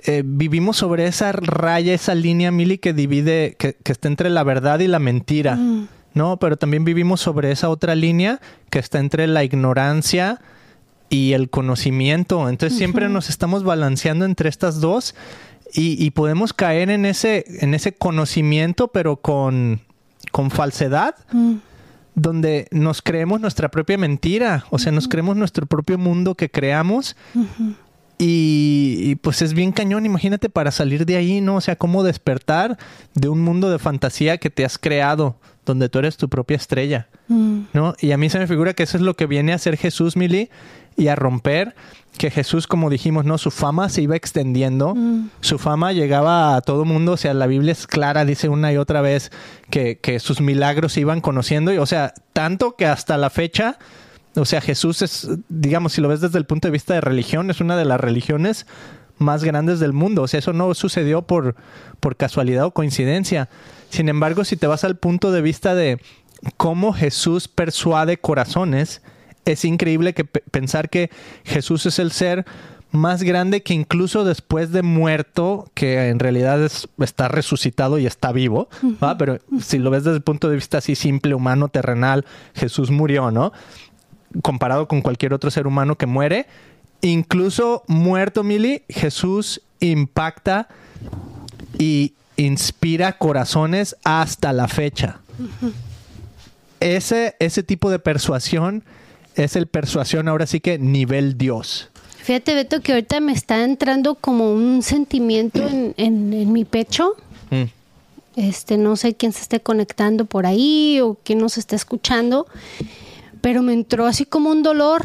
eh, 0.05 0.21
vivimos 0.25 0.77
sobre 0.77 1.07
esa 1.07 1.31
raya, 1.31 1.93
esa 1.93 2.13
línea, 2.13 2.51
Mili, 2.51 2.77
que 2.77 2.93
divide, 2.93 3.55
que, 3.57 3.75
que, 3.81 3.91
está 3.91 4.09
entre 4.09 4.29
la 4.29 4.43
verdad 4.43 4.79
y 4.79 4.87
la 4.87 4.99
mentira. 4.99 5.55
Mm. 5.55 5.87
¿No? 6.13 6.37
Pero 6.37 6.57
también 6.57 6.85
vivimos 6.85 7.21
sobre 7.21 7.51
esa 7.51 7.69
otra 7.69 7.95
línea 7.95 8.39
que 8.69 8.79
está 8.79 8.99
entre 8.99 9.27
la 9.27 9.43
ignorancia 9.43 10.41
y 11.09 11.33
el 11.33 11.49
conocimiento. 11.49 12.49
Entonces 12.49 12.77
siempre 12.77 13.09
nos 13.09 13.29
estamos 13.29 13.63
balanceando 13.63 14.25
entre 14.25 14.49
estas 14.49 14.81
dos 14.81 15.15
y, 15.75 16.11
podemos 16.11 16.53
caer 16.53 16.89
en 16.91 17.05
ese, 17.05 17.45
en 17.61 17.73
ese 17.73 17.93
conocimiento, 17.93 18.89
pero 18.89 19.17
con, 19.17 19.81
con 20.31 20.51
falsedad. 20.51 21.15
Mm. 21.31 21.55
donde 22.15 22.67
nos 22.69 23.01
creemos 23.01 23.41
nuestra 23.41 23.69
propia 23.69 23.97
mentira, 23.97 24.65
o 24.69 24.77
sea, 24.77 24.91
nos 24.91 25.07
creemos 25.07 25.35
nuestro 25.35 25.65
propio 25.65 25.97
mundo 25.97 26.35
que 26.35 26.51
creamos 26.51 27.15
y, 28.25 29.15
pues 29.15 29.41
es 29.41 29.53
bien 29.53 29.71
cañón, 29.71 30.05
imagínate 30.05 30.49
para 30.49 30.71
salir 30.71 31.05
de 31.05 31.17
ahí, 31.17 31.41
¿no? 31.41 31.55
O 31.55 31.61
sea, 31.61 31.75
cómo 31.75 32.03
despertar 32.03 32.77
de 33.15 33.29
un 33.29 33.41
mundo 33.41 33.69
de 33.69 33.79
fantasía 33.79 34.37
que 34.37 34.49
te 34.49 34.63
has 34.63 34.77
creado, 34.77 35.35
donde 35.65 35.89
tú 35.89 35.99
eres 35.99 36.17
tu 36.17 36.29
propia 36.29 36.57
estrella, 36.57 37.07
mm. 37.27 37.61
¿no? 37.73 37.93
Y 37.99 38.11
a 38.11 38.17
mí 38.17 38.29
se 38.29 38.39
me 38.39 38.47
figura 38.47 38.73
que 38.73 38.83
eso 38.83 38.97
es 38.97 39.03
lo 39.03 39.15
que 39.15 39.25
viene 39.25 39.51
a 39.51 39.55
hacer 39.55 39.77
Jesús, 39.77 40.15
Mili, 40.15 40.49
y 40.95 41.07
a 41.07 41.15
romper 41.15 41.75
que 42.17 42.29
Jesús, 42.29 42.67
como 42.67 42.89
dijimos, 42.89 43.25
¿no? 43.25 43.37
Su 43.39 43.49
fama 43.49 43.89
se 43.89 44.01
iba 44.01 44.15
extendiendo, 44.15 44.93
mm. 44.95 45.29
su 45.41 45.57
fama 45.57 45.93
llegaba 45.93 46.55
a 46.55 46.61
todo 46.61 46.85
mundo, 46.85 47.13
o 47.13 47.17
sea, 47.17 47.33
la 47.33 47.47
Biblia 47.47 47.71
es 47.71 47.87
clara, 47.87 48.25
dice 48.25 48.49
una 48.49 48.71
y 48.71 48.77
otra 48.77 49.01
vez 49.01 49.31
que, 49.69 49.97
que 49.97 50.19
sus 50.19 50.41
milagros 50.41 50.93
se 50.93 51.01
iban 51.01 51.21
conociendo, 51.21 51.73
y, 51.73 51.77
o 51.77 51.85
sea, 51.85 52.13
tanto 52.33 52.75
que 52.75 52.85
hasta 52.85 53.17
la 53.17 53.29
fecha 53.29 53.77
o 54.35 54.45
sea, 54.45 54.61
Jesús 54.61 55.01
es, 55.01 55.29
digamos, 55.49 55.93
si 55.93 56.01
lo 56.01 56.07
ves 56.07 56.21
desde 56.21 56.39
el 56.39 56.45
punto 56.45 56.67
de 56.67 56.71
vista 56.71 56.93
de 56.93 57.01
religión, 57.01 57.49
es 57.51 57.61
una 57.61 57.77
de 57.77 57.85
las 57.85 57.99
religiones 57.99 58.65
más 59.19 59.43
grandes 59.43 59.79
del 59.79 59.93
mundo. 59.93 60.23
O 60.23 60.27
sea, 60.27 60.39
eso 60.39 60.53
no 60.53 60.73
sucedió 60.73 61.21
por, 61.21 61.55
por 61.99 62.15
casualidad 62.15 62.65
o 62.65 62.71
coincidencia. 62.71 63.49
Sin 63.93 64.09
embargo, 64.09 64.43
si 64.43 64.57
te 64.57 64.65
vas 64.65 64.83
al 64.83 64.97
punto 64.97 65.31
de 65.31 65.43
vista 65.43 65.75
de 65.75 65.99
cómo 66.57 66.93
Jesús 66.93 67.47
persuade 67.47 68.17
corazones, 68.17 69.03
es 69.45 69.65
increíble 69.65 70.15
que 70.15 70.25
pensar 70.25 70.89
que 70.89 71.11
Jesús 71.43 71.85
es 71.85 71.99
el 71.99 72.11
ser 72.11 72.43
más 72.89 73.21
grande 73.21 73.61
que 73.61 73.75
incluso 73.75 74.23
después 74.23 74.71
de 74.71 74.81
muerto, 74.81 75.69
que 75.75 76.09
en 76.09 76.17
realidad 76.17 76.59
está 76.97 77.27
resucitado 77.27 77.99
y 77.99 78.07
está 78.07 78.31
vivo, 78.31 78.67
Pero 79.19 79.37
si 79.61 79.77
lo 79.77 79.91
ves 79.91 80.05
desde 80.05 80.17
el 80.17 80.23
punto 80.23 80.49
de 80.49 80.55
vista 80.55 80.79
así 80.79 80.95
simple, 80.95 81.35
humano, 81.35 81.67
terrenal, 81.67 82.25
Jesús 82.55 82.89
murió, 82.89 83.29
¿no? 83.29 83.53
comparado 84.41 84.87
con 84.87 85.01
cualquier 85.03 85.35
otro 85.35 85.51
ser 85.51 85.67
humano 85.67 85.99
que 85.99 86.07
muere. 86.07 86.47
Incluso 87.01 87.83
muerto, 87.85 88.43
Mili, 88.43 88.81
Jesús 88.89 89.61
impacta 89.79 90.67
y 91.77 92.13
inspira 92.37 93.17
corazones 93.17 93.95
hasta 94.03 94.53
la 94.53 94.67
fecha. 94.67 95.19
ese, 96.79 97.35
ese 97.39 97.63
tipo 97.63 97.89
de 97.89 97.99
persuasión 97.99 98.83
es 99.35 99.55
el 99.55 99.67
persuasión 99.67 100.27
ahora 100.27 100.45
sí 100.45 100.59
que 100.59 100.77
nivel 100.77 101.37
Dios. 101.37 101.89
Fíjate, 102.23 102.53
Beto, 102.53 102.81
que 102.81 102.93
ahorita 102.93 103.19
me 103.19 103.33
está 103.33 103.63
entrando 103.63 104.15
como 104.15 104.53
un 104.53 104.81
sentimiento 104.81 105.67
en, 105.67 105.93
en, 105.97 106.53
mi 106.53 106.63
pecho. 106.63 107.15
Mm. 107.51 107.63
Este, 108.37 108.77
no 108.77 108.95
sé 108.95 109.15
quién 109.15 109.33
se 109.33 109.41
esté 109.41 109.59
conectando 109.59 110.25
por 110.25 110.45
ahí 110.45 111.01
o 111.01 111.17
quién 111.23 111.39
nos 111.39 111.57
está 111.57 111.75
escuchando, 111.75 112.47
pero 113.41 113.61
me 113.61 113.73
entró 113.73 114.07
así 114.07 114.25
como 114.25 114.49
un 114.49 114.63
dolor 114.63 115.03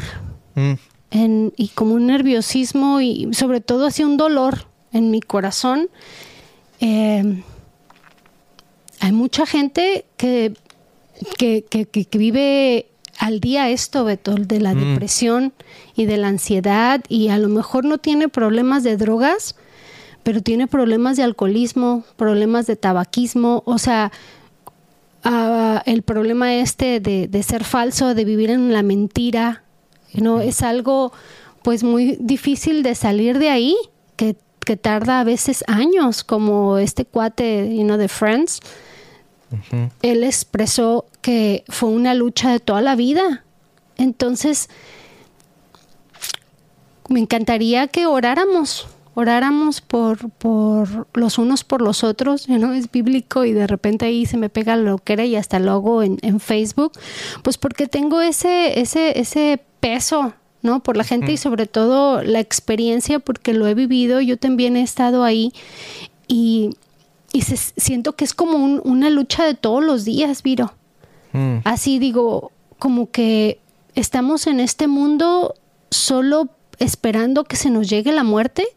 mm. 0.55 0.73
en, 1.11 1.53
y 1.57 1.67
como 1.69 1.95
un 1.95 2.07
nerviosismo 2.07 3.01
y 3.01 3.27
sobre 3.33 3.59
todo 3.59 3.85
así 3.85 4.03
un 4.03 4.15
dolor 4.15 4.67
en 4.93 5.11
mi 5.11 5.19
corazón. 5.19 5.89
Eh, 6.79 7.43
hay 8.99 9.11
mucha 9.11 9.45
gente 9.45 10.05
que, 10.17 10.53
que, 11.37 11.63
que, 11.63 12.17
vive 12.17 12.87
al 13.17 13.39
día 13.39 13.69
esto, 13.69 14.05
Beto, 14.05 14.35
de 14.35 14.59
la 14.59 14.73
mm. 14.73 14.79
depresión 14.79 15.53
y 15.95 16.05
de 16.05 16.17
la 16.17 16.27
ansiedad 16.27 17.03
y 17.09 17.29
a 17.29 17.37
lo 17.37 17.49
mejor 17.49 17.85
no 17.85 17.97
tiene 17.97 18.29
problemas 18.29 18.83
de 18.83 18.97
drogas, 18.97 19.55
pero 20.23 20.41
tiene 20.41 20.67
problemas 20.67 21.17
de 21.17 21.23
alcoholismo, 21.23 22.03
problemas 22.17 22.67
de 22.67 22.75
tabaquismo, 22.75 23.63
o 23.65 23.77
sea, 23.77 24.11
ah, 25.23 25.81
el 25.85 26.01
problema 26.01 26.55
este 26.55 26.99
de, 26.99 27.43
ser 27.43 27.63
falso, 27.63 28.13
de 28.13 28.25
vivir 28.25 28.49
en 28.49 28.73
la 28.73 28.83
mentira, 28.83 29.63
¿no? 30.13 30.37
Mm. 30.37 30.41
Es 30.41 30.61
algo 30.61 31.11
pues 31.63 31.83
muy 31.83 32.17
difícil 32.19 32.83
de 32.83 32.95
salir 32.95 33.37
de 33.37 33.49
ahí, 33.49 33.75
que, 34.15 34.35
que 34.69 34.77
tarda 34.77 35.19
a 35.19 35.23
veces 35.23 35.63
años, 35.65 36.23
como 36.23 36.77
este 36.77 37.03
cuate, 37.03 37.75
you 37.75 37.81
know, 37.81 37.97
de 37.97 38.07
Friends, 38.07 38.59
él 40.03 40.23
expresó 40.23 41.07
que 41.21 41.63
fue 41.69 41.89
una 41.89 42.13
lucha 42.13 42.51
de 42.51 42.59
toda 42.59 42.79
la 42.79 42.95
vida. 42.95 43.43
Entonces, 43.97 44.69
me 47.07 47.19
encantaría 47.19 47.87
que 47.87 48.05
oráramos, 48.05 48.87
oráramos 49.15 49.81
por, 49.81 50.29
por 50.29 51.07
los 51.15 51.39
unos 51.39 51.63
por 51.63 51.81
los 51.81 52.03
otros, 52.03 52.47
¿no? 52.47 52.71
Es 52.75 52.91
bíblico 52.91 53.45
y 53.45 53.53
de 53.53 53.65
repente 53.65 54.05
ahí 54.05 54.27
se 54.27 54.37
me 54.37 54.49
pega 54.49 54.75
lo 54.75 54.99
que 54.99 55.13
era 55.13 55.25
y 55.25 55.35
hasta 55.35 55.57
lo 55.57 55.71
hago 55.71 56.03
en, 56.03 56.19
en, 56.21 56.39
Facebook, 56.39 56.91
pues 57.41 57.57
porque 57.57 57.87
tengo 57.87 58.21
ese, 58.21 58.79
ese, 58.79 59.19
ese 59.19 59.63
peso, 59.79 60.35
¿no? 60.61 60.81
Por 60.81 60.97
la 60.97 61.03
gente 61.03 61.31
y 61.31 61.37
sobre 61.37 61.65
todo 61.67 62.23
la 62.23 62.39
experiencia 62.39 63.19
porque 63.19 63.53
lo 63.53 63.67
he 63.67 63.73
vivido, 63.73 64.21
yo 64.21 64.37
también 64.37 64.75
he 64.75 64.81
estado 64.81 65.23
ahí 65.23 65.53
y 66.27 66.71
y 67.31 67.41
siento 67.41 68.13
que 68.13 68.25
es 68.25 68.33
como 68.33 68.57
una 68.57 69.09
lucha 69.09 69.45
de 69.45 69.53
todos 69.53 69.83
los 69.83 70.05
días, 70.05 70.41
Viro. 70.41 70.73
Mm. 71.33 71.57
Así 71.63 71.99
digo, 71.99 72.51
como 72.79 73.11
que 73.11 73.59
estamos 73.95 74.47
en 74.47 74.59
este 74.59 74.87
mundo 74.87 75.53
solo 75.91 76.49
esperando 76.79 77.43
que 77.43 77.55
se 77.55 77.69
nos 77.69 77.89
llegue 77.89 78.11
la 78.11 78.23
muerte. 78.23 78.67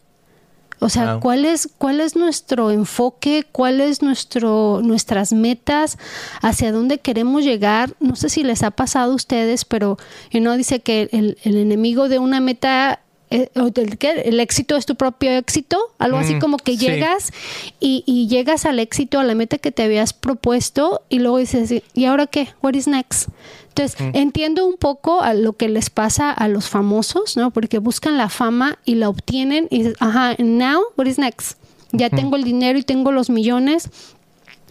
O 0.83 0.89
sea, 0.89 1.20
¿cuál 1.20 1.45
es 1.45 1.68
cuál 1.78 2.01
es 2.01 2.16
nuestro 2.16 2.72
enfoque? 2.72 3.47
¿Cuál 3.53 3.80
es 3.80 4.03
nuestro 4.03 4.80
nuestras 4.83 5.33
metas? 5.33 5.97
¿Hacia 6.41 6.72
dónde 6.72 6.99
queremos 6.99 7.45
llegar? 7.45 7.95
No 8.01 8.16
sé 8.16 8.28
si 8.28 8.43
les 8.43 8.64
ha 8.64 8.72
pasado 8.72 9.12
a 9.12 9.14
ustedes, 9.14 9.64
pero 9.64 9.97
uno 10.35 10.57
dice 10.57 10.80
que 10.80 11.09
el, 11.12 11.39
el 11.45 11.57
enemigo 11.57 12.09
de 12.09 12.18
una 12.18 12.41
meta 12.41 12.99
el, 13.33 14.41
éxito 14.41 14.76
es 14.76 14.87
tu 14.87 14.97
propio 14.97 15.30
éxito, 15.33 15.78
algo 15.99 16.18
así 16.18 16.35
mm, 16.35 16.39
como 16.39 16.57
que 16.59 16.76
llegas 16.76 17.33
y, 17.80 18.26
llegas 18.28 18.66
al 18.66 18.78
éxito, 18.78 19.18
a 19.18 19.24
la 19.24 19.35
meta 19.35 19.59
que 19.59 19.72
te 19.72 19.83
habías 19.83 20.12
propuesto 20.12 21.03
y 21.09 21.18
luego 21.18 21.39
dices, 21.39 21.83
¿y 21.95 22.05
ahora 22.05 22.26
qué? 22.26 22.49
What 22.62 22.74
is 22.74 22.87
next? 22.87 23.28
Entonces, 23.68 24.01
mm. 24.01 24.16
entiendo 24.16 24.66
un 24.66 24.76
poco 24.76 25.22
a 25.22 25.35
lo 25.35 25.55
que 25.55 25.68
les 25.68 25.89
pasa 25.89 26.30
a 26.30 26.49
los 26.49 26.68
famosos, 26.68 27.37
¿no? 27.37 27.51
Porque 27.51 27.78
buscan 27.78 28.18
la 28.18 28.28
fama 28.28 28.78
y 28.85 28.97
la 28.97 29.09
obtienen 29.09 29.66
y 29.70 29.78
dices, 29.78 29.97
ajá, 30.01 30.37
now, 30.39 30.83
what 30.97 31.07
is 31.07 31.18
next? 31.18 31.59
Ya 31.93 32.11
tengo 32.11 32.37
el 32.37 32.45
dinero 32.45 32.78
y 32.78 32.83
tengo 32.83 33.12
los 33.12 33.30
millones. 33.30 33.91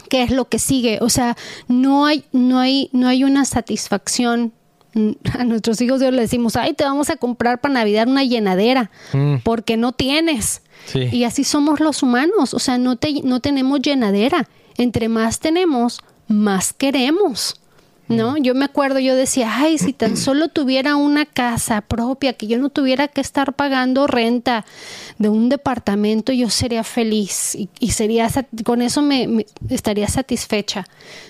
¿Qué 0.09 0.23
es 0.23 0.31
lo 0.31 0.45
que 0.45 0.59
sigue? 0.59 0.99
O 1.01 1.09
sea, 1.09 1.37
no 1.67 2.05
hay, 2.05 2.25
no 2.31 2.59
hay, 2.59 2.89
no 2.91 3.07
hay 3.07 3.23
una 3.23 3.45
satisfacción 3.45 4.53
a 5.39 5.43
nuestros 5.43 5.79
hijos 5.81 5.99
Dios 5.99 6.13
le 6.13 6.21
decimos, 6.21 6.55
ay, 6.55 6.73
te 6.73 6.83
vamos 6.83 7.09
a 7.09 7.17
comprar 7.17 7.61
para 7.61 7.73
Navidad 7.73 8.07
una 8.07 8.23
llenadera, 8.23 8.91
mm. 9.13 9.37
porque 9.43 9.77
no 9.77 9.91
tienes. 9.91 10.61
Y 10.93 11.25
así 11.25 11.43
somos 11.43 11.79
los 11.79 12.01
humanos, 12.01 12.55
o 12.55 12.59
sea, 12.59 12.79
no, 12.79 12.95
te, 12.95 13.21
no 13.23 13.39
tenemos 13.39 13.81
llenadera. 13.81 14.49
Entre 14.77 15.09
más 15.09 15.39
tenemos, 15.39 16.01
más 16.27 16.73
queremos. 16.73 17.60
¿No? 18.11 18.37
Yo 18.37 18.53
me 18.53 18.65
acuerdo, 18.65 18.99
yo 18.99 19.15
decía, 19.15 19.49
ay, 19.53 19.77
si 19.77 19.93
tan 19.93 20.17
solo 20.17 20.49
tuviera 20.49 20.95
una 20.95 21.25
casa 21.25 21.81
propia, 21.81 22.33
que 22.33 22.47
yo 22.47 22.57
no 22.57 22.69
tuviera 22.69 23.07
que 23.07 23.21
estar 23.21 23.53
pagando 23.53 24.07
renta 24.07 24.65
de 25.17 25.29
un 25.29 25.49
departamento, 25.49 26.31
yo 26.31 26.49
sería 26.49 26.83
feliz 26.83 27.57
y, 27.79 27.91
sería, 27.91 28.29
con 28.63 28.81
eso 28.81 29.01
me, 29.01 29.45
estaría 29.69 30.07
satisfecha. 30.07 30.85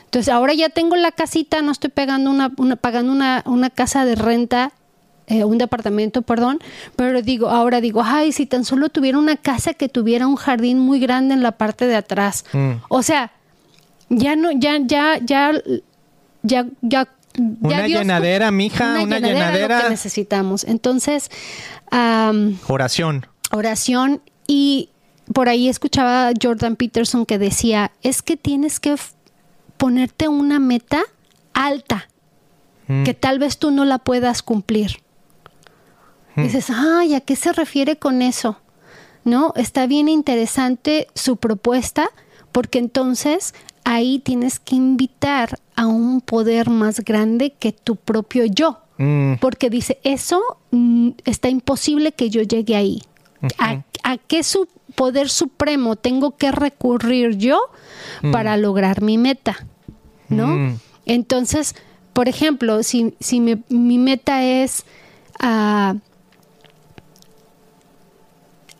Entonces, 0.06 0.34
ahora 0.34 0.54
ya 0.54 0.70
tengo 0.70 0.96
la 0.96 1.12
casita, 1.12 1.62
no 1.62 1.72
estoy 1.72 1.90
pagando 1.90 2.30
una, 2.30 2.50
pagando 2.78 3.12
una, 3.12 3.44
una 3.46 3.70
casa 3.70 4.06
de 4.06 4.16
renta 4.16 4.74
eh, 5.28 5.46
un 5.46 5.58
departamento, 5.58 6.24
perdón, 6.24 6.60
pero 6.98 7.22
digo, 7.22 7.50
ahora 7.50 7.80
digo, 7.80 8.02
ay, 8.04 8.34
si 8.34 8.46
tan 8.46 8.66
solo 8.66 8.90
tuviera 8.90 9.18
una 9.18 9.38
casa 9.38 9.74
que 9.74 9.88
tuviera 9.88 10.28
un 10.28 10.36
jardín 10.36 10.78
muy 10.78 11.00
grande 11.00 11.34
en 11.34 11.42
la 11.42 11.54
parte 11.54 11.88
de 11.88 11.96
atrás. 11.96 12.44
Mm. 12.52 12.72
O 12.90 13.02
sea, 13.02 13.32
ya 14.10 14.36
no, 14.36 14.52
ya, 14.52 14.78
ya, 14.82 15.20
ya 15.24 15.54
ya, 16.44 16.68
ya 16.82 17.08
una 17.38 17.88
llenadera, 17.88 18.52
mija, 18.52 19.02
una, 19.02 19.20
llenadera. 19.20 19.84
que 19.84 19.89
necesitamos. 19.89 20.64
Entonces, 20.64 21.30
oración. 22.68 23.26
Oración. 23.52 24.22
Y 24.48 24.89
por 25.34 25.50
ahí 25.50 25.70
escuchaba 25.70 26.30
a 26.30 26.34
Jordan 26.42 26.76
Peterson 26.76 27.26
que 27.26 27.38
decía, 27.38 27.92
es 28.02 28.22
que 28.22 28.38
tienes 28.38 28.80
que 28.80 28.96
ponerte 29.78 30.28
una 30.28 30.60
meta 30.60 31.04
alta, 31.54 32.10
mm. 32.88 33.04
que 33.04 33.14
tal 33.14 33.39
vez 33.39 33.58
tú 33.58 33.72
no 33.72 33.86
la 33.86 33.98
puedas 33.98 34.44
cumplir. 34.44 35.02
Mm. 36.36 36.44
Dices, 36.44 36.70
ay, 36.70 37.16
¿a 37.16 37.22
qué 37.22 37.36
se 37.36 37.54
refiere 37.54 37.98
con 37.98 38.22
eso? 38.22 38.60
¿No? 39.24 39.54
Está 39.56 39.86
bien 39.86 40.10
interesante 40.10 41.08
su 41.14 41.38
propuesta, 41.38 42.10
porque 42.52 42.80
entonces 42.80 43.54
ahí 43.84 44.20
tienes 44.20 44.60
que 44.60 44.76
invitar 44.76 45.60
a 45.76 45.88
un 45.88 46.22
poder 46.22 46.70
más 46.70 47.00
grande 47.00 47.54
que 47.54 47.72
tu 47.72 47.96
propio 47.96 48.46
yo. 48.46 48.80
Mm. 48.98 49.36
Porque 49.40 49.70
dice, 49.70 50.00
eso 50.04 50.42
mm, 50.72 51.12
está 51.26 51.50
imposible 51.50 52.12
que 52.12 52.30
yo 52.30 52.42
llegue 52.42 52.76
ahí. 52.76 53.02
¿A, 53.58 54.18
qué 54.28 54.44
su 54.44 54.68
poder 54.96 55.30
supremo 55.30 55.96
tengo 55.96 56.38
que 56.38 56.52
recurrir 56.52 57.38
yo 57.38 57.60
mm. 58.22 58.32
para 58.32 58.58
lograr 58.58 59.02
mi 59.02 59.18
meta? 59.18 59.66
¿No? 60.30 60.78
Entonces, 61.06 61.76
por 62.14 62.30
ejemplo, 62.30 62.84
si, 62.84 63.16
si 63.20 63.42
mi 63.42 63.98
meta 63.98 64.44
es 64.46 64.86
ah, 65.40 65.96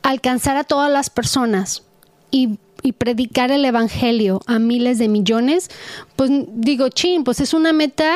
alcanzar 0.02 0.58
a 0.58 0.64
todas 0.64 0.92
las 0.92 1.10
personas 1.10 1.84
y 2.32 2.58
y 2.82 2.94
predicar 2.94 3.52
el 3.52 3.66
evangelio 3.66 4.42
a 4.48 4.60
miles 4.60 4.98
de 4.98 5.08
millones, 5.08 5.70
pues 6.16 6.32
digo, 6.54 6.90
chin, 6.90 7.24
pues 7.24 7.40
es 7.40 7.54
una 7.54 7.74
meta 7.74 8.16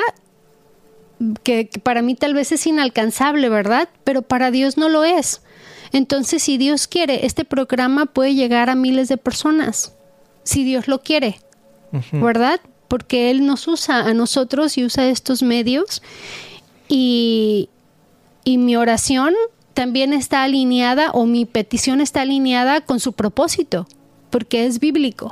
que, 1.44 1.70
para 1.84 2.02
mí 2.02 2.16
tal 2.16 2.34
vez 2.34 2.52
es 2.52 2.66
inalcanzable, 2.68 3.50
¿verdad? 3.50 3.90
Pero 4.04 4.22
para 4.22 4.52
Dios 4.52 4.78
no 4.78 4.90
lo 4.90 5.04
es. 5.04 5.42
Entonces, 5.92 6.44
si 6.44 6.58
Dios 6.58 6.88
quiere, 6.88 7.26
este 7.26 7.46
programa 7.46 8.06
puede 8.06 8.36
llegar 8.36 8.70
a 8.70 8.76
miles 8.76 9.08
de 9.08 9.18
personas, 9.18 9.94
si 10.44 10.64
Dios 10.64 10.88
lo 10.88 11.02
quiere, 11.02 11.40
¿verdad? 12.12 12.60
Porque 12.88 13.32
Él 13.32 13.46
nos 13.46 13.68
usa 13.68 14.00
a 14.00 14.14
nosotros 14.14 14.78
y 14.78 14.84
usa 14.84 15.08
estos 15.08 15.42
medios. 15.42 16.02
Y, 16.88 17.70
y 18.44 18.58
mi 18.58 18.76
oración 18.76 19.34
también 19.74 20.14
está 20.14 20.44
alineada 20.44 21.12
o 21.12 21.26
mi 21.26 21.46
petición 21.46 22.02
está 22.02 22.22
alineada 22.22 22.82
con 22.82 23.00
su 23.00 23.14
propósito 23.14 23.88
porque 24.36 24.66
es 24.66 24.82
bíblico. 24.82 25.32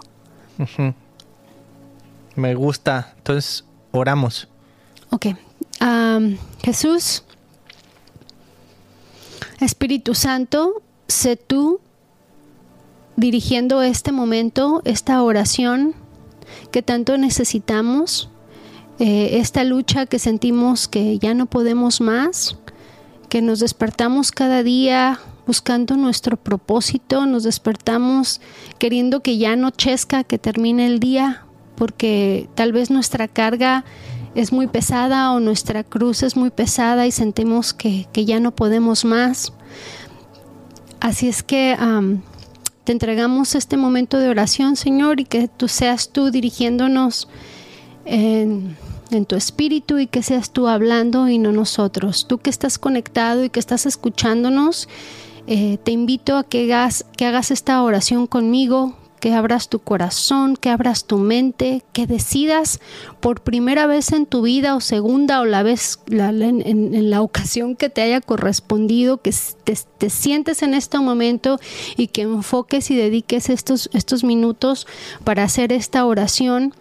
Me 2.38 2.56
gusta. 2.56 3.14
Entonces, 3.18 3.66
oramos. 3.92 4.48
Ok. 5.10 5.26
Jesús, 6.64 7.26
Espíritu 9.60 10.16
Santo, 10.16 10.82
sé 11.10 11.36
tú 11.36 11.82
dirigiendo 13.18 13.82
este 13.82 14.14
momento, 14.14 14.82
esta 14.86 15.22
oración 15.22 15.96
que 16.72 16.82
tanto 16.82 17.18
necesitamos, 17.18 18.30
eh, 19.00 19.32
esta 19.34 19.66
lucha 19.66 20.06
que 20.06 20.18
sentimos 20.18 20.88
que 20.88 21.20
ya 21.20 21.34
no 21.34 21.48
podemos 21.48 22.00
más, 22.00 22.56
que 23.28 23.42
nos 23.42 23.60
despertamos 23.60 24.32
cada 24.32 24.64
día 24.64 25.20
buscando 25.46 25.96
nuestro 25.98 26.38
propósito, 26.38 27.26
nos 27.26 27.44
despertamos 27.44 28.42
queriendo 28.80 29.22
que 29.22 29.38
ya 29.38 29.56
no 29.56 29.72
chesca, 29.72 30.24
que 30.24 30.38
termine 30.38 30.86
el 30.86 31.00
día, 31.00 31.46
porque 31.76 32.50
tal 32.56 32.72
vez 32.72 32.90
nuestra 32.90 33.28
carga 33.28 33.84
es 34.36 34.52
muy 34.52 34.68
pesada 34.68 35.32
o 35.32 35.40
nuestra 35.40 35.84
cruz 35.84 36.24
es 36.24 36.36
muy 36.36 36.50
pesada 36.50 37.06
y 37.06 37.12
sentimos 37.12 37.74
que, 37.74 38.08
ya 38.14 38.40
no 38.40 38.52
podemos 38.52 39.06
más. 39.06 39.54
Así 41.00 41.28
es 41.28 41.44
que 41.44 41.78
te 42.84 42.92
entregamos 42.92 43.56
este 43.56 43.78
momento 43.78 44.18
de 44.18 44.30
oración, 44.30 44.76
Señor, 44.76 45.20
y 45.20 45.26
que 45.26 45.48
tú 45.48 45.68
seas 45.68 46.10
tú 46.10 46.32
dirigiéndonos 46.32 47.28
en, 48.06 48.76
tu 49.28 49.36
espíritu 49.36 50.00
y 50.00 50.08
que 50.08 50.24
seas 50.24 50.52
tú 50.52 50.68
hablando 50.68 51.30
y 51.30 51.38
no 51.38 51.52
nosotros. 51.52 52.26
Tú 52.28 52.40
que 52.40 52.50
estás 52.50 52.80
conectado 52.80 53.44
y 53.44 53.50
que 53.50 53.60
estás 53.60 53.86
escuchándonos, 53.86 54.90
eh, 55.48 55.78
te 55.84 55.92
invito 55.92 56.38
a 56.38 56.44
que 56.44 56.74
hagas, 56.74 57.06
que 57.18 57.26
hagas 57.26 57.52
esta 57.52 57.82
oración 57.84 58.28
conmigo, 58.28 58.96
que 59.24 59.34
abras 59.34 59.70
tu 59.70 59.80
corazón, 59.80 60.58
que 60.58 60.70
abras 60.70 61.06
tu 61.06 61.18
mente, 61.18 61.82
que 61.94 62.08
decidas 62.08 62.82
por 63.22 63.40
primera 63.40 63.88
vez 63.88 64.12
en 64.12 64.26
tu 64.26 64.42
vida 64.42 64.76
o 64.76 64.82
segunda 64.82 65.40
o 65.40 65.46
la 65.46 65.64
vez 65.64 66.00
en, 66.10 67.10
la 67.10 67.22
ocasión 67.22 67.78
que 67.78 67.90
te 67.90 68.02
haya 68.02 68.20
correspondido, 68.20 69.22
que 69.22 69.34
te, 69.64 70.10
sientes 70.10 70.62
en 70.62 70.74
este 70.74 71.00
momento 71.00 71.58
y 71.96 72.08
que 72.08 72.24
enfoques 72.24 72.92
y 72.92 72.98
dediques 72.98 73.50
estos, 73.50 73.90
estos 73.94 74.26
minutos 74.26 74.88
para 75.24 75.44
hacer 75.44 75.72
esta 75.72 76.06
oración. 76.06 76.74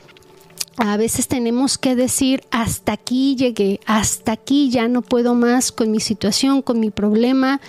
A 0.79 0.97
veces 0.97 1.29
tenemos 1.29 1.79
que 1.79 1.95
decir, 1.95 2.43
hasta 2.51 2.93
aquí 2.93 3.37
llegué, 3.37 3.81
hasta 3.87 4.33
aquí 4.33 4.70
ya 4.70 4.89
no 4.89 5.03
puedo 5.03 5.35
más 5.35 5.70
con 5.70 5.91
mi 5.91 6.01
situación, 6.01 6.62
con 6.62 6.81
mi 6.81 6.91
problema, 6.91 7.61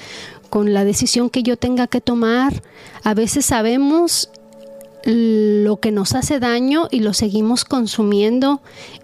con 0.49 0.73
la 0.73 0.85
decisión 0.85 1.29
que 1.29 1.43
yo 1.43 1.57
tenga 1.57 1.87
que 1.87 2.01
tomar. 2.01 2.63
A 3.03 3.13
veces 3.13 3.45
sabemos 3.45 4.29
lo 5.05 5.79
que 5.79 5.91
nos 5.91 6.13
hace 6.13 6.39
daño 6.39 6.87
y 6.91 7.01
lo 7.01 7.13
seguimos 7.13 7.65
consumiendo. 7.65 8.61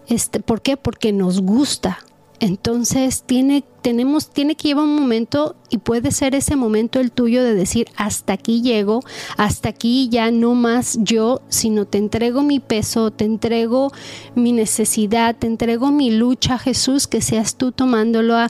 Este, 0.07 0.39
¿Por 0.39 0.61
qué? 0.61 0.77
Porque 0.77 1.11
nos 1.11 1.41
gusta. 1.41 1.99
Entonces 2.41 3.23
tiene, 3.25 3.65
tenemos, 3.81 4.29
tiene 4.29 4.55
que 4.55 4.69
llevar 4.69 4.85
un 4.85 4.95
momento 4.95 5.57
y 5.69 5.79
puede 5.79 6.11
ser 6.11 6.35
ese 6.35 6.55
momento 6.55 7.01
el 7.01 7.11
tuyo 7.11 7.43
de 7.43 7.53
decir 7.53 7.87
hasta 7.97 8.33
aquí 8.33 8.61
llego, 8.61 9.01
hasta 9.35 9.69
aquí 9.69 10.07
ya 10.09 10.31
no 10.31 10.55
más 10.55 10.97
yo, 11.01 11.41
sino 11.49 11.85
te 11.85 11.97
entrego 11.97 12.41
mi 12.41 12.61
peso, 12.61 13.11
te 13.11 13.25
entrego 13.25 13.91
mi 14.35 14.53
necesidad, 14.53 15.35
te 15.35 15.47
entrego 15.47 15.91
mi 15.91 16.11
lucha, 16.11 16.57
Jesús, 16.57 17.07
que 17.07 17.21
seas 17.21 17.55
tú 17.55 17.73
tomándolo 17.73 18.37
a, 18.37 18.49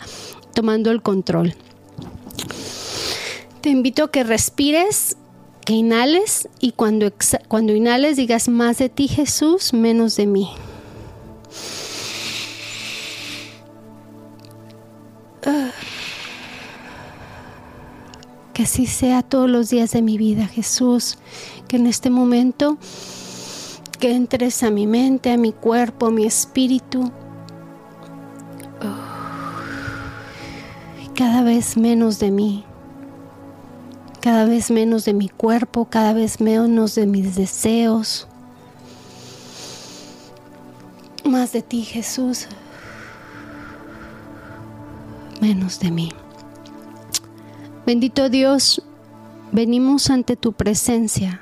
tomando 0.54 0.92
el 0.92 1.02
control. 1.02 1.56
Te 3.62 3.70
invito 3.70 4.04
a 4.04 4.12
que 4.12 4.24
respires 4.24 5.18
que 5.66 5.74
inhales 5.74 6.48
y 6.60 6.74
cuando, 6.74 7.12
cuando 7.48 7.74
inhales 7.74 8.18
digas 8.18 8.50
más 8.50 8.78
de 8.78 8.90
ti 8.90 9.08
Jesús, 9.08 9.74
menos 9.74 10.16
de 10.16 10.28
mí. 10.28 10.50
Que 18.54 18.64
así 18.64 18.86
sea 18.86 19.22
todos 19.22 19.50
los 19.50 19.70
días 19.70 19.92
de 19.92 20.02
mi 20.02 20.18
vida, 20.18 20.48
Jesús. 20.48 21.18
Que 21.68 21.78
en 21.78 21.88
este 21.88 22.10
momento 22.10 22.78
que 24.00 24.12
entres 24.14 24.64
a 24.64 24.70
mi 24.70 24.88
mente, 24.88 25.32
a 25.32 25.38
mi 25.38 25.52
cuerpo, 25.52 26.08
a 26.08 26.12
mi 26.12 26.26
espíritu. 26.26 27.12
Ah. 28.82 29.58
cada 31.16 31.44
vez 31.44 31.76
menos 31.76 32.20
de 32.20 32.32
mí 32.32 32.64
cada 34.20 34.46
vez 34.46 34.70
menos 34.70 35.06
de 35.06 35.14
mi 35.14 35.30
cuerpo, 35.30 35.86
cada 35.86 36.14
vez 36.14 36.42
menos 36.42 36.96
de 36.96 37.06
mis 37.06 37.36
deseos. 37.36 38.28
Más 41.24 41.54
de 41.54 41.62
ti, 41.62 41.84
Jesús. 41.84 42.48
Menos 45.40 45.80
de 45.80 45.92
mí. 45.92 46.10
Bendito 47.86 48.30
Dios, 48.30 48.82
venimos 49.52 50.10
ante 50.10 50.36
tu 50.36 50.54
presencia. 50.54 51.42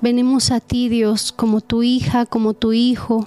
Venimos 0.00 0.50
a 0.50 0.60
ti, 0.60 0.88
Dios, 0.88 1.32
como 1.32 1.60
tu 1.60 1.82
hija, 1.82 2.26
como 2.26 2.54
tu 2.54 2.72
hijo 2.72 3.26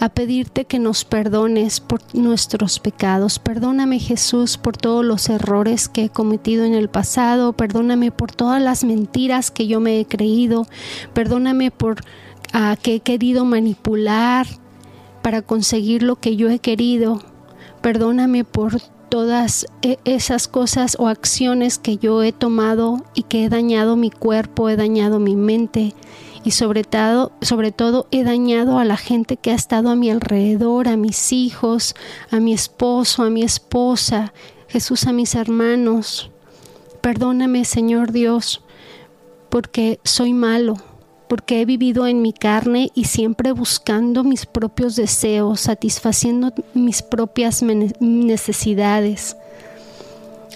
a 0.00 0.08
pedirte 0.08 0.64
que 0.64 0.78
nos 0.78 1.04
perdones 1.04 1.80
por 1.80 2.00
nuestros 2.14 2.78
pecados. 2.78 3.38
Perdóname 3.38 3.98
Jesús 3.98 4.56
por 4.56 4.76
todos 4.76 5.04
los 5.04 5.28
errores 5.28 5.88
que 5.88 6.04
he 6.04 6.08
cometido 6.08 6.64
en 6.64 6.74
el 6.74 6.88
pasado. 6.88 7.52
Perdóname 7.52 8.12
por 8.12 8.30
todas 8.32 8.62
las 8.62 8.84
mentiras 8.84 9.50
que 9.50 9.66
yo 9.66 9.80
me 9.80 9.98
he 10.00 10.04
creído. 10.04 10.66
Perdóname 11.14 11.70
por 11.70 12.04
ah, 12.52 12.76
que 12.80 12.96
he 12.96 13.00
querido 13.00 13.44
manipular 13.44 14.46
para 15.22 15.42
conseguir 15.42 16.02
lo 16.02 16.16
que 16.16 16.36
yo 16.36 16.48
he 16.48 16.60
querido. 16.60 17.20
Perdóname 17.80 18.44
por 18.44 18.80
todas 19.08 19.66
e, 19.82 19.98
esas 20.04 20.48
cosas 20.48 20.96
o 20.98 21.08
acciones 21.08 21.78
que 21.78 21.96
yo 21.96 22.22
he 22.22 22.32
tomado 22.32 23.04
y 23.14 23.22
que 23.22 23.44
he 23.44 23.48
dañado 23.48 23.96
mi 23.96 24.10
cuerpo, 24.10 24.68
he 24.68 24.76
dañado 24.76 25.18
mi 25.18 25.36
mente 25.36 25.94
y 26.44 26.52
sobre 26.52 26.84
todo, 26.84 27.32
sobre 27.40 27.72
todo 27.72 28.06
he 28.10 28.24
dañado 28.24 28.78
a 28.78 28.84
la 28.84 28.96
gente 28.96 29.36
que 29.36 29.50
ha 29.50 29.54
estado 29.54 29.90
a 29.90 29.96
mi 29.96 30.10
alrededor, 30.10 30.88
a 30.88 30.96
mis 30.96 31.32
hijos, 31.32 31.94
a 32.30 32.40
mi 32.40 32.52
esposo, 32.52 33.22
a 33.22 33.30
mi 33.30 33.42
esposa, 33.42 34.32
Jesús, 34.68 35.06
a 35.06 35.12
mis 35.12 35.34
hermanos. 35.34 36.30
Perdóname, 37.00 37.64
Señor 37.64 38.12
Dios, 38.12 38.62
porque 39.48 40.00
soy 40.04 40.32
malo, 40.32 40.76
porque 41.28 41.60
he 41.60 41.64
vivido 41.64 42.06
en 42.06 42.22
mi 42.22 42.32
carne 42.32 42.90
y 42.94 43.04
siempre 43.04 43.52
buscando 43.52 44.24
mis 44.24 44.46
propios 44.46 44.96
deseos, 44.96 45.60
satisfaciendo 45.60 46.52
mis 46.74 47.02
propias 47.02 47.62
necesidades. 48.00 49.36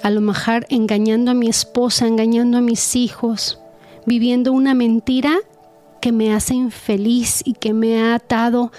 A 0.02 0.10
lo 0.10 0.20
mejor 0.20 0.66
engañando 0.68 1.30
a 1.30 1.34
mi 1.34 1.48
esposa, 1.48 2.06
engañando 2.06 2.58
a 2.58 2.62
mis 2.62 2.96
hijos, 2.96 3.60
viviendo 4.06 4.52
una 4.52 4.74
mentira 4.74 5.36
que 6.00 6.10
me 6.10 6.34
hace 6.34 6.54
infeliz 6.54 7.42
y 7.44 7.52
que 7.52 7.72
me 7.72 8.02
ha 8.02 8.16
atado 8.16 8.72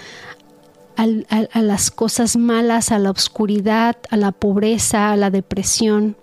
a, 0.96 1.60
las 1.60 1.90
cosas 1.90 2.36
malas, 2.36 2.92
a 2.92 2.98
la 2.98 3.10
oscuridad, 3.10 3.96
a 4.10 4.16
la 4.16 4.32
pobreza, 4.32 5.12
a 5.12 5.16
la 5.16 5.30
depresión. 5.30 6.16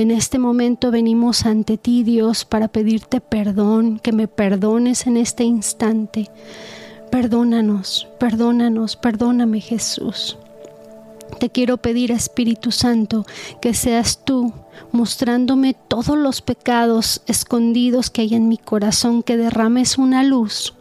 En 0.00 0.10
este 0.10 0.38
momento 0.38 0.90
venimos 0.90 1.44
ante 1.44 1.76
ti, 1.76 2.04
Dios, 2.04 2.46
para 2.46 2.68
pedirte 2.68 3.20
perdón, 3.20 3.98
que 3.98 4.12
me 4.12 4.28
perdones 4.28 5.06
en 5.06 5.18
este 5.18 5.44
instante. 5.44 6.30
Perdónanos, 7.10 8.08
perdónanos, 8.18 8.96
perdóname 8.96 9.60
Jesús. 9.60 10.38
Te 11.38 11.50
quiero 11.50 11.76
pedir, 11.76 12.12
Espíritu 12.12 12.72
Santo, 12.72 13.26
que 13.60 13.74
seas 13.74 14.24
tú 14.24 14.54
mostrándome 14.90 15.74
todos 15.74 16.16
los 16.16 16.40
pecados 16.40 17.20
escondidos 17.26 18.08
que 18.08 18.22
hay 18.22 18.34
en 18.34 18.48
mi 18.48 18.56
corazón, 18.56 19.22
que 19.22 19.36
derrames 19.36 19.98
una 19.98 20.22
luz 20.22 20.72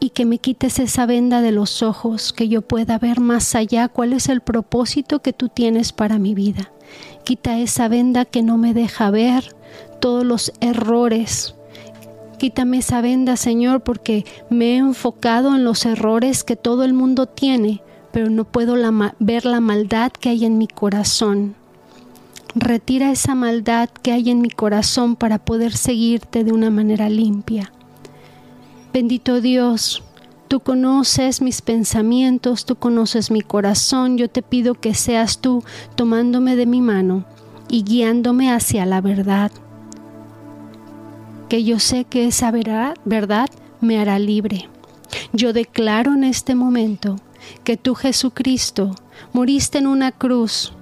y 0.00 0.08
que 0.08 0.24
me 0.24 0.38
quites 0.38 0.78
esa 0.78 1.04
venda 1.04 1.42
de 1.42 1.52
los 1.52 1.82
ojos, 1.82 2.32
que 2.32 2.48
yo 2.48 2.62
pueda 2.62 2.98
ver 2.98 3.20
más 3.20 3.54
allá 3.54 3.88
cuál 3.88 4.14
es 4.14 4.30
el 4.30 4.40
propósito 4.40 5.20
que 5.20 5.34
tú 5.34 5.50
tienes 5.50 5.92
para 5.92 6.18
mi 6.18 6.32
vida. 6.34 6.72
Quita 7.24 7.58
esa 7.58 7.88
venda 7.88 8.24
que 8.24 8.42
no 8.42 8.56
me 8.56 8.74
deja 8.74 9.10
ver 9.10 9.54
todos 10.00 10.24
los 10.24 10.52
errores. 10.60 11.54
Quítame 12.38 12.78
esa 12.78 13.00
venda, 13.00 13.36
Señor, 13.36 13.82
porque 13.82 14.24
me 14.48 14.74
he 14.74 14.76
enfocado 14.78 15.54
en 15.54 15.64
los 15.64 15.84
errores 15.84 16.42
que 16.42 16.56
todo 16.56 16.84
el 16.84 16.94
mundo 16.94 17.26
tiene, 17.26 17.82
pero 18.12 18.30
no 18.30 18.44
puedo 18.44 18.76
ver 19.18 19.44
la 19.44 19.60
maldad 19.60 20.10
que 20.10 20.30
hay 20.30 20.44
en 20.44 20.58
mi 20.58 20.66
corazón. 20.66 21.54
Retira 22.54 23.12
esa 23.12 23.34
maldad 23.34 23.90
que 23.90 24.12
hay 24.12 24.30
en 24.30 24.40
mi 24.40 24.50
corazón 24.50 25.14
para 25.14 25.38
poder 25.38 25.76
seguirte 25.76 26.42
de 26.42 26.52
una 26.52 26.70
manera 26.70 27.08
limpia. 27.08 27.72
Bendito 28.92 29.40
Dios, 29.40 30.02
tú 30.50 30.58
conoces 30.58 31.42
mis 31.42 31.62
pensamientos, 31.62 32.64
tú 32.64 32.74
conoces 32.74 33.30
mi 33.30 33.40
corazón, 33.40 34.18
yo 34.18 34.28
te 34.28 34.42
pido 34.42 34.74
que 34.74 34.94
seas 34.94 35.38
tú 35.38 35.62
tomándome 35.94 36.56
de 36.56 36.66
mi 36.66 36.80
mano 36.80 37.24
y 37.68 37.84
guiándome 37.84 38.50
hacia 38.50 38.84
la 38.84 39.00
verdad. 39.00 39.52
Que 41.48 41.62
yo 41.62 41.78
sé 41.78 42.04
que 42.04 42.26
esa 42.26 42.50
verdad 42.50 43.48
me 43.80 44.00
hará 44.00 44.18
libre. 44.18 44.68
Yo 45.32 45.52
declaro 45.52 46.14
en 46.14 46.24
este 46.24 46.56
momento 46.56 47.14
que 47.62 47.76
tú 47.76 47.94
Jesucristo 47.94 48.90
moriste 49.32 49.78
en 49.78 49.86
una 49.86 50.10
cruz 50.10 50.72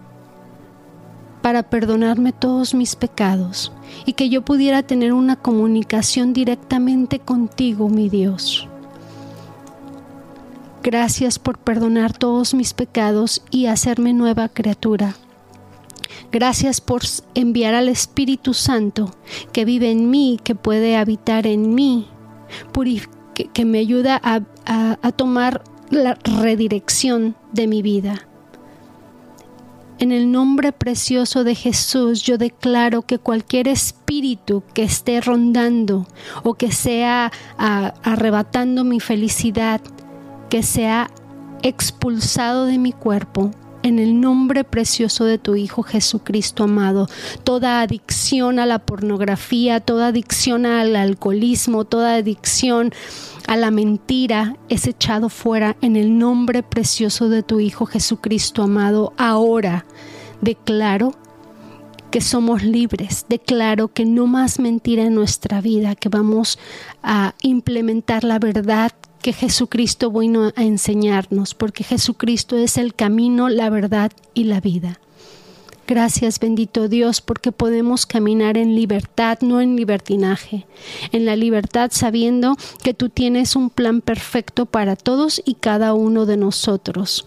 para 1.43 1.63
perdonarme 1.63 2.33
todos 2.33 2.73
mis 2.73 2.97
pecados 2.97 3.71
y 4.07 4.15
que 4.15 4.31
yo 4.31 4.41
pudiera 4.41 4.83
tener 4.83 5.13
una 5.13 5.37
comunicación 5.37 6.33
directamente 6.33 7.19
contigo, 7.19 7.91
mi 7.91 8.09
Dios. 8.09 8.67
Gracias 10.83 11.39
por 11.39 11.59
perdonar 11.59 12.17
todos 12.17 12.55
mis 12.55 12.73
pecados 12.73 13.43
y 13.51 13.67
hacerme 13.67 14.13
nueva 14.13 14.49
criatura. 14.49 15.17
Gracias 16.31 16.81
por 16.81 17.03
enviar 17.35 17.75
al 17.75 17.89
Espíritu 17.89 18.55
Santo 18.55 19.15
que 19.53 19.65
vive 19.65 19.91
en 19.91 20.11
mí, 20.11 20.39
que 20.43 20.55
puede 20.55 20.97
habitar 20.97 21.47
en 21.47 21.75
mí, 21.75 22.09
que, 23.55 23.65
me 23.65 23.79
ayuda 23.79 24.21
a 24.23 25.13
tomar 25.13 25.63
la 25.91 26.19
redirección 26.25 27.37
de 27.53 27.67
mi 27.67 27.83
vida. 27.83 28.29
En 29.99 30.13
el 30.13 30.31
nombre 30.31 30.71
precioso 30.71 31.43
de 31.43 31.57
Jesús, 31.57 32.23
yo 32.23 32.39
declaro 32.39 33.03
que 33.03 33.19
cualquier 33.19 33.67
espíritu 33.67 34.63
que 34.73 34.85
esté 34.85 35.21
rondando 35.21 36.07
o 36.45 36.55
que 36.55 36.71
sea 36.71 37.33
arrebatando 37.57 38.85
mi 38.85 39.01
felicidad, 39.01 39.81
que 40.49 40.63
sea 40.63 41.11
expulsado 41.63 42.67
de 42.67 42.79
mi 42.79 42.93
cuerpo, 42.93 43.51
en 43.83 43.99
el 43.99 44.21
nombre 44.21 44.65
precioso 44.65 45.25
de 45.25 45.39
tu 45.39 45.55
Hijo 45.57 45.83
Jesucristo 45.83 46.65
amado. 46.65 47.09
Toda 47.45 47.81
adicción 47.81 48.59
a 48.59 48.67
la 48.67 48.81
pornografía, 48.81 49.81
toda 49.81 50.09
adicción 50.09 50.67
al 50.67 50.97
alcoholismo, 50.97 51.85
toda 51.85 52.17
adicción 52.17 52.93
a 53.47 53.57
la 53.57 53.71
mentira 53.71 54.57
es 54.69 54.87
echado 54.87 55.29
fuera 55.29 55.77
en 55.81 55.97
el 55.97 56.19
nombre 56.19 56.63
precioso 56.63 57.29
de 57.29 57.43
tu 57.43 57.61
Hijo 57.61 57.87
Jesucristo 57.87 58.63
amado. 58.63 59.13
Ahora 59.17 59.87
declaro 60.41 61.15
que 62.11 62.21
somos 62.21 62.63
libres, 62.63 63.27
declaro 63.29 63.89
que 63.89 64.05
no 64.05 64.27
más 64.27 64.59
mentira 64.59 65.05
en 65.05 65.15
nuestra 65.15 65.61
vida, 65.61 65.95
que 65.95 66.09
vamos 66.09 66.59
a 67.03 67.35
implementar 67.43 68.25
la 68.25 68.39
verdad 68.39 68.93
que 69.23 69.33
Jesucristo 69.33 70.11
vino 70.11 70.53
a 70.55 70.63
enseñarnos, 70.63 71.55
porque 71.55 71.85
Jesucristo 71.85 72.57
es 72.57 72.77
el 72.77 72.95
camino, 72.95 73.49
la 73.49 73.71
verdad 73.71 74.13
y 74.35 74.45
la 74.45 74.61
vida. 74.61 75.01
Gracias 75.89 76.39
bendito 76.39 76.87
Dios 76.87 77.23
porque 77.23 77.51
podemos 77.51 78.05
caminar 78.05 78.59
en 78.59 78.75
libertad, 78.75 79.39
no 79.41 79.63
en 79.63 79.75
libertinaje, 79.75 80.67
en 81.13 81.25
la 81.25 81.35
libertad 81.35 81.91
sabiendo 81.95 82.57
que 82.83 82.93
tú 82.93 83.09
tienes 83.09 83.57
un 83.57 83.71
plan 83.71 84.03
perfecto 84.03 84.67
para 84.67 84.97
todos 84.97 85.41
y 85.47 85.55
cada 85.55 85.95
uno 85.95 86.27
de 86.27 86.37
nosotros. 86.37 87.27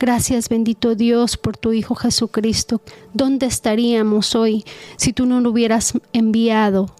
Gracias 0.00 0.48
bendito 0.48 0.96
Dios 0.96 1.36
por 1.36 1.56
tu 1.56 1.72
Hijo 1.72 1.94
Jesucristo. 1.94 2.80
¿Dónde 3.14 3.46
estaríamos 3.46 4.34
hoy 4.34 4.64
si 4.96 5.12
tú 5.12 5.24
no 5.24 5.40
lo 5.40 5.50
hubieras 5.50 5.92
enviado? 6.12 6.92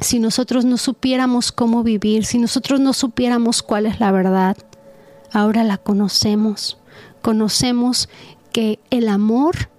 Si 0.00 0.18
nosotros 0.18 0.64
no 0.64 0.78
supiéramos 0.78 1.52
cómo 1.52 1.82
vivir, 1.82 2.24
si 2.24 2.38
nosotros 2.38 2.80
no 2.80 2.92
supiéramos 2.92 3.62
cuál 3.62 3.86
es 3.86 4.00
la 4.00 4.10
verdad, 4.10 4.56
ahora 5.32 5.64
la 5.64 5.78
conocemos. 5.78 6.78
Conocemos 7.20 8.08
que 8.52 8.80
el 8.90 9.08
amor 9.08 9.70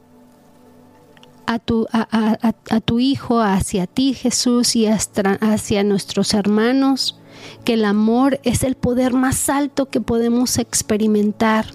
a 1.46 1.60
tu, 1.60 3.00
Hijo, 3.00 3.42
hacia 3.42 3.88
ti 3.88 4.14
Jesús 4.14 4.76
y 4.76 4.88
hacia 4.88 5.84
nuestros 5.84 6.34
hermanos, 6.34 7.20
que 7.66 7.74
el 7.74 7.86
amor 7.86 8.40
es 8.44 8.64
el 8.64 8.76
poder 8.76 9.14
más 9.14 9.50
alto 9.50 9.90
que 9.90 10.00
podemos 10.00 10.58
experimentar, 10.58 11.68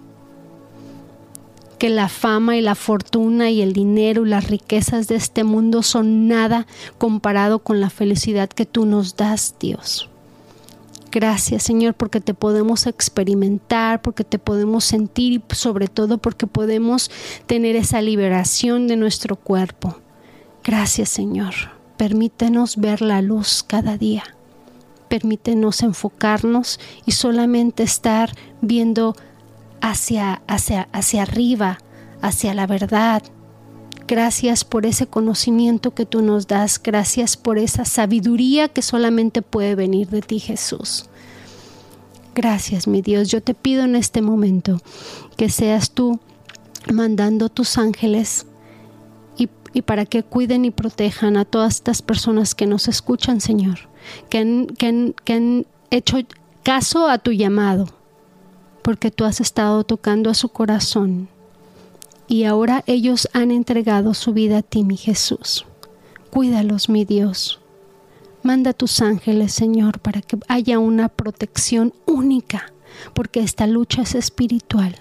que 1.79 1.89
la 1.89 2.09
fama 2.09 2.57
y 2.57 2.61
la 2.61 2.75
fortuna 2.75 3.51
y 3.51 3.63
el 3.63 3.73
dinero 3.73 4.27
y 4.27 4.29
las 4.29 4.49
riquezas 4.49 5.09
de 5.09 5.15
este 5.15 5.45
mundo 5.45 5.83
son 5.83 6.29
nada 6.29 6.67
comparado 6.99 7.61
con 7.61 7.81
la 7.81 7.91
felicidad 7.91 8.49
que 8.49 8.67
tú 8.67 8.85
nos 8.85 9.17
das, 9.17 9.55
Dios. 9.61 10.11
Gracias 11.11 11.63
Señor 11.63 11.95
porque 11.95 12.21
te 12.21 12.35
podemos 12.35 12.87
experimentar, 12.87 14.03
porque 14.03 14.25
te 14.25 14.39
podemos 14.39 14.85
sentir 14.85 15.33
y 15.33 15.55
sobre 15.55 15.89
todo 15.89 16.19
porque 16.19 16.47
podemos 16.47 17.11
tener 17.47 17.77
esa 17.77 18.03
liberación 18.03 18.89
de 18.89 18.97
nuestro 18.97 19.37
cuerpo. 19.37 19.97
Gracias 20.65 21.09
Señor. 21.09 21.55
Permítenos 21.97 22.77
ver 22.77 23.01
la 23.01 23.23
luz 23.23 23.65
cada 23.67 23.97
día. 23.97 24.23
Permítenos 25.09 25.83
enfocarnos 25.83 26.79
y 27.07 27.13
solamente 27.13 27.83
estar 27.83 28.31
viendo 28.61 29.17
hacia, 29.81 30.43
hacia, 30.47 30.89
hacia 30.93 31.23
arriba, 31.23 31.79
hacia 32.21 32.55
la 32.55 32.67
verdad. 32.67 33.23
Gracias 34.07 34.65
por 34.65 34.87
ese 34.87 35.07
conocimiento 35.07 35.95
que 35.95 36.07
tú 36.07 36.23
nos 36.23 36.47
das. 36.47 36.81
Gracias 36.83 37.37
por 37.37 37.59
esa 37.59 37.85
sabiduría 37.85 38.69
que 38.69 38.83
solamente 38.83 39.43
puede 39.43 39.75
venir 39.75 40.09
de 40.09 40.23
ti, 40.23 40.39
Jesús. 40.39 41.11
Gracias, 42.35 42.87
mi 42.87 43.03
Dios. 43.03 43.29
Yo 43.29 43.43
te 43.43 43.53
pido 43.53 43.85
en 43.85 43.97
este 43.97 44.23
momento 44.23 44.81
que 45.37 45.51
seas 45.51 45.91
tú 45.91 46.21
mandando 46.91 47.49
tus 47.49 47.77
ángeles 47.77 48.47
y, 49.75 49.83
para 49.83 50.07
que 50.07 50.23
cuiden 50.23 50.65
y 50.65 50.71
protejan 50.71 51.37
a 51.37 51.45
todas 51.45 51.75
estas 51.75 52.01
personas 52.01 52.55
que 52.55 52.67
nos 52.67 52.89
escuchan, 52.89 53.41
Señor, 53.41 53.79
que 54.31 54.67
que 54.77 55.33
han 55.35 55.67
hecho 55.91 56.19
caso 56.63 57.09
a 57.09 57.19
tu 57.19 57.33
llamado, 57.33 57.89
porque 58.89 59.11
tú 59.11 59.27
has 59.27 59.39
estado 59.39 59.85
tocando 59.85 60.31
a 60.31 60.35
su 60.35 60.49
corazón 60.49 61.29
y 62.27 62.45
ahora 62.45 62.85
ellos 62.87 63.29
han 63.35 63.51
entregado 63.51 64.15
su 64.15 64.33
vida 64.33 64.57
a 64.57 64.63
ti, 64.63 64.83
mi 64.83 64.97
Jesús. 64.97 65.67
Cuídalos, 66.31 66.89
mi 66.89 67.05
Dios. 67.05 67.61
Manda 68.43 68.73
tus 68.73 69.03
ángeles, 69.03 69.53
Señor, 69.53 70.01
para 70.01 70.23
que 70.23 70.39
haya 70.49 70.79
una 70.79 71.11
protección 71.11 71.93
única, 72.07 72.73
porque 73.13 73.41
esta 73.41 73.67
lucha 73.67 74.01
es 74.01 74.15
espiritual 74.15 74.97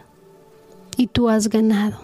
y 0.97 1.07
tú 1.07 1.29
has 1.29 1.47
ganado. 1.47 2.01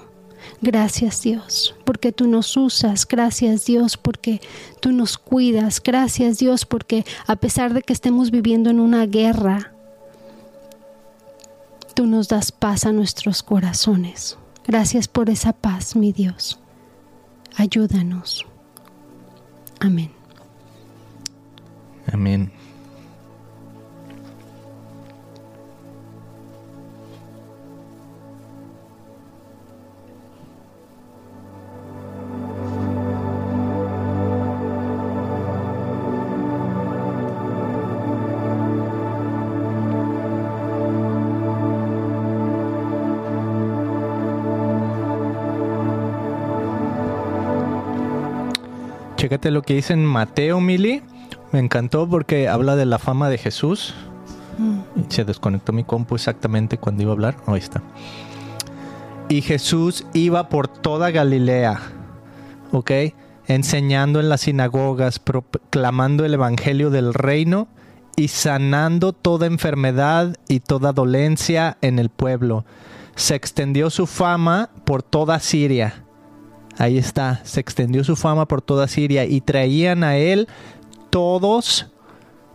Gracias 0.61 1.21
Dios, 1.21 1.75
porque 1.83 2.13
tú 2.13 2.27
nos 2.27 2.55
usas. 2.55 3.05
Gracias 3.05 3.65
Dios, 3.65 3.97
porque 3.97 4.39
tú 4.79 4.93
nos 4.93 5.17
cuidas. 5.17 5.83
Gracias 5.83 6.37
Dios, 6.37 6.65
porque 6.65 7.03
a 7.27 7.35
pesar 7.35 7.73
de 7.73 7.81
que 7.81 7.91
estemos 7.91 8.31
viviendo 8.31 8.69
en 8.69 8.79
una 8.79 9.05
guerra, 9.05 9.72
tú 11.93 12.05
nos 12.05 12.27
das 12.27 12.51
paz 12.51 12.85
a 12.85 12.91
nuestros 12.91 13.43
corazones. 13.43 14.37
Gracias 14.65 15.07
por 15.07 15.29
esa 15.29 15.53
paz, 15.53 15.95
mi 15.95 16.11
Dios. 16.11 16.59
Ayúdanos. 17.55 18.45
Amén. 19.79 20.11
Amén. 22.11 22.51
Chécate 49.33 49.49
lo 49.49 49.63
que 49.63 49.73
dice 49.73 49.93
en 49.93 50.05
Mateo, 50.05 50.61
Mili. 50.61 51.01
Me 51.51 51.57
encantó 51.57 52.07
porque 52.07 52.47
habla 52.47 52.75
de 52.75 52.85
la 52.85 52.99
fama 52.99 53.29
de 53.29 53.39
Jesús. 53.39 53.95
Mm. 54.59 55.09
Se 55.09 55.25
desconectó 55.25 55.73
mi 55.73 55.83
compu 55.83 56.13
exactamente 56.13 56.77
cuando 56.77 57.01
iba 57.01 57.13
a 57.13 57.15
hablar. 57.15 57.37
Ahí 57.47 57.57
está. 57.57 57.81
Y 59.29 59.41
Jesús 59.41 60.05
iba 60.13 60.49
por 60.49 60.67
toda 60.67 61.09
Galilea, 61.09 61.79
¿ok? 62.71 62.91
Enseñando 63.47 64.19
en 64.19 64.29
las 64.29 64.41
sinagogas, 64.41 65.17
proclamando 65.17 66.25
el 66.25 66.35
evangelio 66.35 66.91
del 66.91 67.15
reino 67.15 67.67
y 68.15 68.27
sanando 68.27 69.13
toda 69.13 69.47
enfermedad 69.47 70.35
y 70.47 70.59
toda 70.59 70.93
dolencia 70.93 71.79
en 71.81 71.97
el 71.97 72.09
pueblo. 72.09 72.65
Se 73.15 73.33
extendió 73.33 73.89
su 73.89 74.05
fama 74.05 74.69
por 74.85 75.01
toda 75.01 75.39
Siria 75.39 76.02
Ahí 76.77 76.97
está, 76.97 77.41
se 77.43 77.59
extendió 77.59 78.03
su 78.03 78.15
fama 78.15 78.47
por 78.47 78.61
toda 78.61 78.87
Siria 78.87 79.25
y 79.25 79.41
traían 79.41 80.03
a 80.03 80.17
él 80.17 80.47
todos 81.09 81.87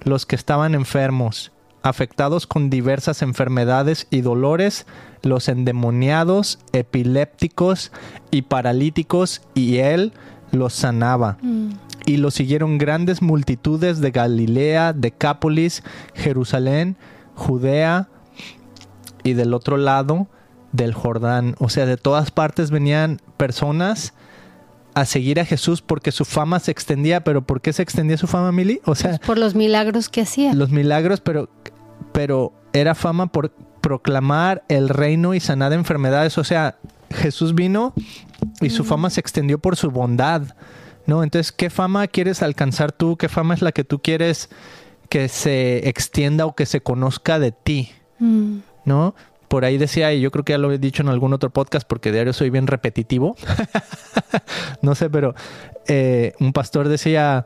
los 0.02 0.26
que 0.26 0.36
estaban 0.36 0.74
enfermos, 0.74 1.52
afectados 1.82 2.46
con 2.46 2.70
diversas 2.70 3.22
enfermedades 3.22 4.06
y 4.10 4.22
dolores, 4.22 4.86
los 5.22 5.48
endemoniados, 5.48 6.58
epilépticos 6.72 7.92
y 8.30 8.42
paralíticos, 8.42 9.42
y 9.54 9.78
él 9.78 10.12
los 10.50 10.72
sanaba. 10.72 11.38
Mm. 11.42 11.70
Y 12.06 12.16
lo 12.16 12.30
siguieron 12.30 12.78
grandes 12.78 13.22
multitudes 13.22 14.00
de 14.00 14.10
Galilea, 14.10 14.92
Decápolis, 14.92 15.82
Jerusalén, 16.14 16.96
Judea 17.34 18.08
y 19.22 19.34
del 19.34 19.54
otro 19.54 19.76
lado 19.76 20.26
del 20.78 20.94
Jordán. 20.94 21.54
O 21.58 21.68
sea, 21.68 21.84
de 21.84 21.98
todas 21.98 22.30
partes 22.30 22.70
venían 22.70 23.20
personas 23.36 24.14
a 24.94 25.04
seguir 25.04 25.38
a 25.38 25.44
Jesús 25.44 25.82
porque 25.82 26.10
su 26.10 26.24
fama 26.24 26.58
se 26.60 26.70
extendía, 26.70 27.22
pero 27.22 27.42
¿por 27.42 27.60
qué 27.60 27.74
se 27.74 27.82
extendía 27.82 28.16
su 28.16 28.26
fama, 28.26 28.50
Mili? 28.52 28.80
O 28.86 28.94
sea, 28.94 29.10
pues 29.10 29.26
por 29.26 29.38
los 29.38 29.54
milagros 29.54 30.08
que 30.08 30.22
hacía. 30.22 30.54
Los 30.54 30.70
milagros, 30.70 31.20
pero 31.20 31.50
pero 32.12 32.52
era 32.72 32.94
fama 32.94 33.26
por 33.26 33.52
proclamar 33.80 34.64
el 34.68 34.88
reino 34.88 35.34
y 35.34 35.40
sanar 35.40 35.72
enfermedades, 35.72 36.38
o 36.38 36.44
sea, 36.44 36.78
Jesús 37.10 37.54
vino 37.54 37.94
y 38.60 38.70
su 38.70 38.84
fama 38.84 39.10
se 39.10 39.20
extendió 39.20 39.58
por 39.58 39.76
su 39.76 39.90
bondad, 39.90 40.42
¿no? 41.06 41.22
Entonces, 41.22 41.52
¿qué 41.52 41.70
fama 41.70 42.06
quieres 42.06 42.42
alcanzar 42.42 42.92
tú? 42.92 43.16
¿Qué 43.16 43.28
fama 43.28 43.54
es 43.54 43.62
la 43.62 43.72
que 43.72 43.84
tú 43.84 44.00
quieres 44.00 44.50
que 45.08 45.28
se 45.28 45.88
extienda 45.88 46.44
o 46.44 46.54
que 46.54 46.66
se 46.66 46.80
conozca 46.80 47.38
de 47.38 47.52
ti? 47.52 47.90
Mm. 48.18 48.58
¿No? 48.84 49.14
Por 49.48 49.64
ahí 49.64 49.78
decía, 49.78 50.12
y 50.12 50.20
yo 50.20 50.30
creo 50.30 50.44
que 50.44 50.52
ya 50.52 50.58
lo 50.58 50.70
he 50.70 50.78
dicho 50.78 51.02
en 51.02 51.08
algún 51.08 51.32
otro 51.32 51.50
podcast 51.50 51.86
porque 51.88 52.12
diario 52.12 52.32
soy 52.32 52.50
bien 52.50 52.66
repetitivo, 52.66 53.36
no 54.82 54.94
sé, 54.94 55.10
pero 55.10 55.34
eh, 55.86 56.34
un 56.38 56.52
pastor 56.52 56.88
decía, 56.88 57.44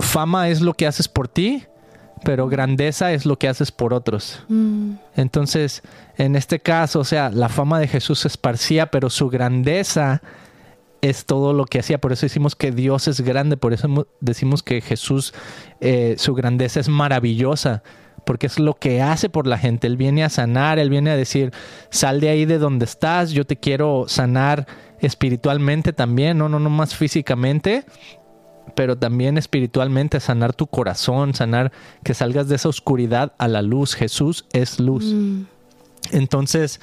fama 0.00 0.48
es 0.48 0.60
lo 0.60 0.74
que 0.74 0.86
haces 0.86 1.08
por 1.08 1.28
ti, 1.28 1.64
pero 2.24 2.48
grandeza 2.48 3.12
es 3.12 3.26
lo 3.26 3.38
que 3.38 3.48
haces 3.48 3.70
por 3.70 3.92
otros. 3.92 4.42
Mm. 4.48 4.94
Entonces, 5.16 5.82
en 6.16 6.34
este 6.34 6.60
caso, 6.60 7.00
o 7.00 7.04
sea, 7.04 7.30
la 7.30 7.48
fama 7.48 7.78
de 7.78 7.88
Jesús 7.88 8.20
se 8.20 8.28
esparcía, 8.28 8.90
pero 8.90 9.10
su 9.10 9.28
grandeza 9.28 10.22
es 11.02 11.26
todo 11.26 11.52
lo 11.52 11.66
que 11.66 11.78
hacía. 11.78 11.98
Por 11.98 12.12
eso 12.12 12.26
decimos 12.26 12.56
que 12.56 12.72
Dios 12.72 13.08
es 13.08 13.20
grande, 13.20 13.56
por 13.56 13.72
eso 13.72 14.08
decimos 14.20 14.62
que 14.62 14.80
Jesús, 14.80 15.34
eh, 15.80 16.16
su 16.18 16.34
grandeza 16.34 16.80
es 16.80 16.88
maravillosa, 16.88 17.82
porque 18.26 18.48
es 18.48 18.58
lo 18.58 18.74
que 18.74 19.00
hace 19.00 19.28
por 19.30 19.46
la 19.46 19.56
gente. 19.56 19.86
Él 19.86 19.96
viene 19.96 20.24
a 20.24 20.28
sanar, 20.28 20.80
él 20.80 20.90
viene 20.90 21.10
a 21.10 21.16
decir, 21.16 21.52
sal 21.90 22.18
de 22.20 22.28
ahí 22.28 22.44
de 22.44 22.58
donde 22.58 22.84
estás, 22.84 23.30
yo 23.30 23.46
te 23.46 23.56
quiero 23.56 24.06
sanar 24.08 24.66
espiritualmente 25.00 25.92
también, 25.92 26.36
no, 26.36 26.48
no, 26.48 26.58
no 26.58 26.68
más 26.68 26.94
físicamente 26.94 27.84
pero 28.74 28.98
también 28.98 29.38
espiritualmente 29.38 30.18
sanar 30.18 30.52
tu 30.52 30.66
corazón, 30.66 31.34
sanar 31.34 31.70
que 32.02 32.14
salgas 32.14 32.48
de 32.48 32.56
esa 32.56 32.68
oscuridad 32.68 33.32
a 33.38 33.46
la 33.46 33.62
luz. 33.62 33.94
Jesús 33.94 34.44
es 34.52 34.80
luz. 34.80 35.04
Mm. 35.04 35.42
Entonces, 36.10 36.80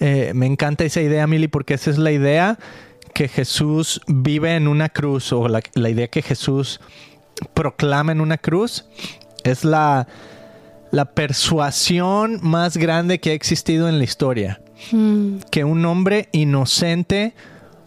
eh, 0.00 0.32
me 0.34 0.46
encanta 0.46 0.84
esa 0.84 1.02
idea, 1.02 1.26
Mili, 1.26 1.46
porque 1.46 1.74
esa 1.74 1.90
es 1.90 1.98
la 1.98 2.12
idea 2.12 2.58
que 3.12 3.28
Jesús 3.28 4.00
vive 4.06 4.56
en 4.56 4.68
una 4.68 4.88
cruz 4.88 5.32
o 5.32 5.48
la, 5.48 5.60
la 5.74 5.90
idea 5.90 6.08
que 6.08 6.22
Jesús 6.22 6.80
proclama 7.52 8.12
en 8.12 8.22
una 8.22 8.38
cruz 8.38 8.86
es 9.44 9.64
la, 9.64 10.08
la 10.90 11.06
persuasión 11.06 12.40
más 12.42 12.76
grande 12.76 13.20
que 13.20 13.30
ha 13.30 13.34
existido 13.34 13.88
en 13.88 13.98
la 13.98 14.04
historia. 14.04 14.60
Mm. 14.92 15.38
Que 15.50 15.64
un 15.64 15.84
hombre 15.84 16.28
inocente 16.32 17.34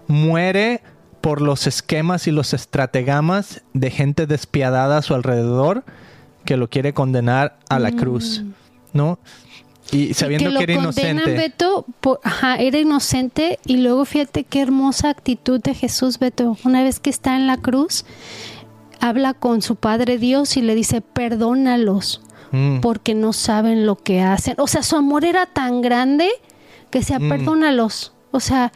muere 0.08 0.82
por 1.22 1.42
los 1.42 1.68
esquemas 1.68 2.28
y 2.28 2.32
los 2.32 2.54
estratagemas 2.54 3.62
de 3.74 3.92
gente 3.92 4.28
despiadada 4.28 4.98
a 4.98 5.02
su 5.02 5.14
alrededor 5.14 5.84
que 6.46 6.58
lo 6.58 6.70
quiere 6.70 6.94
condenar 6.94 7.60
a 7.70 7.80
la 7.80 7.92
cruz, 7.92 8.44
¿no? 8.94 9.20
Y 9.92 10.14
sabiendo 10.14 10.50
que, 10.58 10.64
era 10.64 10.76
condenan, 10.76 11.18
inocente. 11.18 11.34
Beto, 11.36 11.86
por- 12.00 12.20
ajá, 12.24 12.56
era 12.56 12.80
inocente 12.80 13.60
y 13.66 13.78
luego 13.78 14.06
fíjate 14.06 14.44
qué 14.44 14.62
hermosa 14.62 15.10
actitud 15.10 15.62
de 15.62 15.76
Jesús, 15.76 16.18
Beto. 16.18 16.58
Una 16.64 16.82
vez 16.84 17.00
que 17.00 17.10
está 17.10 17.36
en 17.36 17.46
la 17.46 17.58
cruz, 17.58 18.06
habla 19.00 19.34
con 19.34 19.62
su 19.62 19.76
Padre 19.76 20.18
Dios 20.18 20.58
y 20.58 20.62
le 20.62 20.76
dice, 20.76 21.02
perdónalos 21.02 22.22
Mm, 22.52 22.80
porque 22.82 23.16
no 23.16 23.34
saben 23.34 23.86
lo 23.86 23.96
que 23.96 24.22
hacen. 24.22 24.56
O 24.58 24.68
sea, 24.68 24.84
su 24.84 24.96
amor 24.98 25.24
era 25.26 25.46
tan 25.46 25.82
grande 25.82 26.30
que 26.90 27.02
sea, 27.04 27.20
Mm. 27.20 27.30
perdónalos. 27.30 28.14
O 28.32 28.40
sea, 28.40 28.72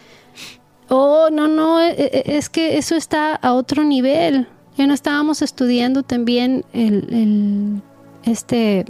oh, 0.90 1.30
no, 1.32 1.48
no, 1.48 1.82
e- 1.82 1.92
e- 1.98 2.38
es 2.38 2.50
que 2.50 2.78
eso 2.78 2.96
está 2.96 3.36
a 3.36 3.54
otro 3.54 3.84
nivel. 3.84 4.48
Ya 4.78 4.88
no 4.88 4.94
estábamos 4.94 5.42
estudiando 5.42 6.04
también 6.04 6.64
el, 6.74 7.08
el- 7.14 7.82
este 8.30 8.86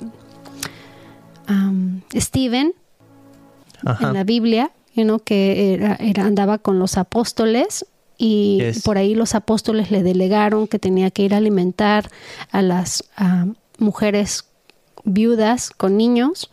am, 1.48 2.02
Stephen 2.16 2.74
ajá. 3.86 4.08
en 4.08 4.14
la 4.14 4.24
Biblia, 4.24 4.72
you 4.96 5.04
know, 5.04 5.20
que 5.20 5.74
era, 5.74 5.96
era- 5.96 6.26
andaba 6.26 6.58
con 6.58 6.80
los 6.80 6.98
apóstoles 6.98 7.86
y 8.18 8.58
Yes. 8.62 8.82
por 8.84 8.98
ahí 8.98 9.14
los 9.14 9.36
apóstoles 9.36 9.92
le 9.92 10.02
delegaron 10.04 10.68
que 10.68 10.80
tenía 10.80 11.12
que 11.12 11.24
ir 11.24 11.34
a 11.34 11.38
alimentar 11.38 12.10
a 12.52 12.62
las 12.62 13.04
mujeres 13.78 14.46
viudas 15.06 15.70
con 15.70 15.98
niños. 15.98 16.50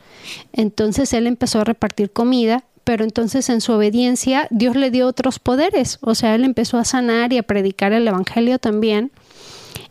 Entonces 0.53 1.13
él 1.13 1.27
empezó 1.27 1.61
a 1.61 1.65
repartir 1.65 2.13
comida, 2.13 2.65
pero 2.85 3.05
entonces 3.05 3.49
en 3.49 3.61
su 3.61 3.73
obediencia 3.73 4.47
Dios 4.51 4.77
le 4.77 4.91
dio 4.91 5.07
otros 5.07 5.39
poderes, 5.39 5.99
o 6.03 6.15
sea, 6.15 6.35
él 6.35 6.45
empezó 6.45 6.79
a 6.79 6.85
sanar 6.85 7.33
y 7.33 7.39
a 7.39 7.43
predicar 7.43 7.93
el 7.93 8.07
evangelio 8.09 8.59
también. 8.59 9.13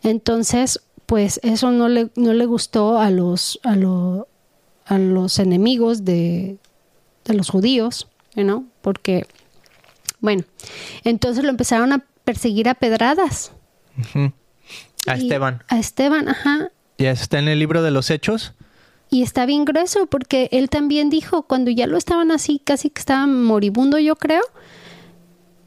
Entonces, 0.04 0.82
pues 1.06 1.40
eso 1.44 1.72
no 1.72 1.90
le, 1.90 2.10
no 2.16 2.34
le 2.34 2.46
gustó 2.46 3.00
a 3.00 3.10
los, 3.10 3.60
a, 3.64 3.76
lo- 3.76 4.28
a 4.86 4.98
los 4.98 5.40
enemigos 5.40 6.06
de, 6.06 6.58
de 7.26 7.34
los 7.34 7.50
judíos, 7.50 8.08
know, 8.34 8.66
porque, 8.82 9.26
bueno, 10.20 10.44
entonces 11.04 11.44
lo 11.44 11.50
empezaron 11.50 11.92
a 11.94 12.06
perseguir 12.24 12.70
a 12.70 12.76
pedradas. 12.76 13.52
A 15.08 15.18
Y- 15.18 15.24
Esteban. 15.24 15.64
A 15.68 15.80
Esteban, 15.80 16.30
ajá. 16.30 16.72
Ya 17.02 17.10
está 17.10 17.40
en 17.40 17.48
el 17.48 17.58
libro 17.58 17.82
de 17.82 17.90
los 17.90 18.12
Hechos. 18.12 18.54
Y 19.10 19.24
está 19.24 19.48
bien 19.48 19.66
grueso 19.66 20.06
porque 20.06 20.50
él 20.52 20.70
también 20.70 21.10
dijo, 21.10 21.42
cuando 21.42 21.72
ya 21.72 21.88
lo 21.88 21.98
estaban 21.98 22.30
así, 22.30 22.62
casi 22.64 22.92
que 22.92 23.00
estaba 23.00 23.26
moribundo, 23.26 23.98
yo 23.98 24.16
creo, 24.16 24.44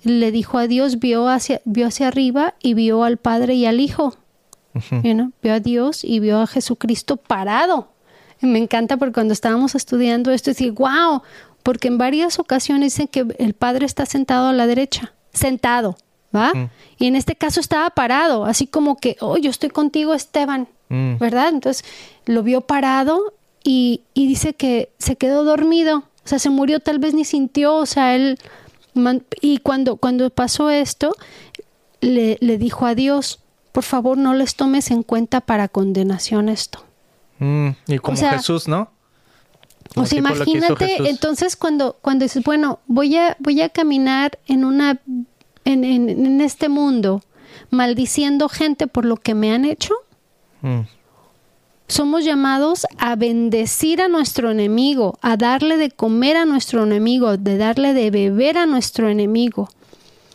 le 0.05 0.31
dijo 0.31 0.59
a 0.59 0.69
Dios, 0.69 1.01
vio 1.01 1.29
hacia, 1.29 1.61
vio 1.65 1.89
hacia 1.89 2.07
arriba 2.07 2.55
y 2.63 2.75
vio 2.75 3.03
al 3.03 3.17
Padre 3.17 3.55
y 3.55 3.67
al 3.67 3.81
Hijo. 3.81 4.15
Ujú. 4.75 5.03
you 5.03 5.15
know, 5.15 5.33
Vio 5.43 5.55
a 5.55 5.59
Dios 5.59 6.05
y 6.05 6.21
vio 6.21 6.39
a 6.39 6.47
Jesucristo 6.47 7.17
parado. 7.17 7.89
Y 8.41 8.47
me 8.47 8.61
encanta 8.61 8.97
porque 8.97 9.15
cuando 9.15 9.33
estábamos 9.33 9.75
estudiando 9.75 10.31
esto, 10.31 10.53
decía, 10.53 10.71
wow, 10.71 11.23
porque 11.65 11.89
en 11.89 11.99
varias 11.99 12.39
ocasiones 12.39 12.95
dicen 12.95 13.09
que 13.09 13.27
el 13.41 13.55
Padre 13.55 13.87
está 13.87 14.07
sentado 14.07 14.47
a 14.47 14.53
la 14.53 14.69
derecha, 14.69 15.15
sentado, 15.33 15.97
¿va? 16.35 16.53
Y 16.97 17.07
en 17.09 17.17
este 17.17 17.35
caso 17.35 17.59
estaba 17.59 17.91
parado, 17.91 18.45
así 18.45 18.69
como 18.69 18.99
que, 18.99 19.17
oh, 19.19 19.37
yo 19.37 19.51
estoy 19.51 19.71
contigo, 19.71 20.15
Esteban, 20.15 20.69
Mm. 20.95 21.19
¿verdad? 21.19 21.49
Entonces 21.49 21.85
lo 22.27 22.43
vio 22.43 22.61
parado 22.61 23.35
y, 23.65 24.03
y 24.15 24.27
dice 24.29 24.55
que 24.55 24.91
se 24.99 25.17
quedó 25.17 25.43
dormido, 25.45 25.99
o 26.25 26.29
sea, 26.29 26.39
se 26.39 26.51
murió, 26.51 26.81
tal 26.81 26.99
vez 26.99 27.15
ni 27.15 27.25
sintió, 27.25 27.75
o 27.77 27.87
sea, 27.87 28.15
él... 28.15 28.39
man- 28.95 29.25
y 29.41 29.59
cuando, 29.59 29.97
cuando 29.97 30.29
pasó 30.31 30.71
esto, 30.71 31.15
le, 32.01 32.37
le 32.41 32.59
dijo 32.59 32.87
a 32.87 32.95
Dios, 32.95 33.41
por 33.73 33.83
favor 33.85 34.17
no 34.19 34.35
les 34.35 34.55
tomes 34.55 34.91
en 34.91 35.03
cuenta 35.03 35.41
para 35.41 35.69
condenación 35.69 36.49
esto. 36.49 36.85
Mm, 37.39 37.71
Y 37.89 37.99
como 37.99 38.17
sea, 38.17 38.33
Jesús, 38.33 38.69
¿no? 38.69 38.91
O 39.97 40.07
sea, 40.07 40.19
imagínate, 40.19 41.09
entonces 41.09 41.57
cuando, 41.57 41.97
cuando 42.01 42.25
dices, 42.25 42.43
bueno, 42.45 42.81
voy 42.87 43.17
a, 43.17 43.37
voy 43.41 43.61
a 43.63 43.69
caminar 43.69 44.39
en 44.47 44.65
una 44.65 45.01
en, 45.65 45.85
en- 45.85 46.09
en 46.09 46.41
este 46.41 46.69
mundo 46.69 47.23
maldiciendo 47.71 48.49
gente 48.49 48.87
por 48.87 49.05
lo 49.05 49.17
que 49.17 49.35
me 49.35 49.53
han 49.53 49.65
hecho, 49.65 49.95
Mm. 50.65 50.87
somos 51.89 52.25
llamados 52.25 52.87
a 52.97 53.17
bendecir 53.17 54.01
a 54.01 54.09
nuestro 54.09 54.51
enemigo, 54.51 55.19
a 55.21 55.37
darle 55.37 55.77
de 55.77 55.91
comer 55.91 56.39
a 56.39 56.47
nuestro 56.47 56.85
enemigo, 56.85 57.37
de 57.37 57.59
darle 57.59 57.93
de 57.93 58.11
beber 58.11 58.57
a 58.57 58.65
nuestro 58.65 59.11
enemigo. 59.11 59.69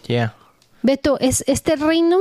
Yeah. 0.05 0.35
Beto, 0.83 1.19
es 1.19 1.43
este 1.47 1.75
reino, 1.75 2.19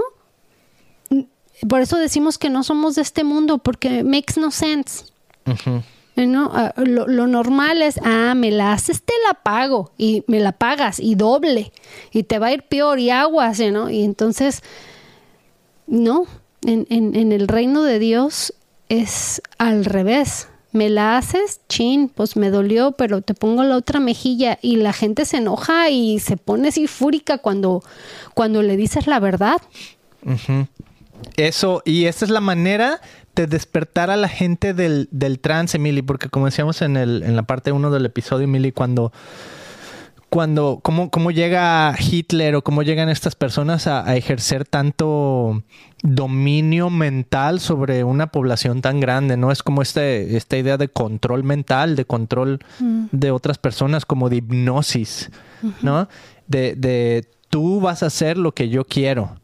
por 1.68 1.82
eso 1.82 1.98
decimos 1.98 2.38
que 2.38 2.48
no 2.48 2.62
somos 2.64 2.94
de 2.94 3.02
este 3.02 3.24
mundo, 3.24 3.58
porque 3.58 4.02
makes 4.04 4.40
no 4.40 4.50
sense. 4.50 5.04
¿no? 6.16 6.50
Ah, 6.52 6.72
Lo, 6.76 7.06
lo 7.06 7.26
normal 7.26 7.82
es, 7.82 8.00
ah, 8.02 8.34
me 8.34 8.50
la 8.50 8.72
haces, 8.72 9.02
te 9.02 9.12
la 9.26 9.34
pago 9.34 9.92
y 9.98 10.24
me 10.26 10.40
la 10.40 10.52
pagas 10.52 10.98
y 10.98 11.14
doble 11.14 11.72
y 12.10 12.22
te 12.22 12.38
va 12.38 12.46
a 12.46 12.52
ir 12.52 12.62
peor 12.62 12.98
y 12.98 13.10
aguas, 13.10 13.60
¿no? 13.60 13.90
Y 13.90 14.02
entonces, 14.02 14.62
no, 15.86 16.26
en, 16.66 16.86
en, 16.90 17.14
en 17.14 17.32
el 17.32 17.48
reino 17.48 17.82
de 17.82 17.98
Dios 17.98 18.54
es 18.88 19.42
al 19.58 19.84
revés. 19.84 20.48
Me 20.72 20.90
la 20.90 21.16
haces, 21.16 21.60
chin, 21.68 22.10
pues 22.14 22.36
me 22.36 22.50
dolió, 22.50 22.92
pero 22.92 23.22
te 23.22 23.32
pongo 23.32 23.64
la 23.64 23.76
otra 23.76 24.00
mejilla 24.00 24.58
y 24.60 24.76
la 24.76 24.92
gente 24.92 25.24
se 25.24 25.38
enoja 25.38 25.88
y 25.88 26.18
se 26.18 26.36
pone 26.36 26.68
así 26.68 26.86
fúrica 26.86 27.38
cuando, 27.38 27.82
cuando 28.34 28.62
le 28.62 28.76
dices 28.76 29.06
la 29.06 29.18
verdad. 29.18 29.62
Eso, 31.36 31.82
y 31.84 32.04
esta 32.04 32.26
es 32.26 32.30
la 32.30 32.40
manera 32.40 33.00
de 33.34 33.46
despertar 33.46 34.10
a 34.10 34.16
la 34.16 34.28
gente 34.28 34.74
del, 34.74 35.08
del 35.10 35.38
trance, 35.38 35.78
Mili, 35.78 36.02
porque 36.02 36.28
como 36.28 36.46
decíamos 36.46 36.82
en, 36.82 36.96
el, 36.96 37.22
en 37.22 37.34
la 37.34 37.44
parte 37.44 37.72
1 37.72 37.90
del 37.90 38.04
episodio, 38.04 38.46
Mili, 38.46 38.72
cuando, 38.72 39.12
cuando, 40.30 40.80
cómo, 40.82 41.10
cómo 41.10 41.30
llega 41.30 41.94
Hitler 41.98 42.54
o 42.56 42.62
cómo 42.62 42.82
llegan 42.82 43.08
estas 43.08 43.34
personas 43.34 43.86
a, 43.86 44.06
a 44.08 44.16
ejercer 44.16 44.64
tanto 44.66 45.62
dominio 46.02 46.90
mental 46.90 47.60
sobre 47.60 48.04
una 48.04 48.28
población 48.28 48.80
tan 48.82 49.00
grande, 49.00 49.36
¿no? 49.36 49.50
Es 49.50 49.62
como 49.62 49.82
este, 49.82 50.36
esta 50.36 50.56
idea 50.56 50.76
de 50.76 50.88
control 50.88 51.44
mental, 51.44 51.96
de 51.96 52.04
control 52.04 52.58
de 53.12 53.30
otras 53.30 53.58
personas, 53.58 54.04
como 54.04 54.28
de 54.28 54.36
hipnosis, 54.36 55.30
¿no? 55.82 56.08
De, 56.46 56.74
de 56.76 57.26
tú 57.50 57.80
vas 57.80 58.02
a 58.02 58.06
hacer 58.06 58.38
lo 58.38 58.52
que 58.52 58.68
yo 58.68 58.84
quiero. 58.84 59.36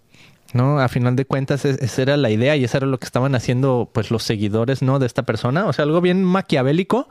¿no? 0.53 0.79
A 0.79 0.87
final 0.89 1.17
de 1.17 1.25
cuentas, 1.25 1.65
es- 1.65 1.83
esa 1.83 2.03
era 2.03 2.17
la 2.17 2.31
idea 2.31 2.55
y 2.55 2.63
eso 2.63 2.77
era 2.77 2.87
lo 2.87 3.01
que 3.01 3.07
estaban 3.07 3.35
haciendo, 3.35 3.91
pues, 3.93 4.13
los 4.13 4.23
seguidores, 4.23 4.83
¿no? 4.83 5.01
De 5.01 5.07
esta 5.07 5.25
persona. 5.25 5.67
O 5.67 5.73
sea, 5.73 5.85
algo 5.85 6.01
bien 6.01 6.23
maquiavélico. 6.23 7.09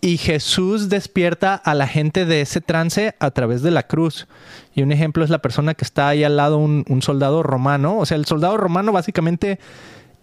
Y 0.00 0.16
Jesús 0.16 0.88
despierta 0.88 1.54
a 1.54 1.74
la 1.74 1.88
gente 1.88 2.24
de 2.24 2.40
ese 2.40 2.60
trance 2.60 3.16
a 3.18 3.30
través 3.32 3.62
de 3.62 3.72
la 3.72 3.84
cruz. 3.88 4.28
Y 4.74 4.82
un 4.82 4.92
ejemplo 4.92 5.24
es 5.24 5.30
la 5.30 5.42
persona 5.42 5.74
que 5.74 5.84
está 5.84 6.08
ahí 6.08 6.22
al 6.22 6.36
lado, 6.36 6.58
un, 6.58 6.84
un 6.88 7.02
soldado 7.02 7.42
romano. 7.42 7.98
O 7.98 8.06
sea, 8.06 8.16
el 8.16 8.24
soldado 8.24 8.56
romano 8.56 8.92
básicamente 8.92 9.58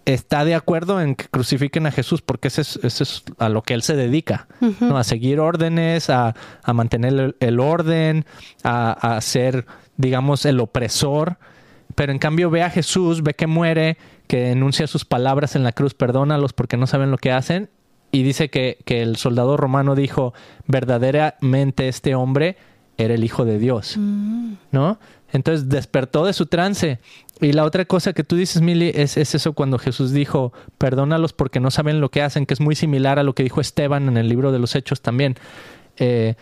está 0.06 0.44
de 0.44 0.54
acuerdo 0.54 1.00
en 1.02 1.14
que 1.16 1.26
crucifiquen 1.26 1.86
a 1.86 1.90
Jesús 1.90 2.22
porque 2.22 2.48
ese 2.48 2.62
es, 2.62 2.76
ese 2.82 3.02
es 3.02 3.24
a 3.38 3.48
lo 3.48 3.62
que 3.62 3.74
él 3.74 3.82
se 3.82 3.96
dedica, 3.96 4.46
¿no? 4.80 4.96
A 4.96 5.04
seguir 5.04 5.40
órdenes, 5.40 6.08
a, 6.10 6.34
a 6.62 6.72
mantener 6.72 7.12
el, 7.12 7.36
el 7.40 7.60
orden, 7.60 8.24
a, 8.62 8.92
a 9.16 9.20
ser, 9.20 9.66
digamos, 9.96 10.46
el 10.46 10.60
opresor. 10.60 11.38
Pero 11.96 12.12
en 12.12 12.18
cambio 12.18 12.50
ve 12.50 12.62
a 12.62 12.70
Jesús, 12.70 13.22
ve 13.22 13.34
que 13.34 13.46
muere, 13.46 13.98
que 14.28 14.52
enuncia 14.52 14.86
sus 14.86 15.04
palabras 15.04 15.56
en 15.56 15.64
la 15.64 15.72
cruz, 15.72 15.92
perdónalos 15.92 16.52
porque 16.52 16.76
no 16.76 16.86
saben 16.86 17.10
lo 17.10 17.18
que 17.18 17.32
hacen. 17.32 17.68
Y 18.12 18.22
dice 18.22 18.48
que, 18.48 18.78
que 18.84 19.02
el 19.02 19.16
soldado 19.16 19.56
romano 19.56 19.94
dijo, 19.94 20.32
verdaderamente 20.66 21.88
este 21.88 22.14
hombre 22.14 22.56
era 22.98 23.14
el 23.14 23.24
Hijo 23.24 23.44
de 23.44 23.58
Dios, 23.58 23.96
¿no? 23.98 24.98
Entonces 25.32 25.68
despertó 25.68 26.24
de 26.24 26.32
su 26.32 26.46
trance. 26.46 26.98
Y 27.40 27.52
la 27.52 27.64
otra 27.64 27.84
cosa 27.84 28.14
que 28.14 28.24
tú 28.24 28.36
dices, 28.36 28.62
Mili, 28.62 28.92
es, 28.94 29.18
es 29.18 29.34
eso 29.34 29.52
cuando 29.52 29.78
Jesús 29.78 30.12
dijo, 30.12 30.52
perdónalos 30.78 31.32
porque 31.34 31.60
no 31.60 31.70
saben 31.70 32.00
lo 32.00 32.10
que 32.10 32.22
hacen, 32.22 32.46
que 32.46 32.54
es 32.54 32.60
muy 32.60 32.74
similar 32.74 33.18
a 33.18 33.22
lo 33.22 33.34
que 33.34 33.42
dijo 33.42 33.60
Esteban 33.60 34.08
en 34.08 34.16
el 34.16 34.28
libro 34.28 34.52
de 34.52 34.60
los 34.60 34.74
Hechos 34.74 35.02
también. 35.02 35.34
Eh, 35.98 36.36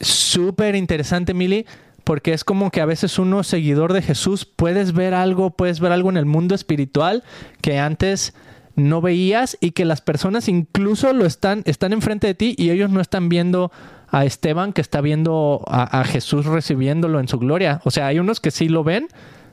Súper 0.00 0.76
interesante, 0.76 1.34
Mili, 1.34 1.66
porque 2.04 2.32
es 2.32 2.42
como 2.42 2.70
que 2.70 2.80
a 2.80 2.86
veces 2.86 3.18
uno 3.18 3.42
seguidor 3.42 3.92
de 3.92 4.00
Jesús 4.00 4.46
puedes 4.46 4.94
ver 4.94 5.12
algo, 5.12 5.50
puedes 5.50 5.78
ver 5.78 5.92
algo 5.92 6.08
en 6.08 6.16
el 6.16 6.24
mundo 6.24 6.54
espiritual 6.54 7.22
que 7.60 7.78
antes 7.78 8.32
no 8.76 9.00
veías 9.00 9.56
y 9.60 9.72
que 9.72 9.84
las 9.84 10.00
personas 10.00 10.48
incluso 10.48 11.12
lo 11.12 11.26
están, 11.26 11.62
están 11.66 11.92
enfrente 11.92 12.26
de 12.26 12.34
ti 12.34 12.54
y 12.56 12.70
ellos 12.70 12.90
no 12.90 13.00
están 13.00 13.28
viendo 13.28 13.70
a 14.08 14.24
Esteban 14.24 14.72
que 14.72 14.80
está 14.80 15.00
viendo 15.00 15.64
a, 15.68 16.00
a 16.00 16.04
Jesús 16.04 16.46
recibiéndolo 16.46 17.20
en 17.20 17.28
su 17.28 17.38
gloria. 17.38 17.80
O 17.84 17.90
sea, 17.90 18.06
hay 18.06 18.18
unos 18.18 18.40
que 18.40 18.50
sí 18.50 18.68
lo 18.68 18.82
ven, 18.84 19.08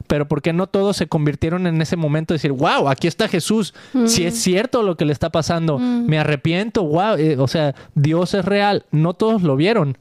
pero 0.07 0.27
porque 0.27 0.53
no 0.53 0.67
todos 0.67 0.97
se 0.97 1.07
convirtieron 1.07 1.67
en 1.67 1.81
ese 1.81 1.97
momento 1.97 2.33
de 2.33 2.37
decir, 2.37 2.53
wow, 2.53 2.87
aquí 2.87 3.07
está 3.07 3.27
Jesús, 3.27 3.73
si 4.05 4.25
es 4.25 4.35
cierto 4.35 4.81
lo 4.81 4.95
que 4.95 5.05
le 5.05 5.13
está 5.13 5.29
pasando, 5.29 5.77
me 5.77 6.17
arrepiento, 6.17 6.83
wow, 6.83 7.15
eh, 7.17 7.35
o 7.37 7.47
sea, 7.47 7.75
Dios 7.93 8.33
es 8.33 8.45
real, 8.45 8.85
no 8.91 9.13
todos 9.13 9.43
lo 9.43 9.55
vieron. 9.55 9.97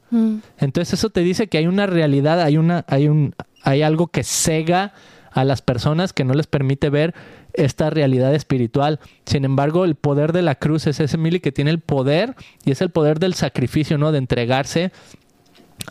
Entonces 0.57 0.93
eso 0.93 1.09
te 1.09 1.21
dice 1.21 1.47
que 1.47 1.57
hay 1.57 1.67
una 1.67 1.85
realidad, 1.85 2.41
hay 2.41 2.57
una, 2.57 2.85
hay 2.87 3.09
un, 3.09 3.35
hay 3.63 3.81
algo 3.81 4.07
que 4.07 4.23
cega 4.23 4.93
a 5.31 5.43
las 5.43 5.61
personas 5.61 6.13
que 6.13 6.23
no 6.23 6.33
les 6.33 6.47
permite 6.47 6.89
ver 6.89 7.13
esta 7.53 7.89
realidad 7.89 8.33
espiritual. 8.33 8.99
Sin 9.25 9.45
embargo, 9.45 9.85
el 9.85 9.95
poder 9.95 10.31
de 10.31 10.41
la 10.41 10.55
cruz 10.55 10.87
es 10.87 10.99
ese 10.99 11.17
mili 11.17 11.39
que 11.39 11.51
tiene 11.51 11.71
el 11.71 11.79
poder 11.79 12.35
y 12.63 12.71
es 12.71 12.81
el 12.81 12.89
poder 12.89 13.19
del 13.19 13.33
sacrificio, 13.33 13.97
¿no? 13.97 14.11
De 14.11 14.19
entregarse 14.19 14.91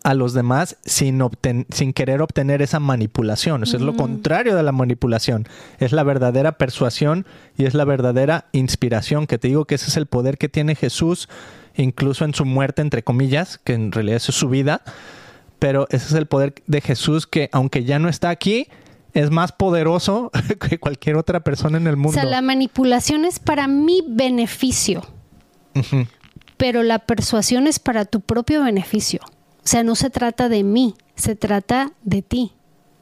a 0.03 0.15
los 0.15 0.35
demás 0.35 0.77
sin, 0.85 1.23
sin 1.71 1.93
querer 1.93 2.23
obtener 2.23 2.63
esa 2.63 2.81
manipulación. 2.81 3.63
Eso 3.63 3.77
es 3.77 3.83
lo 3.83 3.97
contrario 3.97 4.55
de 4.55 4.63
la 4.63 4.73
manipulación. 4.73 5.49
Es 5.79 5.93
la 5.93 6.03
verdadera 6.03 6.53
persuasión 6.59 7.27
y 7.57 7.65
es 7.65 7.75
la 7.75 7.85
verdadera 7.85 8.47
inspiración. 8.53 9.27
Que 9.27 9.39
te 9.39 9.49
digo 9.49 9.65
que 9.65 9.77
ese 9.77 9.89
es 9.89 9.97
el 9.97 10.07
poder 10.07 10.39
que 10.39 10.49
tiene 10.49 10.75
Jesús, 10.75 11.29
incluso 11.75 12.25
en 12.25 12.35
su 12.35 12.45
muerte, 12.45 12.83
entre 12.83 13.03
comillas, 13.03 13.59
que 13.59 13.75
en 13.75 13.93
realidad 13.93 14.17
es 14.17 14.23
su 14.25 14.49
vida. 14.49 14.83
Pero 15.59 15.87
ese 15.91 16.07
es 16.07 16.13
el 16.13 16.27
poder 16.27 16.55
de 16.67 16.81
Jesús 16.81 17.27
que, 17.27 17.49
aunque 17.53 17.85
ya 17.85 17.99
no 17.99 18.09
está 18.09 18.29
aquí, 18.29 18.69
es 19.21 19.31
más 19.31 19.53
poderoso 19.53 20.31
que 20.69 20.79
cualquier 20.79 21.17
otra 21.17 21.41
persona 21.41 21.79
en 21.79 21.87
el 21.87 21.97
mundo. 21.97 22.11
O 22.11 22.13
sea, 22.13 22.25
la 22.25 22.43
manipulación 22.43 23.25
es 23.25 23.39
para 23.39 23.67
mi 23.67 24.03
beneficio, 24.07 25.03
uh 25.75 25.81
-huh. 25.81 26.09
pero 26.57 26.83
la 26.83 27.01
persuasión 27.01 27.67
es 27.67 27.79
para 27.79 28.05
tu 28.05 28.21
propio 28.21 28.63
beneficio. 28.63 29.21
O 29.25 29.69
sea, 29.69 29.83
no 29.83 29.97
se 29.97 30.11
trata 30.11 30.49
de 30.49 30.63
mí, 30.63 30.95
se 31.17 31.35
trata 31.35 31.93
de 32.03 32.23
ti. 32.23 32.53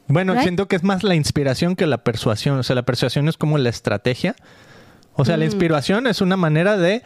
Bueno, 0.07 0.35
right? 0.35 0.43
siento 0.43 0.69
que 0.69 0.77
es 0.77 0.83
más 0.83 1.03
la 1.03 1.15
inspiración 1.15 1.77
que 1.77 1.87
la 1.87 1.99
persuasión. 1.99 2.59
O 2.59 2.63
sea, 2.63 2.77
la 2.77 2.85
persuasión 2.85 3.29
es 3.29 3.37
como 3.37 3.59
la 3.59 3.71
estrategia. 3.71 4.37
O 5.15 5.25
sea, 5.25 5.37
mm. 5.37 5.39
la 5.41 5.45
inspiración 5.45 6.07
es 6.07 6.21
una 6.21 6.37
manera 6.37 6.77
de 6.77 7.03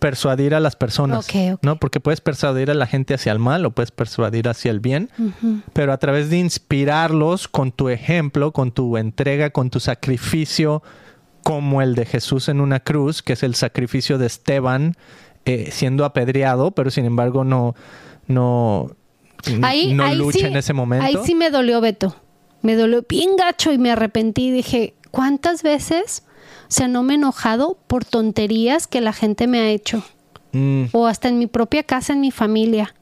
persuadir 0.00 0.54
a 0.54 0.60
las 0.60 0.74
personas, 0.74 1.26
okay, 1.26 1.52
okay. 1.52 1.58
¿no? 1.62 1.78
Porque 1.78 2.00
puedes 2.00 2.20
persuadir 2.20 2.70
a 2.70 2.74
la 2.74 2.86
gente 2.86 3.14
hacia 3.14 3.30
el 3.30 3.38
mal 3.38 3.64
o 3.64 3.70
puedes 3.70 3.92
persuadir 3.92 4.48
hacia 4.48 4.72
el 4.72 4.80
bien, 4.80 5.10
uh 5.18 5.30
-huh. 5.42 5.62
pero 5.72 5.92
a 5.92 5.98
través 5.98 6.30
de 6.30 6.38
inspirarlos 6.38 7.46
con 7.46 7.70
tu 7.70 7.88
ejemplo, 7.88 8.52
con 8.52 8.72
tu 8.72 8.96
entrega, 8.96 9.50
con 9.50 9.70
tu 9.70 9.78
sacrificio, 9.78 10.82
como 11.44 11.82
el 11.82 11.94
de 11.94 12.06
Jesús 12.06 12.48
en 12.48 12.60
una 12.60 12.80
cruz, 12.80 13.22
que 13.22 13.34
es 13.34 13.42
el 13.42 13.54
sacrificio 13.54 14.18
de 14.18 14.26
Esteban 14.26 14.96
eh, 15.44 15.68
siendo 15.70 16.04
apedreado, 16.04 16.72
pero 16.72 16.90
sin 16.90 17.04
embargo 17.04 17.44
no 17.44 17.74
no, 18.30 18.90
ahí, 19.62 19.92
no 19.94 20.04
ahí 20.04 20.16
lucha 20.16 20.38
sí, 20.38 20.44
en 20.46 20.56
ese 20.56 20.72
momento. 20.72 21.04
Ahí 21.04 21.16
sí 21.24 21.34
me 21.34 21.50
dolió 21.50 21.80
Beto. 21.80 22.14
Me 22.62 22.76
dolió 22.76 23.04
bien 23.08 23.36
gacho 23.36 23.72
y 23.72 23.78
me 23.78 23.90
arrepentí. 23.90 24.50
Dije, 24.50 24.94
¿cuántas 25.10 25.62
veces? 25.62 26.24
O 26.70 26.72
sea, 26.72 26.86
no 26.86 27.02
me 27.02 27.14
he 27.14 27.16
enojado 27.16 27.76
por 27.88 28.04
tonterías 28.04 28.86
que 28.86 29.00
la 29.00 29.12
gente 29.12 29.48
me 29.48 29.58
ha 29.58 29.70
hecho. 29.70 30.04
Mm. 30.52 30.84
O 30.92 31.08
hasta 31.08 31.28
en 31.28 31.40
mi 31.40 31.48
propia 31.48 31.82
casa, 31.82 32.12
en 32.12 32.20
mi 32.20 32.30
familia. 32.30 32.94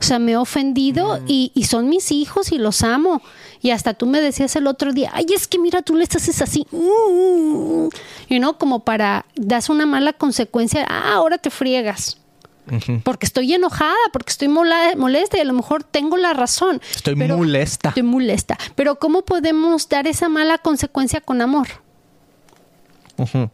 O 0.00 0.04
sea, 0.04 0.20
me 0.20 0.32
he 0.32 0.36
ofendido 0.36 1.18
mm. 1.18 1.24
y, 1.26 1.50
y, 1.52 1.64
son 1.64 1.88
mis 1.88 2.12
hijos 2.12 2.52
y 2.52 2.58
los 2.58 2.82
amo. 2.82 3.20
Y 3.60 3.70
hasta 3.70 3.94
tú 3.94 4.06
me 4.06 4.20
decías 4.20 4.54
el 4.54 4.68
otro 4.68 4.92
día, 4.92 5.10
ay, 5.12 5.26
es 5.34 5.48
que 5.48 5.58
mira, 5.58 5.82
tú 5.82 5.96
les 5.96 6.14
haces 6.14 6.40
así. 6.40 6.68
Mm. 6.70 7.88
Y 8.28 8.38
no, 8.38 8.58
como 8.58 8.84
para, 8.84 9.26
das 9.34 9.70
una 9.70 9.86
mala 9.86 10.12
consecuencia, 10.12 10.86
ah, 10.88 11.14
ahora 11.14 11.36
te 11.36 11.50
friegas. 11.50 12.18
Uh 12.70 12.74
-huh. 12.74 13.02
Porque 13.02 13.26
estoy 13.26 13.52
enojada, 13.52 13.96
porque 14.12 14.30
estoy 14.30 14.46
molesta 14.46 15.36
y 15.36 15.40
a 15.40 15.44
lo 15.44 15.52
mejor 15.52 15.82
tengo 15.82 16.16
la 16.16 16.32
razón. 16.32 16.80
Estoy 16.94 17.16
molesta. 17.16 17.88
Estoy 17.88 18.04
molesta. 18.04 18.56
Pero 18.76 19.00
¿cómo 19.00 19.22
podemos 19.22 19.88
dar 19.88 20.06
esa 20.06 20.28
mala 20.28 20.58
consecuencia 20.58 21.20
con 21.20 21.42
amor? 21.42 21.66
Uh 23.20 23.26
-huh. 23.26 23.50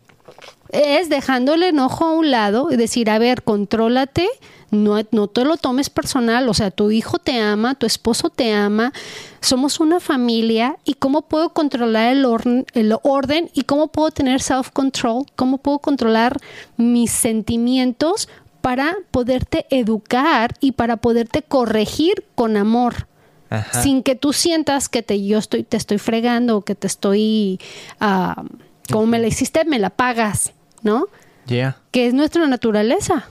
Es 0.71 1.09
dejando 1.09 1.55
el 1.55 1.63
enojo 1.63 2.05
a 2.05 2.13
un 2.13 2.31
lado 2.31 2.69
y 2.71 2.77
decir, 2.77 3.09
a 3.11 3.19
ver, 3.19 3.43
contrólate, 3.43 4.29
no, 4.71 4.97
no 5.13 5.29
te 5.29 5.45
lo 5.45 5.57
tomes 5.57 5.91
personal, 5.91 6.49
o 6.49 6.55
sea, 6.55 6.71
tu 6.71 6.91
hijo 6.91 7.19
te 7.19 7.41
ama, 7.41 7.75
tu 7.75 7.87
esposo 7.87 8.31
te 8.31 8.53
ama, 8.53 8.93
somos 9.41 9.79
una 9.79 10.01
familia 10.01 10.77
y 10.85 10.95
cómo 10.95 11.23
puedo 11.23 11.51
controlar 11.51 12.13
el, 12.13 12.25
or 12.25 12.43
el 12.75 12.95
orden 13.03 13.51
y 13.55 13.63
cómo 13.63 13.89
puedo 13.89 14.11
tener 14.11 14.41
self-control, 14.43 15.27
cómo 15.37 15.59
puedo 15.59 15.79
controlar 15.79 16.37
mis 16.77 17.13
sentimientos 17.13 18.29
para 18.61 18.97
poderte 19.13 19.67
educar 19.71 20.55
y 20.61 20.73
para 20.73 20.97
poderte 20.97 21.43
corregir 21.43 22.25
con 22.35 22.57
amor. 22.57 23.07
Ajá. 23.49 23.81
Sin 23.81 24.03
que 24.03 24.17
tú 24.17 24.33
sientas 24.33 24.89
que 24.89 25.03
te, 25.03 25.25
yo 25.25 25.39
estoy, 25.39 25.63
te 25.63 25.77
estoy 25.77 25.99
fregando 25.99 26.57
o 26.57 26.63
que 26.63 26.75
te 26.75 26.89
estoy, 26.89 27.61
uh, 28.01 28.43
como 28.87 29.07
me 29.07 29.19
la 29.19 29.27
hiciste, 29.27 29.65
me 29.65 29.79
la 29.79 29.91
pagas, 29.91 30.53
¿no? 30.83 31.07
Yeah. 31.47 31.77
Que 31.91 32.07
es 32.07 32.15
nuestra 32.15 32.47
naturaleza. 32.47 33.29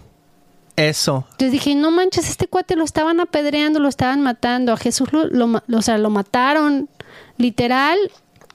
Eso. 0.76 1.26
Entonces 1.32 1.52
dije, 1.52 1.76
no 1.76 1.92
manches, 1.92 2.30
este 2.30 2.48
cuate 2.48 2.76
lo 2.76 2.84
estaban 2.84 3.20
apedreando, 3.20 3.80
lo 3.80 3.88
estaban 3.88 4.22
matando. 4.22 4.74
A 4.74 4.78
Jesús 4.78 5.14
lo, 5.14 5.26
lo, 5.28 5.62
o 5.74 5.82
sea, 5.82 5.98
lo 5.98 6.10
mataron 6.10 6.90
literal 7.38 7.98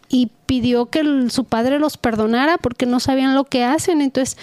y 0.09 0.31
pidió 0.47 0.87
que 0.87 1.01
el, 1.01 1.31
su 1.31 1.45
padre 1.45 1.79
los 1.79 1.97
perdonara 1.97 2.59
porque 2.59 2.85
no 2.85 3.01
sabían 3.01 3.35
lo 3.35 3.45
que 3.45 3.65
hacen. 3.65 4.03
Entonces, 4.03 4.37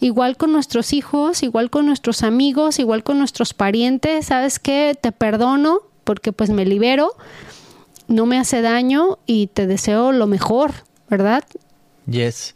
igual 0.00 0.36
con 0.36 0.52
nuestros 0.52 0.92
hijos, 0.92 1.42
igual 1.42 1.70
con 1.70 1.86
nuestros 1.86 2.22
amigos, 2.22 2.78
igual 2.78 3.02
con 3.02 3.18
nuestros 3.18 3.52
parientes, 3.52 4.26
¿sabes 4.26 4.58
qué? 4.58 4.96
Te 4.98 5.12
perdono 5.12 5.80
porque 6.04 6.32
pues 6.32 6.48
me 6.48 6.64
libero, 6.64 7.12
no 8.06 8.24
me 8.24 8.38
hace 8.38 8.62
daño 8.62 9.18
y 9.26 9.48
te 9.48 9.66
deseo 9.66 10.12
lo 10.12 10.26
mejor, 10.26 10.72
¿verdad? 11.10 11.44
Yes. 12.08 12.54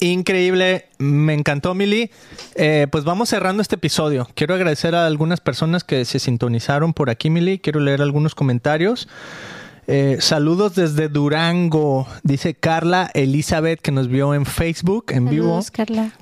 Increíble, 0.00 0.88
me 0.98 1.34
encantó 1.34 1.74
Mili. 1.74 2.10
Eh, 2.56 2.88
pues 2.90 3.04
vamos 3.04 3.28
cerrando 3.28 3.62
este 3.62 3.76
episodio. 3.76 4.28
Quiero 4.34 4.54
agradecer 4.54 4.94
a 4.94 5.06
algunas 5.06 5.40
personas 5.40 5.84
que 5.84 6.04
se 6.04 6.18
sintonizaron 6.18 6.92
por 6.92 7.10
aquí, 7.10 7.30
Mili. 7.30 7.58
Quiero 7.58 7.80
leer 7.80 8.02
algunos 8.02 8.34
comentarios. 8.34 9.08
Eh, 9.86 10.18
saludos 10.20 10.74
desde 10.74 11.08
Durango, 11.08 12.06
dice 12.22 12.54
Carla 12.54 13.10
Elizabeth 13.12 13.80
que 13.82 13.92
nos 13.92 14.08
vio 14.08 14.32
en 14.32 14.46
Facebook 14.46 15.06
en 15.10 15.26
saludos, 15.26 15.30
vivo. 15.30 15.62
Carla. 15.72 16.12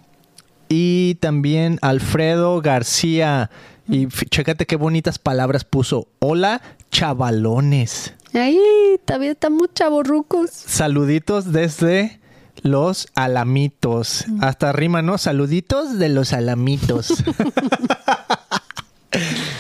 Y 0.68 1.16
también 1.16 1.78
Alfredo 1.80 2.60
García. 2.60 3.50
Y 3.88 4.06
chécate 4.08 4.66
qué 4.66 4.76
bonitas 4.76 5.18
palabras 5.18 5.64
puso. 5.64 6.08
Hola, 6.18 6.62
chavalones. 6.90 8.14
Ay, 8.32 8.58
todavía 9.04 9.32
están 9.32 9.54
muy 9.54 9.68
chavorrucos. 9.74 10.50
Saluditos 10.50 11.52
desde 11.52 12.21
los 12.62 13.08
alamitos. 13.14 14.24
Mm. 14.28 14.44
Hasta 14.44 14.72
rima, 14.72 15.02
¿no? 15.02 15.18
Saluditos 15.18 15.98
de 15.98 16.08
los 16.08 16.32
alamitos. 16.32 17.12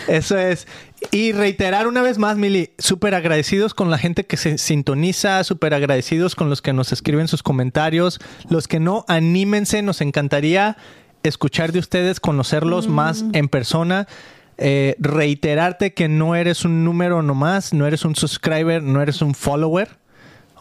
Eso 0.08 0.36
es. 0.38 0.66
Y 1.10 1.32
reiterar 1.32 1.86
una 1.86 2.02
vez 2.02 2.18
más, 2.18 2.36
Mili, 2.36 2.70
súper 2.78 3.14
agradecidos 3.14 3.74
con 3.74 3.90
la 3.90 3.98
gente 3.98 4.24
que 4.24 4.36
se 4.36 4.56
sintoniza, 4.58 5.42
súper 5.44 5.74
agradecidos 5.74 6.34
con 6.34 6.48
los 6.48 6.62
que 6.62 6.72
nos 6.72 6.92
escriben 6.92 7.28
sus 7.28 7.42
comentarios. 7.42 8.20
Los 8.48 8.68
que 8.68 8.80
no, 8.80 9.04
anímense, 9.08 9.82
nos 9.82 10.00
encantaría 10.00 10.76
escuchar 11.22 11.72
de 11.72 11.78
ustedes, 11.78 12.20
conocerlos 12.20 12.88
mm. 12.88 12.92
más 12.92 13.24
en 13.32 13.48
persona. 13.48 14.06
Eh, 14.58 14.96
reiterarte 14.98 15.92
que 15.92 16.08
no 16.08 16.36
eres 16.36 16.64
un 16.64 16.84
número 16.84 17.22
nomás, 17.22 17.72
no 17.72 17.86
eres 17.86 18.04
un 18.04 18.14
subscriber, 18.14 18.82
no 18.82 19.02
eres 19.02 19.22
un 19.22 19.34
follower. 19.34 20.01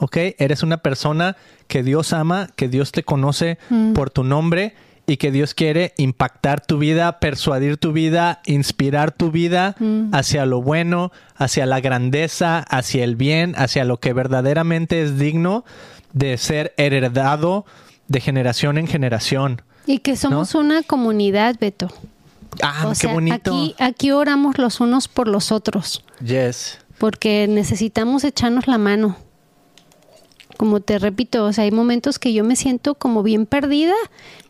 ¿Ok? 0.02 0.18
Eres 0.40 0.64
una 0.64 0.78
persona 0.78 1.38
que 1.68 1.84
Dios 1.84 2.12
ama, 2.12 2.50
que 2.56 2.68
Dios 2.68 2.92
te 2.92 3.04
conoce 3.04 3.58
por 3.94 4.10
tu 4.10 4.24
nombre 4.24 4.74
y 5.08 5.18
que 5.18 5.32
Dios 5.32 5.54
quiere 5.54 5.94
impactar 5.98 6.66
tu 6.66 6.78
vida, 6.80 7.20
persuadir 7.20 7.78
tu 7.78 7.92
vida, 7.94 8.42
inspirar 8.46 9.12
tu 9.12 9.30
vida 9.32 9.76
hacia 10.12 10.46
lo 10.46 10.62
bueno, 10.62 11.12
hacia 11.36 11.66
la 11.66 11.80
grandeza, 11.82 12.60
hacia 12.60 13.04
el 13.04 13.16
bien, 13.16 13.54
hacia 13.58 13.86
lo 13.86 14.00
que 14.00 14.12
verdaderamente 14.14 15.02
es 15.04 15.18
digno 15.20 15.64
de 16.14 16.38
ser 16.38 16.74
heredado 16.78 17.66
de 18.08 18.22
generación 18.22 18.78
en 18.78 18.88
generación. 18.88 19.62
Y 19.86 20.00
que 20.00 20.16
somos 20.16 20.56
una 20.56 20.82
comunidad, 20.84 21.56
Beto. 21.60 21.90
Ah, 22.62 22.84
O 22.86 22.90
qué 22.90 22.96
sea, 22.96 23.14
bonito. 23.14 23.52
Aquí, 23.52 23.76
aquí 23.80 24.12
oramos 24.12 24.58
los 24.58 24.80
unos 24.82 25.08
por 25.08 25.28
los 25.28 25.52
otros, 25.52 26.04
Yes. 26.24 26.80
porque 26.98 27.48
necesitamos 27.48 28.24
echarnos 28.24 28.68
la 28.68 28.78
mano. 28.78 29.16
Como 30.62 30.80
te 30.80 31.00
repito, 31.00 31.46
o 31.46 31.52
sea, 31.54 31.64
hay 31.64 31.72
momentos 31.72 32.20
que 32.20 32.34
yo 32.34 32.44
me 32.44 32.56
siento 32.56 32.94
como 32.94 33.24
bien 33.24 33.48
perdida. 33.48 33.96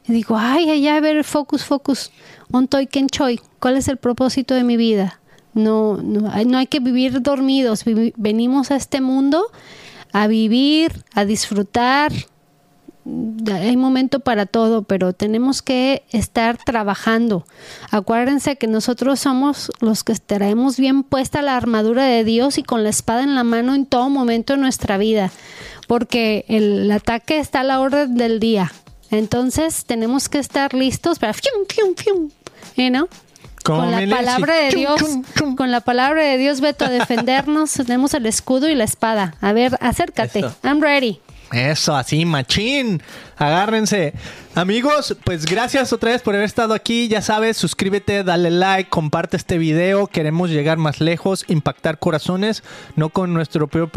Y 0.05 0.11
digo, 0.11 0.35
ay, 0.37 0.69
ay, 0.69 0.85
a 0.89 0.99
ver, 0.99 1.23
focus, 1.23 1.63
focus, 1.63 2.11
on 2.51 2.67
toy 2.67 2.85
ken 2.87 3.07
choy, 3.07 3.39
¿cuál 3.61 3.77
es 3.77 3.87
el 3.87 3.95
propósito 3.95 4.53
de 4.53 4.65
mi 4.65 4.75
vida? 4.75 5.21
No, 5.53 5.95
no, 5.95 6.29
no 6.43 6.57
hay 6.57 6.67
que 6.67 6.81
vivir 6.81 7.21
dormidos, 7.21 7.85
venimos 8.17 8.71
a 8.71 8.75
este 8.75 8.99
mundo 8.99 9.45
a 10.11 10.27
vivir, 10.27 11.05
a 11.13 11.23
disfrutar, 11.23 12.11
hay 13.51 13.77
momento 13.77 14.19
para 14.19 14.45
todo, 14.45 14.83
pero 14.83 15.13
tenemos 15.13 15.61
que 15.61 16.03
estar 16.11 16.57
trabajando. 16.57 17.45
Acuérdense 17.89 18.57
que 18.57 18.67
nosotros 18.67 19.19
somos 19.19 19.71
los 19.79 20.03
que 20.03 20.13
traemos 20.15 20.77
bien 20.77 21.03
puesta 21.03 21.41
la 21.41 21.57
armadura 21.57 22.05
de 22.05 22.23
Dios 22.23 22.57
y 22.57 22.63
con 22.63 22.83
la 22.83 22.89
espada 22.89 23.23
en 23.23 23.33
la 23.33 23.43
mano 23.43 23.73
en 23.73 23.85
todo 23.87 24.09
momento 24.09 24.53
de 24.53 24.59
nuestra 24.59 24.97
vida, 24.97 25.31
porque 25.91 26.45
el 26.47 26.89
ataque 26.89 27.37
está 27.37 27.59
a 27.59 27.63
la 27.63 27.81
orden 27.81 28.15
del 28.15 28.39
día. 28.39 28.71
Entonces 29.09 29.83
tenemos 29.83 30.29
que 30.29 30.39
estar 30.39 30.73
listos 30.73 31.19
para 31.19 31.33
fium, 31.33 31.65
fium, 31.67 31.95
fium, 31.95 32.29
you 32.77 32.87
know? 32.87 33.09
Con 33.65 33.91
la 33.91 34.15
palabra 34.15 34.55
de 34.55 34.69
Chum, 34.69 34.79
Dios, 34.79 34.99
chum, 35.01 35.23
chum. 35.37 35.55
con 35.57 35.69
la 35.69 35.81
palabra 35.81 36.23
de 36.23 36.37
Dios, 36.37 36.61
Beto, 36.61 36.85
a 36.85 36.89
defendernos. 36.89 37.73
tenemos 37.85 38.13
el 38.13 38.25
escudo 38.25 38.69
y 38.69 38.75
la 38.75 38.85
espada. 38.85 39.35
A 39.41 39.51
ver, 39.51 39.77
acércate. 39.81 40.39
Eso. 40.39 40.55
I'm 40.63 40.81
ready. 40.81 41.19
Eso, 41.51 41.95
así, 41.95 42.23
machín. 42.25 43.01
Agárrense. 43.37 44.13
Amigos, 44.55 45.17
pues 45.23 45.45
gracias 45.45 45.91
otra 45.91 46.11
vez 46.11 46.21
por 46.21 46.33
haber 46.33 46.45
estado 46.45 46.73
aquí. 46.73 47.07
Ya 47.09 47.21
sabes, 47.21 47.57
suscríbete, 47.57 48.23
dale 48.23 48.49
like, 48.51 48.89
comparte 48.89 49.35
este 49.35 49.57
video. 49.57 50.07
Queremos 50.07 50.49
llegar 50.49 50.77
más 50.77 51.01
lejos, 51.01 51.43
impactar 51.47 51.99
corazones, 51.99 52.63
no 52.95 53.09
con 53.09 53.33
nuestro 53.33 53.67
propio, 53.67 53.91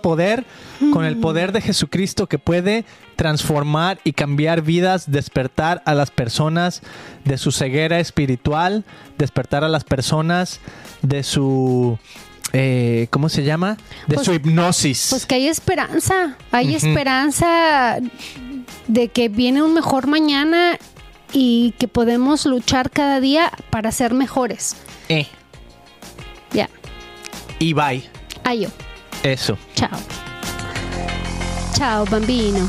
poder, 0.00 0.44
con 0.92 1.04
el 1.04 1.18
poder 1.18 1.52
de 1.52 1.60
Jesucristo 1.60 2.26
que 2.26 2.38
puede 2.38 2.84
transformar 3.16 3.98
y 4.04 4.12
cambiar 4.12 4.62
vidas, 4.62 5.10
despertar 5.10 5.82
a 5.84 5.94
las 5.94 6.10
personas 6.10 6.82
de 7.24 7.38
su 7.38 7.52
ceguera 7.52 7.98
espiritual, 7.98 8.84
despertar 9.18 9.64
a 9.64 9.68
las 9.68 9.84
personas 9.84 10.60
de 11.02 11.22
su... 11.22 11.98
eh, 12.58 13.06
¿Cómo 13.10 13.28
se 13.28 13.44
llama? 13.44 13.76
De 14.06 14.14
Pues- 14.14 14.24
su 14.26 14.32
hipnosis. 14.32 15.08
Pues 15.10 15.26
que 15.26 15.34
hay 15.34 15.48
esperanza, 15.48 16.36
hay 16.50 16.74
esperanza 16.74 17.98
de 18.88 19.08
que 19.08 19.28
viene 19.28 19.62
un 19.62 19.74
mejor 19.74 20.06
mañana 20.06 20.78
y 21.32 21.74
que 21.78 21.86
podemos 21.88 22.46
luchar 22.46 22.90
cada 22.90 23.20
día 23.20 23.52
para 23.70 23.92
ser 23.92 24.14
mejores. 24.14 24.74
Eh, 25.08 25.26
Ya, 26.52 26.70
y 27.58 27.72
bye. 27.74 28.02
ayo, 28.44 28.70
Eso. 29.22 29.58
chao. 29.74 29.90
Chao, 31.76 32.06
bambino. 32.06 32.66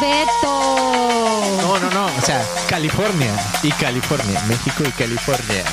Beto. 0.00 1.58
No, 1.62 1.78
no, 1.78 1.90
no. 1.90 2.06
O 2.06 2.22
sea, 2.22 2.44
California 2.68 3.32
y 3.62 3.70
California. 3.72 4.40
México 4.48 4.82
y 4.86 4.92
California. 4.92 5.64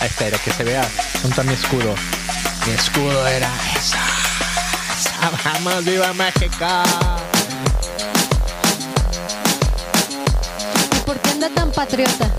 Ahí 0.00 0.08
está, 0.08 0.26
era 0.26 0.38
que 0.38 0.50
se 0.52 0.64
vea. 0.64 0.88
¿Dónde 1.22 1.28
está 1.28 1.42
mi 1.42 1.54
escudo? 1.54 1.94
Mi 2.66 2.72
escudo 2.72 3.26
era 3.26 3.48
esa. 3.76 3.98
esa. 4.98 5.30
Vamos, 5.44 5.84
viva 5.84 6.12
México. 6.14 6.66
¿Por 11.04 11.18
qué 11.20 11.30
anda 11.30 11.48
tan 11.50 11.70
patriota? 11.72 12.30